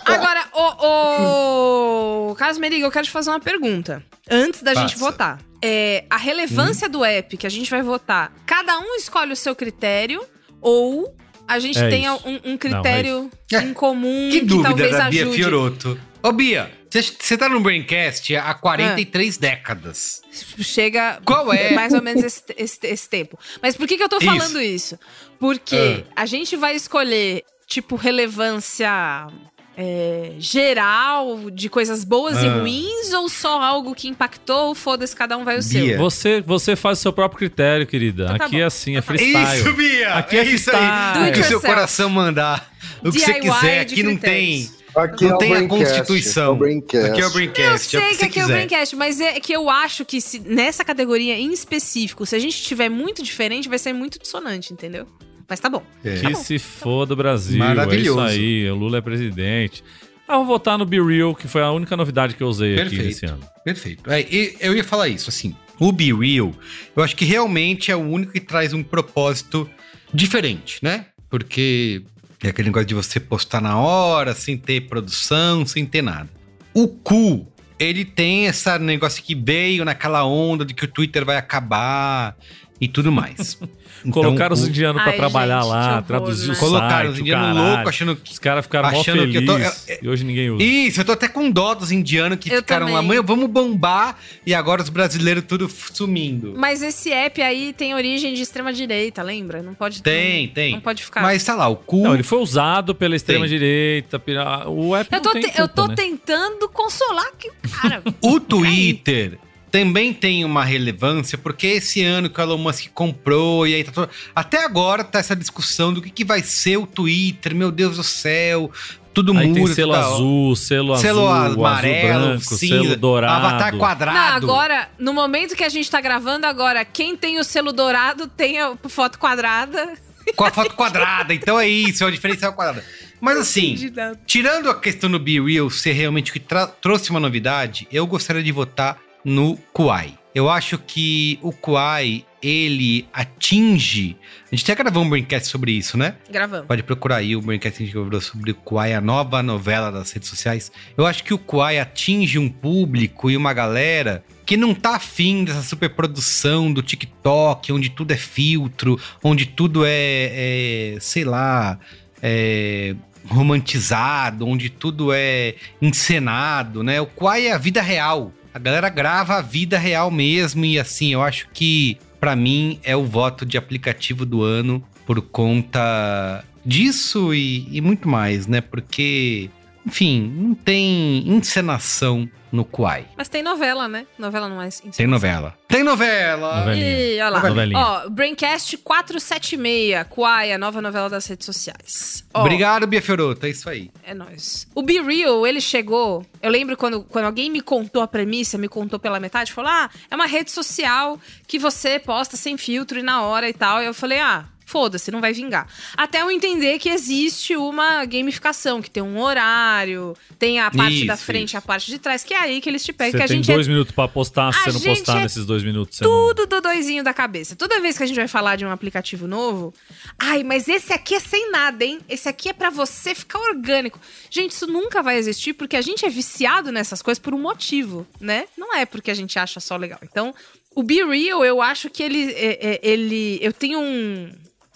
Agora, 0.04 0.44
ô, 0.52 2.30
ô, 2.30 2.34
Carlos 2.34 2.58
Meriga, 2.58 2.84
eu 2.86 2.90
quero 2.90 3.06
te 3.06 3.10
fazer 3.10 3.30
uma 3.30 3.40
pergunta. 3.40 4.02
Antes 4.30 4.62
da 4.62 4.74
gente 4.74 4.92
Faça. 4.94 5.04
votar. 5.04 5.38
É, 5.64 6.04
a 6.10 6.16
relevância 6.16 6.88
do 6.88 7.04
app 7.04 7.36
que 7.36 7.46
a 7.46 7.50
gente 7.50 7.70
vai 7.70 7.82
votar, 7.82 8.32
cada 8.44 8.78
um 8.78 8.94
escolhe 8.96 9.32
o 9.32 9.36
seu 9.36 9.54
critério 9.54 10.22
ou 10.60 11.16
a 11.48 11.58
gente 11.58 11.78
É 11.78 11.88
tem 11.88 12.10
um, 12.10 12.18
um 12.44 12.56
critério 12.58 13.30
isso. 13.50 13.62
em 13.64 13.72
comum 13.72 14.28
Que 14.30 14.40
que, 14.40 14.46
dúvida 14.46 14.68
talvez 14.68 14.90
da 14.92 15.08
Bia 15.08 15.22
ajude. 15.22 15.36
Fioroto. 15.36 16.00
Ô, 16.22 16.32
Bia, 16.32 16.70
você 17.00 17.38
tá 17.38 17.48
no 17.48 17.60
Braincast 17.60 18.34
há 18.36 18.52
43 18.54 19.38
décadas. 19.38 20.20
Chega 20.60 21.20
Qual 21.24 21.52
é? 21.52 21.72
mais 21.72 21.94
ou 21.94 22.02
menos 22.02 22.22
esse, 22.22 22.42
esse- 22.56 22.86
esse 22.86 23.08
tempo. 23.08 23.38
Mas 23.62 23.76
por 23.76 23.86
que, 23.88 23.96
que 23.96 24.02
eu 24.02 24.08
tô 24.08 24.18
Isso. 24.18 24.26
falando 24.26 24.60
isso? 24.60 24.98
Porque 25.38 26.04
Ah. 26.14 26.22
a 26.22 26.26
gente 26.26 26.56
vai 26.56 26.74
escolher, 26.74 27.42
tipo, 27.66 27.96
relevância 27.96 29.26
é, 29.74 30.32
geral 30.38 31.50
de 31.50 31.70
coisas 31.70 32.04
boas 32.04 32.42
e 32.42 32.46
Ah. 32.46 32.58
ruins 32.58 33.10
ou 33.14 33.26
só 33.28 33.58
algo 33.62 33.94
que 33.94 34.06
impactou? 34.06 34.74
Foda-se, 34.74 35.16
cada 35.16 35.34
um 35.38 35.44
vai 35.44 35.56
o 35.56 35.62
seu. 35.62 35.96
Você, 35.96 36.42
você 36.42 36.76
faz 36.76 36.98
o 36.98 37.02
seu 37.02 37.12
próprio 37.12 37.38
critério, 37.38 37.86
querida. 37.86 38.24
Então 38.24 38.36
tá 38.38 38.44
Aqui 38.44 38.56
bom. 38.56 38.60
é 38.62 38.64
assim, 38.64 38.96
é 38.98 39.00
freestyle. 39.02 39.60
Isso, 39.60 39.72
Bia! 39.72 40.14
Aqui 40.14 40.36
é, 40.36 40.42
isso 40.44 40.70
freestyle. 40.70 40.84
aí. 40.84 41.12
Do 41.14 41.20
O 41.20 41.22
it 41.24 41.32
que 41.34 41.40
o 41.40 41.44
seu 41.48 41.60
coração 41.62 42.10
mandar. 42.10 42.70
O 43.02 43.10
que 43.10 43.18
você 43.20 43.32
DIY 43.32 43.40
quiser. 43.40 43.80
Aqui 43.80 44.02
não 44.02 44.16
tem. 44.16 44.70
Aqui 44.94 45.24
não 45.24 45.32
é 45.32 45.34
o 45.34 45.38
tem 45.38 45.54
a 45.54 45.68
Constituição. 45.68 46.58
é. 46.64 46.76
Aqui 46.76 46.96
é 46.96 47.24
o 47.24 47.28
Eu 47.28 47.30
Braincast. 47.32 47.96
É 47.96 47.98
o 47.98 48.02
sei 48.02 48.10
que 48.10 48.16
que 48.18 48.24
aqui 48.24 48.38
é 48.40 48.42
o 48.42 48.46
quiser. 48.46 48.52
Braincast, 48.66 48.96
mas 48.96 49.20
é 49.20 49.40
que 49.40 49.52
eu 49.52 49.70
acho 49.70 50.04
que 50.04 50.20
se- 50.20 50.40
nessa 50.40 50.84
categoria 50.84 51.38
em 51.38 51.52
específico, 51.52 52.26
se 52.26 52.36
a 52.36 52.38
gente 52.38 52.62
tiver 52.62 52.88
muito 52.88 53.22
diferente, 53.22 53.68
vai 53.68 53.78
ser 53.78 53.92
muito 53.92 54.18
dissonante, 54.18 54.72
entendeu? 54.72 55.06
Mas 55.48 55.60
tá 55.60 55.68
bom. 55.68 55.82
Que 56.02 56.34
se 56.34 56.58
foda 56.58 57.14
o 57.14 57.16
Brasil. 57.16 57.58
Maravilhoso. 57.58 58.20
É 58.20 58.24
isso 58.32 58.38
aí, 58.40 58.70
o 58.70 58.74
Lula 58.74 58.98
é 58.98 59.00
presidente. 59.00 59.82
Ah, 60.28 60.36
vou 60.36 60.46
votar 60.46 60.78
no 60.78 60.86
Be 60.86 61.00
Real, 61.02 61.34
que 61.34 61.46
foi 61.48 61.60
a 61.62 61.70
única 61.72 61.96
novidade 61.96 62.34
que 62.34 62.42
eu 62.42 62.46
usei 62.48 62.74
aqui 62.74 62.90
Perfeito. 62.90 63.08
esse 63.10 63.26
ano. 63.26 63.40
Perfeito. 63.64 64.10
É, 64.10 64.20
e 64.22 64.56
eu 64.60 64.74
ia 64.74 64.84
falar 64.84 65.08
isso, 65.08 65.28
assim. 65.28 65.54
O 65.78 65.90
Be 65.92 66.12
Real, 66.12 66.54
eu 66.96 67.02
acho 67.02 67.16
que 67.16 67.24
realmente 67.24 67.90
é 67.90 67.96
o 67.96 68.00
único 68.00 68.32
que 68.32 68.40
traz 68.40 68.72
um 68.72 68.82
propósito 68.82 69.68
diferente, 70.14 70.78
né? 70.82 71.06
Porque 71.28 72.02
é 72.46 72.50
aquele 72.50 72.68
negócio 72.68 72.86
de 72.86 72.94
você 72.94 73.20
postar 73.20 73.60
na 73.60 73.78
hora, 73.78 74.34
sem 74.34 74.56
ter 74.56 74.82
produção, 74.82 75.64
sem 75.64 75.86
ter 75.86 76.02
nada. 76.02 76.28
O 76.74 76.88
Cu, 76.88 77.46
ele 77.78 78.04
tem 78.04 78.46
esse 78.46 78.78
negócio 78.78 79.22
que 79.22 79.34
veio 79.34 79.84
naquela 79.84 80.24
onda 80.24 80.64
de 80.64 80.74
que 80.74 80.84
o 80.84 80.88
Twitter 80.88 81.24
vai 81.24 81.36
acabar 81.36 82.36
e 82.80 82.88
tudo 82.88 83.12
mais. 83.12 83.58
Colocaram 84.10 84.54
os 84.54 84.66
indianos 84.66 85.02
pra 85.02 85.12
Ai, 85.12 85.16
trabalhar 85.16 85.60
gente, 85.60 85.70
lá, 85.70 85.90
horror, 85.92 86.02
traduzir 86.02 86.48
né? 86.48 86.54
o 86.54 86.58
Colocaram 86.58 86.90
site, 86.96 87.10
os 87.12 87.18
indianos 87.18 87.56
loucos, 87.56 87.88
achando 87.88 88.16
que- 88.16 88.32
Os 88.32 88.38
caras 88.38 88.64
ficaram 88.64 88.90
mó 88.90 89.00
achando 89.00 89.28
que 89.30 89.36
eu 89.38 89.46
tô- 89.46 89.54
felizes. 89.54 89.86
E 90.02 90.08
hoje 90.08 90.24
ninguém 90.24 90.50
usa. 90.50 90.62
Isso, 90.62 91.00
eu 91.00 91.04
tô 91.04 91.12
até 91.12 91.28
com 91.28 91.50
dó 91.50 91.74
dos 91.74 91.92
indianos 91.92 92.38
que 92.38 92.50
Eu 92.52 92.56
ficaram 92.58 92.86
também. 92.86 92.98
amanhã, 92.98 93.22
vamos 93.22 93.48
bombar, 93.48 94.16
e 94.46 94.54
agora 94.54 94.82
os 94.82 94.88
brasileiros 94.88 95.44
tudo 95.46 95.68
sumindo. 95.68 96.54
Mas 96.56 96.82
esse 96.82 97.12
app 97.12 97.40
aí 97.42 97.72
tem 97.72 97.94
origem 97.94 98.34
de 98.34 98.42
extrema 98.42 98.72
direita, 98.72 99.22
lembra? 99.22 99.62
Não 99.62 99.74
pode 99.74 100.02
Tem, 100.02 100.46
não, 100.46 100.54
tem. 100.54 100.72
Não 100.72 100.80
pode 100.80 101.04
ficar. 101.04 101.22
Mas 101.22 101.44
tá 101.44 101.54
lá, 101.54 101.68
o 101.68 101.76
cu. 101.76 102.02
Não, 102.02 102.14
ele 102.14 102.22
foi 102.22 102.38
usado 102.40 102.94
pela 102.94 103.14
extrema-direita. 103.14 104.18
pela- 104.18 104.68
O 104.68 104.94
app 104.96 105.08
eu 105.12 105.16
não 105.16 105.22
tô, 105.22 105.32
tem 105.32 105.42
te- 105.42 105.48
eu 105.60 105.68
culpa, 105.68 105.74
tô 105.74 105.86
né? 105.88 105.94
tentando 105.94 106.68
consolar 106.68 107.30
que 107.38 107.50
cara. 107.80 108.02
O 108.22 108.40
Twitter 108.40 109.38
também 109.72 110.12
tem 110.12 110.44
uma 110.44 110.62
relevância, 110.62 111.38
porque 111.38 111.66
esse 111.66 112.04
ano 112.04 112.28
que 112.28 112.38
o 112.38 112.42
Elon 112.42 112.58
Musk 112.58 112.88
comprou, 112.92 113.66
e 113.66 113.74
aí 113.74 113.82
tá 113.82 113.90
todo... 113.90 114.10
Até 114.36 114.62
agora 114.62 115.02
tá 115.02 115.18
essa 115.18 115.34
discussão 115.34 115.94
do 115.94 116.02
que, 116.02 116.10
que 116.10 116.26
vai 116.26 116.42
ser 116.42 116.76
o 116.76 116.86
Twitter, 116.86 117.54
meu 117.54 117.72
Deus 117.72 117.96
do 117.96 118.04
céu, 118.04 118.70
tudo 119.14 119.36
Aí 119.36 119.48
muda. 119.48 119.60
tem 119.60 119.74
selo 119.74 119.94
azul, 119.94 120.56
selo, 120.56 120.96
Selo 120.98 121.26
azul, 121.26 121.66
amarelo, 121.66 122.08
azul 122.08 122.28
branco, 122.28 122.54
cinza, 122.54 122.82
selo 122.82 122.96
dourado. 122.96 123.46
avatar 123.46 123.76
quadrado. 123.78 124.18
Não, 124.18 124.36
agora, 124.36 124.90
no 124.98 125.14
momento 125.14 125.56
que 125.56 125.64
a 125.64 125.70
gente 125.70 125.90
tá 125.90 126.02
gravando 126.02 126.46
agora, 126.46 126.84
quem 126.84 127.16
tem 127.16 127.38
o 127.38 127.44
selo 127.44 127.72
dourado 127.72 128.28
tem 128.28 128.60
a 128.60 128.76
foto 128.88 129.18
quadrada. 129.18 129.94
Com 130.36 130.44
a 130.44 130.50
foto 130.50 130.74
quadrada, 130.74 131.32
então 131.32 131.58
é 131.58 131.66
isso, 131.66 132.04
é 132.04 132.06
o 132.06 132.10
diferencial 132.10 132.52
quadrado. 132.52 132.86
Mas 133.18 133.38
assim, 133.38 133.90
tirando 134.26 134.68
a 134.68 134.78
questão 134.78 135.10
do 135.10 135.18
Be 135.18 135.40
Real 135.40 135.70
ser 135.70 135.92
realmente 135.92 136.30
o 136.30 136.34
que 136.34 136.42
trouxe 136.80 137.10
uma 137.10 137.18
novidade, 137.20 137.88
eu 137.90 138.06
gostaria 138.06 138.42
de 138.42 138.52
votar 138.52 138.98
no 139.24 139.56
Kuai. 139.72 140.18
Eu 140.34 140.48
acho 140.48 140.78
que 140.78 141.38
o 141.42 141.52
Kuai, 141.52 142.24
ele 142.42 143.06
atinge... 143.12 144.16
A 144.50 144.56
gente 144.56 144.70
até 144.70 144.82
gravou 144.82 145.02
um 145.02 145.08
Braincast 145.08 145.48
sobre 145.48 145.72
isso, 145.72 145.98
né? 145.98 146.16
Gravamos. 146.30 146.66
Pode 146.66 146.82
procurar 146.82 147.16
aí 147.16 147.36
o 147.36 147.42
Braincast 147.42 147.76
que 147.76 147.82
a 147.82 147.86
gente 147.86 147.94
gravou 147.94 148.20
sobre 148.20 148.50
o 148.50 148.54
Kuai, 148.54 148.94
a 148.94 149.00
nova 149.00 149.42
novela 149.42 149.92
das 149.92 150.10
redes 150.10 150.30
sociais. 150.30 150.72
Eu 150.96 151.06
acho 151.06 151.22
que 151.22 151.34
o 151.34 151.38
Kuai 151.38 151.78
atinge 151.78 152.38
um 152.38 152.48
público 152.48 153.30
e 153.30 153.36
uma 153.36 153.52
galera 153.52 154.24
que 154.46 154.56
não 154.56 154.74
tá 154.74 154.96
afim 154.96 155.44
dessa 155.44 155.62
superprodução 155.62 156.72
do 156.72 156.82
TikTok, 156.82 157.70
onde 157.70 157.90
tudo 157.90 158.12
é 158.12 158.16
filtro, 158.16 158.98
onde 159.22 159.46
tudo 159.46 159.84
é, 159.84 160.94
é, 160.94 160.96
sei 160.98 161.24
lá, 161.24 161.78
é 162.22 162.94
romantizado, 163.28 164.46
onde 164.46 164.70
tudo 164.70 165.12
é 165.12 165.56
encenado, 165.80 166.82
né? 166.82 167.00
O 167.00 167.06
Kuai 167.06 167.46
é 167.48 167.52
a 167.52 167.58
vida 167.58 167.82
real. 167.82 168.32
A 168.54 168.58
galera 168.58 168.88
grava 168.88 169.36
a 169.36 169.42
vida 169.42 169.78
real 169.78 170.10
mesmo 170.10 170.64
e 170.64 170.78
assim, 170.78 171.12
eu 171.12 171.22
acho 171.22 171.48
que 171.52 171.96
pra 172.20 172.36
mim 172.36 172.78
é 172.84 172.94
o 172.94 173.04
voto 173.04 173.46
de 173.46 173.56
aplicativo 173.56 174.26
do 174.26 174.42
ano 174.42 174.84
por 175.06 175.20
conta 175.22 176.44
disso 176.64 177.34
e, 177.34 177.66
e 177.70 177.80
muito 177.80 178.08
mais, 178.08 178.46
né? 178.46 178.60
Porque, 178.60 179.50
enfim, 179.86 180.32
não 180.36 180.54
tem 180.54 181.28
encenação 181.28 182.28
no 182.52 182.64
Kuai. 182.64 183.06
Mas 183.16 183.28
tem 183.28 183.42
novela, 183.42 183.88
né? 183.88 184.06
Novela 184.18 184.48
não 184.48 184.60
é 184.60 184.66
assim. 184.66 184.90
Tem 184.90 185.06
novela. 185.06 185.56
Tem 185.66 185.82
novela! 185.82 186.76
E 186.76 187.14
olha 187.14 187.30
lá. 187.30 187.42
Novelinha. 187.42 187.78
Ó, 187.80 188.08
Braincast 188.10 188.76
476, 188.76 190.06
Quai, 190.10 190.52
a 190.52 190.58
nova 190.58 190.82
novela 190.82 191.08
das 191.08 191.26
redes 191.26 191.46
sociais. 191.46 192.24
Ó, 192.34 192.40
Obrigado, 192.40 192.86
Bia 192.86 193.00
Fiorota, 193.00 193.46
é 193.46 193.50
isso 193.50 193.70
aí. 193.70 193.90
É 194.04 194.12
nóis. 194.12 194.68
O 194.74 194.82
Be 194.82 195.00
Real, 195.00 195.46
ele 195.46 195.62
chegou. 195.62 196.26
Eu 196.42 196.50
lembro 196.50 196.76
quando, 196.76 197.02
quando 197.04 197.24
alguém 197.24 197.50
me 197.50 197.62
contou 197.62 198.02
a 198.02 198.06
premissa, 198.06 198.58
me 198.58 198.68
contou 198.68 198.98
pela 198.98 199.18
metade, 199.18 199.52
falou: 199.52 199.70
ah, 199.70 199.88
é 200.10 200.14
uma 200.14 200.26
rede 200.26 200.50
social 200.50 201.18
que 201.46 201.58
você 201.58 201.98
posta 201.98 202.36
sem 202.36 202.58
filtro 202.58 202.98
e 202.98 203.02
na 203.02 203.22
hora 203.22 203.48
e 203.48 203.54
tal. 203.54 203.82
E 203.82 203.86
eu 203.86 203.94
falei: 203.94 204.18
ah. 204.18 204.44
Foda-se, 204.64 205.10
não 205.10 205.20
vai 205.20 205.32
vingar. 205.32 205.66
Até 205.96 206.22
eu 206.22 206.30
entender 206.30 206.78
que 206.78 206.88
existe 206.88 207.56
uma 207.56 208.04
gamificação, 208.04 208.80
que 208.80 208.90
tem 208.90 209.02
um 209.02 209.20
horário, 209.20 210.16
tem 210.38 210.60
a 210.60 210.70
parte 210.70 211.04
da 211.06 211.14
Isso, 211.14 211.24
frente 211.24 211.52
e 211.52 211.56
a 211.56 211.60
parte 211.60 211.90
de 211.90 211.98
trás, 211.98 212.24
que 212.24 212.34
é 212.34 212.40
aí 212.40 212.60
que 212.60 212.68
eles 212.68 212.84
te 212.84 212.92
pegam. 212.92 213.12
Você 213.12 213.18
que 213.18 213.24
a 213.24 213.28
tem 213.28 213.40
dois 213.40 213.66
é 213.66 213.70
minutos 213.70 213.94
pra 213.94 214.08
postar, 214.08 214.52
se 214.52 214.70
você 214.70 214.88
não 214.88 214.94
postar 214.94 215.18
é 215.18 215.22
nesses 215.22 215.44
dois 215.44 215.62
minutos, 215.62 215.98
você 215.98 216.04
não... 216.04 216.28
tudo 216.28 216.46
do 216.46 216.60
doisinho 216.60 217.04
da 217.04 217.12
cabeça. 217.12 217.56
Toda 217.56 217.80
vez 217.80 217.96
que 217.96 218.02
a 218.02 218.06
gente 218.06 218.16
vai 218.16 218.28
falar 218.28 218.56
de 218.56 218.64
um 218.64 218.70
aplicativo 218.70 219.26
novo, 219.26 219.74
ai, 220.18 220.42
mas 220.42 220.68
esse 220.68 220.92
aqui 220.92 221.14
é 221.14 221.20
sem 221.20 221.50
nada, 221.50 221.84
hein? 221.84 222.00
Esse 222.08 222.28
aqui 222.28 222.48
é 222.48 222.52
pra 222.52 222.70
você 222.70 223.14
ficar 223.14 223.38
orgânico. 223.38 224.00
Gente, 224.30 224.52
isso 224.52 224.66
nunca 224.66 225.02
vai 225.02 225.16
existir 225.16 225.52
porque 225.52 225.76
a 225.76 225.82
gente 225.82 226.04
é 226.04 226.08
viciado 226.08 226.72
nessas 226.72 227.02
coisas 227.02 227.18
por 227.18 227.34
um 227.34 227.40
motivo, 227.40 228.06
né? 228.20 228.46
Não 228.56 228.74
é 228.74 228.86
porque 228.86 229.10
a 229.10 229.14
gente 229.14 229.38
acha 229.38 229.60
só 229.60 229.76
legal. 229.76 229.98
Então, 230.02 230.34
o 230.74 230.82
Be 230.82 231.02
Real, 231.04 231.44
eu 231.44 231.60
acho 231.62 231.88
que 231.90 232.02
ele 232.02 232.32
é- 232.32 232.58
é- 232.74 232.80
ele 232.82 233.38
eu 233.42 233.52
tenho 233.52 233.78
um 233.80 234.30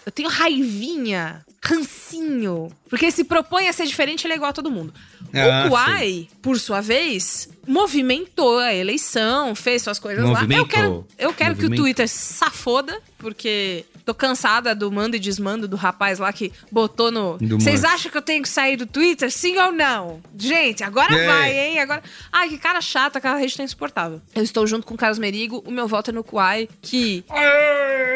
eu 0.05 0.11
tenho 0.11 0.29
raivinha, 0.29 1.45
rancinho, 1.61 2.71
porque 2.89 3.05
ele 3.05 3.11
se 3.11 3.23
propõe 3.25 3.67
a 3.67 3.73
ser 3.73 3.85
diferente, 3.85 4.25
ele 4.25 4.33
é 4.33 4.35
igual 4.37 4.49
a 4.51 4.53
todo 4.53 4.71
mundo. 4.71 4.93
Ah, 5.33 5.65
o 5.65 5.69
Kuai, 5.69 6.27
por 6.41 6.57
sua 6.57 6.79
vez, 6.79 7.49
movimentou 7.67 8.59
a 8.59 8.73
eleição, 8.73 9.53
fez 9.53 9.81
suas 9.81 9.99
coisas 9.99 10.23
lá. 10.33 10.39
Eu 10.61 10.65
quero, 10.67 11.07
eu 11.19 11.33
quero 11.33 11.55
que 11.55 11.65
o. 11.65 11.75
Twitter 11.75 12.07
safoda, 12.07 12.97
porque 13.17 13.83
tô 14.07 14.15
cansada 14.15 14.73
do 14.73 14.89
mando 14.89 15.17
e 15.17 15.19
desmando 15.19 15.67
do 15.67 15.75
rapaz 15.75 16.17
lá 16.17 16.31
que 16.31 16.53
botou 16.71 17.11
no. 17.11 17.37
Do 17.37 17.59
Vocês 17.59 17.83
acham 17.83 18.09
que 18.09 18.17
eu 18.17 18.21
tenho 18.21 18.41
que 18.41 18.47
sair 18.47 18.77
do 18.77 18.85
Twitter? 18.85 19.29
Sim 19.29 19.57
ou 19.57 19.71
não? 19.73 20.21
Gente, 20.37 20.81
agora 20.81 21.13
É. 21.13 21.25
vai, 21.27 21.59
hein? 21.59 21.79
Agora. 21.81 22.01
Ai, 22.31 22.47
que 22.47 22.57
cara 22.57 22.79
chato, 22.79 23.17
aquela 23.17 23.35
rede 23.35 23.57
tá 23.57 23.63
insuportável. 23.63 24.21
Eu 24.33 24.43
estou 24.43 24.65
junto 24.65 24.87
com 24.87 24.93
o 24.93 24.97
Carlos 24.97 25.19
Merigo, 25.19 25.61
o 25.67 25.71
meu 25.71 25.89
voto 25.89 26.11
é 26.11 26.13
no 26.13 26.23
Kuai, 26.23 26.69
que 26.81 27.25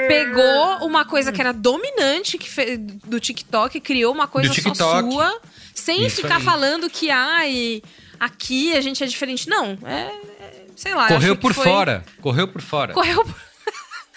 pegou 0.08 0.88
uma 0.88 1.04
coisa 1.06 1.32
que 1.32 1.42
era 1.42 1.52
dominante 1.52 2.38
que 2.38 2.50
fe- 2.50 2.78
do 2.78 3.20
TikTok, 3.20 3.80
criou 3.82 4.14
uma 4.14 4.28
coisa 4.28 4.54
só 4.74 5.02
sua, 5.02 5.40
sem 5.76 6.06
Isso 6.06 6.22
ficar 6.22 6.38
aí. 6.38 6.44
falando 6.44 6.90
que, 6.90 7.10
ai, 7.10 7.82
aqui 8.20 8.76
a 8.76 8.82
gente 8.82 9.04
é 9.04 9.08
diferente. 9.08 9.50
Não, 9.50 9.78
é. 9.84 10.02
é- 10.40 10.66
sei 10.76 10.94
lá. 10.96 11.04
eu 11.10 11.16
Correu 11.16 11.36
por 11.36 11.54
foi- 11.54 11.64
fora. 11.66 12.06
Correu 12.22 12.48
por 12.48 12.62
fora. 12.62 12.94
Correu, 12.94 13.26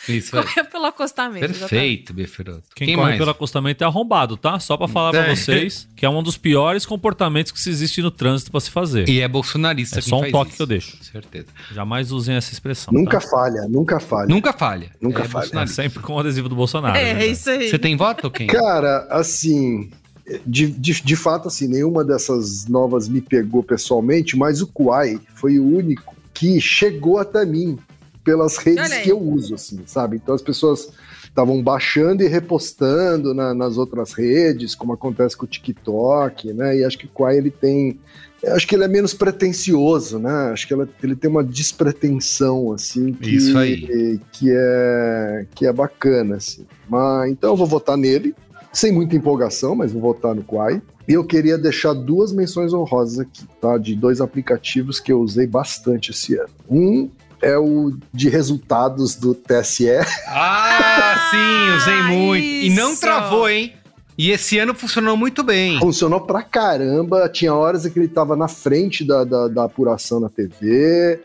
Isso 0.08 0.36
aí. 0.36 0.42
correu 0.44 0.64
pelo 0.66 0.86
acostamento. 0.86 1.46
Perfeito, 1.46 2.12
Bia 2.12 2.28
Fiorota. 2.28 2.62
Quem, 2.74 2.86
Quem 2.88 2.96
corre 2.96 3.06
mais? 3.08 3.18
pelo 3.18 3.30
acostamento 3.30 3.82
é 3.84 3.86
arrombado, 3.86 4.36
tá? 4.36 4.58
Só 4.60 4.76
pra 4.76 4.86
falar 4.88 5.10
pra 5.12 5.26
É. 5.28 5.34
vocês 5.34 5.88
que 5.96 6.04
é 6.04 6.10
um 6.10 6.22
dos 6.22 6.36
piores 6.36 6.84
comportamentos 6.84 7.52
que 7.52 7.60
se 7.60 7.70
existe 7.70 8.02
no 8.02 8.10
trânsito 8.10 8.50
pra 8.50 8.60
se 8.60 8.70
fazer. 8.70 9.08
E 9.08 9.20
é 9.20 9.28
bolsonarista 9.28 9.98
É 9.98 10.02
quem 10.02 10.10
só 10.10 10.16
um 10.16 10.20
faz 10.20 10.32
toque 10.32 10.48
isso. 10.48 10.56
que 10.56 10.62
eu 10.62 10.66
deixo. 10.66 10.96
Certeza. 11.04 11.46
Jamais 11.72 12.12
usem 12.12 12.34
essa 12.34 12.52
expressão. 12.52 12.92
Nunca 12.92 13.20
tá? 13.20 13.28
falha, 13.28 13.66
nunca 13.68 14.00
falha. 14.00 14.28
Nunca 14.28 14.52
falha. 14.52 14.90
Nunca 15.00 15.22
É 15.22 15.28
falha. 15.28 15.50
É 15.60 15.66
sempre 15.66 16.00
com 16.00 16.14
o 16.14 16.18
adesivo 16.18 16.48
do 16.48 16.54
Bolsonaro. 16.56 16.96
É, 16.96 17.14
né? 17.14 17.26
isso 17.26 17.48
aí. 17.50 17.68
Você 17.70 17.78
tem 17.78 17.96
voto, 17.96 18.30
quem? 18.30 18.46
Cara, 18.46 19.06
assim, 19.10 19.90
de, 20.46 20.66
de, 20.68 21.00
de 21.02 21.16
fato, 21.16 21.48
assim, 21.48 21.68
nenhuma 21.68 22.04
dessas 22.04 22.66
novas 22.66 23.08
me 23.08 23.20
pegou 23.20 23.62
pessoalmente, 23.62 24.36
mas 24.36 24.60
o 24.60 24.66
Kuai 24.66 25.18
foi 25.34 25.58
o 25.58 25.64
único 25.76 26.14
que 26.32 26.60
chegou 26.60 27.18
até 27.18 27.44
mim 27.46 27.78
pelas 28.24 28.56
redes 28.56 28.98
que 28.98 29.10
eu 29.10 29.20
uso, 29.20 29.54
assim, 29.54 29.80
sabe? 29.86 30.16
Então 30.16 30.34
as 30.34 30.42
pessoas 30.42 30.88
estavam 31.24 31.62
baixando 31.62 32.22
e 32.22 32.28
repostando 32.28 33.34
na- 33.34 33.52
nas 33.52 33.76
outras 33.76 34.12
redes, 34.12 34.74
como 34.74 34.92
acontece 34.92 35.36
com 35.36 35.44
o 35.44 35.48
TikTok, 35.48 36.52
né? 36.52 36.78
E 36.78 36.84
acho 36.84 36.96
que 36.98 37.06
o 37.06 37.08
Quai 37.08 37.36
ele 37.36 37.50
tem. 37.50 37.98
Acho 38.46 38.66
que 38.68 38.74
ele 38.74 38.84
é 38.84 38.88
menos 38.88 39.14
pretencioso, 39.14 40.18
né? 40.18 40.50
Acho 40.52 40.66
que 40.68 40.74
ela- 40.74 40.88
ele 41.02 41.16
tem 41.16 41.30
uma 41.30 41.42
despretensão, 41.42 42.72
assim, 42.72 43.12
que, 43.12 43.36
Isso 43.36 43.56
aí. 43.56 44.20
que 44.32 44.50
é 44.50 45.46
que 45.54 45.66
é 45.66 45.72
bacana, 45.72 46.36
assim. 46.36 46.64
Mas 46.88 47.30
então 47.30 47.50
eu 47.50 47.56
vou 47.56 47.66
votar 47.66 47.96
nele, 47.96 48.34
sem 48.72 48.92
muita 48.92 49.16
empolgação, 49.16 49.74
mas 49.74 49.92
vou 49.92 50.02
votar 50.02 50.34
no 50.34 50.42
Quai. 50.42 50.80
E 51.06 51.12
eu 51.12 51.24
queria 51.24 51.58
deixar 51.58 51.92
duas 51.92 52.32
menções 52.32 52.72
honrosas 52.72 53.18
aqui, 53.20 53.44
tá? 53.60 53.76
De 53.76 53.94
dois 53.94 54.20
aplicativos 54.20 54.98
que 55.00 55.12
eu 55.12 55.20
usei 55.20 55.46
bastante 55.46 56.10
esse 56.12 56.34
ano. 56.36 56.48
Um 56.70 57.10
é 57.44 57.58
o 57.58 57.92
de 58.12 58.28
resultados 58.28 59.14
do 59.14 59.34
TSE. 59.34 59.88
Ah, 60.26 61.28
sim, 61.30 61.76
usei 61.76 62.02
muito. 62.02 62.44
E 62.44 62.70
não 62.70 62.92
isso. 62.92 63.00
travou, 63.00 63.48
hein? 63.48 63.74
E 64.16 64.30
esse 64.30 64.58
ano 64.58 64.74
funcionou 64.74 65.16
muito 65.16 65.42
bem. 65.42 65.78
Funcionou 65.78 66.20
pra 66.20 66.42
caramba. 66.42 67.28
Tinha 67.28 67.52
horas 67.52 67.84
em 67.84 67.90
que 67.90 67.98
ele 67.98 68.08
tava 68.08 68.34
na 68.36 68.48
frente 68.48 69.04
da, 69.04 69.24
da, 69.24 69.48
da 69.48 69.64
apuração 69.64 70.20
na 70.20 70.28
TV. 70.28 71.20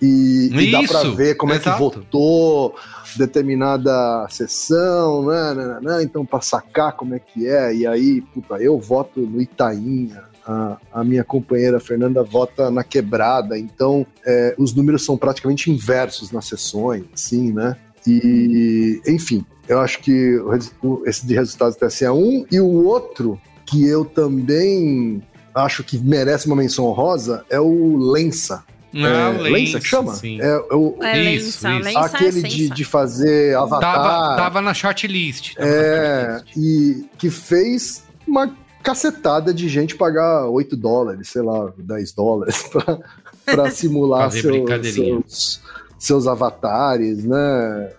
E, 0.00 0.48
e 0.50 0.70
dá 0.70 0.82
pra 0.84 1.02
Isso, 1.02 1.14
ver 1.14 1.34
como 1.34 1.52
é 1.52 1.56
exato. 1.56 1.76
que 1.76 1.82
votou 1.82 2.74
determinada 3.16 4.26
sessão, 4.30 5.26
né, 5.26 5.52
né, 5.54 5.66
né, 5.66 5.78
né, 5.82 6.02
então 6.02 6.24
pra 6.24 6.40
sacar 6.40 6.92
como 6.92 7.14
é 7.14 7.18
que 7.18 7.46
é. 7.46 7.74
E 7.74 7.86
aí, 7.86 8.22
puta, 8.22 8.54
eu 8.54 8.78
voto 8.78 9.20
no 9.20 9.42
Itainha. 9.42 10.29
A, 10.50 11.00
a 11.00 11.04
minha 11.04 11.22
companheira 11.22 11.78
Fernanda 11.78 12.22
vota 12.24 12.70
na 12.70 12.82
quebrada, 12.82 13.56
então 13.58 14.04
é, 14.26 14.54
os 14.58 14.74
números 14.74 15.04
são 15.04 15.16
praticamente 15.16 15.70
inversos 15.70 16.32
nas 16.32 16.46
sessões, 16.46 17.04
assim, 17.14 17.52
né? 17.52 17.76
E, 18.06 19.00
enfim, 19.06 19.44
eu 19.68 19.78
acho 19.78 20.00
que 20.00 20.36
o 20.82 21.02
esse 21.06 21.26
de 21.26 21.34
resultados 21.34 21.76
do 21.76 21.86
TSE 21.86 22.04
é 22.04 22.10
um, 22.10 22.44
e 22.50 22.60
o 22.60 22.84
outro 22.84 23.40
que 23.66 23.86
eu 23.86 24.04
também 24.04 25.22
acho 25.54 25.84
que 25.84 25.98
merece 25.98 26.46
uma 26.46 26.56
menção 26.56 26.86
honrosa 26.86 27.44
é 27.48 27.60
o 27.60 27.96
Lensa. 28.10 28.64
Ah, 28.92 28.98
é, 28.98 29.38
o 29.38 29.42
Lensa, 29.42 29.78
que 29.78 29.86
chama? 29.86 30.14
sim. 30.14 30.40
É, 30.40 30.46
é 30.46 30.74
o, 30.74 30.96
É 31.00 31.34
Isso, 31.34 31.64
lença, 31.64 31.70
isso. 31.74 31.84
lença 31.84 32.00
aquele 32.00 32.40
é 32.40 32.48
de, 32.48 32.70
de 32.70 32.84
fazer 32.84 33.56
avatar. 33.56 33.94
Tava, 33.94 34.36
tava 34.36 34.60
na 34.60 34.74
shortlist. 34.74 35.54
tava 35.54 35.68
na 35.68 35.74
É, 35.76 36.32
shortlist. 36.38 36.56
e 36.56 37.06
que 37.16 37.30
fez 37.30 38.02
uma 38.26 38.52
cacetada 38.82 39.52
de 39.54 39.68
gente 39.68 39.96
pagar 39.96 40.46
8 40.46 40.76
dólares, 40.76 41.28
sei 41.28 41.42
lá, 41.42 41.72
10 41.76 42.12
dólares 42.12 42.62
pra, 42.64 42.98
pra 43.44 43.70
simular 43.72 44.30
seu- 44.40 44.50
seus, 44.94 45.60
seus 45.98 46.26
avatares, 46.26 47.24
né? 47.24 47.92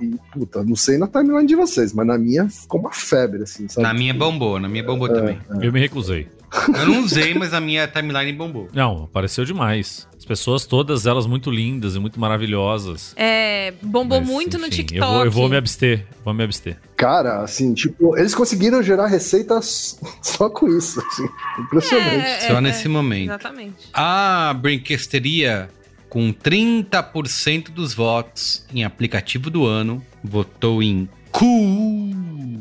E, 0.00 0.04
e, 0.04 0.14
puta, 0.32 0.62
não 0.62 0.76
sei 0.76 0.96
na 0.96 1.08
timeline 1.08 1.46
de 1.46 1.56
vocês, 1.56 1.92
mas 1.92 2.06
na 2.06 2.16
minha 2.16 2.48
ficou 2.48 2.80
uma 2.80 2.92
febre, 2.92 3.42
assim, 3.42 3.66
sabe? 3.68 3.82
Na 3.86 3.92
minha 3.92 4.14
bombou, 4.14 4.60
na 4.60 4.68
minha 4.68 4.84
bombou 4.84 5.08
também. 5.08 5.40
Eu 5.60 5.72
me 5.72 5.80
recusei. 5.80 6.28
Eu 6.78 6.86
não 6.86 7.00
usei, 7.00 7.34
mas 7.34 7.52
a 7.52 7.60
minha 7.60 7.86
timeline 7.86 8.32
bombou. 8.32 8.68
Não, 8.72 9.04
apareceu 9.04 9.44
demais. 9.44 10.06
As 10.16 10.24
pessoas, 10.24 10.64
todas 10.64 11.06
elas 11.06 11.26
muito 11.26 11.50
lindas 11.50 11.94
e 11.94 11.98
muito 11.98 12.18
maravilhosas. 12.18 13.12
É, 13.16 13.74
bombou 13.82 14.20
Mas, 14.20 14.28
muito 14.28 14.58
no 14.58 14.66
enfim, 14.66 14.76
TikTok. 14.76 15.00
Eu 15.00 15.06
vou, 15.06 15.24
eu 15.24 15.30
vou 15.30 15.48
me 15.48 15.56
abster. 15.56 16.06
Vou 16.24 16.34
me 16.34 16.44
abster. 16.44 16.78
Cara, 16.96 17.42
assim, 17.42 17.74
tipo, 17.74 18.16
eles 18.16 18.34
conseguiram 18.34 18.82
gerar 18.82 19.06
receitas 19.06 19.98
só 20.22 20.48
com 20.48 20.68
isso, 20.68 21.00
assim, 21.00 21.28
impressionante. 21.58 22.26
É, 22.26 22.40
Só 22.48 22.58
é, 22.58 22.60
nesse 22.60 22.86
é, 22.86 22.88
momento. 22.88 23.30
Exatamente. 23.30 23.88
A 23.92 24.54
Brinquesteria, 24.58 25.68
com 26.08 26.32
30% 26.32 27.70
dos 27.70 27.92
votos 27.92 28.64
em 28.72 28.84
aplicativo 28.84 29.50
do 29.50 29.66
ano, 29.66 30.02
votou 30.24 30.82
em 30.82 31.08
Cool. 31.36 32.55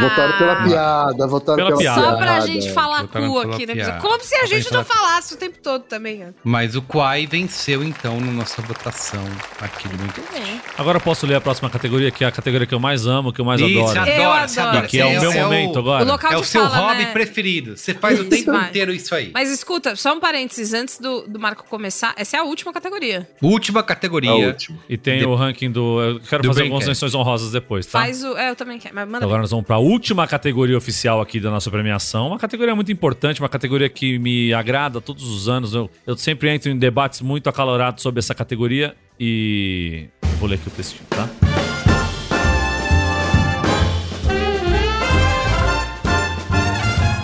Votaram 0.00 0.38
pela 0.38 0.56
piada, 0.64 1.26
votaram 1.26 1.56
Pela 1.56 1.68
pela, 1.70 1.80
piada. 1.80 2.00
Só 2.00 2.16
pra 2.16 2.40
gente 2.40 2.72
falar 2.72 3.02
Botaram 3.02 3.28
cu 3.28 3.38
aqui, 3.40 3.66
né? 3.66 3.74
piada. 3.74 4.00
Como 4.00 4.22
se 4.22 4.34
a 4.36 4.46
gente 4.46 4.62
gente 4.62 4.72
não 4.72 4.84
falar- 4.84 4.94
falasse 5.04 5.34
o 5.34 5.36
tempo 5.36 5.58
todo 5.62 5.82
também. 5.82 6.24
ó. 6.24 6.28
Mas 6.44 6.76
o 6.76 6.82
Quai 6.82 7.26
venceu, 7.26 7.82
então, 7.82 8.20
na 8.20 8.30
nossa 8.32 8.62
votação 8.62 9.22
aqui 9.60 9.88
do 9.88 9.98
Muito 9.98 10.14
Tudo 10.14 10.32
bem. 10.32 10.60
Agora 10.78 10.96
eu 10.98 11.00
posso 11.00 11.26
ler 11.26 11.34
a 11.34 11.40
próxima 11.40 11.68
categoria, 11.68 12.10
que 12.10 12.22
é 12.24 12.26
a 12.28 12.32
categoria 12.32 12.66
que 12.66 12.74
eu 12.74 12.78
mais 12.80 13.06
amo, 13.06 13.32
que 13.32 13.40
eu 13.40 13.44
mais 13.44 13.60
Isso, 13.60 13.78
adoro. 13.80 14.10
Eu 14.10 14.30
adoro. 14.32 14.60
adora. 14.60 14.86
E 14.86 14.88
que 14.88 15.00
é 15.00 15.06
o 15.06 15.20
meu 15.20 15.32
momento 15.32 15.78
agora. 15.78 16.04
O 16.04 16.06
local 16.06 16.32
É 16.32 16.36
o 16.36 16.44
seu 16.44 16.68
fala, 16.68 16.88
hobby 16.92 17.04
né? 17.04 17.12
preferido. 17.12 17.76
Você 17.76 17.92
faz 17.94 18.20
o 18.20 18.24
tempo 18.24 18.52
vai. 18.52 18.68
inteiro 18.68 18.92
isso 18.92 19.14
aí. 19.14 19.30
Mas 19.34 19.50
escuta, 19.50 19.96
só 19.96 20.14
um 20.14 20.20
parênteses 20.20 20.72
antes 20.72 20.98
do, 20.98 21.22
do 21.26 21.38
Marco 21.40 21.64
começar. 21.68 22.14
Essa 22.16 22.36
é 22.36 22.40
a 22.40 22.44
última 22.44 22.72
categoria. 22.72 23.28
Última 23.42 23.80
A 23.80 23.82
categoria. 23.82 24.30
última. 24.32 24.78
E 24.88 24.96
tem 24.96 25.18
De- 25.18 25.26
o 25.26 25.34
ranking 25.34 25.70
do. 25.70 26.00
Eu 26.00 26.20
quero 26.20 26.42
do 26.42 26.48
fazer 26.48 26.62
algumas 26.62 26.86
menções 26.86 27.14
honrosas 27.14 27.50
depois, 27.50 27.86
tá? 27.86 28.00
Faz 28.00 28.22
o. 28.24 28.36
É, 28.36 28.50
eu 28.50 28.56
também 28.56 28.78
quero. 28.78 28.94
Mas 28.94 29.08
manda 29.08 29.24
Agora 29.24 29.40
nós 29.42 29.50
vamos 29.50 29.63
para 29.64 29.76
a 29.76 29.78
última 29.78 30.26
categoria 30.26 30.76
oficial 30.76 31.20
aqui 31.20 31.40
da 31.40 31.50
nossa 31.50 31.70
premiação. 31.70 32.28
Uma 32.28 32.38
categoria 32.38 32.74
muito 32.74 32.92
importante, 32.92 33.40
uma 33.40 33.48
categoria 33.48 33.88
que 33.88 34.18
me 34.18 34.52
agrada 34.52 35.00
todos 35.00 35.24
os 35.24 35.48
anos. 35.48 35.74
Eu, 35.74 35.90
eu 36.06 36.16
sempre 36.16 36.50
entro 36.50 36.70
em 36.70 36.78
debates 36.78 37.20
muito 37.20 37.48
acalorados 37.48 38.02
sobre 38.02 38.20
essa 38.20 38.34
categoria 38.34 38.94
e. 39.18 40.08
Vou 40.38 40.48
ler 40.48 40.56
aqui 40.56 40.68
o 40.68 40.70
textinho, 40.70 41.06
tá? 41.08 41.28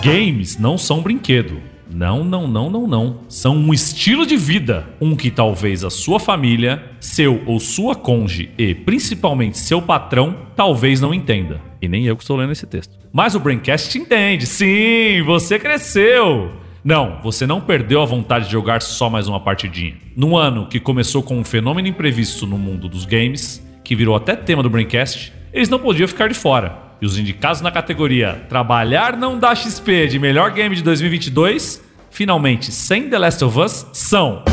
Games 0.03 0.57
não 0.57 0.77
são 0.77 1.01
brinquedo. 1.01 1.70
Não, 1.93 2.23
não, 2.23 2.47
não, 2.47 2.69
não, 2.69 2.87
não. 2.87 3.19
São 3.27 3.55
um 3.55 3.73
estilo 3.73 4.25
de 4.25 4.37
vida. 4.37 4.87
Um 4.99 5.15
que 5.15 5.29
talvez 5.29 5.83
a 5.83 5.89
sua 5.89 6.19
família, 6.19 6.83
seu 6.99 7.41
ou 7.45 7.59
sua 7.59 7.95
conge 7.95 8.49
e 8.57 8.73
principalmente 8.73 9.57
seu 9.57 9.81
patrão 9.81 10.35
talvez 10.55 11.01
não 11.01 11.13
entenda. 11.13 11.61
E 11.81 11.87
nem 11.87 12.05
eu 12.05 12.15
que 12.15 12.23
estou 12.23 12.37
lendo 12.37 12.51
esse 12.51 12.65
texto. 12.65 12.97
Mas 13.11 13.35
o 13.35 13.39
Braincast 13.39 13.97
entende. 13.97 14.45
Sim, 14.45 15.21
você 15.25 15.59
cresceu. 15.59 16.51
Não, 16.83 17.19
você 17.21 17.45
não 17.45 17.61
perdeu 17.61 18.01
a 18.01 18.05
vontade 18.05 18.45
de 18.45 18.51
jogar 18.51 18.81
só 18.81 19.09
mais 19.09 19.27
uma 19.27 19.39
partidinha. 19.39 19.95
Num 20.15 20.35
ano 20.35 20.67
que 20.67 20.79
começou 20.79 21.21
com 21.21 21.37
um 21.37 21.43
fenômeno 21.43 21.87
imprevisto 21.87 22.47
no 22.47 22.57
mundo 22.57 22.89
dos 22.89 23.05
games, 23.05 23.63
que 23.83 23.95
virou 23.95 24.15
até 24.15 24.35
tema 24.35 24.63
do 24.63 24.69
Braincast, 24.69 25.31
eles 25.53 25.69
não 25.69 25.79
podiam 25.79 26.07
ficar 26.07 26.27
de 26.29 26.33
fora. 26.35 26.91
E 27.01 27.05
os 27.05 27.17
indicados 27.17 27.61
na 27.61 27.71
categoria 27.71 28.45
Trabalhar 28.47 29.17
não 29.17 29.37
dá 29.39 29.55
XP 29.55 30.07
de 30.07 30.19
melhor 30.19 30.51
game 30.51 30.75
de 30.75 30.83
2022, 30.83 31.81
finalmente 32.09 32.71
sem 32.71 33.09
The 33.09 33.17
Last 33.17 33.43
of 33.43 33.59
Us, 33.59 33.87
são 33.91 34.43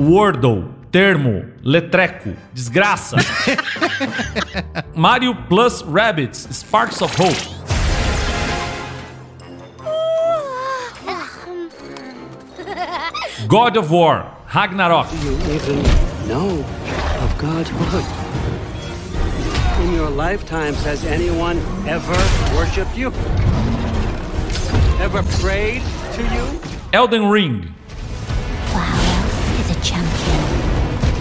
Wordle, 0.00 0.64
termo, 0.90 1.44
letreco, 1.62 2.32
desgraça. 2.52 3.16
Mario 4.94 5.34
Plus 5.48 5.82
Rabbids, 5.82 6.48
Sparks 6.50 7.00
of 7.00 7.14
Hope. 7.22 7.64
God 13.46 13.76
of 13.76 13.92
War, 13.92 14.38
Ragnarok. 14.52 15.08
even 15.14 15.82
know 16.26 16.64
of 17.22 17.38
God's 17.38 17.70
word? 17.72 18.23
In 19.94 20.00
your 20.00 20.10
lifetimes, 20.10 20.82
has 20.82 21.04
anyone 21.04 21.56
ever 21.86 22.16
worshipped 22.56 22.96
you? 22.98 23.12
Ever 25.00 25.22
prayed 25.40 25.82
to 26.14 26.22
you? 26.34 26.60
Elden 26.92 27.30
Ring. 27.30 27.62
For 28.72 28.78
how 28.78 29.22
else 29.22 29.60
is 29.60 29.70
a 29.70 29.80
champion 29.84 30.42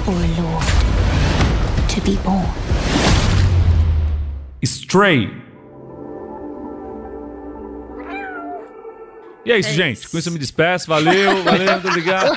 or 0.10 0.18
a 0.18 0.42
lord 0.42 0.66
to 1.88 2.02
be 2.02 2.16
born? 2.26 2.50
Stray. 4.64 5.30
E 9.46 9.52
é 9.52 9.60
isso, 9.60 9.70
É 9.70 9.74
gente. 9.74 9.98
isso. 10.00 10.10
Com 10.10 10.18
isso 10.18 10.30
eu 10.30 10.34
me 10.34 10.40
despeço. 10.40 10.88
Valeu, 10.88 11.44
valeu, 11.46 11.72
muito 11.74 11.88
obrigado. 11.90 12.36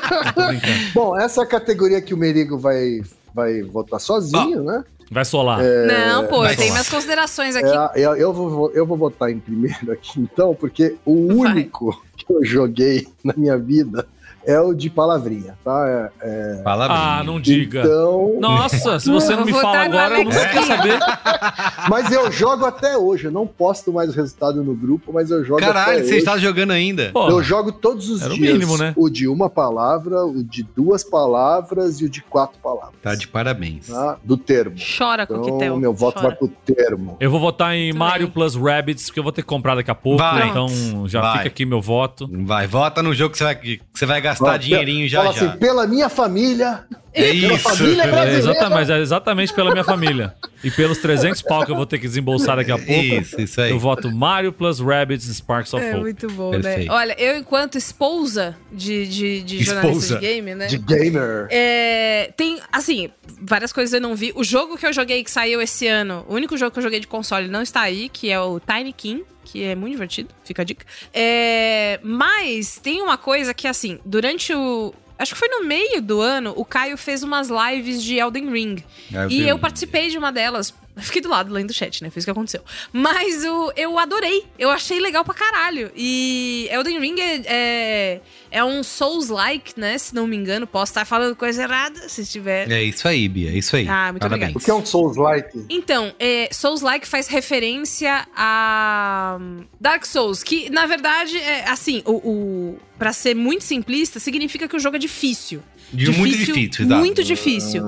Bom, 0.93 1.17
essa 1.19 1.41
é 1.41 1.45
a 1.45 1.47
categoria 1.47 2.03
que 2.03 2.13
o 2.13 2.17
Merigo 2.19 2.59
vai, 2.59 3.01
vai 3.35 3.63
votar 3.63 3.99
sozinho, 4.01 4.63
né? 4.63 4.85
Vai 5.11 5.25
solar. 5.25 5.61
Não, 5.63 6.27
pô, 6.27 6.45
eu 6.45 6.57
tenho 6.57 6.73
minhas 6.73 6.89
considerações 6.89 7.55
aqui. 7.55 7.69
É, 7.95 8.05
eu, 8.05 8.17
eu 8.17 8.33
vou, 8.33 8.71
eu 8.73 8.85
vou 8.85 8.97
votar 8.97 9.31
em 9.31 9.39
primeiro 9.39 9.93
aqui, 9.93 10.21
então, 10.21 10.55
porque 10.55 10.97
o 11.05 11.29
Vai. 11.29 11.53
único 11.53 12.05
que 12.17 12.33
eu 12.33 12.45
joguei 12.45 13.07
na 13.23 13.33
minha 13.37 13.57
vida 13.57 14.07
é 14.47 14.61
o 14.61 14.73
de 14.75 14.89
palavrinha, 14.89 15.55
tá? 15.65 16.11
É, 16.23 16.57
é, 16.59 16.63
Palavrinha. 16.63 17.01
Ah, 17.01 17.25
não 17.25 17.41
diga. 17.41 17.81
então, 17.81 18.37
Nossa, 18.41 18.99
se 19.01 19.11
você 19.11 19.35
não 19.35 19.45
me 19.45 19.53
fala 19.53 19.81
agora, 19.81 20.19
eu 20.21 20.25
não 20.25 20.31
quero 20.31 20.63
saber. 20.67 20.99
mas 21.91 22.11
eu 22.13 22.31
jogo 22.31 22.65
até 22.65 22.97
hoje. 22.97 23.27
Eu 23.27 23.33
não 23.33 23.47
posto 23.47 23.93
mais 23.93 24.11
o 24.11 24.13
resultado 24.13 24.63
no 24.63 24.75
grupo, 24.75 25.13
mas 25.13 25.31
eu 25.31 25.45
jogo 25.45 25.61
Caralho, 25.61 25.93
até 25.93 25.99
você 26.03 26.09
hoje. 26.11 26.17
está 26.19 26.39
jogando 26.39 26.71
ainda? 26.71 27.11
Pô, 27.13 27.29
Eu 27.29 27.43
jogo 27.43 27.73
todos 27.73 28.09
os 28.09 28.23
Era 28.23 28.33
o 28.33 28.37
dias. 28.37 28.53
mínimo, 28.53 28.77
né? 28.79 28.93
O 28.97 29.09
de 29.11 29.27
uma 29.29 29.51
palavra, 29.51 30.25
o 30.25 30.43
de 30.45 30.63
duas 30.63 31.03
palavras 31.03 32.01
e 32.01 32.05
o 32.05 32.09
de 32.09 32.21
quatro 32.23 32.59
palavras. 32.63 32.95
Tá 33.03 33.15
de 33.15 33.27
parabéns. 33.27 33.89
tá? 33.89 34.17
Do 34.23 34.37
termo. 34.37 34.77
Chora, 34.97 35.25
Então, 35.25 35.39
Coquetel. 35.41 35.77
meu 35.77 35.93
voto 35.93 36.15
Chora. 36.21 36.29
vai 36.29 36.37
pro 36.37 36.49
termo. 36.65 37.17
eu 37.19 37.31
vou 37.31 37.41
votar 37.41 37.75
em 37.75 37.91
Tudo 37.91 37.99
Mario 37.99 38.27
bem. 38.27 38.35
Plus 38.35 38.55
Rabbids, 38.55 39.07
porque 39.07 39.19
eu 39.19 39.25
vou 39.25 39.33
ter 39.33 39.43
que 39.43 39.49
comprar 39.49 39.75
daqui 39.75 39.91
a 39.91 39.95
pouco. 39.95 40.19
Vai. 40.19 40.49
Então 40.49 40.69
já 41.09 41.21
Vai. 41.21 41.33
fica 41.39 41.49
aqui 41.49 41.65
meu 41.67 41.81
voto. 41.81 42.29
Vai, 42.45 42.67
vota 42.67 43.03
no 43.03 43.13
jogo 43.15 43.33
que 43.33 43.39
você 43.39 43.45
vai, 43.45 43.55
que 43.57 43.81
você 43.93 44.07
vai 44.07 44.21
gastar 44.21 44.36
gastar 44.45 44.55
Ó, 44.55 44.57
dinheirinho 44.59 45.09
já 45.09 45.23
fala 45.23 45.33
já. 45.35 45.47
assim, 45.49 45.59
pela 45.59 45.87
minha 45.87 46.09
família. 46.09 46.85
É 47.13 47.33
pela 47.33 47.55
isso. 47.55 47.63
família 47.63 48.03
É, 48.03 48.07
brasileira. 48.11 48.39
exatamente, 48.39 48.93
é 48.93 48.99
exatamente 48.99 49.55
pela 49.55 49.71
minha 49.73 49.85
família. 49.85 50.35
E 50.63 50.71
pelos 50.71 50.99
300 50.99 51.41
pau 51.43 51.65
que 51.65 51.71
eu 51.73 51.77
vou 51.77 51.87
ter 51.87 51.99
que 51.99 52.07
desembolsar 52.07 52.57
daqui 52.57 52.71
a 52.71 52.77
pouco. 52.77 52.93
Isso, 52.93 53.41
isso 53.41 53.59
aí. 53.61 53.71
Eu 53.71 53.79
voto 53.79 54.11
Mario 54.13 54.53
plus 54.53 54.81
Rabbids 54.81 55.25
Sparks 55.35 55.73
of 55.73 55.83
É 55.83 55.93
Hope. 55.93 56.01
muito 56.01 56.29
bom, 56.29 56.51
Perfeito. 56.51 56.89
né? 56.89 56.95
Olha, 56.95 57.15
eu, 57.19 57.39
enquanto 57.39 57.79
esposa 57.79 58.55
de, 58.71 59.07
de, 59.07 59.43
de 59.43 59.65
jornalista 59.65 60.17
de 60.17 60.21
game, 60.21 60.55
né? 60.55 60.67
De 60.67 60.77
gamer. 60.77 61.47
É, 61.51 62.33
tem, 62.37 62.61
assim, 62.71 63.09
várias 63.41 63.73
coisas 63.73 63.95
eu 63.95 64.01
não 64.01 64.15
vi. 64.15 64.33
O 64.37 64.45
jogo 64.45 64.77
que 64.77 64.85
eu 64.87 64.93
joguei 64.93 65.25
que 65.25 65.31
saiu 65.31 65.63
esse 65.63 65.87
ano, 65.87 66.23
o 66.29 66.35
único 66.35 66.55
jogo 66.59 66.71
que 66.73 66.79
eu 66.79 66.83
joguei 66.83 67.01
de 67.01 67.07
console 67.07 67.49
não 67.49 67.63
está 67.63 67.81
aí, 67.81 68.11
que 68.11 68.31
é 68.31 68.39
o 68.39 68.61
Tiny 68.61 68.93
King. 68.93 69.25
Que 69.47 69.63
é 69.63 69.75
muito 69.77 69.93
divertido, 69.93 70.35
fica 70.45 70.63
a 70.63 70.65
dica. 70.65 70.85
É, 71.15 72.01
mas 72.03 72.79
tem 72.83 73.01
uma 73.01 73.17
coisa 73.17 73.55
que, 73.55 73.67
assim, 73.69 73.99
durante 74.05 74.53
o. 74.53 74.93
Acho 75.19 75.33
que 75.33 75.39
foi 75.39 75.49
no 75.49 75.65
meio 75.65 76.03
do 76.03 76.21
ano, 76.21 76.53
o 76.57 76.65
Caio 76.65 76.99
fez 76.99 77.23
umas 77.23 77.49
lives 77.49 78.03
de 78.03 78.17
Elden 78.19 78.51
Ring. 78.51 78.85
Elden 79.11 79.39
e 79.39 79.49
eu 79.49 79.55
Ring. 79.55 79.61
participei 79.63 80.11
de 80.11 80.19
uma 80.19 80.31
delas. 80.31 80.75
Fiquei 80.97 81.21
do 81.21 81.29
lado 81.29 81.53
lendo 81.53 81.71
o 81.71 81.75
chat, 81.75 82.03
né? 82.03 82.11
Foi 82.11 82.21
isso 82.21 82.27
que 82.27 82.31
aconteceu. 82.31 82.63
Mas 82.93 83.45
o, 83.45 83.73
eu 83.77 83.99
adorei. 83.99 84.45
Eu 84.59 84.71
achei 84.71 84.99
legal 84.99 85.25
pra 85.25 85.35
caralho. 85.35 85.91
E 85.95 86.69
Elden 86.71 86.99
Ring 86.99 87.21
é, 87.21 87.43
é, 87.47 88.21
é 88.51 88.65
um 88.65 88.83
Souls-like, 88.83 89.79
né? 89.79 89.99
Se 89.99 90.15
não 90.15 90.27
me 90.27 90.37
engano. 90.37 90.67
Posso 90.67 90.91
estar 90.91 91.05
falando 91.05 91.37
coisa 91.37 91.63
errada, 91.63 92.09
se 92.09 92.23
estiver. 92.23 92.71
É 92.71 92.83
isso 92.83 93.07
aí, 93.07 93.29
Bia, 93.29 93.51
é 93.51 93.55
isso 93.59 93.77
aí. 93.77 93.87
Ah, 93.87 94.13
muito 94.13 94.23
Parabéns. 94.23 94.57
O 94.57 94.61
que 94.61 94.71
é 94.71 94.75
um 94.75 94.85
Souls-like? 94.85 95.67
Então, 95.69 96.15
é, 96.19 96.49
Souls-like 96.51 97.07
faz 97.07 97.29
referência 97.29 98.27
a 98.35 99.37
hum, 99.41 99.65
Dark 99.81 100.07
Souls, 100.07 100.43
que 100.43 100.71
na 100.71 100.87
verdade 100.87 101.37
é 101.39 101.69
assim, 101.69 102.03
o, 102.07 102.13
o 102.13 102.79
para 102.99 103.13
ser 103.13 103.35
muito 103.35 103.65
simplista, 103.65 104.19
significa 104.19 104.67
que 104.67 104.77
o 104.77 104.79
jogo 104.79 104.97
é 104.97 104.99
difícil. 104.99 105.63
De 105.93 106.11
muito 106.11 106.37
difícil, 106.37 106.85
exato. 106.85 107.01
Muito 107.01 107.23
difícil. 107.25 107.83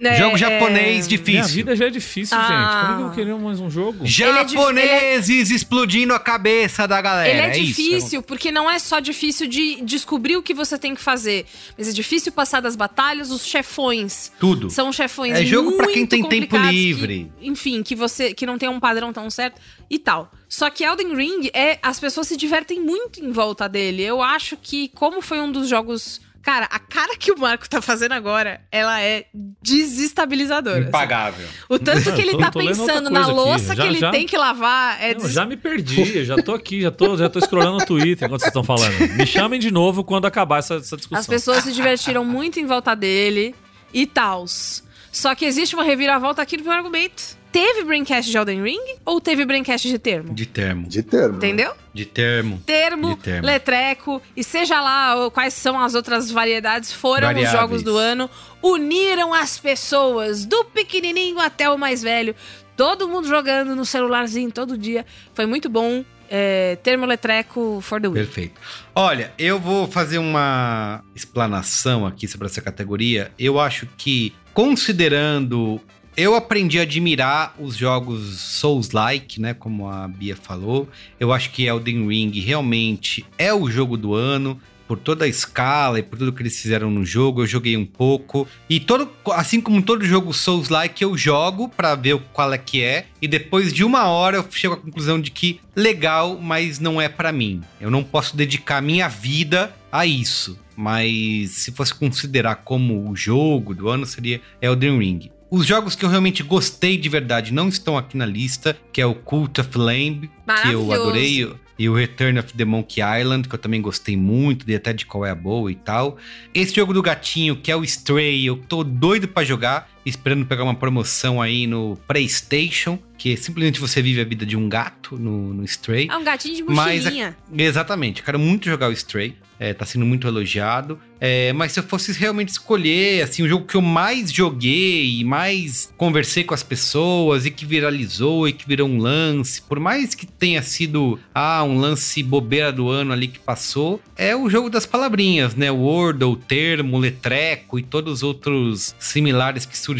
É, 0.00 0.16
Jogo 0.18 0.34
é- 0.36 0.38
japonês 0.38 1.06
Minha 1.08 1.18
difícil. 1.18 1.54
vida 1.54 1.74
já 1.76 1.86
é 1.86 1.90
difícil, 1.90 2.36
Ah. 2.38 2.42
gente. 2.42 2.86
Como 2.86 2.92
é 2.92 2.96
que 2.96 3.02
eu 3.10 3.14
queria 3.24 3.36
mais 3.36 3.60
um 3.60 3.68
jogo? 3.68 4.06
Japoneses 4.06 5.50
explodindo 5.50 6.14
a 6.14 6.18
cabeça 6.18 6.86
da 6.86 7.00
galera. 7.00 7.28
Ele 7.28 7.40
é, 7.40 7.58
isso. 7.58 7.66
difícil, 7.82 8.22
porque 8.22 8.50
não 8.50 8.70
é 8.70 8.78
só 8.78 9.00
difícil 9.00 9.46
de 9.46 9.80
descobrir 9.82 10.36
o 10.36 10.42
que 10.42 10.54
você 10.54 10.78
tem 10.78 10.94
que 10.94 11.00
fazer, 11.00 11.46
mas 11.76 11.88
é 11.88 11.92
difícil 11.92 12.32
passar 12.32 12.60
das 12.60 12.76
batalhas, 12.76 13.30
os 13.30 13.44
chefões. 13.44 14.32
Tudo. 14.38 14.70
São 14.70 14.92
chefões 14.92 15.34
É 15.38 15.44
jogo 15.44 15.72
pra 15.72 15.86
muito 15.86 15.94
quem 15.96 16.06
tem 16.06 16.22
tempo 16.24 16.56
livre. 16.56 17.30
que, 17.40 17.46
enfim, 17.48 17.82
que 17.82 17.94
você 17.94 18.32
que 18.34 18.46
não 18.46 18.58
tem 18.58 18.68
um 18.68 18.80
padrão 18.80 19.12
tão 19.12 19.28
certo 19.30 19.60
e 19.88 19.98
tal. 19.98 20.30
Só 20.48 20.68
que 20.70 20.84
Elden 20.84 21.14
Ring 21.14 21.50
é 21.54 21.78
as 21.82 22.00
pessoas 22.00 22.26
se 22.28 22.36
divertem 22.36 22.80
muito 22.80 23.22
em 23.24 23.30
volta 23.32 23.68
dele. 23.68 24.02
Eu 24.02 24.20
acho 24.22 24.56
que 24.56 24.88
como 24.94 25.20
foi 25.20 25.40
um 25.40 25.50
dos 25.50 25.68
jogos 25.68 26.20
Cara, 26.42 26.66
a 26.70 26.78
cara 26.78 27.16
que 27.18 27.30
o 27.30 27.38
Marco 27.38 27.68
tá 27.68 27.82
fazendo 27.82 28.12
agora, 28.12 28.62
ela 28.72 29.00
é 29.02 29.26
desestabilizadora. 29.62 30.78
assim. 30.80 30.88
Impagável. 30.88 31.46
O 31.68 31.78
tanto 31.78 32.12
que 32.14 32.20
ele 32.22 32.32
Tô- 32.32 32.38
tá 32.38 32.50
tô 32.50 32.58
pensando 32.60 33.10
na 33.10 33.26
louça 33.26 33.74
Já- 33.74 33.82
que 33.82 33.88
ele 33.88 33.98
já- 33.98 34.10
tem 34.10 34.26
que 34.26 34.36
lavar 34.36 35.02
é 35.02 35.14
Não, 35.14 35.28
já 35.28 35.44
me 35.44 35.56
perdi, 35.56 36.18
eu 36.18 36.24
já 36.24 36.36
tô 36.36 36.54
aqui, 36.54 36.80
já 36.80 36.90
tô, 36.90 37.16
já 37.16 37.28
tô 37.28 37.40
scrollando 37.40 37.78
no 37.78 37.84
Twitter 37.86 38.26
enquanto 38.26 38.40
vocês 38.40 38.48
estão 38.50 38.64
falando. 38.64 38.98
Me 39.16 39.26
chamem 39.26 39.60
de 39.60 39.70
novo 39.70 40.02
quando 40.02 40.24
acabar 40.26 40.58
essa, 40.60 40.76
essa 40.76 40.96
discussão. 40.96 41.18
As 41.20 41.26
pessoas 41.26 41.64
se 41.64 41.72
divertiram 41.72 42.24
muito 42.24 42.58
em 42.58 42.66
volta 42.66 42.94
dele 42.94 43.54
e 43.92 44.06
tals. 44.06 44.82
Só 45.12 45.34
que 45.34 45.44
existe 45.44 45.74
uma 45.74 45.84
reviravolta 45.84 46.40
aqui 46.40 46.56
no 46.56 46.64
meu 46.64 46.72
argumento. 46.72 47.38
Teve 47.52 47.82
Braincast 47.84 48.30
de 48.30 48.36
Elden 48.36 48.62
Ring 48.62 48.80
ou 49.04 49.20
teve 49.20 49.44
Braincast 49.44 49.88
de 49.88 49.98
termo? 49.98 50.32
De 50.32 50.46
termo. 50.46 50.86
De 50.88 51.02
termo. 51.02 51.36
Entendeu? 51.36 51.72
De 51.92 52.04
termo. 52.04 52.62
Termo, 52.64 53.16
De 53.16 53.22
termo. 53.22 53.46
letreco 53.46 54.22
e 54.36 54.44
seja 54.44 54.80
lá 54.80 55.28
quais 55.30 55.54
são 55.54 55.78
as 55.80 55.94
outras 55.96 56.30
variedades, 56.30 56.92
foram 56.92 57.28
os 57.28 57.34
Variáveis. 57.34 57.50
jogos 57.60 57.82
do 57.82 57.96
ano, 57.96 58.30
uniram 58.62 59.34
as 59.34 59.58
pessoas, 59.58 60.44
do 60.44 60.64
pequenininho 60.66 61.40
até 61.40 61.68
o 61.68 61.76
mais 61.76 62.02
velho, 62.02 62.36
todo 62.76 63.08
mundo 63.08 63.26
jogando 63.26 63.74
no 63.74 63.84
celularzinho 63.84 64.52
todo 64.52 64.78
dia. 64.78 65.04
Foi 65.34 65.44
muito 65.46 65.68
bom. 65.68 66.04
É, 66.32 66.76
termo, 66.84 67.04
letreco, 67.06 67.80
for 67.82 68.00
the 68.00 68.06
win. 68.06 68.14
Perfeito. 68.14 68.60
Olha, 68.94 69.32
eu 69.36 69.58
vou 69.58 69.88
fazer 69.88 70.18
uma 70.18 71.02
explanação 71.12 72.06
aqui 72.06 72.28
sobre 72.28 72.46
essa 72.46 72.60
categoria. 72.62 73.32
Eu 73.36 73.58
acho 73.58 73.88
que, 73.98 74.32
considerando. 74.54 75.80
Eu 76.16 76.34
aprendi 76.34 76.78
a 76.78 76.82
admirar 76.82 77.54
os 77.58 77.76
jogos 77.76 78.40
Souls-like, 78.40 79.40
né? 79.40 79.54
Como 79.54 79.88
a 79.88 80.08
Bia 80.08 80.36
falou. 80.36 80.88
Eu 81.18 81.32
acho 81.32 81.50
que 81.50 81.64
Elden 81.64 82.06
Ring 82.08 82.32
realmente 82.40 83.24
é 83.38 83.54
o 83.54 83.70
jogo 83.70 83.96
do 83.96 84.14
ano. 84.14 84.60
Por 84.88 84.98
toda 84.98 85.24
a 85.24 85.28
escala 85.28 86.00
e 86.00 86.02
por 86.02 86.18
tudo 86.18 86.32
que 86.32 86.42
eles 86.42 86.60
fizeram 86.60 86.90
no 86.90 87.06
jogo, 87.06 87.42
eu 87.42 87.46
joguei 87.46 87.76
um 87.76 87.86
pouco. 87.86 88.46
E 88.68 88.80
todo, 88.80 89.08
assim 89.34 89.60
como 89.60 89.80
todo 89.80 90.04
jogo 90.04 90.34
Souls-like, 90.34 91.00
eu 91.00 91.16
jogo 91.16 91.68
pra 91.68 91.94
ver 91.94 92.20
qual 92.32 92.52
é 92.52 92.58
que 92.58 92.82
é. 92.82 93.06
E 93.22 93.28
depois 93.28 93.72
de 93.72 93.84
uma 93.84 94.08
hora 94.08 94.38
eu 94.38 94.46
chego 94.50 94.74
à 94.74 94.76
conclusão 94.76 95.20
de 95.20 95.30
que 95.30 95.60
legal, 95.76 96.40
mas 96.42 96.80
não 96.80 97.00
é 97.00 97.08
pra 97.08 97.30
mim. 97.30 97.62
Eu 97.80 97.88
não 97.88 98.02
posso 98.02 98.36
dedicar 98.36 98.82
minha 98.82 99.06
vida 99.06 99.72
a 99.92 100.04
isso. 100.04 100.58
Mas 100.76 101.50
se 101.50 101.70
fosse 101.70 101.94
considerar 101.94 102.56
como 102.56 103.08
o 103.08 103.14
jogo 103.14 103.76
do 103.76 103.88
ano, 103.88 104.04
seria 104.04 104.40
Elden 104.60 104.98
Ring. 104.98 105.30
Os 105.50 105.66
jogos 105.66 105.96
que 105.96 106.04
eu 106.04 106.08
realmente 106.08 106.44
gostei 106.44 106.96
de 106.96 107.08
verdade 107.08 107.52
não 107.52 107.68
estão 107.68 107.98
aqui 107.98 108.16
na 108.16 108.24
lista, 108.24 108.78
que 108.92 109.00
é 109.00 109.06
o 109.06 109.16
Cult 109.16 109.60
of 109.60 109.76
Lamb, 109.76 110.30
que 110.62 110.72
eu 110.72 110.92
adorei, 110.92 111.52
e 111.76 111.88
o 111.88 111.94
Return 111.94 112.38
of 112.38 112.52
the 112.52 112.64
Monkey 112.64 113.00
Island, 113.00 113.48
que 113.48 113.54
eu 113.56 113.58
também 113.58 113.82
gostei 113.82 114.16
muito, 114.16 114.64
de 114.64 114.76
até 114.76 114.92
de 114.92 115.04
qual 115.04 115.26
é 115.26 115.30
a 115.30 115.34
boa 115.34 115.72
e 115.72 115.74
tal. 115.74 116.18
Esse 116.54 116.76
jogo 116.76 116.92
do 116.92 117.02
gatinho, 117.02 117.56
que 117.56 117.68
é 117.68 117.74
o 117.74 117.82
Stray, 117.82 118.46
eu 118.46 118.58
tô 118.68 118.84
doido 118.84 119.26
pra 119.26 119.42
jogar, 119.42 119.90
esperando 120.10 120.44
pegar 120.44 120.64
uma 120.64 120.74
promoção 120.74 121.40
aí 121.40 121.66
no 121.66 121.98
PlayStation, 122.06 122.98
que 123.16 123.32
é 123.32 123.36
simplesmente 123.36 123.80
você 123.80 124.00
vive 124.02 124.20
a 124.20 124.24
vida 124.24 124.44
de 124.44 124.56
um 124.56 124.68
gato 124.68 125.18
no, 125.18 125.54
no 125.54 125.64
Stray. 125.64 126.08
É 126.10 126.16
um 126.16 126.24
gatinho 126.24 126.56
de 126.56 126.62
Mas 126.64 127.04
mochilinha. 127.04 127.36
Exatamente, 127.56 128.22
quero 128.22 128.38
muito 128.38 128.66
jogar 128.68 128.88
o 128.88 128.92
Stray. 128.92 129.36
É, 129.58 129.74
tá 129.74 129.84
sendo 129.84 130.06
muito 130.06 130.26
elogiado. 130.26 130.98
É, 131.20 131.52
mas 131.52 131.72
se 131.72 131.80
eu 131.80 131.84
fosse 131.84 132.12
realmente 132.12 132.48
escolher, 132.48 133.22
assim, 133.22 133.42
o 133.42 133.48
jogo 133.48 133.66
que 133.66 133.74
eu 133.74 133.82
mais 133.82 134.32
joguei 134.32 135.20
e 135.20 135.22
mais 135.22 135.92
conversei 135.98 136.42
com 136.42 136.54
as 136.54 136.62
pessoas 136.62 137.44
e 137.44 137.50
que 137.50 137.66
viralizou 137.66 138.48
e 138.48 138.54
que 138.54 138.66
virou 138.66 138.88
um 138.88 138.96
lance, 138.96 139.60
por 139.60 139.78
mais 139.78 140.14
que 140.14 140.24
tenha 140.24 140.62
sido 140.62 141.20
ah, 141.34 141.62
um 141.62 141.78
lance 141.78 142.22
bobeira 142.22 142.72
do 142.72 142.88
ano 142.88 143.12
ali 143.12 143.28
que 143.28 143.38
passou, 143.38 144.00
é 144.16 144.34
o 144.34 144.48
jogo 144.48 144.70
das 144.70 144.86
palavrinhas, 144.86 145.54
né? 145.54 145.70
O 145.70 145.76
Wordle, 145.76 146.32
o 146.32 146.36
termo, 146.36 146.96
o 146.96 147.00
letreco 147.00 147.78
e 147.78 147.82
todos 147.82 148.14
os 148.14 148.22
outros 148.22 148.94
similares 148.98 149.66
que 149.66 149.76
surgiram. 149.76 149.99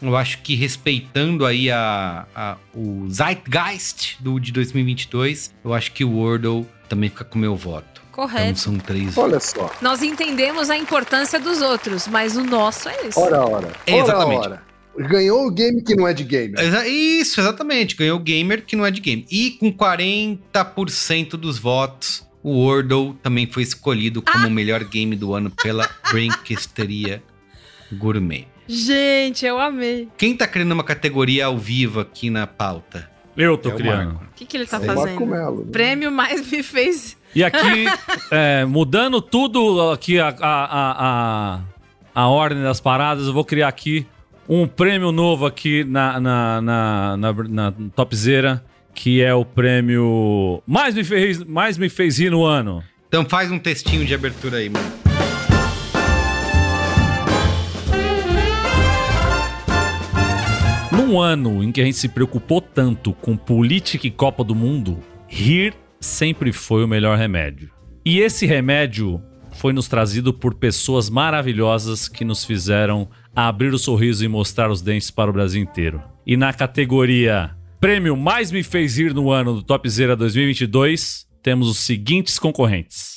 Eu 0.00 0.16
acho 0.16 0.38
que 0.38 0.54
respeitando 0.56 1.46
aí 1.46 1.70
a, 1.70 2.26
a- 2.34 2.56
o 2.74 3.06
Zeitgeist 3.08 4.16
do, 4.20 4.40
de 4.40 4.50
2022, 4.52 5.54
eu 5.64 5.72
acho 5.72 5.92
que 5.92 6.04
o 6.04 6.10
Wordle 6.10 6.66
também 6.88 7.08
fica 7.08 7.24
com 7.24 7.38
o 7.38 7.40
meu 7.40 7.54
voto. 7.56 8.02
Então 8.10 8.26
Correto. 8.26 8.58
são 8.58 8.76
três. 8.78 9.16
Olha 9.16 9.38
só. 9.40 9.70
Nós 9.80 10.02
entendemos 10.02 10.68
a 10.70 10.76
importância 10.76 11.38
dos 11.40 11.62
outros, 11.62 12.06
mas 12.08 12.36
o 12.36 12.44
nosso 12.44 12.88
é 12.88 13.06
esse. 13.06 13.18
Ora, 13.18 13.40
ora. 13.46 13.72
É, 13.86 13.94
Ora, 13.94 14.02
exatamente. 14.02 14.38
ora. 14.40 14.62
Ganhou 15.08 15.46
o 15.46 15.50
game 15.50 15.80
que 15.82 15.94
não 15.94 16.06
é 16.06 16.12
de 16.12 16.22
game. 16.24 16.52
Exa- 16.58 16.86
Isso, 16.86 17.40
exatamente. 17.40 17.96
Ganhou 17.96 18.18
o 18.18 18.22
gamer 18.22 18.62
que 18.66 18.76
não 18.76 18.84
é 18.84 18.90
de 18.90 19.00
game. 19.00 19.24
E 19.30 19.52
com 19.52 19.72
40% 19.72 21.30
dos 21.36 21.58
votos, 21.58 22.26
o 22.42 22.50
Wordle 22.58 23.14
também 23.22 23.46
foi 23.50 23.62
escolhido 23.62 24.20
como 24.20 24.48
o 24.48 24.50
melhor 24.50 24.84
game 24.84 25.16
do 25.16 25.32
ano 25.32 25.50
pela 25.50 25.88
Brinquesteria 26.10 27.22
Gourmet. 27.92 28.46
Gente, 28.66 29.44
eu 29.44 29.58
amei. 29.58 30.08
Quem 30.16 30.36
tá 30.36 30.46
criando 30.46 30.72
uma 30.72 30.84
categoria 30.84 31.46
ao 31.46 31.58
vivo 31.58 32.00
aqui 32.00 32.30
na 32.30 32.46
pauta? 32.46 33.10
Eu 33.36 33.56
tô 33.56 33.70
É 33.70 33.72
criando. 33.72 34.14
O 34.14 34.34
que, 34.36 34.44
que 34.44 34.56
ele 34.56 34.66
tá 34.66 34.76
É 34.76 34.84
fazendo? 34.84 35.26
Melo, 35.26 35.64
né? 35.64 35.72
Prêmio 35.72 36.12
mais 36.12 36.50
me 36.50 36.62
fez. 36.62 37.16
E 37.34 37.42
aqui, 37.42 37.86
é, 38.30 38.64
mudando 38.64 39.20
tudo 39.22 39.90
aqui 39.90 40.18
a, 40.20 40.28
a, 40.28 40.64
a, 40.64 40.96
a, 41.06 41.60
a 42.14 42.28
ordem 42.28 42.62
das 42.62 42.80
paradas, 42.80 43.26
eu 43.26 43.32
vou 43.32 43.44
criar 43.44 43.68
aqui 43.68 44.06
um 44.48 44.66
prêmio 44.66 45.12
novo 45.12 45.46
aqui 45.46 45.82
na, 45.84 46.20
na, 46.20 46.60
na, 46.60 47.16
na, 47.16 47.32
na 47.48 47.72
Topzera, 47.96 48.62
que 48.94 49.22
é 49.22 49.34
o 49.34 49.44
prêmio 49.44 50.62
mais 50.66 50.94
me 50.94 51.04
fez, 51.04 51.42
mais 51.44 51.78
me 51.78 51.88
fez 51.88 52.18
rir 52.18 52.30
no 52.30 52.44
ano. 52.44 52.82
Então 53.08 53.24
faz 53.24 53.50
um 53.50 53.58
textinho 53.58 54.04
de 54.04 54.14
abertura 54.14 54.58
aí, 54.58 54.68
mano. 54.68 55.01
Num 60.92 61.18
ano 61.18 61.64
em 61.64 61.72
que 61.72 61.80
a 61.80 61.84
gente 61.84 61.96
se 61.96 62.06
preocupou 62.08 62.60
tanto 62.60 63.14
com 63.14 63.34
política 63.36 64.06
e 64.06 64.10
Copa 64.10 64.44
do 64.44 64.54
Mundo, 64.54 64.98
rir 65.26 65.74
sempre 65.98 66.52
foi 66.52 66.84
o 66.84 66.88
melhor 66.88 67.16
remédio. 67.16 67.70
E 68.04 68.20
esse 68.20 68.44
remédio 68.44 69.22
foi 69.52 69.72
nos 69.72 69.88
trazido 69.88 70.34
por 70.34 70.54
pessoas 70.54 71.08
maravilhosas 71.08 72.08
que 72.08 72.24
nos 72.26 72.44
fizeram 72.44 73.08
abrir 73.34 73.72
o 73.72 73.78
sorriso 73.78 74.22
e 74.24 74.28
mostrar 74.28 74.70
os 74.70 74.82
dentes 74.82 75.10
para 75.10 75.30
o 75.30 75.32
Brasil 75.32 75.62
inteiro. 75.62 76.02
E 76.26 76.36
na 76.36 76.52
categoria 76.52 77.56
Prêmio 77.80 78.16
Mais 78.16 78.52
Me 78.52 78.62
Fez 78.62 78.98
Rir 78.98 79.14
no 79.14 79.30
ano 79.30 79.54
do 79.54 79.62
Topzera 79.62 80.14
2022, 80.14 81.26
temos 81.42 81.68
os 81.68 81.78
seguintes 81.78 82.38
concorrentes. 82.38 83.16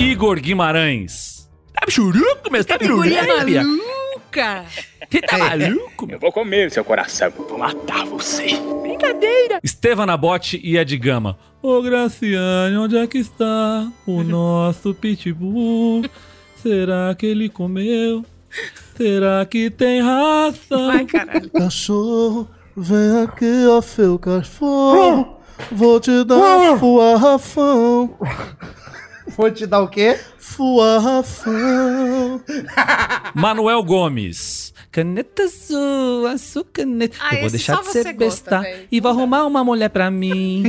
Igor 0.00 0.40
Guimarães. 0.40 1.48
Tá 1.74 1.90
churuco, 1.90 2.48
mas 2.50 2.64
tá 2.66 2.78
Categoria 2.78 3.22
biruleia. 3.22 3.62
maluca. 3.62 4.64
Você 5.12 5.20
tá 5.20 5.36
maluco? 5.36 6.08
Eu 6.08 6.18
vou 6.18 6.32
comer 6.32 6.70
seu 6.70 6.82
coração, 6.82 7.30
eu 7.36 7.46
vou 7.46 7.58
matar 7.58 8.06
você. 8.06 8.46
Brincadeira. 8.80 9.60
Estevam 9.62 10.06
Nabote 10.06 10.58
e 10.64 10.78
Ed 10.78 10.96
Gama. 10.96 11.36
Ô 11.62 11.82
Graciane, 11.82 12.78
onde 12.78 12.96
é 12.96 13.06
que 13.06 13.18
está 13.18 13.92
o 14.06 14.22
nosso 14.24 14.94
pitbull? 14.94 16.06
Será 16.62 17.14
que 17.14 17.26
ele 17.26 17.50
comeu? 17.50 18.24
Será 18.96 19.44
que 19.44 19.68
tem 19.68 20.00
raça? 20.00 20.78
Vai, 20.86 21.04
caralho. 21.04 21.50
Cachorro, 21.50 22.48
vem 22.74 23.22
aqui, 23.22 23.66
ó, 23.68 23.82
seu 23.82 24.18
cachorro. 24.18 25.36
Vou 25.70 26.00
te 26.00 26.24
dar 26.24 26.78
fuarrafão. 26.78 28.16
Vou 29.36 29.50
te 29.50 29.66
dar 29.66 29.80
o 29.80 29.88
quê? 29.88 30.18
Fuarrafão. 30.38 31.52
Manuel 33.34 33.82
Gomes. 33.82 34.71
Caneta 34.92 35.44
azul, 35.44 36.26
azul 36.26 36.66
caneta. 36.70 37.16
Ah, 37.18 37.34
Eu 37.36 37.40
vou 37.40 37.50
deixar 37.50 37.78
de 37.78 37.86
você 37.86 38.02
ser 38.02 38.12
besta 38.12 38.62
e 38.90 39.00
vou 39.00 39.10
arrumar 39.10 39.46
uma 39.46 39.64
mulher 39.64 39.88
pra 39.88 40.10
mim. 40.10 40.64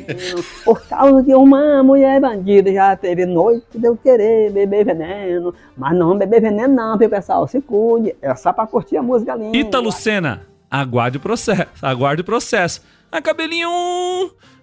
Por 0.66 0.86
causa 0.86 1.22
de 1.22 1.34
uma 1.34 1.82
mulher 1.82 2.20
bandida, 2.20 2.70
já 2.70 2.94
teve 2.94 3.24
noite 3.24 3.64
de 3.74 3.86
eu 3.88 3.96
querer 3.96 4.52
beber 4.52 4.84
veneno. 4.84 5.54
Mas 5.78 5.96
não 5.96 6.18
beber 6.18 6.42
veneno, 6.42 6.74
não, 6.74 6.98
viu, 6.98 7.08
pessoal? 7.08 7.48
Se 7.48 7.58
cuide. 7.62 8.14
É 8.20 8.34
só 8.34 8.52
pra 8.52 8.66
curtir 8.66 8.98
a 8.98 9.02
música 9.02 9.34
linda. 9.34 9.56
Ítalo 9.56 9.84
Lucena. 9.86 10.46
Aguarde 10.70 11.16
o 11.16 11.20
processo. 11.20 11.66
Aguarde 11.80 12.20
o 12.20 12.24
processo. 12.24 12.82
Ah, 13.10 13.22
cabelinho. 13.22 13.70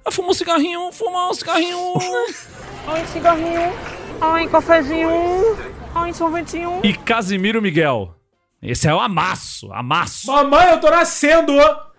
Ah, 0.05 0.11
fuma 0.11 0.29
um 0.29 0.33
cigarrinho, 0.33 0.91
fuma 0.91 1.27
um 1.27 1.33
cigarrinho. 1.33 1.77
Ai, 2.85 3.03
cigarrinho. 3.07 3.71
Ai, 4.21 4.47
cafezinho. 4.47 5.09
Ai, 5.95 6.13
sorvetinho. 6.13 6.81
e 6.83 6.93
Casimiro 6.93 7.59
Miguel. 7.61 8.13
Esse 8.61 8.87
é 8.87 8.93
o 8.93 8.99
amasso, 8.99 9.73
amasso. 9.73 10.27
Mamãe, 10.27 10.69
eu 10.69 10.79
tô 10.79 10.89
nascendo! 10.89 11.53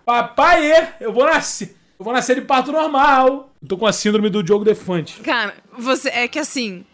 Papai, 0.05 0.71
é, 0.71 0.95
eu 1.01 1.11
vou 1.11 1.25
nascer. 1.25 1.75
Eu 1.99 2.05
vou 2.05 2.13
nascer 2.13 2.35
de 2.35 2.41
parto 2.41 2.71
normal. 2.71 3.51
Eu 3.61 3.67
tô 3.67 3.77
com 3.77 3.85
a 3.85 3.91
síndrome 3.91 4.29
do 4.29 4.41
Diogo 4.41 4.63
Defante. 4.63 5.19
Cara, 5.21 5.53
você 5.77 6.09
é 6.09 6.27
que 6.27 6.39
assim. 6.39 6.85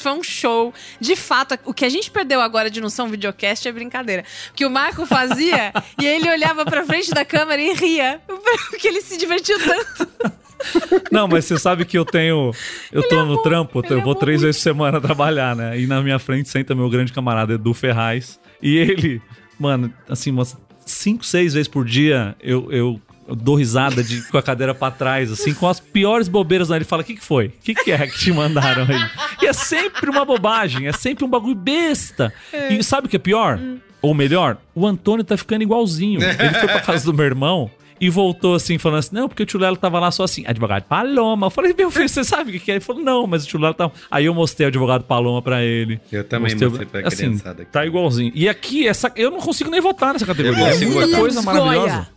Foi 0.00 0.12
um 0.12 0.22
show. 0.22 0.72
De 1.00 1.16
fato, 1.16 1.58
o 1.64 1.74
que 1.74 1.84
a 1.84 1.88
gente 1.88 2.10
perdeu 2.10 2.40
agora 2.40 2.70
de 2.70 2.80
não 2.80 2.88
ser 2.88 3.02
um 3.02 3.08
videocast 3.08 3.66
é 3.66 3.72
brincadeira. 3.72 4.24
Que 4.54 4.64
o 4.64 4.70
Marco 4.70 5.04
fazia 5.04 5.72
e 6.00 6.06
ele 6.06 6.30
olhava 6.30 6.64
pra 6.64 6.84
frente 6.84 7.10
da 7.10 7.24
câmera 7.24 7.60
e 7.60 7.72
ria. 7.72 8.20
Porque 8.70 8.86
ele 8.86 9.00
se 9.00 9.16
divertiu 9.16 9.58
tanto. 9.58 10.08
Não, 11.10 11.26
mas 11.26 11.44
você 11.44 11.58
sabe 11.58 11.84
que 11.84 11.98
eu 11.98 12.04
tenho. 12.04 12.52
Eu 12.92 13.08
tô 13.08 13.24
no 13.24 13.42
trampo, 13.42 13.82
eu 13.88 14.02
vou 14.02 14.14
três 14.14 14.42
vezes 14.42 14.56
por 14.56 14.62
semana 14.62 15.00
trabalhar, 15.00 15.56
né? 15.56 15.78
E 15.78 15.86
na 15.86 16.02
minha 16.02 16.18
frente 16.18 16.48
senta 16.48 16.74
meu 16.74 16.88
grande 16.90 17.12
camarada 17.12 17.54
Edu 17.54 17.72
Ferraz. 17.74 18.38
E 18.62 18.76
ele, 18.76 19.22
mano, 19.58 19.92
assim, 20.08 20.30
umas 20.30 20.56
cinco, 20.84 21.24
seis 21.24 21.54
vezes 21.54 21.68
por 21.68 21.84
dia 21.84 22.34
eu, 22.40 22.72
eu, 22.72 23.00
eu 23.28 23.36
dou 23.36 23.54
risada 23.54 24.02
de, 24.02 24.22
com 24.28 24.38
a 24.38 24.42
cadeira 24.42 24.74
pra 24.74 24.90
trás, 24.90 25.30
assim, 25.30 25.52
com 25.54 25.68
as 25.68 25.78
piores 25.78 26.28
bobeiras. 26.28 26.68
Né? 26.68 26.76
Ele 26.76 26.84
fala: 26.84 27.02
o 27.02 27.04
que, 27.04 27.14
que 27.14 27.24
foi? 27.24 27.46
O 27.46 27.52
que, 27.62 27.74
que 27.74 27.92
é 27.92 28.06
que 28.06 28.18
te 28.18 28.32
mandaram 28.32 28.82
aí? 28.82 29.10
E 29.42 29.46
é 29.46 29.52
sempre 29.52 30.10
uma 30.10 30.24
bobagem, 30.24 30.86
é 30.86 30.92
sempre 30.92 31.24
um 31.24 31.28
bagulho 31.28 31.54
besta. 31.54 32.32
E 32.70 32.82
sabe 32.82 33.06
o 33.06 33.10
que 33.10 33.16
é 33.16 33.20
pior? 33.20 33.58
Ou 34.00 34.14
melhor, 34.14 34.58
o 34.74 34.86
Antônio 34.86 35.24
tá 35.24 35.36
ficando 35.36 35.62
igualzinho. 35.62 36.20
Ele 36.22 36.54
foi 36.54 36.68
pra 36.68 36.80
casa 36.80 37.04
do 37.04 37.12
meu 37.12 37.26
irmão. 37.26 37.70
E 38.00 38.08
voltou 38.10 38.54
assim, 38.54 38.78
falando 38.78 38.98
assim: 39.00 39.14
Não, 39.14 39.28
porque 39.28 39.42
o 39.42 39.46
tio 39.46 39.58
Lelo 39.60 39.76
tava 39.76 39.98
lá 39.98 40.10
só 40.10 40.24
assim, 40.24 40.44
advogado 40.46 40.84
Paloma. 40.84 41.46
Eu 41.46 41.50
falei: 41.50 41.74
Meu 41.76 41.90
filho, 41.90 42.08
você 42.08 42.22
sabe 42.24 42.50
o 42.50 42.52
que 42.54 42.60
que 42.60 42.70
é? 42.70 42.74
Ele 42.74 42.80
falou: 42.80 43.02
Não, 43.02 43.26
mas 43.26 43.44
o 43.44 43.46
tio 43.48 43.58
Lelo 43.60 43.74
tava. 43.74 43.92
Aí 44.10 44.26
eu 44.26 44.34
mostrei 44.34 44.66
o 44.66 44.68
advogado 44.68 45.04
Paloma 45.04 45.42
pra 45.42 45.62
ele. 45.64 46.00
Eu 46.12 46.24
também 46.24 46.54
mostrei 46.54 46.86
pra 46.86 47.02
criançada 47.10 47.62
aqui. 47.62 47.72
Tá 47.72 47.84
igualzinho. 47.86 48.32
E 48.34 48.48
aqui, 48.48 48.86
essa, 48.86 49.10
eu 49.16 49.30
não 49.30 49.38
consigo 49.40 49.70
nem 49.70 49.80
votar 49.80 50.12
nessa 50.12 50.26
categoria. 50.26 50.60
Eu 50.60 50.66
É 50.66 50.70
consigo 50.72 50.90
muita 50.92 51.06
votar. 51.06 51.20
coisa 51.20 51.42
maravilhosa. 51.42 52.08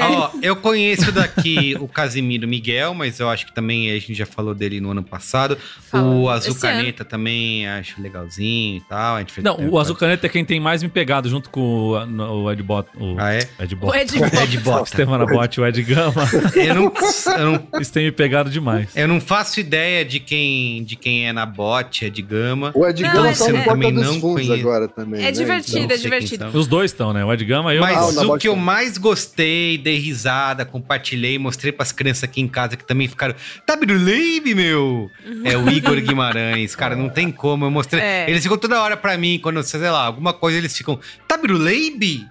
Ó, 0.00 0.30
eu 0.42 0.56
conheço 0.56 1.10
daqui 1.12 1.76
o 1.80 1.88
Casimiro 1.88 2.46
Miguel, 2.46 2.94
mas 2.94 3.18
eu 3.20 3.28
acho 3.28 3.46
que 3.46 3.52
também 3.54 3.90
a 3.90 3.94
gente 3.94 4.14
já 4.14 4.26
falou 4.26 4.54
dele 4.54 4.80
no 4.80 4.90
ano 4.90 5.02
passado. 5.02 5.56
Falou. 5.90 6.22
O 6.24 6.30
Azul 6.30 6.52
Esse 6.52 6.60
Caneta 6.60 7.04
também 7.04 7.66
acho 7.68 8.00
legalzinho 8.00 8.76
e 8.78 8.80
tal. 8.82 9.16
A 9.16 9.18
gente 9.20 9.32
fez- 9.32 9.44
Não, 9.44 9.56
o 9.68 9.78
Azul 9.78 9.96
Caneta 9.96 10.26
é 10.26 10.28
quem 10.28 10.44
tem 10.44 10.60
mais 10.60 10.82
me 10.82 10.88
pegado 10.88 11.28
junto 11.28 11.50
com 11.50 11.60
o, 11.90 12.06
no- 12.06 12.44
o 12.44 12.52
Ed 12.52 12.62
Bot. 12.62 12.88
O 12.98 13.16
ah, 13.18 13.34
é? 13.34 13.40
Ed 13.60 13.74
Bot. 13.74 13.86
O 13.96 13.98
Ed 13.98 14.18
Bota. 14.18 14.42
Ed 14.42 14.58
Bota. 14.58 14.82
Estevana 14.84 15.26
Bot, 15.26 15.60
o 15.60 15.66
Ed 15.66 15.82
Gama. 15.82 16.14
Eu 16.54 16.74
não, 16.74 16.92
eu 17.38 17.52
não- 17.52 17.68
Eles 17.74 17.90
têm 17.90 18.04
me 18.04 18.12
pegado 18.12 18.50
demais. 18.50 18.88
eu 18.94 19.08
não 19.08 19.20
faço 19.20 19.60
ideia 19.60 20.04
de 20.04 20.20
quem, 20.20 20.84
de 20.84 20.96
quem 20.96 21.26
é 21.28 21.32
na 21.32 21.46
bot, 21.46 22.04
é 22.04 22.10
de 22.10 22.22
Gama. 22.22 22.72
O 22.74 22.86
Ed 22.86 23.02
Gama 23.02 23.30
é- 23.30 23.32
tá 23.34 23.48
no 23.48 23.50
é- 23.50 23.52
Porta 23.52 23.70
também 23.70 23.92
dos 23.94 24.04
não 24.06 24.20
Fundos 24.20 24.46
conheço. 24.46 24.52
agora 24.66 24.88
também. 24.88 25.20
É 25.20 25.24
né? 25.24 25.30
divertido, 25.32 25.78
Então- 25.78 25.96
é 25.96 25.98
divertido. 25.98 26.46
Os 26.58 26.66
dois 26.66 26.90
estão, 26.90 27.12
né? 27.12 27.24
O 27.24 27.32
Ed 27.32 27.44
Gama 27.44 27.72
e 27.72 27.76
eu. 27.76 27.82
Mas 27.82 28.14
na 28.14 28.22
o 28.22 28.26
bot 28.26 28.40
que 28.40 28.48
eu 28.48 28.56
mais 28.56 28.98
gostei, 28.98 29.55
dei 29.82 29.98
risada, 29.98 30.64
compartilhei, 30.64 31.38
mostrei 31.38 31.72
pras 31.72 31.92
crianças 31.92 32.24
aqui 32.24 32.40
em 32.40 32.48
casa 32.48 32.76
que 32.76 32.84
também 32.84 33.08
ficaram. 33.08 33.34
Tá 33.64 33.76
biruleibe, 33.76 34.54
meu! 34.54 35.10
É 35.44 35.56
o 35.56 35.68
Igor 35.68 36.00
Guimarães, 36.00 36.74
cara, 36.74 36.94
não 36.94 37.08
tem 37.08 37.30
como. 37.30 37.64
Eu 37.64 37.70
mostrei. 37.70 38.02
É. 38.02 38.28
Eles 38.28 38.42
ficam 38.42 38.58
toda 38.58 38.82
hora 38.82 38.96
pra 38.96 39.16
mim, 39.16 39.38
quando, 39.42 39.62
sei 39.62 39.80
lá, 39.80 40.06
alguma 40.06 40.32
coisa, 40.32 40.58
eles 40.58 40.76
ficam. 40.76 40.98
Tá 41.26 41.36
biruleibe? 41.36 42.26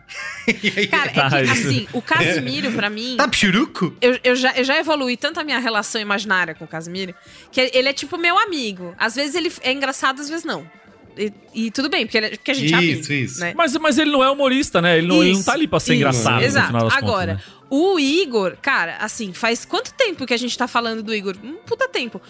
Cara, 0.89 1.41
é 1.41 1.45
que 1.45 1.51
assim, 1.51 1.87
o 1.91 2.01
Casimiro, 2.01 2.71
pra 2.71 2.89
mim. 2.89 3.15
Tá 3.17 3.27
pichuruco? 3.27 3.95
Eu, 3.99 4.19
eu, 4.23 4.35
já, 4.35 4.51
eu 4.55 4.63
já 4.63 4.77
evoluí 4.77 5.17
tanto 5.17 5.39
a 5.39 5.43
minha 5.43 5.59
relação 5.59 5.99
imaginária 5.99 6.53
com 6.53 6.65
o 6.65 6.67
Casimiro, 6.67 7.15
que 7.51 7.59
ele 7.73 7.89
é 7.89 7.93
tipo 7.93 8.17
meu 8.17 8.37
amigo. 8.37 8.93
Às 8.97 9.15
vezes 9.15 9.35
ele 9.35 9.51
é 9.61 9.71
engraçado, 9.71 10.21
às 10.21 10.29
vezes 10.29 10.45
não. 10.45 10.69
E, 11.17 11.33
e 11.53 11.71
tudo 11.71 11.89
bem, 11.89 12.05
porque, 12.05 12.17
ele, 12.17 12.29
porque 12.31 12.51
a 12.51 12.53
gente 12.53 12.73
é 12.73 12.77
amigo. 12.77 13.01
Isso, 13.01 13.13
isso. 13.13 13.39
né? 13.39 13.53
Mas, 13.55 13.75
mas 13.77 13.97
ele 13.97 14.11
não 14.11 14.23
é 14.23 14.29
humorista, 14.29 14.81
né? 14.81 14.97
Ele 14.97 15.07
não, 15.07 15.23
ele 15.23 15.33
não 15.33 15.43
tá 15.43 15.53
ali 15.53 15.67
pra 15.67 15.79
ser 15.79 15.93
Isso, 15.93 15.97
engraçado 15.97 16.43
Exato. 16.43 16.73
no 16.73 16.79
final 16.79 16.89
das 16.89 16.97
Agora, 16.97 17.33
contas. 17.35 17.47
Né? 17.47 17.53
o 17.69 17.99
Igor, 17.99 18.57
cara, 18.61 18.97
assim, 18.97 19.33
faz 19.33 19.65
quanto 19.65 19.93
tempo 19.93 20.25
que 20.25 20.33
a 20.33 20.37
gente 20.37 20.57
tá 20.57 20.67
falando 20.67 21.01
do 21.01 21.13
Igor? 21.13 21.35
Um 21.43 21.55
puta 21.65 21.87
tempo. 21.87 22.21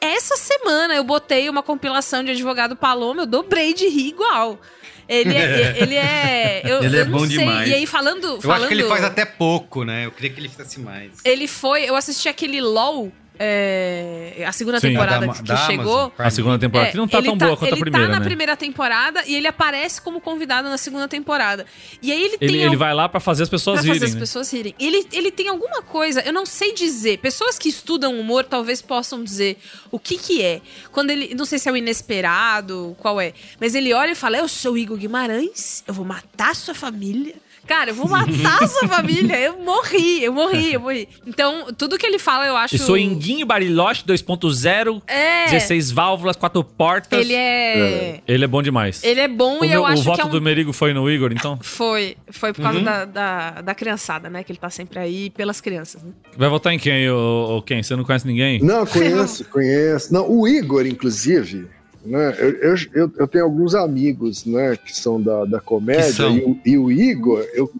Essa 0.00 0.36
semana 0.36 0.94
eu 0.94 1.04
botei 1.04 1.48
uma 1.48 1.62
compilação 1.62 2.22
de 2.22 2.30
advogado 2.32 2.76
Paloma, 2.76 3.22
eu 3.22 3.26
dobrei 3.26 3.72
de 3.72 3.88
rir 3.88 4.08
igual. 4.08 4.60
Ele 5.08 5.34
é. 5.34 5.76
ele 5.80 5.94
é, 5.94 6.62
eu, 6.64 6.82
Ele 6.82 6.96
é 6.96 7.00
eu 7.00 7.06
não 7.06 7.18
bom 7.18 7.26
sei. 7.26 7.38
demais. 7.38 7.68
E 7.68 7.74
aí, 7.74 7.86
falando. 7.86 8.24
Eu 8.24 8.40
falando 8.40 8.58
acho 8.60 8.68
que 8.68 8.74
ele 8.74 8.84
faz 8.84 9.04
até 9.04 9.24
pouco, 9.24 9.84
né? 9.84 10.06
Eu 10.06 10.10
queria 10.10 10.30
que 10.30 10.40
ele 10.40 10.48
fizesse 10.48 10.80
mais. 10.80 11.12
Ele 11.24 11.46
foi. 11.46 11.84
Eu 11.84 11.96
assisti 11.96 12.28
aquele 12.28 12.60
LOL. 12.60 13.12
É, 13.38 14.44
a 14.46 14.52
segunda 14.52 14.78
Sim. 14.80 14.88
temporada 14.90 15.26
Da- 15.26 15.32
que 15.32 15.42
da 15.42 15.56
chegou. 15.56 15.98
Amazon. 15.98 16.10
A 16.18 16.30
segunda 16.30 16.58
temporada 16.58 16.88
É, 16.88 16.92
que 16.92 16.96
não 16.96 17.08
tá 17.08 17.18
ele 17.18 17.26
tão 17.26 17.36
boa 17.38 17.56
quanto 17.56 17.64
a 17.64 17.76
ele 17.76 17.80
primeira, 17.80 18.06
tá 18.06 18.12
na 18.12 18.20
né? 18.20 18.24
primeira 18.26 18.56
temporada 18.56 19.22
e 19.26 19.34
ele 19.34 19.46
aparece 19.46 20.00
como 20.00 20.20
convidado 20.20 20.68
na 20.68 20.78
segunda 20.78 21.08
temporada. 21.08 21.66
E 22.00 22.12
aí 22.12 22.22
ele, 22.22 22.36
Ele, 22.40 22.52
tem. 22.52 22.60
ele 22.62 22.72
al- 22.72 22.76
vai 22.78 22.94
lá 22.94 23.08
pra 23.08 23.20
fazer 23.20 23.42
as 23.44 23.48
pessoas 23.48 23.76
pra 23.80 23.82
fazer 23.88 23.92
rirem. 23.94 24.08
as 24.08 24.14
né? 24.14 24.20
pessoas 24.20 24.52
rirem. 24.52 24.74
Ele, 24.78 25.06
ele 25.12 25.30
tem 25.30 25.48
alguma 25.48 25.82
coisa, 25.82 26.20
eu 26.20 26.32
não 26.32 26.46
sei 26.46 26.72
dizer. 26.74 27.18
Pessoas 27.18 27.58
que 27.58 27.68
estudam 27.68 28.18
humor 28.18 28.44
talvez 28.44 28.80
possam 28.80 29.22
dizer 29.24 29.58
o 29.90 29.98
que 29.98 30.16
que 30.16 30.42
é. 30.42 30.60
Quando 30.92 31.10
ele, 31.10 31.34
não 31.34 31.44
sei 31.44 31.58
se 31.58 31.68
é 31.68 31.72
o 31.72 31.76
inesperado, 31.76 32.96
qual 32.98 33.20
é, 33.20 33.32
mas 33.60 33.74
ele 33.74 33.92
olha 33.92 34.12
e 34.12 34.14
fala: 34.14 34.38
"Eu 34.38 34.48
sou 34.48 34.72
o 34.74 34.78
Igor 34.78 34.96
Guimarães, 34.96 35.82
eu 35.86 35.94
vou 35.94 36.04
matar 36.04 36.54
sua 36.54 36.74
família". 36.74 37.34
Cara, 37.66 37.90
eu 37.90 37.94
vou 37.94 38.08
matar 38.08 38.62
a 38.62 38.66
sua 38.66 38.86
família. 38.88 39.38
Eu 39.40 39.58
morri, 39.58 40.22
eu 40.22 40.32
morri, 40.32 40.74
eu 40.74 40.80
morri. 40.80 41.08
Então, 41.26 41.66
tudo 41.76 41.96
que 41.98 42.06
ele 42.06 42.18
fala, 42.18 42.46
eu 42.46 42.56
acho. 42.56 42.74
Eu 42.74 42.78
sou 42.78 42.96
Enguinho 42.98 43.46
Bariloche 43.46 44.04
2.0, 44.04 45.02
É. 45.06 45.46
16 45.46 45.90
válvulas, 45.90 46.36
4 46.36 46.62
portas. 46.64 47.18
Ele 47.18 47.34
é. 47.34 48.20
Ele 48.26 48.44
é 48.44 48.46
bom 48.46 48.62
demais. 48.62 49.02
Ele 49.02 49.20
é 49.20 49.28
bom 49.28 49.60
o 49.60 49.64
e 49.64 49.68
meu- 49.68 49.80
eu 49.80 49.86
acho 49.86 50.02
o 50.02 50.04
voto 50.04 50.16
que 50.16 50.22
é 50.22 50.24
um. 50.24 50.28
do 50.30 50.40
Merigo 50.42 50.72
foi 50.72 50.92
no 50.92 51.10
Igor, 51.10 51.32
então? 51.32 51.58
Foi. 51.62 52.16
Foi 52.30 52.52
por 52.52 52.62
causa 52.62 52.78
Uhum. 52.78 52.84
da, 52.84 53.04
da, 53.04 53.50
da 53.62 53.74
criançada, 53.74 54.28
né? 54.28 54.42
Que 54.44 54.52
ele 54.52 54.58
tá 54.58 54.70
sempre 54.70 54.98
aí 54.98 55.30
pelas 55.30 55.60
crianças. 55.60 56.02
Né? 56.02 56.10
Vai 56.36 56.48
votar 56.48 56.72
em 56.72 56.78
quem, 56.78 57.08
ô, 57.10 57.56
ô, 57.58 57.62
quem? 57.62 57.82
Você 57.82 57.96
não 57.96 58.04
conhece 58.04 58.26
ninguém? 58.26 58.60
Não, 58.62 58.84
conheço, 58.86 59.44
conheço. 59.46 60.12
Não, 60.12 60.30
o 60.30 60.46
Igor, 60.46 60.86
inclusive, 60.86 61.66
né? 62.04 62.34
Eu, 62.38 62.74
eu, 62.92 63.12
eu, 63.18 63.28
tenho 63.28 63.44
alguns 63.44 63.74
amigos, 63.74 64.44
né, 64.44 64.76
que 64.76 64.96
são 64.96 65.20
da, 65.20 65.44
da 65.44 65.60
comédia, 65.60 66.12
são? 66.12 66.36
e 66.36 66.42
o, 66.42 66.60
e 66.64 66.78
o 66.78 66.92
Igor, 66.92 67.44
eu, 67.54 67.70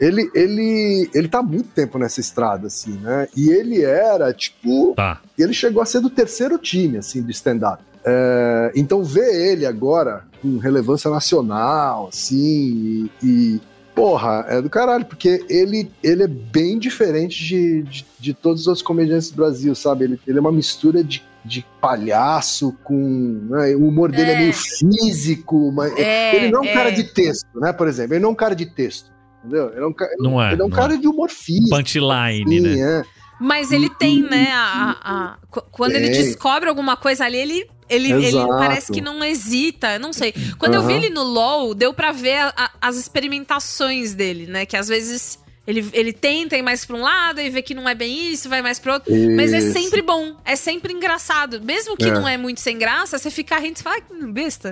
ele, 0.00 0.28
ele, 0.34 1.08
ele 1.14 1.28
tá 1.28 1.38
há 1.38 1.42
muito 1.42 1.68
tempo 1.68 1.98
nessa 1.98 2.20
estrada, 2.20 2.66
assim, 2.66 2.98
né? 2.98 3.28
E 3.36 3.50
ele 3.50 3.82
era, 3.82 4.32
tipo. 4.32 4.94
Tá. 4.96 5.20
Ele 5.38 5.52
chegou 5.52 5.80
a 5.80 5.86
ser 5.86 6.00
do 6.00 6.10
terceiro 6.10 6.58
time, 6.58 6.98
assim, 6.98 7.22
do 7.22 7.30
stand-up. 7.30 7.82
É, 8.04 8.72
então, 8.74 9.04
ver 9.04 9.32
ele 9.52 9.64
agora 9.64 10.24
com 10.40 10.58
relevância 10.58 11.10
nacional, 11.10 12.08
assim, 12.08 13.08
e. 13.22 13.26
e, 13.26 13.60
Porra, 13.94 14.46
é 14.48 14.62
do 14.62 14.70
caralho, 14.70 15.04
porque 15.04 15.44
ele, 15.50 15.92
ele 16.02 16.22
é 16.22 16.26
bem 16.26 16.78
diferente 16.78 17.44
de, 17.44 17.82
de, 17.82 18.06
de 18.18 18.32
todos 18.32 18.62
os 18.62 18.66
outros 18.66 18.82
comediantes 18.82 19.30
do 19.30 19.36
Brasil, 19.36 19.74
sabe? 19.74 20.04
Ele, 20.04 20.20
ele 20.26 20.38
é 20.38 20.40
uma 20.40 20.50
mistura 20.50 21.04
de, 21.04 21.22
de 21.44 21.64
palhaço 21.80 22.76
com. 22.84 23.46
né, 23.50 23.74
O 23.74 23.88
humor 23.88 24.10
dele 24.12 24.30
é, 24.30 24.34
É. 24.34 24.38
meio 24.38 24.52
físico, 24.52 25.72
mas 25.72 25.92
É, 25.96 26.36
ele 26.36 26.50
não 26.50 26.60
é 26.60 26.62
um 26.62 26.68
é. 26.70 26.72
cara 26.74 26.90
de 26.90 27.04
texto, 27.04 27.46
né? 27.56 27.72
Por 27.72 27.88
exemplo, 27.88 28.14
ele 28.14 28.20
não 28.20 28.28
é 28.30 28.32
um 28.32 28.36
cara 28.36 28.54
de 28.54 28.66
texto. 28.66 29.10
Entendeu? 29.44 29.70
Ele 29.72 29.80
é 29.80 29.86
um, 29.86 29.92
ca- 29.92 30.08
Não 30.20 30.40
é, 30.40 30.52
ele 30.52 30.62
é 30.62 30.64
um 30.64 30.68
não 30.68 30.76
cara 30.76 30.94
é. 30.94 30.96
de 30.96 31.08
humor 31.08 31.28
físico. 31.28 31.70
Punchline, 31.76 32.60
né? 32.60 32.78
é. 33.00 33.02
Mas 33.40 33.72
ele 33.72 33.88
tem, 33.90 34.22
né? 34.22 34.52
A, 34.52 34.62
a- 35.02 35.32
a- 35.32 35.36
qu- 35.50 35.64
quando 35.72 35.96
ele 35.96 36.10
descobre 36.10 36.68
alguma 36.68 36.96
coisa 36.96 37.24
ali, 37.24 37.40
ele 37.40 37.66
Ele, 37.88 38.12
ele 38.26 38.46
parece 38.46 38.92
que 38.92 39.00
não 39.00 39.22
hesita, 39.24 39.98
não 39.98 40.12
sei. 40.12 40.32
Quando 40.58 40.74
eu 40.74 40.86
vi 40.86 40.92
ele 40.92 41.10
no 41.10 41.24
LoL, 41.24 41.74
deu 41.74 41.92
pra 41.92 42.12
ver 42.12 42.36
a- 42.38 42.54
a- 42.56 42.70
as 42.80 42.96
experimentações 42.96 44.14
dele, 44.14 44.46
né? 44.46 44.64
Que 44.64 44.76
às 44.76 44.86
vezes 44.86 45.40
ele, 45.66 45.86
ele 45.92 46.12
tenta 46.12 46.56
ir 46.56 46.62
mais 46.62 46.84
pra 46.84 46.96
um 46.96 47.02
lado 47.02 47.40
e 47.40 47.48
vê 47.48 47.62
que 47.62 47.72
não 47.74 47.88
é 47.88 47.94
bem 47.94 48.32
isso, 48.32 48.48
vai 48.48 48.60
mais 48.62 48.78
pro 48.80 48.94
outro. 48.94 49.12
Mas 49.36 49.52
é 49.52 49.58
Isso. 49.58 49.72
sempre 49.72 50.02
bom, 50.02 50.34
é 50.44 50.56
sempre 50.56 50.92
engraçado. 50.92 51.60
Mesmo 51.62 51.96
que 51.96 52.08
É. 52.08 52.12
não 52.12 52.26
é 52.26 52.36
muito 52.36 52.60
sem 52.60 52.76
graça, 52.76 53.16
você 53.16 53.30
fica 53.30 53.56
rindo 53.58 53.78
e 53.78 53.82
fala, 53.82 53.96
"Ai, 53.96 54.02
que 54.02 54.26
besta. 54.32 54.70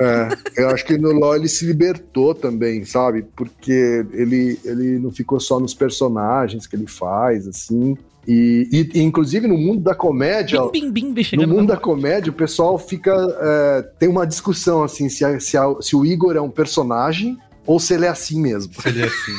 É, 0.57 0.63
eu 0.63 0.69
acho 0.71 0.85
que 0.85 0.99
no 0.99 1.13
LoL 1.13 1.37
ele 1.37 1.49
se 1.49 1.65
libertou 1.65 2.35
também, 2.35 2.85
sabe? 2.85 3.25
Porque 3.37 4.05
ele, 4.13 4.59
ele 4.65 4.99
não 4.99 5.13
ficou 5.13 5.39
só 5.39 5.61
nos 5.61 5.75
personagens 5.75 6.67
que 6.67 6.75
ele 6.75 6.87
faz, 6.89 7.47
assim. 7.47 7.97
E, 8.29 8.69
e- 8.93 8.99
e, 8.99 9.03
inclusive 9.03 9.47
no 9.49 9.57
mundo 9.57 9.81
da 9.81 9.95
comédia. 9.95 10.61
Bim, 10.71 10.91
bim, 10.91 11.13
bim, 11.15 11.25
no 11.39 11.49
mundo 11.49 11.69
da 11.69 11.77
comédia, 11.77 12.31
o 12.31 12.35
pessoal 12.35 12.79
fica. 12.79 13.13
é, 13.41 13.83
tem 13.99 14.09
uma 14.09 14.27
discussão 14.27 14.83
assim: 14.83 15.09
se, 15.09 15.25
a- 15.25 15.41
se, 15.41 15.57
a- 15.57 15.75
se 15.81 15.97
o 15.97 16.05
Igor 16.05 16.37
é 16.37 16.41
um 16.41 16.51
personagem 16.51 17.39
ou 17.67 17.79
se 17.79 17.95
ele 17.95 18.05
é 18.07 18.09
assim 18.09 18.41
mesmo. 18.41 18.73
Se 18.81 18.89
ele 18.89 19.03
é 19.03 19.05
assim. 19.07 19.33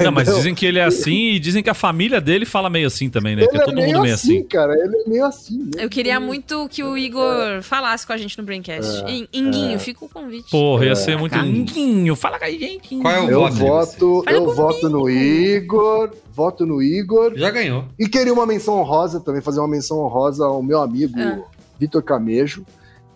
Não, 0.04 0.12
mas 0.12 0.28
dizem 0.34 0.54
que 0.54 0.66
ele 0.66 0.78
é 0.78 0.84
assim 0.84 1.32
e 1.32 1.38
dizem 1.38 1.62
que 1.62 1.70
a 1.70 1.74
família 1.74 2.20
dele 2.20 2.44
fala 2.44 2.68
meio 2.68 2.86
assim 2.86 3.08
também, 3.08 3.36
né? 3.36 3.42
Ele 3.42 3.50
Que 3.50 3.56
é 3.58 3.64
todo 3.64 3.74
meio 3.74 3.88
mundo 3.88 4.02
meio 4.02 4.14
assim. 4.14 4.42
cara. 4.44 4.72
Ele 4.74 4.96
é 4.96 5.08
meio 5.08 5.24
assim. 5.24 5.58
Né? 5.74 5.84
Eu 5.84 5.88
queria 5.88 6.18
muito 6.18 6.68
que 6.68 6.82
o 6.82 6.96
Igor 6.98 7.62
falasse 7.62 8.06
com 8.06 8.12
a 8.12 8.16
gente 8.16 8.36
no 8.38 8.44
Braincast. 8.44 9.04
É, 9.04 9.10
In- 9.10 9.28
Inguinho, 9.32 9.74
é. 9.74 9.78
fica 9.78 10.04
o 10.04 10.08
convite. 10.08 10.50
Porra, 10.50 10.86
ia 10.86 10.92
É, 10.92 10.94
ser 10.94 11.16
muito. 11.16 11.36
Inguinho, 11.38 12.16
fala 12.16 12.38
com 12.38 12.44
a 12.44 12.50
gente. 12.50 12.96
Qual 12.96 13.14
é 13.14 13.20
o 13.20 13.30
eu 13.30 13.48
voto 13.52 14.24
eu 14.28 14.54
voto 14.54 14.88
no 14.88 15.08
Igor, 15.08 16.10
voto 16.32 16.66
no 16.66 16.82
Igor. 16.82 17.32
Já 17.36 17.50
ganhou. 17.50 17.84
E 17.98 18.08
queria 18.08 18.32
uma 18.32 18.46
menção 18.46 18.74
honrosa 18.78 19.20
também, 19.20 19.40
fazer 19.40 19.60
uma 19.60 19.68
menção 19.68 19.98
honrosa 19.98 20.44
ao 20.46 20.62
meu 20.62 20.80
amigo 20.80 21.18
Ah. 21.18 21.38
Vitor 21.78 22.02
Camejo. 22.02 22.64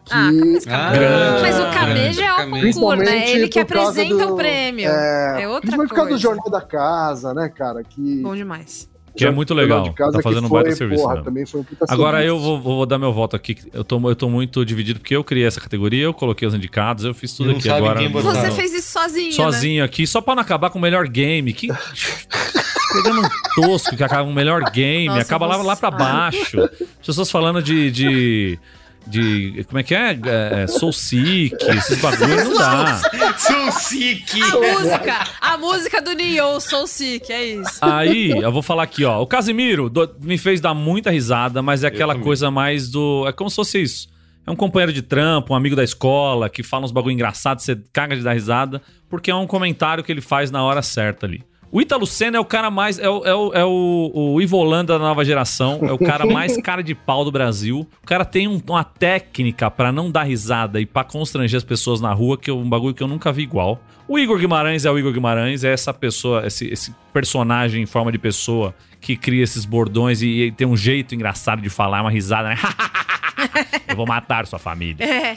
Que, 0.05 0.13
Ah, 0.13 0.31
mas, 0.33 0.67
Ah, 0.67 0.93
grande. 0.93 1.43
mas 1.43 1.59
o 1.61 1.71
Camejo 1.73 2.21
é 2.21 2.33
o 2.33 2.37
concurso, 2.37 2.51
né? 2.55 2.61
Principalmente 2.61 3.31
Ele 3.31 3.49
que 3.49 3.59
apresenta 3.59 4.27
do- 4.27 4.33
o 4.35 4.37
prêmio. 4.37 4.89
É, 4.89 5.43
É, 5.43 5.49
outra 5.49 5.61
principalmente 5.63 5.89
por 5.89 5.95
causa 5.95 6.09
do 6.11 6.13
coisa. 6.13 6.23
Jornal 6.23 6.51
da 6.51 6.61
Casa, 6.61 7.33
né, 7.35 7.49
cara? 7.49 7.83
Que, 7.83 8.21
Bom 8.23 8.37
demais. 8.37 8.89
Que 9.17 9.25
é 9.25 9.31
muito 9.31 9.55
legal. 9.55 9.95
Tá 9.95 10.21
fazendo 10.23 10.47
um 10.47 10.51
baita 10.51 10.71
foi, 10.71 10.77
serviço. 10.77 11.03
Porra, 11.05 11.23
também 11.23 11.47
foi 11.47 11.61
um 11.61 11.65
puta 11.65 11.85
Agora 11.89 12.19
serviço. 12.19 12.35
eu 12.37 12.41
vou, 12.43 12.61
vou 12.61 12.85
dar 12.85 12.99
meu 12.99 13.13
voto 13.13 13.37
aqui. 13.37 13.57
Eu 13.73 13.85
tô, 13.85 14.11
eu 14.11 14.17
tô 14.17 14.29
muito 14.29 14.65
dividido 14.65 14.99
porque 14.99 15.15
eu 15.15 15.23
criei 15.23 15.47
essa 15.47 15.61
categoria, 15.61 16.03
eu 16.03 16.13
coloquei 16.13 16.49
os 16.49 16.53
indicados, 16.55 17.05
eu 17.05 17.15
fiz 17.15 17.33
tudo 17.33 17.51
Não 17.51 17.57
aqui 17.57 17.69
sabe 17.69 17.87
agora. 17.87 18.09
Você 18.09 18.51
fez 18.51 18.75
isso 18.75 18.91
sozinho, 18.91 19.29
né? 19.29 19.33
sozinho 19.33 19.85
aqui, 19.85 20.05
só 20.05 20.21
pra 20.21 20.35
não 20.35 20.43
acabar 20.43 20.69
com 20.69 20.81
o 20.81 20.83
melhor 20.83 21.07
game. 21.07 21.53
Que. 21.53 21.69
Pegando 22.93 23.23
um 23.23 23.29
tosco 23.55 23.97
que 23.97 24.05
acaba 24.05 24.25
com 24.25 24.31
o 24.31 24.35
melhor 24.35 24.63
game, 24.71 25.07
Nossa, 25.09 25.21
acaba 25.23 25.47
lá, 25.47 25.57
lá 25.59 25.77
pra 25.77 25.91
baixo. 25.91 26.61
As 26.61 27.07
pessoas 27.07 27.31
falando 27.31 27.63
de. 27.63 27.91
de 27.91 28.59
de- 29.07 29.65
como 29.69 29.79
é 29.79 29.83
que 29.83 29.95
é? 29.95 30.19
é 30.25 30.67
Soul 30.67 30.93
Seek, 30.93 31.57
esses 31.71 32.01
bagulhos 32.01 32.45
não 32.45 32.55
dá. 32.55 33.01
Sou 33.39 33.73
sick. 33.73 34.41
A 34.43 34.57
música, 34.57 35.29
a 35.41 35.59
música 35.59 36.03
do 36.03 36.13
Neo, 36.13 36.61
Soul 36.61 36.87
Sick, 36.87 37.33
é 37.33 37.45
isso. 37.47 37.79
Aí, 37.81 38.31
eu 38.31 38.53
vou 38.53 38.63
falar 38.63 38.85
aqui, 38.85 39.05
ó. 39.05 39.21
O 39.21 39.27
Casimiro 39.27 39.89
do- 39.91 40.15
me 40.21 40.39
fez 40.39 40.61
dar 40.61 40.75
muita 40.75 41.11
risada, 41.11 41.61
mas 41.63 41.85
é 41.85 41.89
aquela 41.89 42.15
coisa 42.19 42.51
mais 42.51 42.89
do. 42.91 43.25
É 43.29 43.33
como 43.33 43.51
se 43.51 43.57
fosse 43.57 43.83
isso. 43.83 44.09
É 44.47 44.51
um 44.51 44.57
companheiro 44.57 44.93
de 44.93 45.01
trampo, 45.01 45.55
um 45.55 45.57
amigo 45.57 45.75
da 45.75 45.83
escola, 45.83 46.51
que 46.51 46.63
fala 46.63 46.85
uns 46.85 46.93
bagulho 46.93 47.13
engraçado, 47.15 47.61
você 47.61 47.79
caga 47.93 48.15
de 48.15 48.23
dar 48.23 48.35
risada, 48.35 48.83
porque 49.09 49.31
é 49.31 49.35
um 49.35 49.47
comentário 49.47 50.05
que 50.05 50.13
ele 50.13 50.21
faz 50.21 50.51
na 50.51 50.63
hora 50.63 50.83
certa 50.83 51.25
ali. 51.27 51.43
O 51.75 51.81
Ítalo 51.81 52.07
Senna 52.07 52.37
é 52.37 52.41
o 52.41 52.45
cara 52.45 52.71
mais. 52.71 53.01
É 53.01 53.11
o, 53.11 53.25
é 53.27 53.35
o, 53.35 53.53
é 53.53 53.65
o, 53.65 54.13
o 54.15 54.41
Ivo 54.41 54.57
Holanda 54.59 54.93
da 54.97 54.99
nova 55.05 55.25
geração. 55.25 55.81
É 55.83 55.93
o 55.93 55.99
cara 55.99 56.25
mais 56.33 56.57
cara 56.59 56.83
de 56.85 56.95
pau 56.95 57.25
do 57.25 57.33
Brasil. 57.33 57.81
O 58.01 58.07
cara 58.07 58.25
tem 58.25 58.47
um- 58.47 58.63
uma 58.69 58.85
técnica 58.85 59.69
pra 59.69 59.91
não 59.91 60.09
dar 60.09 60.23
risada 60.23 60.81
e 60.81 60.87
pra 60.87 61.03
constranger 61.03 61.57
as 61.57 61.65
pessoas 61.65 62.01
na 62.01 62.13
rua, 62.13 62.39
que 62.39 62.49
é 62.49 62.53
um 62.55 62.69
bagulho 62.69 62.95
que 62.95 63.03
eu 63.03 63.09
nunca 63.09 63.33
vi 63.33 63.43
igual. 63.43 63.81
O 64.07 64.17
Igor 64.21 64.39
Guimarães 64.39 64.85
é 64.85 64.91
o 64.93 64.97
Igor 64.97 65.13
Guimarães, 65.13 65.65
é 65.65 65.73
essa 65.73 65.93
pessoa, 65.93 66.47
esse, 66.47 66.67
esse 66.69 66.95
personagem 67.13 67.83
em 67.83 67.87
forma 67.87 68.13
de 68.13 68.19
pessoa 68.19 68.73
que 69.01 69.17
cria 69.17 69.43
esses 69.43 69.65
bordões 69.65 70.23
e, 70.23 70.27
e 70.29 70.53
tem 70.53 70.69
um 70.69 70.77
jeito 70.77 71.13
engraçado 71.15 71.61
de 71.61 71.69
falar, 71.71 72.03
uma 72.03 72.11
risada, 72.11 72.51
né? 72.51 72.57
eu 73.89 73.97
vou 73.97 74.07
matar 74.07 74.47
sua 74.47 74.61
família 74.61 75.05
É. 75.05 75.37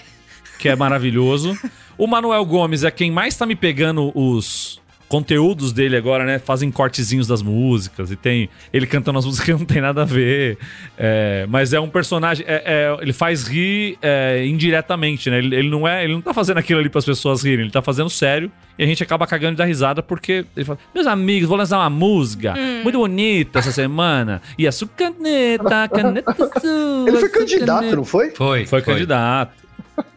que 0.59 0.69
é 0.69 0.76
maravilhoso. 0.76 1.57
O 1.97 2.05
Manuel 2.05 2.45
Gomes 2.45 2.84
é 2.84 2.91
quem 2.91 3.09
mais 3.09 3.35
tá 3.35 3.43
me 3.45 3.55
pegando 3.55 4.11
os 4.14 4.80
conteúdos 5.07 5.71
dele 5.71 5.95
agora, 5.95 6.25
né? 6.25 6.38
Fazem 6.38 6.69
cortezinhos 6.69 7.27
das 7.27 7.41
músicas 7.41 8.11
e 8.11 8.15
tem 8.15 8.49
ele 8.73 8.85
cantando 8.85 9.17
as 9.19 9.25
músicas 9.25 9.45
que 9.45 9.53
não 9.53 9.65
tem 9.65 9.81
nada 9.81 10.01
a 10.01 10.05
ver. 10.05 10.57
É, 10.97 11.45
mas 11.49 11.71
é 11.73 11.79
um 11.79 11.89
personagem. 11.89 12.45
é- 12.47 12.63
é- 12.65 12.97
ele 13.01 13.13
faz 13.13 13.47
rir 13.47 13.97
é, 14.01 14.45
indiretamente, 14.45 15.29
né? 15.29 15.38
Ele, 15.38 15.55
ele 15.55 15.69
não 15.69 15.88
é, 15.88 16.03
ele 16.03 16.13
não 16.13 16.21
tá 16.21 16.34
fazendo 16.34 16.57
aquilo 16.57 16.79
ali 16.79 16.89
para 16.89 16.99
as 16.99 17.05
pessoas 17.05 17.43
rirem, 17.43 17.61
ele 17.65 17.71
tá 17.71 17.81
fazendo 17.81 18.09
sério 18.09 18.51
e 18.77 18.84
a 18.84 18.85
gente 18.85 19.01
acaba 19.01 19.25
cagando 19.25 19.51
de 19.53 19.57
dar 19.57 19.65
risada 19.65 20.03
porque 20.03 20.45
ele 20.55 20.65
fala: 20.65 20.77
Meus 20.93 21.07
amigos, 21.07 21.47
vou 21.47 21.57
lançar 21.57 21.77
uma 21.79 21.89
música 21.89 22.53
muito 22.84 22.97
bonita 22.97 23.59
essa 23.59 23.71
semana. 23.71 24.41
E 24.57 24.67
a 24.67 24.71
sua 24.71 24.88
caneta, 24.89 25.88
caneta 25.88 26.34
sua. 26.59 27.07
Ele 27.07 27.17
foi 27.17 27.29
candidato, 27.29 27.79
caneta. 27.79 27.95
não 27.95 28.05
foi? 28.05 28.31
Foi. 28.31 28.65
Foi 28.65 28.81
candidato. 28.81 29.53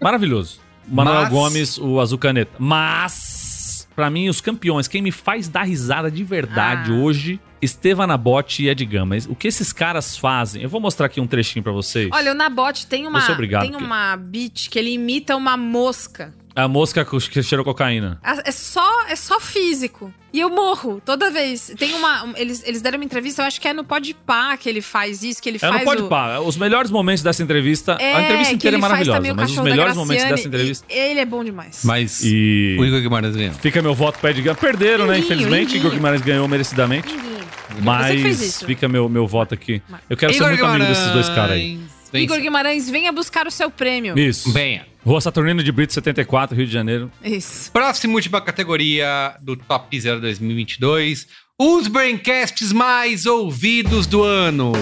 Maravilhoso. 0.02 0.58
Manuel 0.88 1.20
Mas- 1.22 1.28
Gomes, 1.30 1.78
o 1.78 2.00
Azul 2.00 2.18
Caneta. 2.18 2.50
Mas, 2.58 3.59
pra 4.00 4.08
mim, 4.08 4.30
os 4.30 4.40
campeões, 4.40 4.88
quem 4.88 5.02
me 5.02 5.12
faz 5.12 5.46
dar 5.46 5.64
risada 5.64 6.10
de 6.10 6.24
verdade 6.24 6.90
Ah. 6.90 6.94
hoje, 6.94 7.38
Estevan 7.60 8.06
Nabote 8.06 8.62
e 8.64 8.68
Ed 8.70 8.82
Gama. 8.86 9.16
O 9.28 9.34
que 9.36 9.46
esses 9.46 9.74
caras 9.74 10.16
fazem? 10.16 10.62
Eu 10.62 10.70
vou 10.70 10.80
mostrar 10.80 11.04
aqui 11.04 11.20
um 11.20 11.26
trechinho 11.26 11.62
pra 11.62 11.70
vocês. 11.72 12.08
Olha, 12.10 12.32
o 12.32 12.34
Nabote 12.34 12.86
tem 12.86 13.06
uma, 13.06 13.20
tem 13.20 13.36
porque- 13.72 13.76
uma 13.84 14.16
beat 14.16 14.70
que 14.70 14.78
ele 14.78 14.90
imita 14.94 15.36
uma 15.36 15.54
mosca. 15.58 16.32
A 16.54 16.66
mosca 16.66 17.04
que 17.04 17.42
cheirou 17.42 17.64
cocaína. 17.64 18.20
É 18.44 18.50
só, 18.50 19.06
é 19.08 19.14
só 19.16 19.38
físico. 19.40 20.12
E 20.32 20.38
eu 20.40 20.48
morro 20.50 21.00
toda 21.04 21.30
vez. 21.30 21.72
Tem 21.78 21.92
uma. 21.94 22.24
um- 22.24 22.32
Eles, 22.36 22.62
eles 22.66 22.80
deram 22.82 22.98
uma 22.98 23.04
entrevista, 23.04 23.42
eu 23.42 23.46
acho 23.46 23.60
que 23.60 23.66
é 23.66 23.72
no 23.72 23.82
Podpah 23.84 24.56
que 24.56 24.68
ele 24.68 24.80
faz 24.80 25.22
isso, 25.24 25.42
que 25.42 25.48
ele 25.48 25.56
É, 25.56 25.60
faz. 25.60 25.74
não 25.74 25.80
pode 25.84 26.02
o... 26.02 26.08
pá. 26.08 26.38
Os 26.40 26.56
melhores 26.56 26.90
momentos 26.90 27.22
dessa 27.22 27.42
entrevista. 27.42 27.96
É, 28.00 28.14
a 28.14 28.22
entrevista 28.22 28.54
inteira 28.54 28.76
é 28.76 28.80
maravilhosa, 28.80 29.34
mas 29.34 29.50
os 29.50 29.58
melhores 29.58 29.96
momentos 29.96 30.24
dessa 30.24 30.46
entrevista. 30.46 30.86
Ele 30.88 31.20
é 31.20 31.24
bom 31.24 31.42
demais. 31.44 31.80
Mas 31.84 32.20
E. 32.24 32.76
o 32.78 32.84
Igor 32.84 33.00
Guimarães 33.00 33.34
ganhou. 33.34 33.54
Fica 33.54 33.80
meu 33.82 33.94
voto 33.94 34.18
pra 34.18 34.30
Ed 34.30 34.40
Gama. 34.42 34.56
Perderam, 34.56 35.06
né? 35.06 35.18
Infelizmente. 35.18 35.72
lindinho. 35.72 35.80
Igor 35.80 35.90
Guimarães 35.92 36.20
ganhou 36.22 36.46
merecidamente. 36.46 37.08
Mas 37.82 38.62
fica 38.64 38.88
meu, 38.88 39.08
meu 39.08 39.26
voto 39.26 39.54
aqui. 39.54 39.80
Eu 40.08 40.16
quero 40.16 40.32
ser 40.32 40.38
Igor 40.38 40.48
muito 40.48 40.64
amigo 40.64 40.86
desses 40.86 41.10
dois 41.12 41.28
caras 41.28 41.52
aí. 41.52 41.80
Igor 42.12 42.40
Guimarães, 42.40 42.90
venha 42.90 43.12
buscar 43.12 43.46
o 43.46 43.50
seu 43.50 43.70
prêmio. 43.70 44.18
Isso. 44.18 44.52
Venha. 44.52 44.86
Rua 45.04 45.20
Saturnino 45.20 45.62
de 45.62 45.72
Brito, 45.72 45.94
74, 45.94 46.56
Rio 46.56 46.66
de 46.66 46.72
Janeiro. 46.72 47.10
Isso. 47.24 47.70
Próxima 47.72 48.14
última 48.14 48.40
categoria 48.40 49.34
do 49.40 49.56
Top 49.56 49.98
Zero 49.98 50.20
2022. 50.20 51.26
Os 51.58 51.88
Braincasts 51.88 52.72
mais 52.72 53.26
ouvidos 53.26 54.06
do 54.06 54.22
ano. 54.22 54.72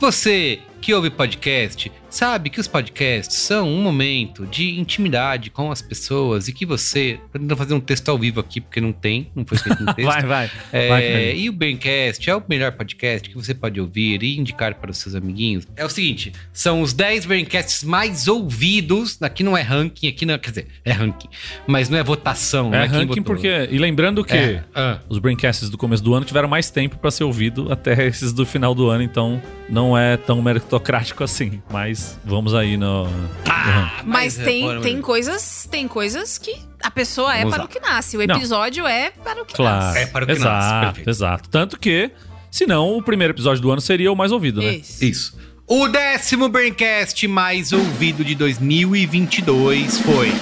Você 0.00 0.60
que 0.80 0.94
ouve 0.94 1.10
podcast 1.10 1.90
sabe 2.16 2.48
que 2.48 2.58
os 2.58 2.66
podcasts 2.66 3.36
são 3.36 3.68
um 3.68 3.82
momento 3.82 4.46
de 4.46 4.78
intimidade 4.78 5.50
com 5.50 5.70
as 5.70 5.82
pessoas 5.82 6.48
e 6.48 6.52
que 6.52 6.64
você. 6.64 7.20
Tô 7.32 7.38
tentando 7.38 7.56
fazer 7.56 7.74
um 7.74 7.80
texto 7.80 8.08
ao 8.08 8.18
vivo 8.18 8.40
aqui 8.40 8.60
porque 8.60 8.80
não 8.80 8.92
tem, 8.92 9.30
não 9.34 9.44
foi 9.44 9.58
feito 9.58 9.82
um 9.82 9.86
texto. 9.92 10.08
Vai, 10.08 10.22
vai. 10.22 10.50
É, 10.72 10.88
Vai, 10.88 11.36
e 11.36 11.48
o 11.48 11.52
Braincast 11.52 12.28
é 12.28 12.34
o 12.34 12.42
melhor 12.48 12.72
podcast 12.72 13.28
que 13.28 13.34
você 13.34 13.54
pode 13.54 13.80
ouvir 13.80 14.22
e 14.22 14.38
indicar 14.38 14.74
para 14.76 14.90
os 14.90 14.98
seus 14.98 15.14
amiguinhos. 15.14 15.66
É 15.76 15.84
o 15.84 15.90
seguinte: 15.90 16.32
são 16.52 16.80
os 16.80 16.92
10 16.92 17.26
Braincasts 17.26 17.84
mais 17.84 18.28
ouvidos. 18.28 19.20
Aqui 19.20 19.42
não 19.42 19.56
é 19.56 19.62
ranking, 19.62 20.08
aqui 20.08 20.24
não. 20.24 20.38
Quer 20.38 20.50
dizer, 20.50 20.66
é 20.84 20.92
ranking, 20.92 21.28
mas 21.66 21.88
não 21.88 21.98
é 21.98 22.02
votação. 22.02 22.74
É 22.74 22.88
quem 22.88 22.98
ranking 23.00 23.22
porque. 23.22 23.68
E 23.70 23.78
lembrando 23.78 24.24
que 24.24 24.34
É, 24.34 24.64
ah. 24.74 25.00
os 25.08 25.18
Braincasts 25.18 25.68
do 25.68 25.76
começo 25.76 26.02
do 26.02 26.14
ano 26.14 26.24
tiveram 26.24 26.48
mais 26.48 26.70
tempo 26.70 26.96
pra 26.96 27.10
ser 27.10 27.24
ouvido 27.24 27.70
até 27.70 28.06
esses 28.06 28.32
do 28.32 28.46
final 28.46 28.74
do 28.74 28.88
ano, 28.88 29.02
então 29.02 29.42
não 29.68 29.98
é 29.98 30.16
tão 30.16 30.40
meritocrático 30.76 31.24
assim. 31.24 31.62
Mas 31.70 32.18
vamos 32.24 32.54
aí 32.54 32.76
no. 32.76 33.04
ranking. 33.04 34.04
Mas, 34.04 34.36
Mas 34.36 34.40
é, 34.40 34.44
tem, 34.44 34.80
tem 34.80 35.00
coisas, 35.00 35.68
tem 35.70 35.88
coisas 35.88 36.38
que 36.38 36.54
a 36.82 36.90
pessoa 36.90 37.34
é 37.34 37.38
Vamos 37.38 37.54
para 37.54 37.62
lá. 37.62 37.68
o 37.68 37.68
que 37.68 37.80
nasce. 37.80 38.16
O 38.16 38.26
Não. 38.26 38.36
episódio 38.36 38.86
é 38.86 39.10
para 39.10 39.42
o 39.42 39.46
que 39.46 39.54
Claro. 39.54 39.84
nasce. 39.86 39.98
É 39.98 40.06
para 40.06 40.24
o 40.24 40.26
que 40.26 40.32
exato, 40.32 40.54
nasce, 40.54 40.84
perfeito. 40.86 41.10
exato. 41.10 41.48
Tanto 41.48 41.78
que, 41.78 42.10
senão, 42.50 42.96
o 42.96 43.02
primeiro 43.02 43.32
episódio 43.32 43.62
do 43.62 43.70
ano 43.70 43.80
seria 43.80 44.12
o 44.12 44.16
mais 44.16 44.32
ouvido, 44.32 44.60
né? 44.60 44.76
Isso. 44.76 45.04
Isso. 45.04 45.38
O 45.66 45.88
décimo 45.88 46.48
Braincast 46.48 47.26
mais 47.26 47.72
ouvido 47.72 48.24
de 48.24 48.36
2022 48.36 49.98
foi 49.98 50.32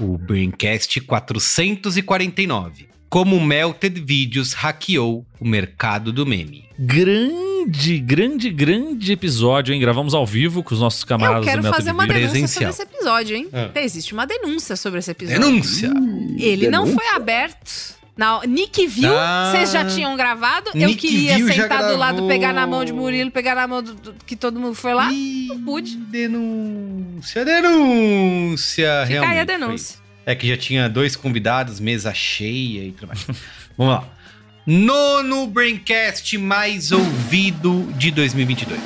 o 0.00 0.16
Braincast 0.16 1.00
449. 1.02 2.88
Como 3.08 3.40
Melted 3.40 4.00
Videos 4.00 4.52
hackeou 4.52 5.24
o 5.40 5.46
mercado 5.46 6.12
do 6.12 6.26
meme. 6.26 6.64
Grande, 6.78 7.98
grande, 7.98 8.50
grande 8.50 9.12
episódio, 9.12 9.72
hein? 9.72 9.80
Gravamos 9.80 10.12
ao 10.12 10.26
vivo 10.26 10.62
com 10.62 10.74
os 10.74 10.80
nossos 10.80 11.02
Eu 11.02 11.06
camaradas 11.06 11.44
quero 11.44 11.58
do 11.62 11.64
Melted 11.64 11.78
fazer 11.84 11.92
uma 11.92 12.06
Video. 12.06 12.32
denúncia 12.32 12.48
sobre 12.48 12.68
esse 12.70 12.82
episódio, 12.82 13.36
hein? 13.36 13.48
Ah. 13.52 13.70
Existe 13.80 14.12
uma 14.12 14.26
denúncia 14.26 14.76
sobre 14.76 14.98
esse 14.98 15.10
episódio. 15.10 15.40
Denúncia! 15.40 15.88
Ele 16.38 16.68
não 16.68 16.84
Denúncia? 16.84 16.94
foi 17.06 17.16
aberto 17.16 17.96
Na, 18.16 18.40
Nick 18.46 18.86
viu, 18.86 19.10
Ah. 19.14 19.50
vocês 19.52 19.70
já 19.72 19.84
tinham 19.84 20.16
gravado? 20.16 20.70
eu 20.74 20.88
Nick 20.88 21.06
queria 21.06 21.36
Viu 21.36 21.48
já 21.48 21.62
sentar 21.64 21.84
do 21.86 21.96
lado, 21.98 22.14
gravou. 22.14 22.28
pegar 22.28 22.52
na 22.54 22.66
mão 22.66 22.82
de 22.84 22.90
Murilo, 22.92 23.30
pegar 23.30 23.54
na 23.54 23.68
mão 23.68 23.82
do, 23.82 23.92
do- 23.94 24.14
que 24.26 24.34
todo 24.34 24.58
mundo 24.58 24.74
foi 24.74 24.94
lá. 24.94 25.10
não 25.12 25.62
pude. 25.62 25.96
Denúncia, 25.98 27.44
denúncia. 27.44 28.86
Fica 28.86 29.02
aí 29.02 29.08
realmente 29.08 29.32
a 29.32 29.36
foi 29.36 29.58
denúncia. 29.58 29.98
É 30.26 30.34
que 30.34 30.46
já 30.48 30.56
tinha 30.56 30.88
dois 30.88 31.14
convidados, 31.14 31.78
mesa 31.78 32.12
cheia 32.12 32.88
e 32.88 32.92
tudo 32.92 33.06
mais. 33.06 33.24
Vamos 33.78 33.94
lá. 33.94 34.04
Nono 34.66 35.46
Braincast 35.46 36.36
mais 36.36 36.90
ouvido 36.90 37.86
de 37.96 38.10
2022. 38.10 38.80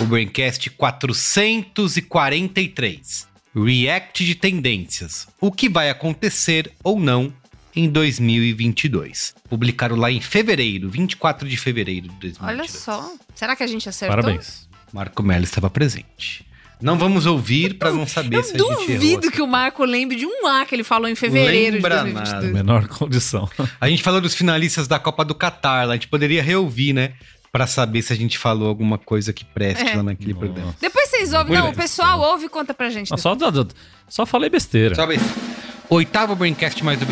O 0.00 0.06
Braincast 0.06 0.70
443. 0.70 3.28
React 3.54 4.24
de 4.24 4.34
tendências. 4.34 5.28
O 5.38 5.52
que 5.52 5.68
vai 5.68 5.90
acontecer 5.90 6.72
ou 6.82 6.98
não 6.98 7.30
em 7.76 7.90
2022. 7.90 9.34
Publicado 9.50 9.94
lá 9.94 10.10
em 10.10 10.22
fevereiro, 10.22 10.88
24 10.88 11.46
de 11.46 11.58
fevereiro 11.58 12.08
de 12.08 12.14
2022. 12.14 12.48
Olha 12.48 12.66
só. 12.66 13.12
Será 13.34 13.54
que 13.54 13.62
a 13.62 13.66
gente 13.66 13.86
acertou? 13.86 14.16
Parabéns. 14.16 14.66
Marco 14.90 15.22
Melo 15.22 15.44
estava 15.44 15.68
presente. 15.68 16.47
Não 16.80 16.98
vamos 16.98 17.26
ouvir 17.26 17.74
para 17.74 17.90
não 17.92 18.06
saber 18.06 18.42
se 18.44 18.54
a 18.54 18.58
gente 18.58 18.68
errou. 18.68 18.86
Duvido 18.86 19.30
que 19.30 19.42
o 19.42 19.46
Marco 19.46 19.84
lembre 19.84 20.16
de 20.16 20.26
um 20.26 20.46
A 20.46 20.64
que 20.64 20.74
ele 20.74 20.84
falou 20.84 21.08
em 21.08 21.14
fevereiro 21.14 21.76
Lembra 21.76 21.98
de 22.04 22.12
2022. 22.12 22.52
Menor 22.52 22.88
condição. 22.88 23.48
A 23.80 23.88
gente 23.88 24.02
falou 24.02 24.20
dos 24.20 24.34
finalistas 24.34 24.86
da 24.86 24.98
Copa 24.98 25.24
do 25.24 25.34
Catar, 25.34 25.86
lá. 25.86 25.94
a 25.94 25.96
gente 25.96 26.08
poderia 26.08 26.42
reouvir, 26.42 26.92
né? 26.92 27.12
Pra 27.50 27.66
saber 27.66 28.02
se 28.02 28.12
a 28.12 28.16
gente 28.16 28.36
falou 28.38 28.68
alguma 28.68 28.98
coisa 28.98 29.32
que 29.32 29.44
preste 29.44 29.88
É. 29.88 29.96
lá 29.96 30.02
naquele 30.02 30.34
programa. 30.34 30.74
Depois 30.80 31.08
vocês 31.08 31.32
ouvem. 31.32 31.54
Não, 31.56 31.62
bem. 31.64 31.72
o 31.72 31.76
pessoal 31.76 32.20
ouve 32.20 32.44
e 32.44 32.48
conta 32.48 32.74
pra 32.74 32.90
gente. 32.90 33.10
Não, 33.10 33.16
só, 33.18 33.34
só 34.08 34.26
falei 34.26 34.50
besteira. 34.50 34.94
Só 34.94 35.06
bem. 35.06 35.18
Oitavo 35.88 36.36
Braincast 36.36 36.84
mais 36.84 36.98
do. 36.98 37.06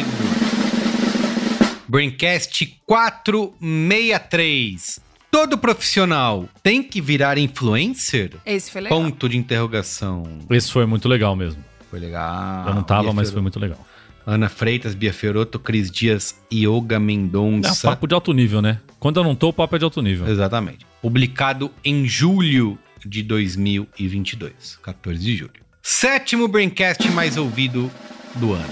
Braincast 1.88 2.78
463. 2.84 5.00
Todo 5.30 5.58
profissional 5.58 6.48
tem 6.62 6.82
que 6.82 7.00
virar 7.00 7.38
influencer? 7.38 8.32
Esse 8.44 8.70
foi 8.70 8.80
legal. 8.82 8.98
Ponto 8.98 9.28
de 9.28 9.36
interrogação. 9.36 10.24
Esse 10.50 10.72
foi 10.72 10.86
muito 10.86 11.08
legal 11.08 11.36
mesmo. 11.36 11.62
Foi 11.90 12.00
legal. 12.00 12.68
Eu 12.68 12.74
não 12.74 12.82
tava, 12.82 13.02
Bia 13.04 13.12
mas 13.12 13.28
Fiorotto. 13.28 13.32
foi 13.32 13.42
muito 13.42 13.60
legal. 13.60 13.86
Ana 14.26 14.48
Freitas, 14.48 14.94
Bia 14.94 15.12
Fiorotto, 15.12 15.58
Cris 15.58 15.90
Dias, 15.90 16.34
Yoga 16.52 16.96
É 16.96 16.98
Mendonça. 16.98 17.88
papo 17.88 18.08
de 18.08 18.14
alto 18.14 18.32
nível, 18.32 18.60
né? 18.60 18.80
Quando 18.98 19.20
eu 19.20 19.24
não 19.24 19.36
tô, 19.36 19.50
o 19.50 19.52
papo 19.52 19.76
é 19.76 19.78
de 19.78 19.84
alto 19.84 20.02
nível. 20.02 20.26
Exatamente. 20.26 20.84
Publicado 21.00 21.70
em 21.84 22.06
julho 22.08 22.76
de 23.04 23.22
2022, 23.22 24.78
14 24.82 25.20
de 25.22 25.36
julho. 25.36 25.52
Sétimo 25.82 26.48
Braincast 26.48 27.08
mais 27.10 27.36
ouvido 27.36 27.88
do 28.34 28.52
ano. 28.52 28.66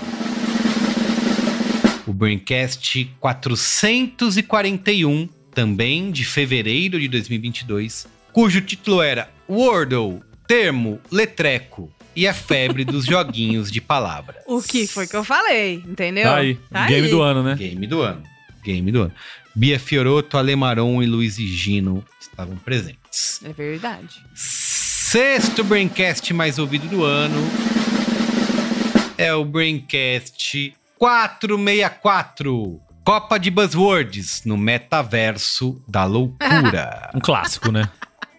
O 2.07 2.13
Braincast 2.13 3.11
441, 3.21 5.29
também 5.55 6.11
de 6.11 6.25
fevereiro 6.25 6.99
de 6.99 7.09
2022, 7.09 8.07
cujo 8.33 8.61
título 8.61 9.01
era 9.01 9.31
Wordle, 9.49 10.21
termo, 10.47 11.01
letreco 11.11 11.93
e 12.17 12.27
a 12.27 12.35
febre 12.35 12.85
dos 12.87 13.05
joguinhos 13.05 13.71
de 13.71 13.81
palavras. 13.81 14.43
O 14.47 14.61
que 14.61 14.87
foi 14.87 15.07
que 15.07 15.17
eu 15.17 15.25
falei, 15.25 15.83
entendeu? 15.87 16.25
Tá 16.25 16.37
aí. 16.37 16.59
Tá 16.71 16.87
Game 16.87 17.07
aí. 17.07 17.11
do 17.11 17.23
ano, 17.23 17.43
né? 17.43 17.55
Game 17.55 17.87
do 17.87 18.03
ano. 18.03 18.23
Game 18.65 18.93
do 18.93 19.03
ano. 19.03 19.13
Bia 19.55 19.79
Fiorotto, 19.79 20.37
Alemaron 20.37 21.01
e 21.03 21.07
Luiz 21.07 21.39
e 21.39 21.47
Gino 21.47 22.05
estavam 22.21 22.57
presentes. 22.57 23.41
É 23.45 23.53
verdade. 23.53 24.21
Sexto 24.35 25.63
Braincast 25.63 26.35
mais 26.35 26.59
ouvido 26.59 26.89
do 26.89 27.05
ano 27.05 27.41
é 29.17 29.33
o 29.33 29.45
Braincast 29.45 30.75
464. 30.99 32.81
Copa 33.05 33.39
de 33.39 33.51
Buzzwords 33.51 34.45
no 34.47 34.57
metaverso 34.57 35.79
da 35.87 36.07
loucura. 36.07 37.11
Um 37.15 37.21
clássico, 37.21 37.71
né? 37.71 37.91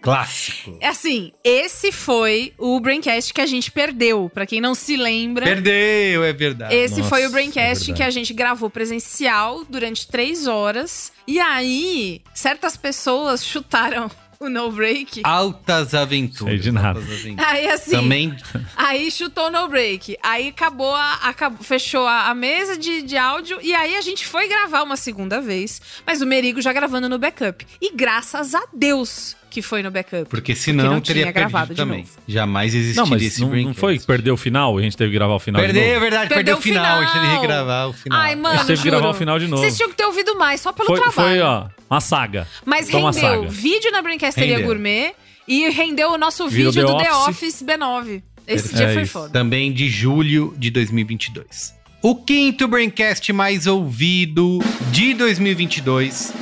Clássico. 0.01 0.77
É 0.81 0.87
assim, 0.87 1.31
esse 1.43 1.91
foi 1.91 2.53
o 2.57 2.79
Braincast 2.79 3.33
que 3.33 3.41
a 3.41 3.45
gente 3.45 3.71
perdeu. 3.71 4.29
Pra 4.33 4.45
quem 4.45 4.59
não 4.59 4.75
se 4.75 4.97
lembra. 4.97 5.45
Perdeu, 5.45 6.23
é 6.23 6.33
verdade. 6.33 6.75
Esse 6.75 6.97
Nossa, 6.97 7.09
foi 7.09 7.23
o 7.23 7.27
é 7.27 7.29
Braincast 7.29 7.85
verdade. 7.85 7.93
que 7.93 8.03
a 8.03 8.09
gente 8.09 8.33
gravou 8.33 8.69
presencial 8.69 9.63
durante 9.67 10.07
três 10.07 10.45
horas. 10.47 11.11
E 11.27 11.39
aí, 11.39 12.21
certas 12.33 12.75
pessoas 12.75 13.43
chutaram 13.45 14.09
o 14.39 14.49
no 14.49 14.71
break. 14.71 15.21
Altas 15.23 15.93
aventuras. 15.93 16.53
Sei 16.53 16.59
de 16.59 16.71
nada. 16.71 16.99
altas 16.99 17.19
aventuras. 17.19 17.51
Aí 17.51 17.67
assim. 17.67 17.91
Também 17.91 18.35
Aí 18.75 19.11
chutou 19.11 19.51
no 19.51 19.67
break. 19.67 20.17
Aí 20.21 20.49
acabou, 20.49 20.93
a, 20.93 21.13
acabou 21.23 21.63
fechou 21.63 22.05
a, 22.05 22.27
a 22.29 22.35
mesa 22.35 22.77
de, 22.77 23.01
de 23.01 23.17
áudio. 23.17 23.59
E 23.61 23.73
aí 23.73 23.95
a 23.95 24.01
gente 24.01 24.25
foi 24.25 24.47
gravar 24.47 24.83
uma 24.83 24.97
segunda 24.97 25.41
vez. 25.41 25.81
Mas 26.05 26.21
o 26.21 26.25
Merigo 26.25 26.61
já 26.61 26.73
gravando 26.73 27.09
no 27.09 27.17
backup. 27.17 27.65
E 27.81 27.95
graças 27.95 28.53
a 28.53 28.63
Deus 28.73 29.35
que 29.55 29.61
foi 29.61 29.81
no 29.81 29.89
backup. 29.89 30.25
Porque 30.29 30.53
senão 30.53 30.91
não 30.91 30.99
teria 31.01 31.23
tinha 31.23 31.31
gravado 31.31 31.73
também. 31.73 31.99
novo. 31.99 32.11
Jamais 32.27 32.75
existiria 32.75 33.01
Não, 33.03 33.09
mas 33.09 33.23
esse 33.23 33.39
não, 33.39 33.49
não 33.55 33.73
foi 33.73 33.97
que 33.97 34.05
perdeu 34.05 34.33
o 34.33 34.37
final? 34.37 34.77
A 34.77 34.81
gente 34.81 34.97
teve 34.97 35.11
que 35.11 35.17
gravar 35.17 35.33
o 35.35 35.39
final 35.39 35.61
de 35.61 35.67
Perdeu, 35.67 35.83
novo? 35.83 35.95
é 35.95 35.99
verdade, 36.01 36.27
perdeu, 36.29 36.57
o 36.57 36.61
final. 36.61 36.99
A 36.99 37.05
gente 37.05 37.13
teve 37.13 37.25
que 37.27 37.35
regravar 37.39 37.89
o 37.89 37.93
final. 37.93 38.19
Ai, 38.19 38.35
mano, 38.35 38.47
A 38.55 38.57
gente 38.57 38.67
teve 38.67 38.81
que 38.81 38.89
gravar 38.89 39.09
o 39.09 39.13
final 39.13 39.39
de 39.39 39.47
novo. 39.47 39.61
Vocês 39.61 39.77
tinham 39.77 39.89
que 39.89 39.95
ter 39.95 40.03
ouvido 40.05 40.35
mais, 40.37 40.59
só 40.59 40.73
pelo 40.73 40.87
Foi, 40.87 40.99
trabalho. 40.99 41.29
foi, 41.29 41.39
ó, 41.41 41.67
uma 41.89 42.01
saga. 42.01 42.45
Mas 42.65 42.89
uma 42.89 43.11
rendeu 43.11 43.43
saga. 43.43 43.47
vídeo 43.49 43.91
na 43.93 44.01
Brinquesteria 44.01 44.57
Rendeu. 44.57 44.67
Gourmet 44.67 45.13
e 45.47 45.69
rendeu 45.69 46.11
o 46.11 46.17
nosso 46.17 46.49
Virou 46.49 46.73
vídeo 46.73 46.85
The 46.85 46.91
do 46.93 46.97
The 46.99 47.11
Office. 47.13 47.29
Office 47.61 47.63
B9. 47.63 48.23
Esse 48.47 48.73
É 48.73 48.77
dia 48.77 48.93
foi 48.93 49.03
isso. 49.03 49.13
foda. 49.13 49.29
Também 49.29 49.71
de 49.71 49.87
julho 49.89 50.53
de 50.57 50.69
2022. 50.69 51.73
O 52.01 52.13
quinto 52.15 52.67
Braincast 52.67 53.31
mais 53.31 53.65
ouvido 53.67 54.59
de 54.91 55.13
2022 55.13 56.33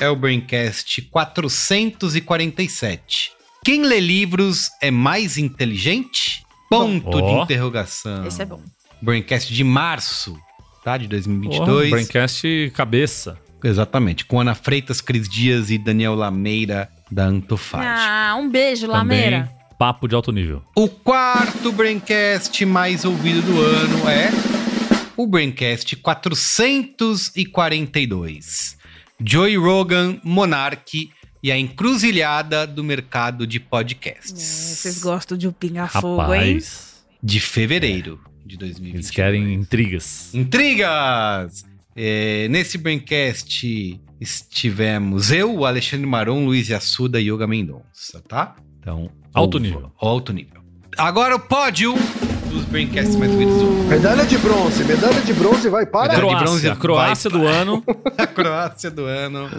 é 0.00 0.08
o 0.08 0.16
Braincast 0.16 1.02
447. 1.02 3.32
Quem 3.64 3.82
lê 3.82 4.00
livros 4.00 4.68
é 4.80 4.90
mais 4.90 5.38
inteligente? 5.38 6.42
Ponto 6.68 7.08
Bom. 7.10 7.36
de 7.38 7.42
interrogação. 7.44 8.26
Esse 8.26 8.42
é 8.42 8.44
bom. 8.44 8.60
Braincast 9.00 9.54
de 9.54 9.62
março, 9.64 10.36
tá? 10.82 10.96
De 10.96 11.04
Porra, 11.06 11.18
2022. 11.18 11.90
Braincast 11.90 12.72
cabeça. 12.74 13.38
Exatamente, 13.62 14.24
com 14.26 14.40
Ana 14.40 14.54
Freitas, 14.54 15.00
Cris 15.00 15.26
Dias 15.28 15.70
e 15.70 15.78
Daniel 15.78 16.14
Lameira 16.14 16.90
da 17.10 17.24
Antofage. 17.24 17.86
Ah, 17.86 18.36
um 18.38 18.50
beijo, 18.50 18.82
Também 18.86 18.98
Lameira. 18.98 19.50
papo 19.78 20.06
de 20.06 20.14
alto 20.14 20.30
nível. 20.30 20.62
O 20.76 20.86
quarto 20.86 21.72
Braincast 21.72 22.62
mais 22.66 23.06
ouvido 23.06 23.40
do 23.40 23.58
ano 23.62 24.06
é 24.10 24.28
o 25.16 25.26
Braincast 25.26 25.96
442. 25.96 28.76
Joey 29.26 29.56
Rogan, 29.56 30.20
Monark 30.22 31.10
e 31.42 31.50
a 31.50 31.58
encruzilhada 31.58 32.66
do 32.66 32.84
mercado 32.84 33.46
de 33.46 33.58
podcasts. 33.58 34.32
Vocês 34.32 34.98
gostam 35.00 35.36
de 35.38 35.48
um 35.48 35.52
pinga-fogo, 35.52 36.34
hein? 36.34 36.58
De 37.22 37.40
fevereiro 37.40 38.20
de 38.44 38.58
2020. 38.58 38.94
eles 38.94 39.10
querem 39.10 39.54
intrigas. 39.54 40.34
Intrigas! 40.34 41.64
É, 41.96 42.48
nesse 42.48 42.76
Braincast 42.76 43.98
estivemos 44.20 45.30
eu, 45.30 45.54
o 45.58 45.64
Alexandre 45.64 46.06
Maron, 46.06 46.44
Luiz 46.44 46.70
Assuda 46.70 47.20
e 47.20 47.30
Yoga 47.30 47.46
Mendonça, 47.46 48.20
tá? 48.28 48.56
Então, 48.80 49.10
Alto 49.32 49.56
ouva. 49.56 49.66
nível. 49.66 49.92
Alto 49.98 50.32
nível. 50.32 50.60
Agora 50.98 51.36
o 51.36 51.40
pódio 51.40 51.94
dos 52.54 52.64
Braincasts 52.66 53.16
mais 53.16 53.32
ouvidos 53.32 53.54
do 53.56 53.66
ano. 53.66 53.84
Medalha 53.88 54.24
de 54.24 54.38
bronze, 54.38 54.84
medalha 54.84 55.20
de 55.20 55.32
bronze 55.32 55.68
vai 55.68 55.84
para. 55.84 56.12
Medalha 56.14 56.22
de 56.22 56.28
Croácia, 56.30 56.44
bronze 56.44 56.68
a 56.68 56.76
Croácia 56.76 57.30
vai 57.30 57.40
do 57.40 57.44
para- 57.46 57.56
ano. 57.56 57.84
A 58.16 58.26
Croácia 58.26 58.90
do 58.90 59.04
ano 59.04 59.50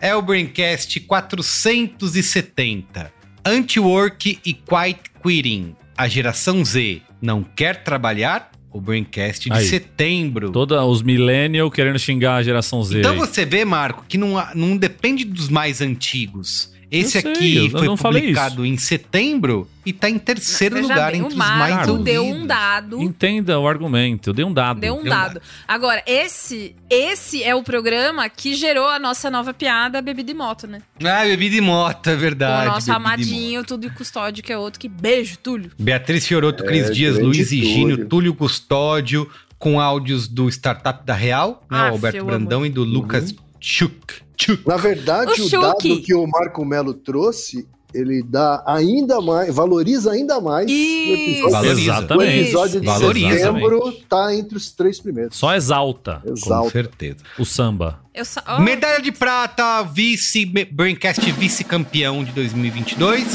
é 0.00 0.14
o 0.16 0.22
Braincast 0.22 0.98
470. 1.00 3.12
Anti-work 3.46 4.40
e 4.44 4.52
quiet 4.52 4.98
quitting. 5.22 5.76
A 5.96 6.08
geração 6.08 6.64
Z 6.64 7.00
não 7.22 7.44
quer 7.44 7.84
trabalhar? 7.84 8.50
O 8.72 8.80
Braincast 8.80 9.48
de 9.48 9.52
Aí. 9.56 9.66
setembro. 9.66 10.50
Toda 10.52 10.84
os 10.84 11.02
millennial 11.02 11.70
querendo 11.70 11.98
xingar 11.98 12.36
a 12.36 12.42
geração 12.42 12.82
Z. 12.84 13.00
Então 13.00 13.12
aí. 13.12 13.18
você 13.18 13.44
vê, 13.44 13.64
Marco, 13.64 14.04
que 14.08 14.16
não, 14.16 14.34
não 14.54 14.76
depende 14.76 15.24
dos 15.24 15.48
mais 15.48 15.80
antigos. 15.80 16.72
Esse 16.90 17.20
sei, 17.20 17.30
aqui 17.32 17.70
foi 17.70 17.96
publicado 17.96 18.66
em 18.66 18.76
setembro 18.76 19.68
e 19.86 19.92
tá 19.92 20.10
em 20.10 20.18
terceiro 20.18 20.74
Veja 20.76 20.88
lugar 20.88 21.12
bem, 21.12 21.20
entre 21.20 21.32
os 21.32 21.38
mais 21.38 21.74
Marco 21.74 21.92
ouvidos. 21.92 22.04
deu 22.12 22.24
um 22.26 22.46
dado. 22.46 23.00
Entenda 23.00 23.58
o 23.60 23.68
argumento. 23.68 24.30
Eu 24.30 24.34
dei 24.34 24.44
um 24.44 24.52
dado. 24.52 24.80
Deu 24.80 24.94
um 24.96 25.04
dado. 25.04 25.40
Agora, 25.68 26.02
esse 26.06 26.74
esse 26.90 27.42
é 27.44 27.54
o 27.54 27.62
programa 27.62 28.28
que 28.28 28.54
gerou 28.54 28.88
a 28.88 28.98
nossa 28.98 29.30
nova 29.30 29.54
piada 29.54 30.02
Bebida 30.02 30.30
e 30.32 30.34
Moto, 30.34 30.66
né? 30.66 30.82
Ah, 31.04 31.24
bebida 31.24 31.56
e 31.56 31.60
moto, 31.60 32.08
é 32.08 32.14
Com 32.14 32.20
verdade. 32.20 32.68
o 32.68 32.72
nosso 32.72 32.92
amadinho, 32.92 33.64
tudo 33.64 33.86
e 33.86 33.90
custódio, 33.90 34.42
que 34.42 34.52
é 34.52 34.58
outro. 34.58 34.80
Que 34.80 34.88
beijo, 34.88 35.38
Túlio. 35.38 35.70
Beatriz 35.78 36.26
Fioroto, 36.26 36.64
Cris 36.64 36.88
É, 36.88 36.90
Dias, 36.92 37.14
grande 37.16 37.38
Luiz 37.38 37.52
e 37.52 37.62
Gínio, 37.64 37.96
Túlio. 37.96 38.08
Túlio 38.08 38.34
Custódio, 38.34 39.30
com 39.58 39.78
áudios 39.80 40.26
do 40.26 40.48
Startup 40.48 41.04
da 41.06 41.14
Real, 41.14 41.64
né? 41.70 41.78
Aff, 41.78 41.90
o 41.90 41.92
Alberto 41.92 42.24
Brandão 42.24 42.60
Uhum. 42.60 42.66
e 42.66 42.70
do 42.70 42.82
Lucas 42.82 43.34
Chuk. 43.60 44.14
Chuk. 44.36 44.66
Na 44.66 44.76
verdade, 44.76 45.40
O 45.40 45.46
o, 45.46 45.48
dado 45.60 46.00
que 46.02 46.14
o 46.14 46.26
Marco 46.26 46.64
Melo 46.64 46.94
trouxe 46.94 47.66
ele 47.92 48.22
dá 48.22 48.62
ainda 48.68 49.20
mais, 49.20 49.52
valoriza 49.52 50.12
ainda 50.12 50.40
mais 50.40 50.70
o 50.70 50.72
episódio. 50.72 51.50
Valoriza. 51.50 51.80
O 51.92 51.96
Exatamente. 51.96 52.38
episódio 52.40 52.80
de 52.80 52.86
Valoriza. 52.86 53.36
setembro 53.36 53.92
tá 54.08 54.32
entre 54.32 54.56
os 54.56 54.70
três 54.70 55.00
primeiros. 55.00 55.36
Só 55.36 55.52
exalta. 55.56 56.22
Exalta. 56.24 56.62
Com 56.66 56.70
certeza. 56.70 57.16
O 57.36 57.44
samba. 57.44 57.98
Eu 58.14 58.24
sa- 58.24 58.44
ó, 58.46 58.60
Medalha 58.60 59.02
de 59.02 59.10
prata, 59.10 59.82
vice 59.82 60.46
Braincast 60.46 61.32
vice-campeão 61.32 62.22
de 62.22 62.30
2022. 62.30 63.26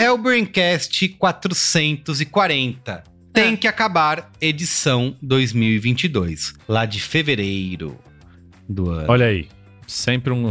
É 0.00 0.10
o 0.10 0.18
Braincast 0.18 1.08
440. 1.10 3.04
Tem 3.32 3.52
É. 3.52 3.56
que 3.56 3.68
acabar 3.68 4.32
edição 4.40 5.14
2022, 5.22 6.54
lá 6.68 6.84
de 6.86 7.00
fevereiro 7.00 7.96
do 8.68 8.90
ano. 8.90 9.06
Olha 9.08 9.26
aí. 9.26 9.48
Sempre 9.86 10.32
um. 10.32 10.50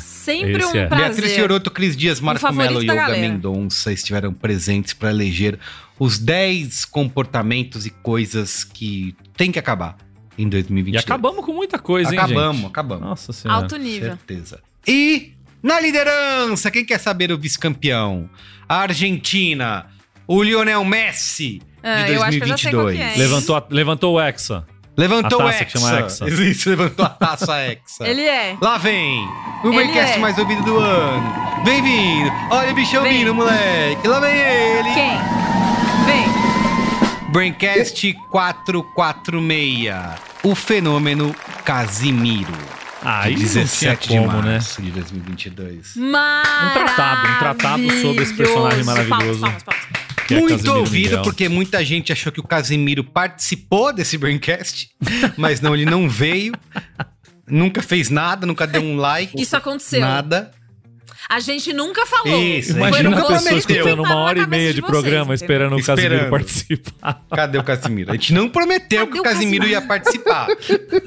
Sempre 0.00 0.56
Esse 0.58 0.76
um 0.76 0.80
é. 0.80 0.86
prazer. 0.86 1.08
Beatriz 1.08 1.32
Fioroto, 1.32 1.70
Cris 1.70 1.96
Dias, 1.96 2.20
Marco 2.20 2.52
Melo 2.52 2.82
e 2.82 2.86
da 2.86 2.92
Olga 2.92 3.04
galera. 3.06 3.20
Mendonça 3.28 3.92
estiveram 3.92 4.32
presentes 4.32 4.92
para 4.92 5.10
eleger 5.10 5.58
os 5.98 6.18
10 6.18 6.84
comportamentos 6.84 7.86
e 7.86 7.90
coisas 7.90 8.64
que 8.64 9.14
tem 9.36 9.52
que 9.52 9.58
acabar 9.60 9.96
em 10.36 10.46
E 10.46 10.50
2022. 10.50 11.04
acabamos 11.04 11.44
com 11.44 11.52
muita 11.52 11.78
coisa, 11.78 12.12
hein, 12.12 12.18
Acabamos, 12.18 12.64
acabamos. 12.64 13.04
Nossa 13.06 13.32
senhora. 13.32 13.60
Alto 13.62 13.76
nível. 13.76 14.08
Certeza. 14.10 14.60
E 14.88 15.32
na 15.62 15.78
liderança, 15.80 16.68
quem 16.70 16.84
quer 16.84 16.98
saber 16.98 17.30
o 17.30 17.38
vice-campeão? 17.38 18.28
A 18.68 18.78
Argentina, 18.78 19.86
o 20.26 20.42
Lionel 20.42 20.84
Messi 20.84 21.62
Ah, 21.80 22.02
de 22.02 22.14
eu 22.14 22.22
acho 22.24 22.38
que 22.38 22.44
eu 22.44 22.48
já 22.48 22.56
sei 22.56 22.72
qual 22.72 22.84
2022. 22.86 23.14
que 23.14 23.20
é? 23.20 23.24
Levantou, 23.24 23.56
a- 23.56 23.66
levantou 23.70 24.14
o 24.14 24.20
Hexa. 24.20 24.66
Levantou 24.96 25.40
A 25.40 25.44
o 25.44 25.48
taça 25.48 25.62
Hexa. 25.64 26.00
Hexa. 26.00 26.28
Isso, 26.28 26.70
levantou 26.70 27.04
a 27.04 27.08
taça 27.08 27.56
Hexa. 27.60 28.06
Ele 28.06 28.22
é. 28.22 28.56
Lá 28.60 28.78
vem 28.78 29.26
o 29.64 29.72
Braincast 29.72 30.14
é. 30.14 30.18
mais 30.18 30.38
ouvido 30.38 30.62
do 30.62 30.78
ano. 30.78 31.64
Bem-vindo. 31.64 32.30
Olha 32.50 32.70
o 32.70 32.74
bichão 32.74 33.02
Vem. 33.02 33.18
vindo, 33.18 33.34
moleque. 33.34 34.06
Lá 34.06 34.20
vem 34.20 34.36
ele. 34.36 34.94
Quem? 34.94 35.18
Vem. 36.06 37.32
Braincast 37.32 38.14
446. 38.30 39.94
O 40.44 40.54
fenômeno 40.54 41.34
Casimiro. 41.64 42.52
Ah, 43.02 43.28
de 43.28 43.34
isso 43.34 43.56
não 43.56 43.64
17 43.64 44.08
tinha 44.08 44.20
de 44.20 44.26
como, 44.26 44.42
né? 44.42 44.52
março 44.52 44.80
de 44.80 44.90
2022. 44.92 45.96
Um 45.96 46.12
tratado, 46.72 47.28
um 47.28 47.38
tratado 47.38 48.00
sobre 48.00 48.22
esse 48.22 48.34
personagem 48.34 48.84
maravilhoso. 48.84 49.40
Palmas, 49.40 49.62
palmas, 49.62 49.62
palmas. 49.64 50.03
Que 50.24 50.34
é 50.34 50.38
Muito 50.38 50.52
Casimiro 50.54 50.78
ouvido, 50.80 51.08
Miguel. 51.10 51.22
porque 51.22 51.48
muita 51.48 51.84
gente 51.84 52.12
achou 52.12 52.32
que 52.32 52.40
o 52.40 52.44
Casimiro 52.46 53.04
participou 53.04 53.92
desse 53.92 54.16
Braincast, 54.18 54.90
mas 55.36 55.60
não, 55.60 55.74
ele 55.74 55.84
não 55.84 56.08
veio. 56.08 56.52
Nunca 57.46 57.82
fez 57.82 58.08
nada, 58.10 58.46
nunca 58.46 58.66
deu 58.66 58.82
um 58.82 58.96
like. 58.96 59.40
Isso 59.40 59.56
aconteceu. 59.56 60.00
Nada. 60.00 60.50
A 61.28 61.40
gente 61.40 61.72
nunca 61.72 62.04
falou. 62.04 62.38
Isso, 62.42 62.72
Imagina 62.72 63.02
no 63.10 63.16
uma 63.16 63.22
pessoa 63.22 63.38
momento 63.38 63.66
que 63.66 63.72
escutando 63.72 64.02
uma 64.02 64.16
hora 64.16 64.38
e 64.38 64.46
meia 64.46 64.48
cabeça 64.48 64.74
de 64.74 64.80
vocês, 64.82 64.90
programa 64.92 65.20
entendeu? 65.22 65.34
esperando 65.34 65.76
o 65.76 65.82
Casimiro 65.82 66.14
Esperando. 66.14 66.30
participar. 66.30 67.22
Cadê 67.34 67.58
o 67.58 67.64
Casimiro? 67.64 68.10
A 68.10 68.14
gente 68.14 68.32
não 68.34 68.48
prometeu 68.48 69.00
Cadê 69.00 69.12
que 69.12 69.18
o 69.18 69.20
o 69.20 69.24
Casimiro 69.24 69.64
Casimiro? 69.64 69.68
ia 69.68 69.82
participar. 69.88 70.48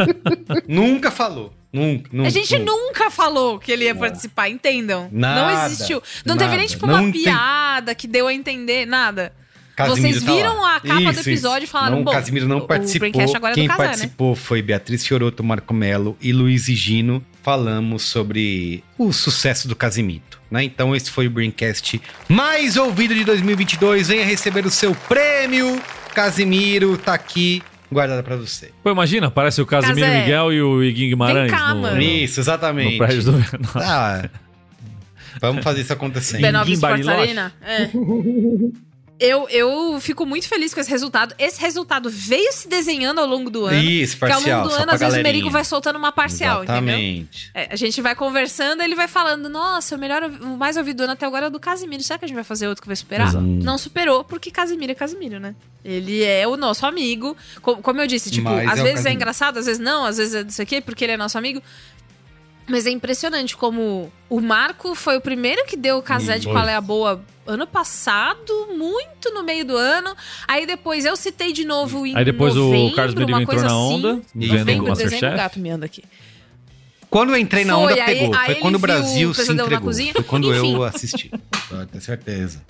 nunca 0.68 1.12
falou. 1.12 1.54
Nunca, 1.72 2.10
nunca. 2.12 2.28
A 2.28 2.32
gente 2.32 2.58
nunca. 2.58 2.72
nunca 2.72 3.12
falou 3.12 3.60
que 3.60 3.72
ele 3.72 3.86
ia 3.86 3.96
participar, 3.96 4.50
entendam. 4.50 5.10
Nada, 5.12 5.42
não 5.54 5.66
existiu. 5.66 6.02
Não 6.26 6.38
teve 6.38 6.50
nem 6.52 6.60
nada. 6.60 6.70
tipo 6.70 6.86
uma 6.86 7.02
Não 7.02 7.12
tem- 7.12 7.24
piada 7.24 7.94
que 7.96 8.08
deu 8.08 8.28
a 8.28 8.34
entender, 8.34 8.86
nada. 8.86 9.34
Casimiro 9.76 10.02
Vocês 10.14 10.24
tá 10.24 10.34
viram 10.34 10.60
lá. 10.60 10.78
a 10.78 10.80
capa 10.80 10.96
do 11.04 11.12
Isso, 11.12 11.30
episódio 11.30 11.66
isso. 11.66 11.70
e 11.70 11.72
falaram, 11.72 11.98
não, 11.98 12.04
bom, 12.04 12.10
o 12.10 12.14
Casimiro 12.16 12.48
não 12.48 12.62
participou. 12.62 13.08
É 13.08 13.12
do 13.12 13.54
Quem 13.54 13.68
Casé, 13.68 13.84
né? 13.84 13.88
participou 13.90 14.36
foi 14.36 14.60
Beatriz 14.64 15.06
Fioroto, 15.06 15.44
Marco 15.44 15.72
Melo 15.72 16.18
e 16.20 16.34
Luiz 16.34 16.68
e 16.68 16.74
Gino. 16.76 17.24
Falamos 17.44 18.02
sobre 18.02 18.84
o 18.98 19.14
sucesso 19.14 19.68
do 19.68 19.76
Casimito. 19.76 20.42
Né? 20.50 20.64
Então 20.64 20.96
esse 20.96 21.12
foi 21.12 21.28
o 21.28 21.30
Braincast 21.30 22.02
mais 22.28 22.76
ouvido 22.76 23.14
de 23.14 23.24
2022. 23.24 24.08
Venha 24.08 24.26
receber 24.26 24.66
o 24.66 24.72
seu 24.72 24.96
prêmio. 24.96 25.80
Casimiro 26.16 26.98
tá 26.98 27.14
aqui 27.14 27.62
guardado 27.92 28.24
pra 28.24 28.36
você. 28.36 28.72
Pô, 28.84 28.92
imagina, 28.92 29.30
parece 29.32 29.62
o 29.62 29.66
Casimiro 29.66 30.06
Casé. 30.08 30.22
Miguel 30.22 30.54
e 30.54 30.62
o 30.62 30.84
Iguinho 30.84 31.10
Guimarães. 31.10 31.52
cá, 31.52 31.74
no, 31.74 31.82
mano. 31.82 32.02
Isso, 32.02 32.40
exatamente. 32.40 32.94
no 32.94 32.98
prédio 32.98 33.24
do 33.24 33.32
Menor. 33.34 33.78
Ah, 33.78 34.30
vamos 35.42 35.64
fazer 35.64 35.82
isso 35.82 35.94
acontecer. 35.94 36.38
B9 36.40 36.60
Ninguém 36.60 36.74
Sports. 36.74 37.08
Arena. 37.08 37.54
É. 37.62 37.90
Eu, 39.20 39.50
eu 39.50 39.98
fico 40.00 40.28
muito 40.28 40.48
feliz 40.48 40.74
com 40.76 40.80
esse 40.80 40.90
resultado. 40.92 41.34
Esse 41.40 41.60
resultado 41.60 42.08
veio 42.08 42.52
se 42.54 42.68
desenhando 42.68 43.20
ao 43.20 43.26
longo 43.26 43.50
do 43.50 43.66
ano. 43.66 43.76
Isso, 43.80 44.16
Porque 44.16 44.32
ao 44.32 44.40
parcial, 44.40 44.60
longo 44.62 44.70
do 44.70 44.76
ano, 44.76 44.92
às 44.92 45.00
vezes, 45.00 45.06
o 45.08 45.18
galerinha. 45.18 45.34
Merico 45.34 45.50
vai 45.50 45.66
soltando 45.66 45.96
uma 45.96 46.12
parcial, 46.12 46.64
entendeu? 46.64 46.84
Exatamente. 46.84 47.50
É, 47.54 47.68
a 47.72 47.76
gente 47.76 48.00
vai 48.00 48.14
conversando, 48.14 48.84
ele 48.84 48.94
vai 48.94 49.08
falando: 49.08 49.50
Nossa, 49.50 49.96
o 49.96 49.98
melhor, 49.98 50.22
o 50.24 50.56
mais 50.58 50.78
ouvido 50.78 50.98
do 50.98 51.04
ano 51.04 51.14
até 51.14 51.26
agora 51.26 51.46
é 51.46 51.48
o 51.48 51.52
do 51.52 51.60
Casimiro. 51.60 52.04
Será 52.04 52.20
que 52.20 52.26
a 52.26 52.28
gente 52.28 52.36
vai 52.36 52.44
fazer 52.44 52.68
outro 52.68 52.82
que 52.84 52.88
vai 52.88 52.96
superar? 52.96 53.30
Exato. 53.30 53.44
Não 53.44 53.78
superou, 53.80 54.24
porque 54.24 54.52
Casimiro 54.52 54.92
é 54.92 54.96
Casimiro, 54.96 55.40
né? 55.40 55.56
Ele 55.84 56.24
é 56.24 56.48
o 56.48 56.56
nosso 56.56 56.86
amigo. 56.86 57.36
Co- 57.62 57.78
Como 57.78 58.00
eu 58.00 58.06
disse, 58.06 58.30
tipo, 58.30 58.50
Mas 58.50 58.70
às 58.70 58.80
é 58.80 58.82
o 58.82 58.86
vezes 58.86 59.06
é 59.06 59.14
engraçado, 59.14 59.58
às 59.58 59.66
vezes 59.66 59.80
não, 59.82 60.06
às 60.06 60.18
vezes 60.18 60.36
é 60.36 60.44
disso 60.44 60.62
aqui, 60.62 60.80
porque 60.80 61.04
ele 61.04 61.14
é 61.14 61.18
nosso 61.18 61.38
amigo. 61.38 61.60
Mas 62.70 62.86
é 62.86 62.90
impressionante 62.92 63.56
como 63.56 64.12
o 64.30 64.42
Marco 64.42 64.94
foi 64.94 65.16
o 65.18 65.22
primeiro 65.22 65.66
que 65.66 65.78
deu 65.78 65.98
o 65.98 66.02
casé 66.02 66.38
de 66.38 66.44
Foi. 66.44 66.54
qual 66.54 66.68
é 66.68 66.76
a 66.76 66.82
boa 66.82 67.24
ano 67.46 67.66
passado, 67.66 68.68
muito 68.78 69.32
no 69.34 69.42
meio 69.42 69.64
do 69.64 69.78
ano. 69.78 70.14
Aí 70.46 70.66
depois 70.66 71.06
eu 71.06 71.16
citei 71.16 71.54
de 71.54 71.64
novo 71.64 72.06
em 72.06 72.14
Aí 72.16 72.26
depois 72.26 72.54
novembro, 72.56 72.88
o 72.88 72.96
Carlos 72.96 73.16
Merigo 73.16 73.40
entrou 73.40 73.62
na 73.62 73.68
assim. 73.68 73.76
onda, 73.76 74.10
Isso. 74.10 74.26
vendo 74.36 74.52
o 74.52 74.66
dezembro, 74.66 74.86
o 74.86 74.90
Masterchef. 74.90 75.36
gato 75.38 75.60
me 75.60 75.70
anda 75.70 75.86
aqui. 75.86 76.04
Quando 77.10 77.30
eu 77.30 77.38
entrei 77.38 77.64
na 77.64 77.76
Foi, 77.76 77.84
onda, 77.94 78.04
aí- 78.04 78.20
pegou. 78.20 78.36
aí 78.36 78.46
foi 78.48 78.56
quando 78.56 78.76
o 78.76 78.80
Brasil 78.80 79.34
se 79.34 79.50
entregou. 79.54 79.94
Foi 79.94 80.24
quando 80.24 80.54
Enfim. 80.54 80.74
eu 80.74 80.84
assisti. 80.84 81.32
Pode 81.70 81.86
ter 81.88 82.02
certeza. 82.02 82.62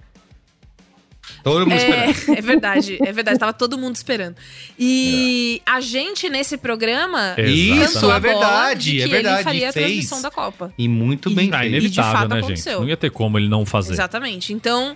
Todo 1.51 1.67
mundo 1.67 1.77
esperando. 1.77 2.09
É, 2.09 2.31
é 2.37 2.41
verdade, 2.41 2.97
é 3.01 3.11
verdade. 3.11 3.39
Tava 3.39 3.53
todo 3.53 3.77
mundo 3.77 3.95
esperando. 3.95 4.35
E 4.77 5.61
a 5.65 5.79
gente, 5.81 6.29
nesse 6.29 6.57
programa, 6.57 7.35
Isso, 7.37 8.11
é 8.11 8.19
verdade, 8.19 8.91
de 8.91 9.01
é 9.01 9.03
que 9.05 9.09
verdade. 9.09 9.35
ele 9.35 9.43
faria 9.43 9.69
a 9.69 9.73
transmissão 9.73 10.21
da 10.21 10.29
Copa. 10.31 10.73
E 10.77 10.87
muito 10.87 11.29
bem 11.29 11.49
Ah, 11.53 11.59
feito. 11.59 11.71
inevitável, 11.75 12.11
fato 12.19 12.29
né, 12.29 12.39
aconteceu. 12.39 12.71
gente? 12.73 12.81
Não 12.81 12.89
ia 12.89 12.97
ter 12.97 13.09
como 13.11 13.37
ele 13.37 13.47
não 13.47 13.65
fazer. 13.65 13.93
Exatamente. 13.93 14.53
Então. 14.53 14.95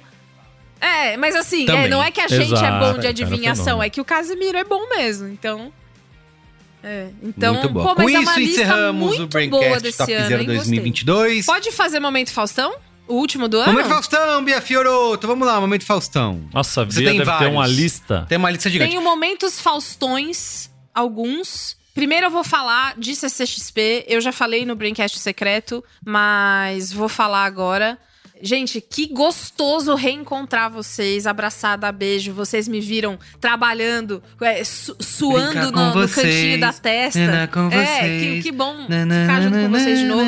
É, 0.79 1.15
mas 1.15 1.35
assim, 1.35 1.69
é, 1.69 1.87
não 1.87 2.03
é 2.03 2.09
que 2.09 2.19
a 2.19 2.27
gente 2.27 2.53
é 2.53 2.57
Exato, 2.57 2.93
bom 2.93 2.99
de 2.99 3.05
adivinhação, 3.05 3.83
é 3.83 3.89
que 3.89 4.01
o 4.01 4.05
Casimiro 4.05 4.57
é 4.57 4.63
bom 4.63 4.89
mesmo. 4.89 5.27
Então. 5.27 5.71
É, 6.83 7.09
então, 7.21 7.53
muito 7.53 7.69
bom. 7.69 7.83
pô, 7.83 7.95
Com 7.95 8.01
mas 8.03 8.13
é 8.15 8.19
uma 8.19 8.31
isso, 8.31 8.39
lista 8.39 8.61
encerramos 8.61 9.17
muito 9.17 9.21
o 9.23 9.27
boa 9.27 9.49
Braincast 9.49 9.83
desse 9.83 9.97
Top 9.99 10.11
ano, 10.11 10.27
Zero 10.27 10.41
hein? 10.41 10.47
Gostei. 10.47 10.63
2022. 10.79 11.45
Pode 11.45 11.71
fazer 11.71 11.99
Momento 11.99 12.33
Faustão? 12.33 12.73
O 13.11 13.15
último 13.15 13.47
do 13.49 13.59
ano? 13.59 13.73
Momento 13.73 13.89
Faustão, 13.89 14.43
Bia 14.43 14.61
Fioroto. 14.61 15.27
Vamos 15.27 15.45
lá, 15.45 15.59
Momento 15.59 15.85
Faustão. 15.85 16.47
Nossa, 16.53 16.85
Você 16.85 16.99
Bia 17.01 17.09
tem 17.09 17.19
deve 17.19 17.29
ter 17.31 17.37
vários. 17.37 17.53
uma 17.53 17.67
lista. 17.67 18.25
Tem 18.29 18.37
uma 18.37 18.49
lista 18.49 18.69
gigante. 18.69 18.89
Tenho 18.89 19.03
momentos 19.03 19.59
Faustões, 19.59 20.69
alguns. 20.95 21.75
Primeiro 21.93 22.27
eu 22.27 22.31
vou 22.31 22.43
falar 22.43 22.95
de 22.97 23.13
CCXP. 23.15 24.05
Eu 24.07 24.21
já 24.21 24.31
falei 24.31 24.65
no 24.65 24.75
Braincast 24.75 25.19
Secreto, 25.19 25.83
mas 26.05 26.93
vou 26.93 27.09
falar 27.09 27.43
agora. 27.43 27.97
Gente, 28.41 28.81
que 28.81 29.07
gostoso 29.07 29.93
reencontrar 29.95 30.69
vocês, 30.71 31.27
abraçada, 31.27 31.91
beijo. 31.91 32.33
Vocês 32.33 32.67
me 32.67 32.81
viram 32.81 33.19
trabalhando, 33.39 34.21
é, 34.41 34.63
su- 34.63 34.95
suando 34.99 35.71
no, 35.71 35.87
no 35.87 35.93
vocês, 35.93 36.25
cantinho 36.25 36.59
da 36.59 36.73
testa. 36.73 37.19
naná 37.19 37.47
com 37.47 37.67
é, 37.67 37.69
que, 37.69 37.77
vocês. 37.77 38.43
que 38.43 38.51
bom 38.51 38.85
ficar 38.85 39.41
junto 39.41 39.57
com 39.57 39.69
vocês 39.69 39.99
de 39.99 40.05
novo. 40.05 40.25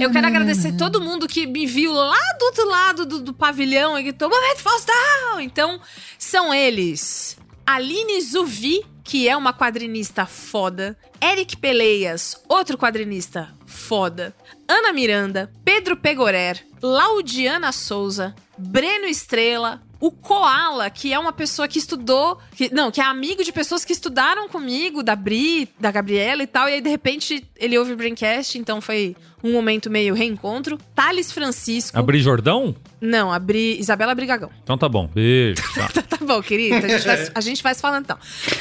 Eu 0.00 0.10
quero 0.10 0.26
agradecer 0.26 0.72
todo 0.76 1.00
mundo 1.00 1.26
que 1.26 1.46
me 1.46 1.66
viu 1.66 1.92
lá 1.92 2.16
do 2.38 2.44
outro 2.44 2.68
lado 2.68 3.06
do, 3.06 3.20
do 3.20 3.34
pavilhão 3.34 3.98
e 3.98 4.02
gritou: 4.04 4.28
Momento 4.30 4.58
Faustão! 4.58 5.40
Então, 5.40 5.80
são 6.18 6.54
eles: 6.54 7.36
Aline 7.66 8.20
Zuvi, 8.20 8.84
que 9.02 9.28
é 9.28 9.36
uma 9.36 9.52
quadrinista 9.52 10.24
foda, 10.26 10.96
Eric 11.22 11.56
Peleias, 11.56 12.36
outro 12.48 12.78
quadrinista 12.78 13.48
foda, 13.66 14.34
Ana 14.70 14.92
Miranda, 14.92 15.50
Pedro 15.64 15.96
Pegorer, 15.96 16.64
Laudiana 16.80 17.72
Souza, 17.72 18.36
Breno 18.56 19.06
Estrela, 19.06 19.82
o 19.98 20.12
Koala, 20.12 20.88
que 20.88 21.12
é 21.12 21.18
uma 21.18 21.32
pessoa 21.32 21.66
que 21.66 21.76
estudou, 21.76 22.38
que, 22.54 22.72
não, 22.72 22.88
que 22.88 23.00
é 23.00 23.04
amigo 23.04 23.42
de 23.42 23.50
pessoas 23.50 23.84
que 23.84 23.92
estudaram 23.92 24.48
comigo, 24.48 25.02
da 25.02 25.16
Bri, 25.16 25.68
da 25.80 25.90
Gabriela 25.90 26.44
e 26.44 26.46
tal, 26.46 26.68
e 26.68 26.74
aí 26.74 26.80
de 26.80 26.88
repente 26.88 27.44
ele 27.56 27.76
ouve 27.76 27.94
o 27.94 27.96
Braincast, 27.96 28.58
então 28.58 28.80
foi 28.80 29.16
um 29.42 29.52
momento 29.52 29.90
meio 29.90 30.14
reencontro. 30.14 30.78
Thales 30.94 31.32
Francisco. 31.32 31.98
Abrir 31.98 32.20
Jordão? 32.20 32.76
Não, 33.00 33.32
a 33.32 33.38
Bri, 33.38 33.78
Isabela 33.80 34.14
Brigagão. 34.14 34.50
Então 34.62 34.76
tá 34.76 34.88
bom. 34.88 35.06
Beijo. 35.06 35.62
Tá. 35.74 36.02
Tá 36.02 36.18
bom, 36.24 36.42
querido. 36.42 36.84
A 36.84 36.88
gente 36.88 37.06
vai, 37.06 37.28
a 37.34 37.40
gente 37.40 37.62
vai 37.62 37.74
se 37.74 37.80
falando 37.80 38.04
então. 38.04 38.18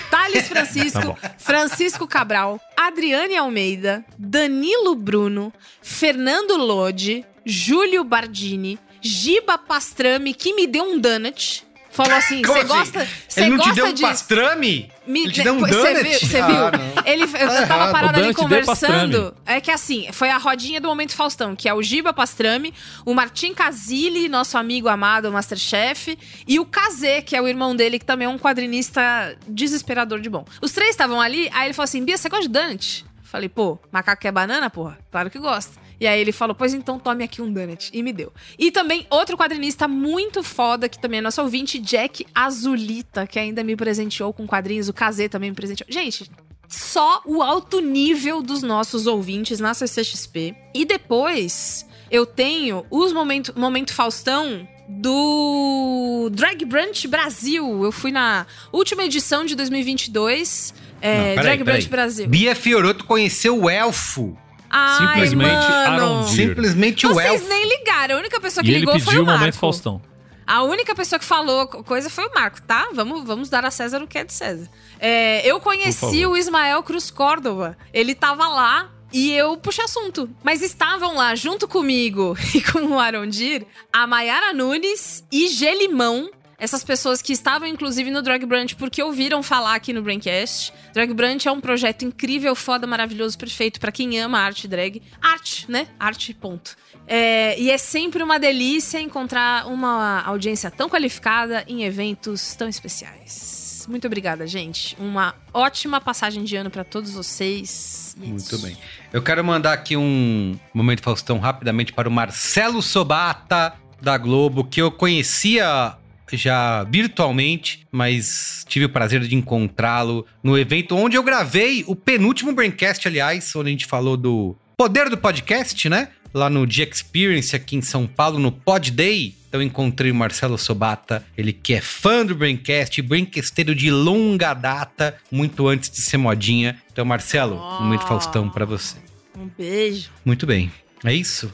Thales 0.09 0.47
Francisco, 0.49 1.17
Tá. 1.21 1.31
Francisco 1.37 2.07
Cabral, 2.07 2.59
Adriane 2.77 3.35
Almeida, 3.35 4.03
Danilo 4.17 4.95
Bruno, 4.95 5.51
Fernando 5.81 6.55
Lodi, 6.55 7.25
Júlio 7.45 8.03
Bardini, 8.03 8.79
Giba 9.01 9.57
Pastrame, 9.57 10.33
que 10.33 10.53
me 10.53 10.65
deu 10.67 10.83
um 10.83 10.99
donut. 10.99 11.65
Falou 11.91 12.13
assim: 12.13 12.41
você 12.41 12.59
assim? 12.59 12.67
gosta, 12.67 13.07
você 13.27 13.41
Ele 13.41 13.49
não 13.49 13.57
gosta 13.57 13.71
te 13.73 13.75
deu 13.75 13.85
um 13.87 13.93
de 13.93 14.01
pastrame? 14.01 14.91
Me- 15.09 15.23
Ele 15.23 15.31
te 15.33 15.41
deu 15.43 15.53
um 15.55 15.59
Você 15.59 16.03
viu? 16.03 16.19
Você 16.19 16.37
Ah, 16.39 16.45
viu? 16.47 16.55
não. 16.57 17.03
Ele, 17.05 17.23
eu 17.23 17.27
Tá 17.29 17.37
tava 17.47 17.61
errado. 17.61 17.91
parada 17.91 18.19
O 18.19 18.23
ali 18.23 18.33
conversando. 18.33 19.35
É 19.45 19.59
que 19.59 19.71
assim, 19.71 20.07
foi 20.11 20.29
a 20.29 20.37
rodinha 20.37 20.79
do 20.79 20.87
Momento 20.87 21.15
Faustão, 21.15 21.55
que 21.55 21.67
é 21.67 21.73
o 21.73 21.81
Giba 21.81 22.13
Pastrame, 22.13 22.73
o 23.05 23.13
Martim 23.13 23.53
Casile, 23.53 24.29
nosso 24.29 24.57
amigo 24.57 24.87
amado 24.87 25.31
Masterchef, 25.31 26.17
e 26.47 26.59
o 26.59 26.65
Kazê, 26.65 27.21
que 27.21 27.35
é 27.35 27.41
o 27.41 27.47
irmão 27.47 27.75
dele, 27.75 27.97
que 27.97 28.05
também 28.05 28.25
é 28.27 28.29
um 28.29 28.37
quadrinista 28.37 29.35
desesperador 29.47 30.19
de 30.21 30.29
bom. 30.29 30.45
Os 30.61 30.71
três 30.71 30.91
estavam 30.91 31.19
ali, 31.19 31.49
aí 31.53 31.65
ele 31.67 31.73
falou 31.73 31.85
assim: 31.85 32.03
Bia, 32.05 32.17
você 32.17 32.29
gosta 32.29 32.43
de 32.43 32.49
donut? 32.49 33.05
Falei, 33.23 33.47
pô, 33.49 33.77
macaco 33.91 34.21
quer 34.21 34.31
banana, 34.31 34.69
porra? 34.69 34.97
Claro 35.11 35.29
que 35.29 35.37
gosta. 35.39 35.79
E 35.99 36.07
aí 36.07 36.19
ele 36.19 36.31
falou, 36.31 36.55
pois 36.55 36.73
então 36.73 36.97
tome 36.97 37.23
aqui 37.23 37.41
um 37.41 37.51
donut. 37.51 37.89
E 37.93 38.01
me 38.01 38.13
deu. 38.13 38.31
E 38.57 38.71
também 38.71 39.05
outro 39.09 39.37
quadrinista 39.37 39.87
muito 39.87 40.41
foda, 40.43 40.87
que 40.87 40.99
também 40.99 41.19
é 41.19 41.21
nosso 41.21 41.41
ouvinte, 41.41 41.77
Jack 41.79 42.25
Azulita, 42.33 43.27
que 43.27 43.37
ainda 43.37 43.63
me 43.63 43.75
presenteou 43.75 44.31
com 44.31 44.47
quadrinhos. 44.47 44.87
O 44.87 44.93
Kazê 44.93 45.27
também 45.27 45.49
me 45.49 45.55
presenteou. 45.55 45.87
Gente, 45.91 46.29
só 46.67 47.21
o 47.25 47.41
alto 47.41 47.81
nível 47.81 48.41
dos 48.41 48.61
nossos 48.61 49.07
ouvintes 49.07 49.59
na 49.59 49.73
CCXP. 49.73 50.55
E 50.73 50.85
depois 50.85 51.85
eu 52.11 52.25
tenho 52.25 52.85
os 52.89 53.11
momento, 53.11 53.53
momento 53.57 53.93
Faustão 53.93 54.67
do 54.87 56.29
Drag 56.31 56.63
Brunch 56.65 57.07
Brasil. 57.07 57.83
Eu 57.83 57.91
fui 57.91 58.11
na 58.11 58.45
última 58.71 59.03
edição 59.03 59.45
de 59.45 59.55
2022. 59.55 60.73
É, 61.01 61.09
Não, 61.09 61.23
peraí, 61.23 61.35
Drag 61.35 61.57
peraí. 61.59 61.63
Brunch 61.63 61.89
Brasil. 61.89 62.27
Bia 62.27 62.55
Fioroto 62.55 63.05
conheceu 63.05 63.59
o 63.61 63.69
elfo. 63.69 64.37
Ai, 64.69 64.97
Simplesmente 65.07 65.51
mano. 65.71 65.91
Arondir. 65.93 66.47
Simplesmente 66.47 67.07
o 67.07 67.13
Vocês 67.13 67.47
nem 67.47 67.67
ligaram. 67.77 68.15
A 68.15 68.19
única 68.19 68.39
pessoa 68.39 68.63
que 68.63 68.69
E 68.69 68.73
ele 68.73 68.79
ligou 68.81 68.93
foi 68.99 69.05
pediu 69.05 69.19
o 69.21 69.23
o 69.23 69.25
Marco. 69.25 69.39
momento 69.39 69.55
Faustão. 69.57 70.01
A 70.45 70.63
única 70.63 70.95
pessoa 70.95 71.19
que 71.19 71.25
falou 71.25 71.67
co- 71.67 71.83
coisa 71.83 72.09
foi 72.09 72.25
o 72.25 72.33
Marco, 72.33 72.59
tá? 72.63 72.87
Vamos, 72.93 73.23
vamos 73.23 73.49
dar 73.49 73.63
a 73.65 73.69
César 73.71 74.01
o 74.01 74.07
que 74.07 74.17
é 74.17 74.23
de 74.23 74.33
César. 74.33 74.67
É, 74.99 75.45
eu 75.47 75.59
conheci 75.59 76.25
o 76.25 76.35
Ismael 76.35 76.81
Cruz 76.83 77.11
Córdova. 77.11 77.77
Ele 77.93 78.15
tava 78.15 78.47
lá 78.47 78.89
e 79.13 79.31
eu 79.31 79.57
puxei 79.57 79.83
assunto. 79.85 80.27
Mas 80.43 80.61
estavam 80.63 81.15
lá, 81.15 81.35
junto 81.35 81.67
comigo 81.67 82.35
e 82.55 82.61
com 82.61 82.79
o 82.87 82.99
Arondir, 82.99 83.65
a 83.93 84.07
Mayara 84.07 84.51
Nunes 84.53 85.23
e 85.31 85.47
Gelimão. 85.49 86.29
Essas 86.59 86.83
pessoas 86.83 87.21
que 87.21 87.31
estavam, 87.31 87.67
inclusive, 87.67 88.11
no 88.11 88.21
Drag 88.21 88.45
Brunch 88.45 88.75
porque 88.75 89.01
ouviram 89.01 89.41
falar 89.41 89.75
aqui 89.75 89.93
no 89.93 90.01
Braincast. 90.01 90.73
Drag 90.93 91.13
Brunch 91.13 91.47
é 91.47 91.51
um 91.51 91.61
projeto 91.61 92.03
incrível, 92.03 92.53
foda, 92.53 92.85
maravilhoso, 92.85 93.37
perfeito 93.37 93.79
pra 93.79 93.91
quem 93.91 94.19
ama 94.19 94.39
arte 94.39 94.67
drag. 94.67 95.01
Arte, 95.21 95.71
né? 95.71 95.87
Arte, 95.97 96.33
ponto. 96.33 96.75
É, 97.07 97.59
e 97.59 97.71
é 97.71 97.77
sempre 97.77 98.21
uma 98.21 98.37
delícia 98.37 98.99
encontrar 98.99 99.67
uma 99.67 100.21
audiência 100.23 100.69
tão 100.69 100.89
qualificada 100.89 101.63
em 101.67 101.83
eventos 101.83 102.53
tão 102.55 102.67
especiais. 102.67 103.85
Muito 103.87 104.05
obrigada, 104.05 104.45
gente. 104.45 104.95
Uma 104.99 105.33
ótima 105.51 105.99
passagem 105.99 106.43
de 106.43 106.55
ano 106.55 106.69
pra 106.69 106.83
todos 106.83 107.11
vocês. 107.11 108.15
E 108.19 108.25
é 108.25 108.27
Muito 108.27 108.57
bem. 108.59 108.77
Eu 109.11 109.23
quero 109.23 109.43
mandar 109.43 109.73
aqui 109.73 109.97
um 109.97 110.59
momento 110.73 111.01
Faustão 111.01 111.39
rapidamente 111.39 111.91
para 111.91 112.07
o 112.07 112.11
Marcelo 112.11 112.81
Sobata 112.81 113.73
da 113.99 114.17
Globo, 114.17 114.63
que 114.63 114.81
eu 114.81 114.91
conhecia 114.91 115.95
já 116.33 116.83
virtualmente, 116.83 117.85
mas 117.91 118.65
tive 118.67 118.85
o 118.85 118.89
prazer 118.89 119.21
de 119.21 119.35
encontrá-lo 119.35 120.25
no 120.43 120.57
evento 120.57 120.95
onde 120.95 121.17
eu 121.17 121.23
gravei 121.23 121.83
o 121.87 121.95
penúltimo 121.95 122.51
Braincast, 122.53 123.07
aliás, 123.07 123.55
onde 123.55 123.69
a 123.69 123.71
gente 123.71 123.85
falou 123.85 124.15
do 124.15 124.55
poder 124.77 125.09
do 125.09 125.17
podcast, 125.17 125.89
né? 125.89 126.09
Lá 126.33 126.49
no 126.49 126.67
The 126.67 126.83
Experience 126.83 127.55
aqui 127.55 127.75
em 127.75 127.81
São 127.81 128.05
Paulo, 128.05 128.37
no 128.39 128.51
Pod 128.51 128.91
Day. 128.91 129.33
Então 129.47 129.59
eu 129.59 129.65
encontrei 129.65 130.11
o 130.11 130.15
Marcelo 130.15 130.57
Sobata, 130.59 131.25
ele 131.35 131.51
que 131.51 131.73
é 131.73 131.81
fã 131.81 132.23
do 132.23 132.35
Braincast, 132.35 133.01
braincasteiro 133.01 133.73
de 133.73 133.89
longa 133.89 134.53
data, 134.53 135.17
muito 135.31 135.67
antes 135.67 135.89
de 135.89 135.97
ser 135.97 136.17
modinha. 136.17 136.79
Então, 136.91 137.03
Marcelo, 137.03 137.55
momento 137.81 138.05
Faustão 138.05 138.47
pra 138.47 138.63
você. 138.63 138.97
Um 139.35 139.49
beijo. 139.57 140.11
Muito 140.23 140.45
bem. 140.45 140.71
É 141.03 141.13
isso? 141.13 141.51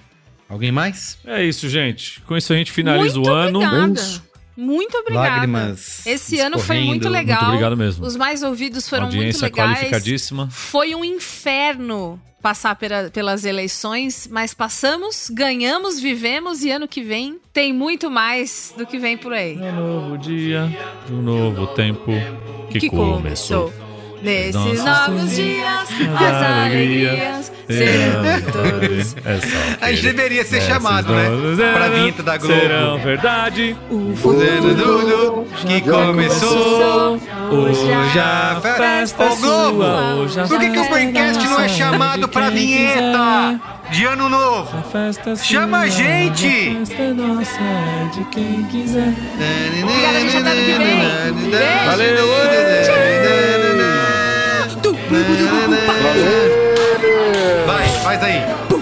Alguém 0.50 0.72
mais? 0.72 1.18
É 1.26 1.44
isso, 1.44 1.70
gente. 1.70 2.20
Com 2.22 2.36
isso 2.36 2.52
a 2.52 2.56
gente 2.58 2.72
finaliza 2.72 3.16
Muito 3.16 3.30
o 3.30 3.34
ano. 3.34 3.60
obrigada. 3.60 4.22
Muito 4.58 4.98
obrigada. 4.98 5.30
Lágrimas 5.30 6.06
Esse 6.06 6.40
ano 6.40 6.58
foi 6.60 6.82
muito 6.82 7.10
legal. 7.10 7.38
Muito 7.40 7.50
obrigado 7.50 7.78
mesmo. 7.78 8.06
Os 8.06 8.16
mais 8.16 8.42
ouvidos 8.44 8.88
foram 8.88 9.08
muito 9.12 9.42
legais. 9.42 9.52
qualificadíssima. 9.80 10.48
Foi 10.50 10.96
um 10.96 11.04
inferno 11.04 12.20
passar 12.42 12.76
pela- 12.76 13.10
pelas 13.10 13.44
eleições, 13.44 14.28
mas 14.32 14.54
passamos, 14.54 15.30
ganhamos, 15.34 16.00
vivemos 16.00 16.64
e 16.64 16.70
ano 16.72 16.88
que 16.88 17.02
vem 17.02 17.40
tem 17.52 17.74
muito 17.74 18.10
mais 18.12 18.74
do 18.78 18.86
que 18.86 19.00
vem 19.00 19.18
por 19.18 19.34
aí. 19.34 19.58
Um 19.58 19.72
novo 19.76 20.18
dia, 20.18 20.70
um 21.10 21.22
novo 21.24 21.68
tempo 21.68 22.12
que, 22.70 22.80
Que 22.82 22.90
começou. 22.90 23.74
Nesses 24.26 24.84
novos 24.84 25.36
dias, 25.36 25.88
as 26.20 26.36
as 26.36 26.44
alegrias 26.44 27.52
serão 27.70 28.42
todos. 28.52 29.16
É 29.24 29.86
A 29.86 29.92
gente 29.92 30.02
deveria 30.02 30.44
ser 30.44 30.62
chamado, 30.62 31.14
né? 31.14 31.30
Pra 31.74 31.90
vinheta 31.90 32.24
da 32.24 32.38
Globo. 32.38 32.60
Serão 32.60 32.98
verdade. 32.98 33.78
O 33.90 34.14
Tudo 34.20 35.46
que 35.68 35.82
começou, 35.82 37.20
hoje 37.52 37.92
a 38.20 38.60
festa 38.62 39.24
é 39.24 39.30
Ô 39.30 39.36
Globo, 39.36 39.84
sua, 39.84 40.16
hoje 40.16 40.40
a 40.40 40.44
por 40.46 40.60
que, 40.60 40.70
que 40.72 40.80
o 40.80 40.84
é 40.84 40.90
Braincast 40.90 41.48
não 41.48 41.60
é 41.62 41.70
chamado 41.70 42.28
pra 42.28 42.50
vinheta 42.50 43.62
de 43.92 44.06
ano 44.06 44.28
novo? 44.28 44.84
Festa 44.92 45.36
Chama 45.36 45.82
a 45.82 45.88
gente! 45.88 46.48
A 46.48 46.86
festa 46.86 47.02
é 47.02 47.14
nossa, 47.14 47.60
é 47.60 48.10
de 48.12 48.26
quem 48.26 48.64
quiser. 48.72 49.14
Obrigada, 49.84 50.20
gente. 50.20 50.38
Até 50.38 50.50
ano 50.50 50.66
que 50.66 50.74
vem. 50.74 51.86
Valeu! 51.86 53.65
Vai, 57.66 57.88
faz 58.04 58.24
aí. 58.24 58.44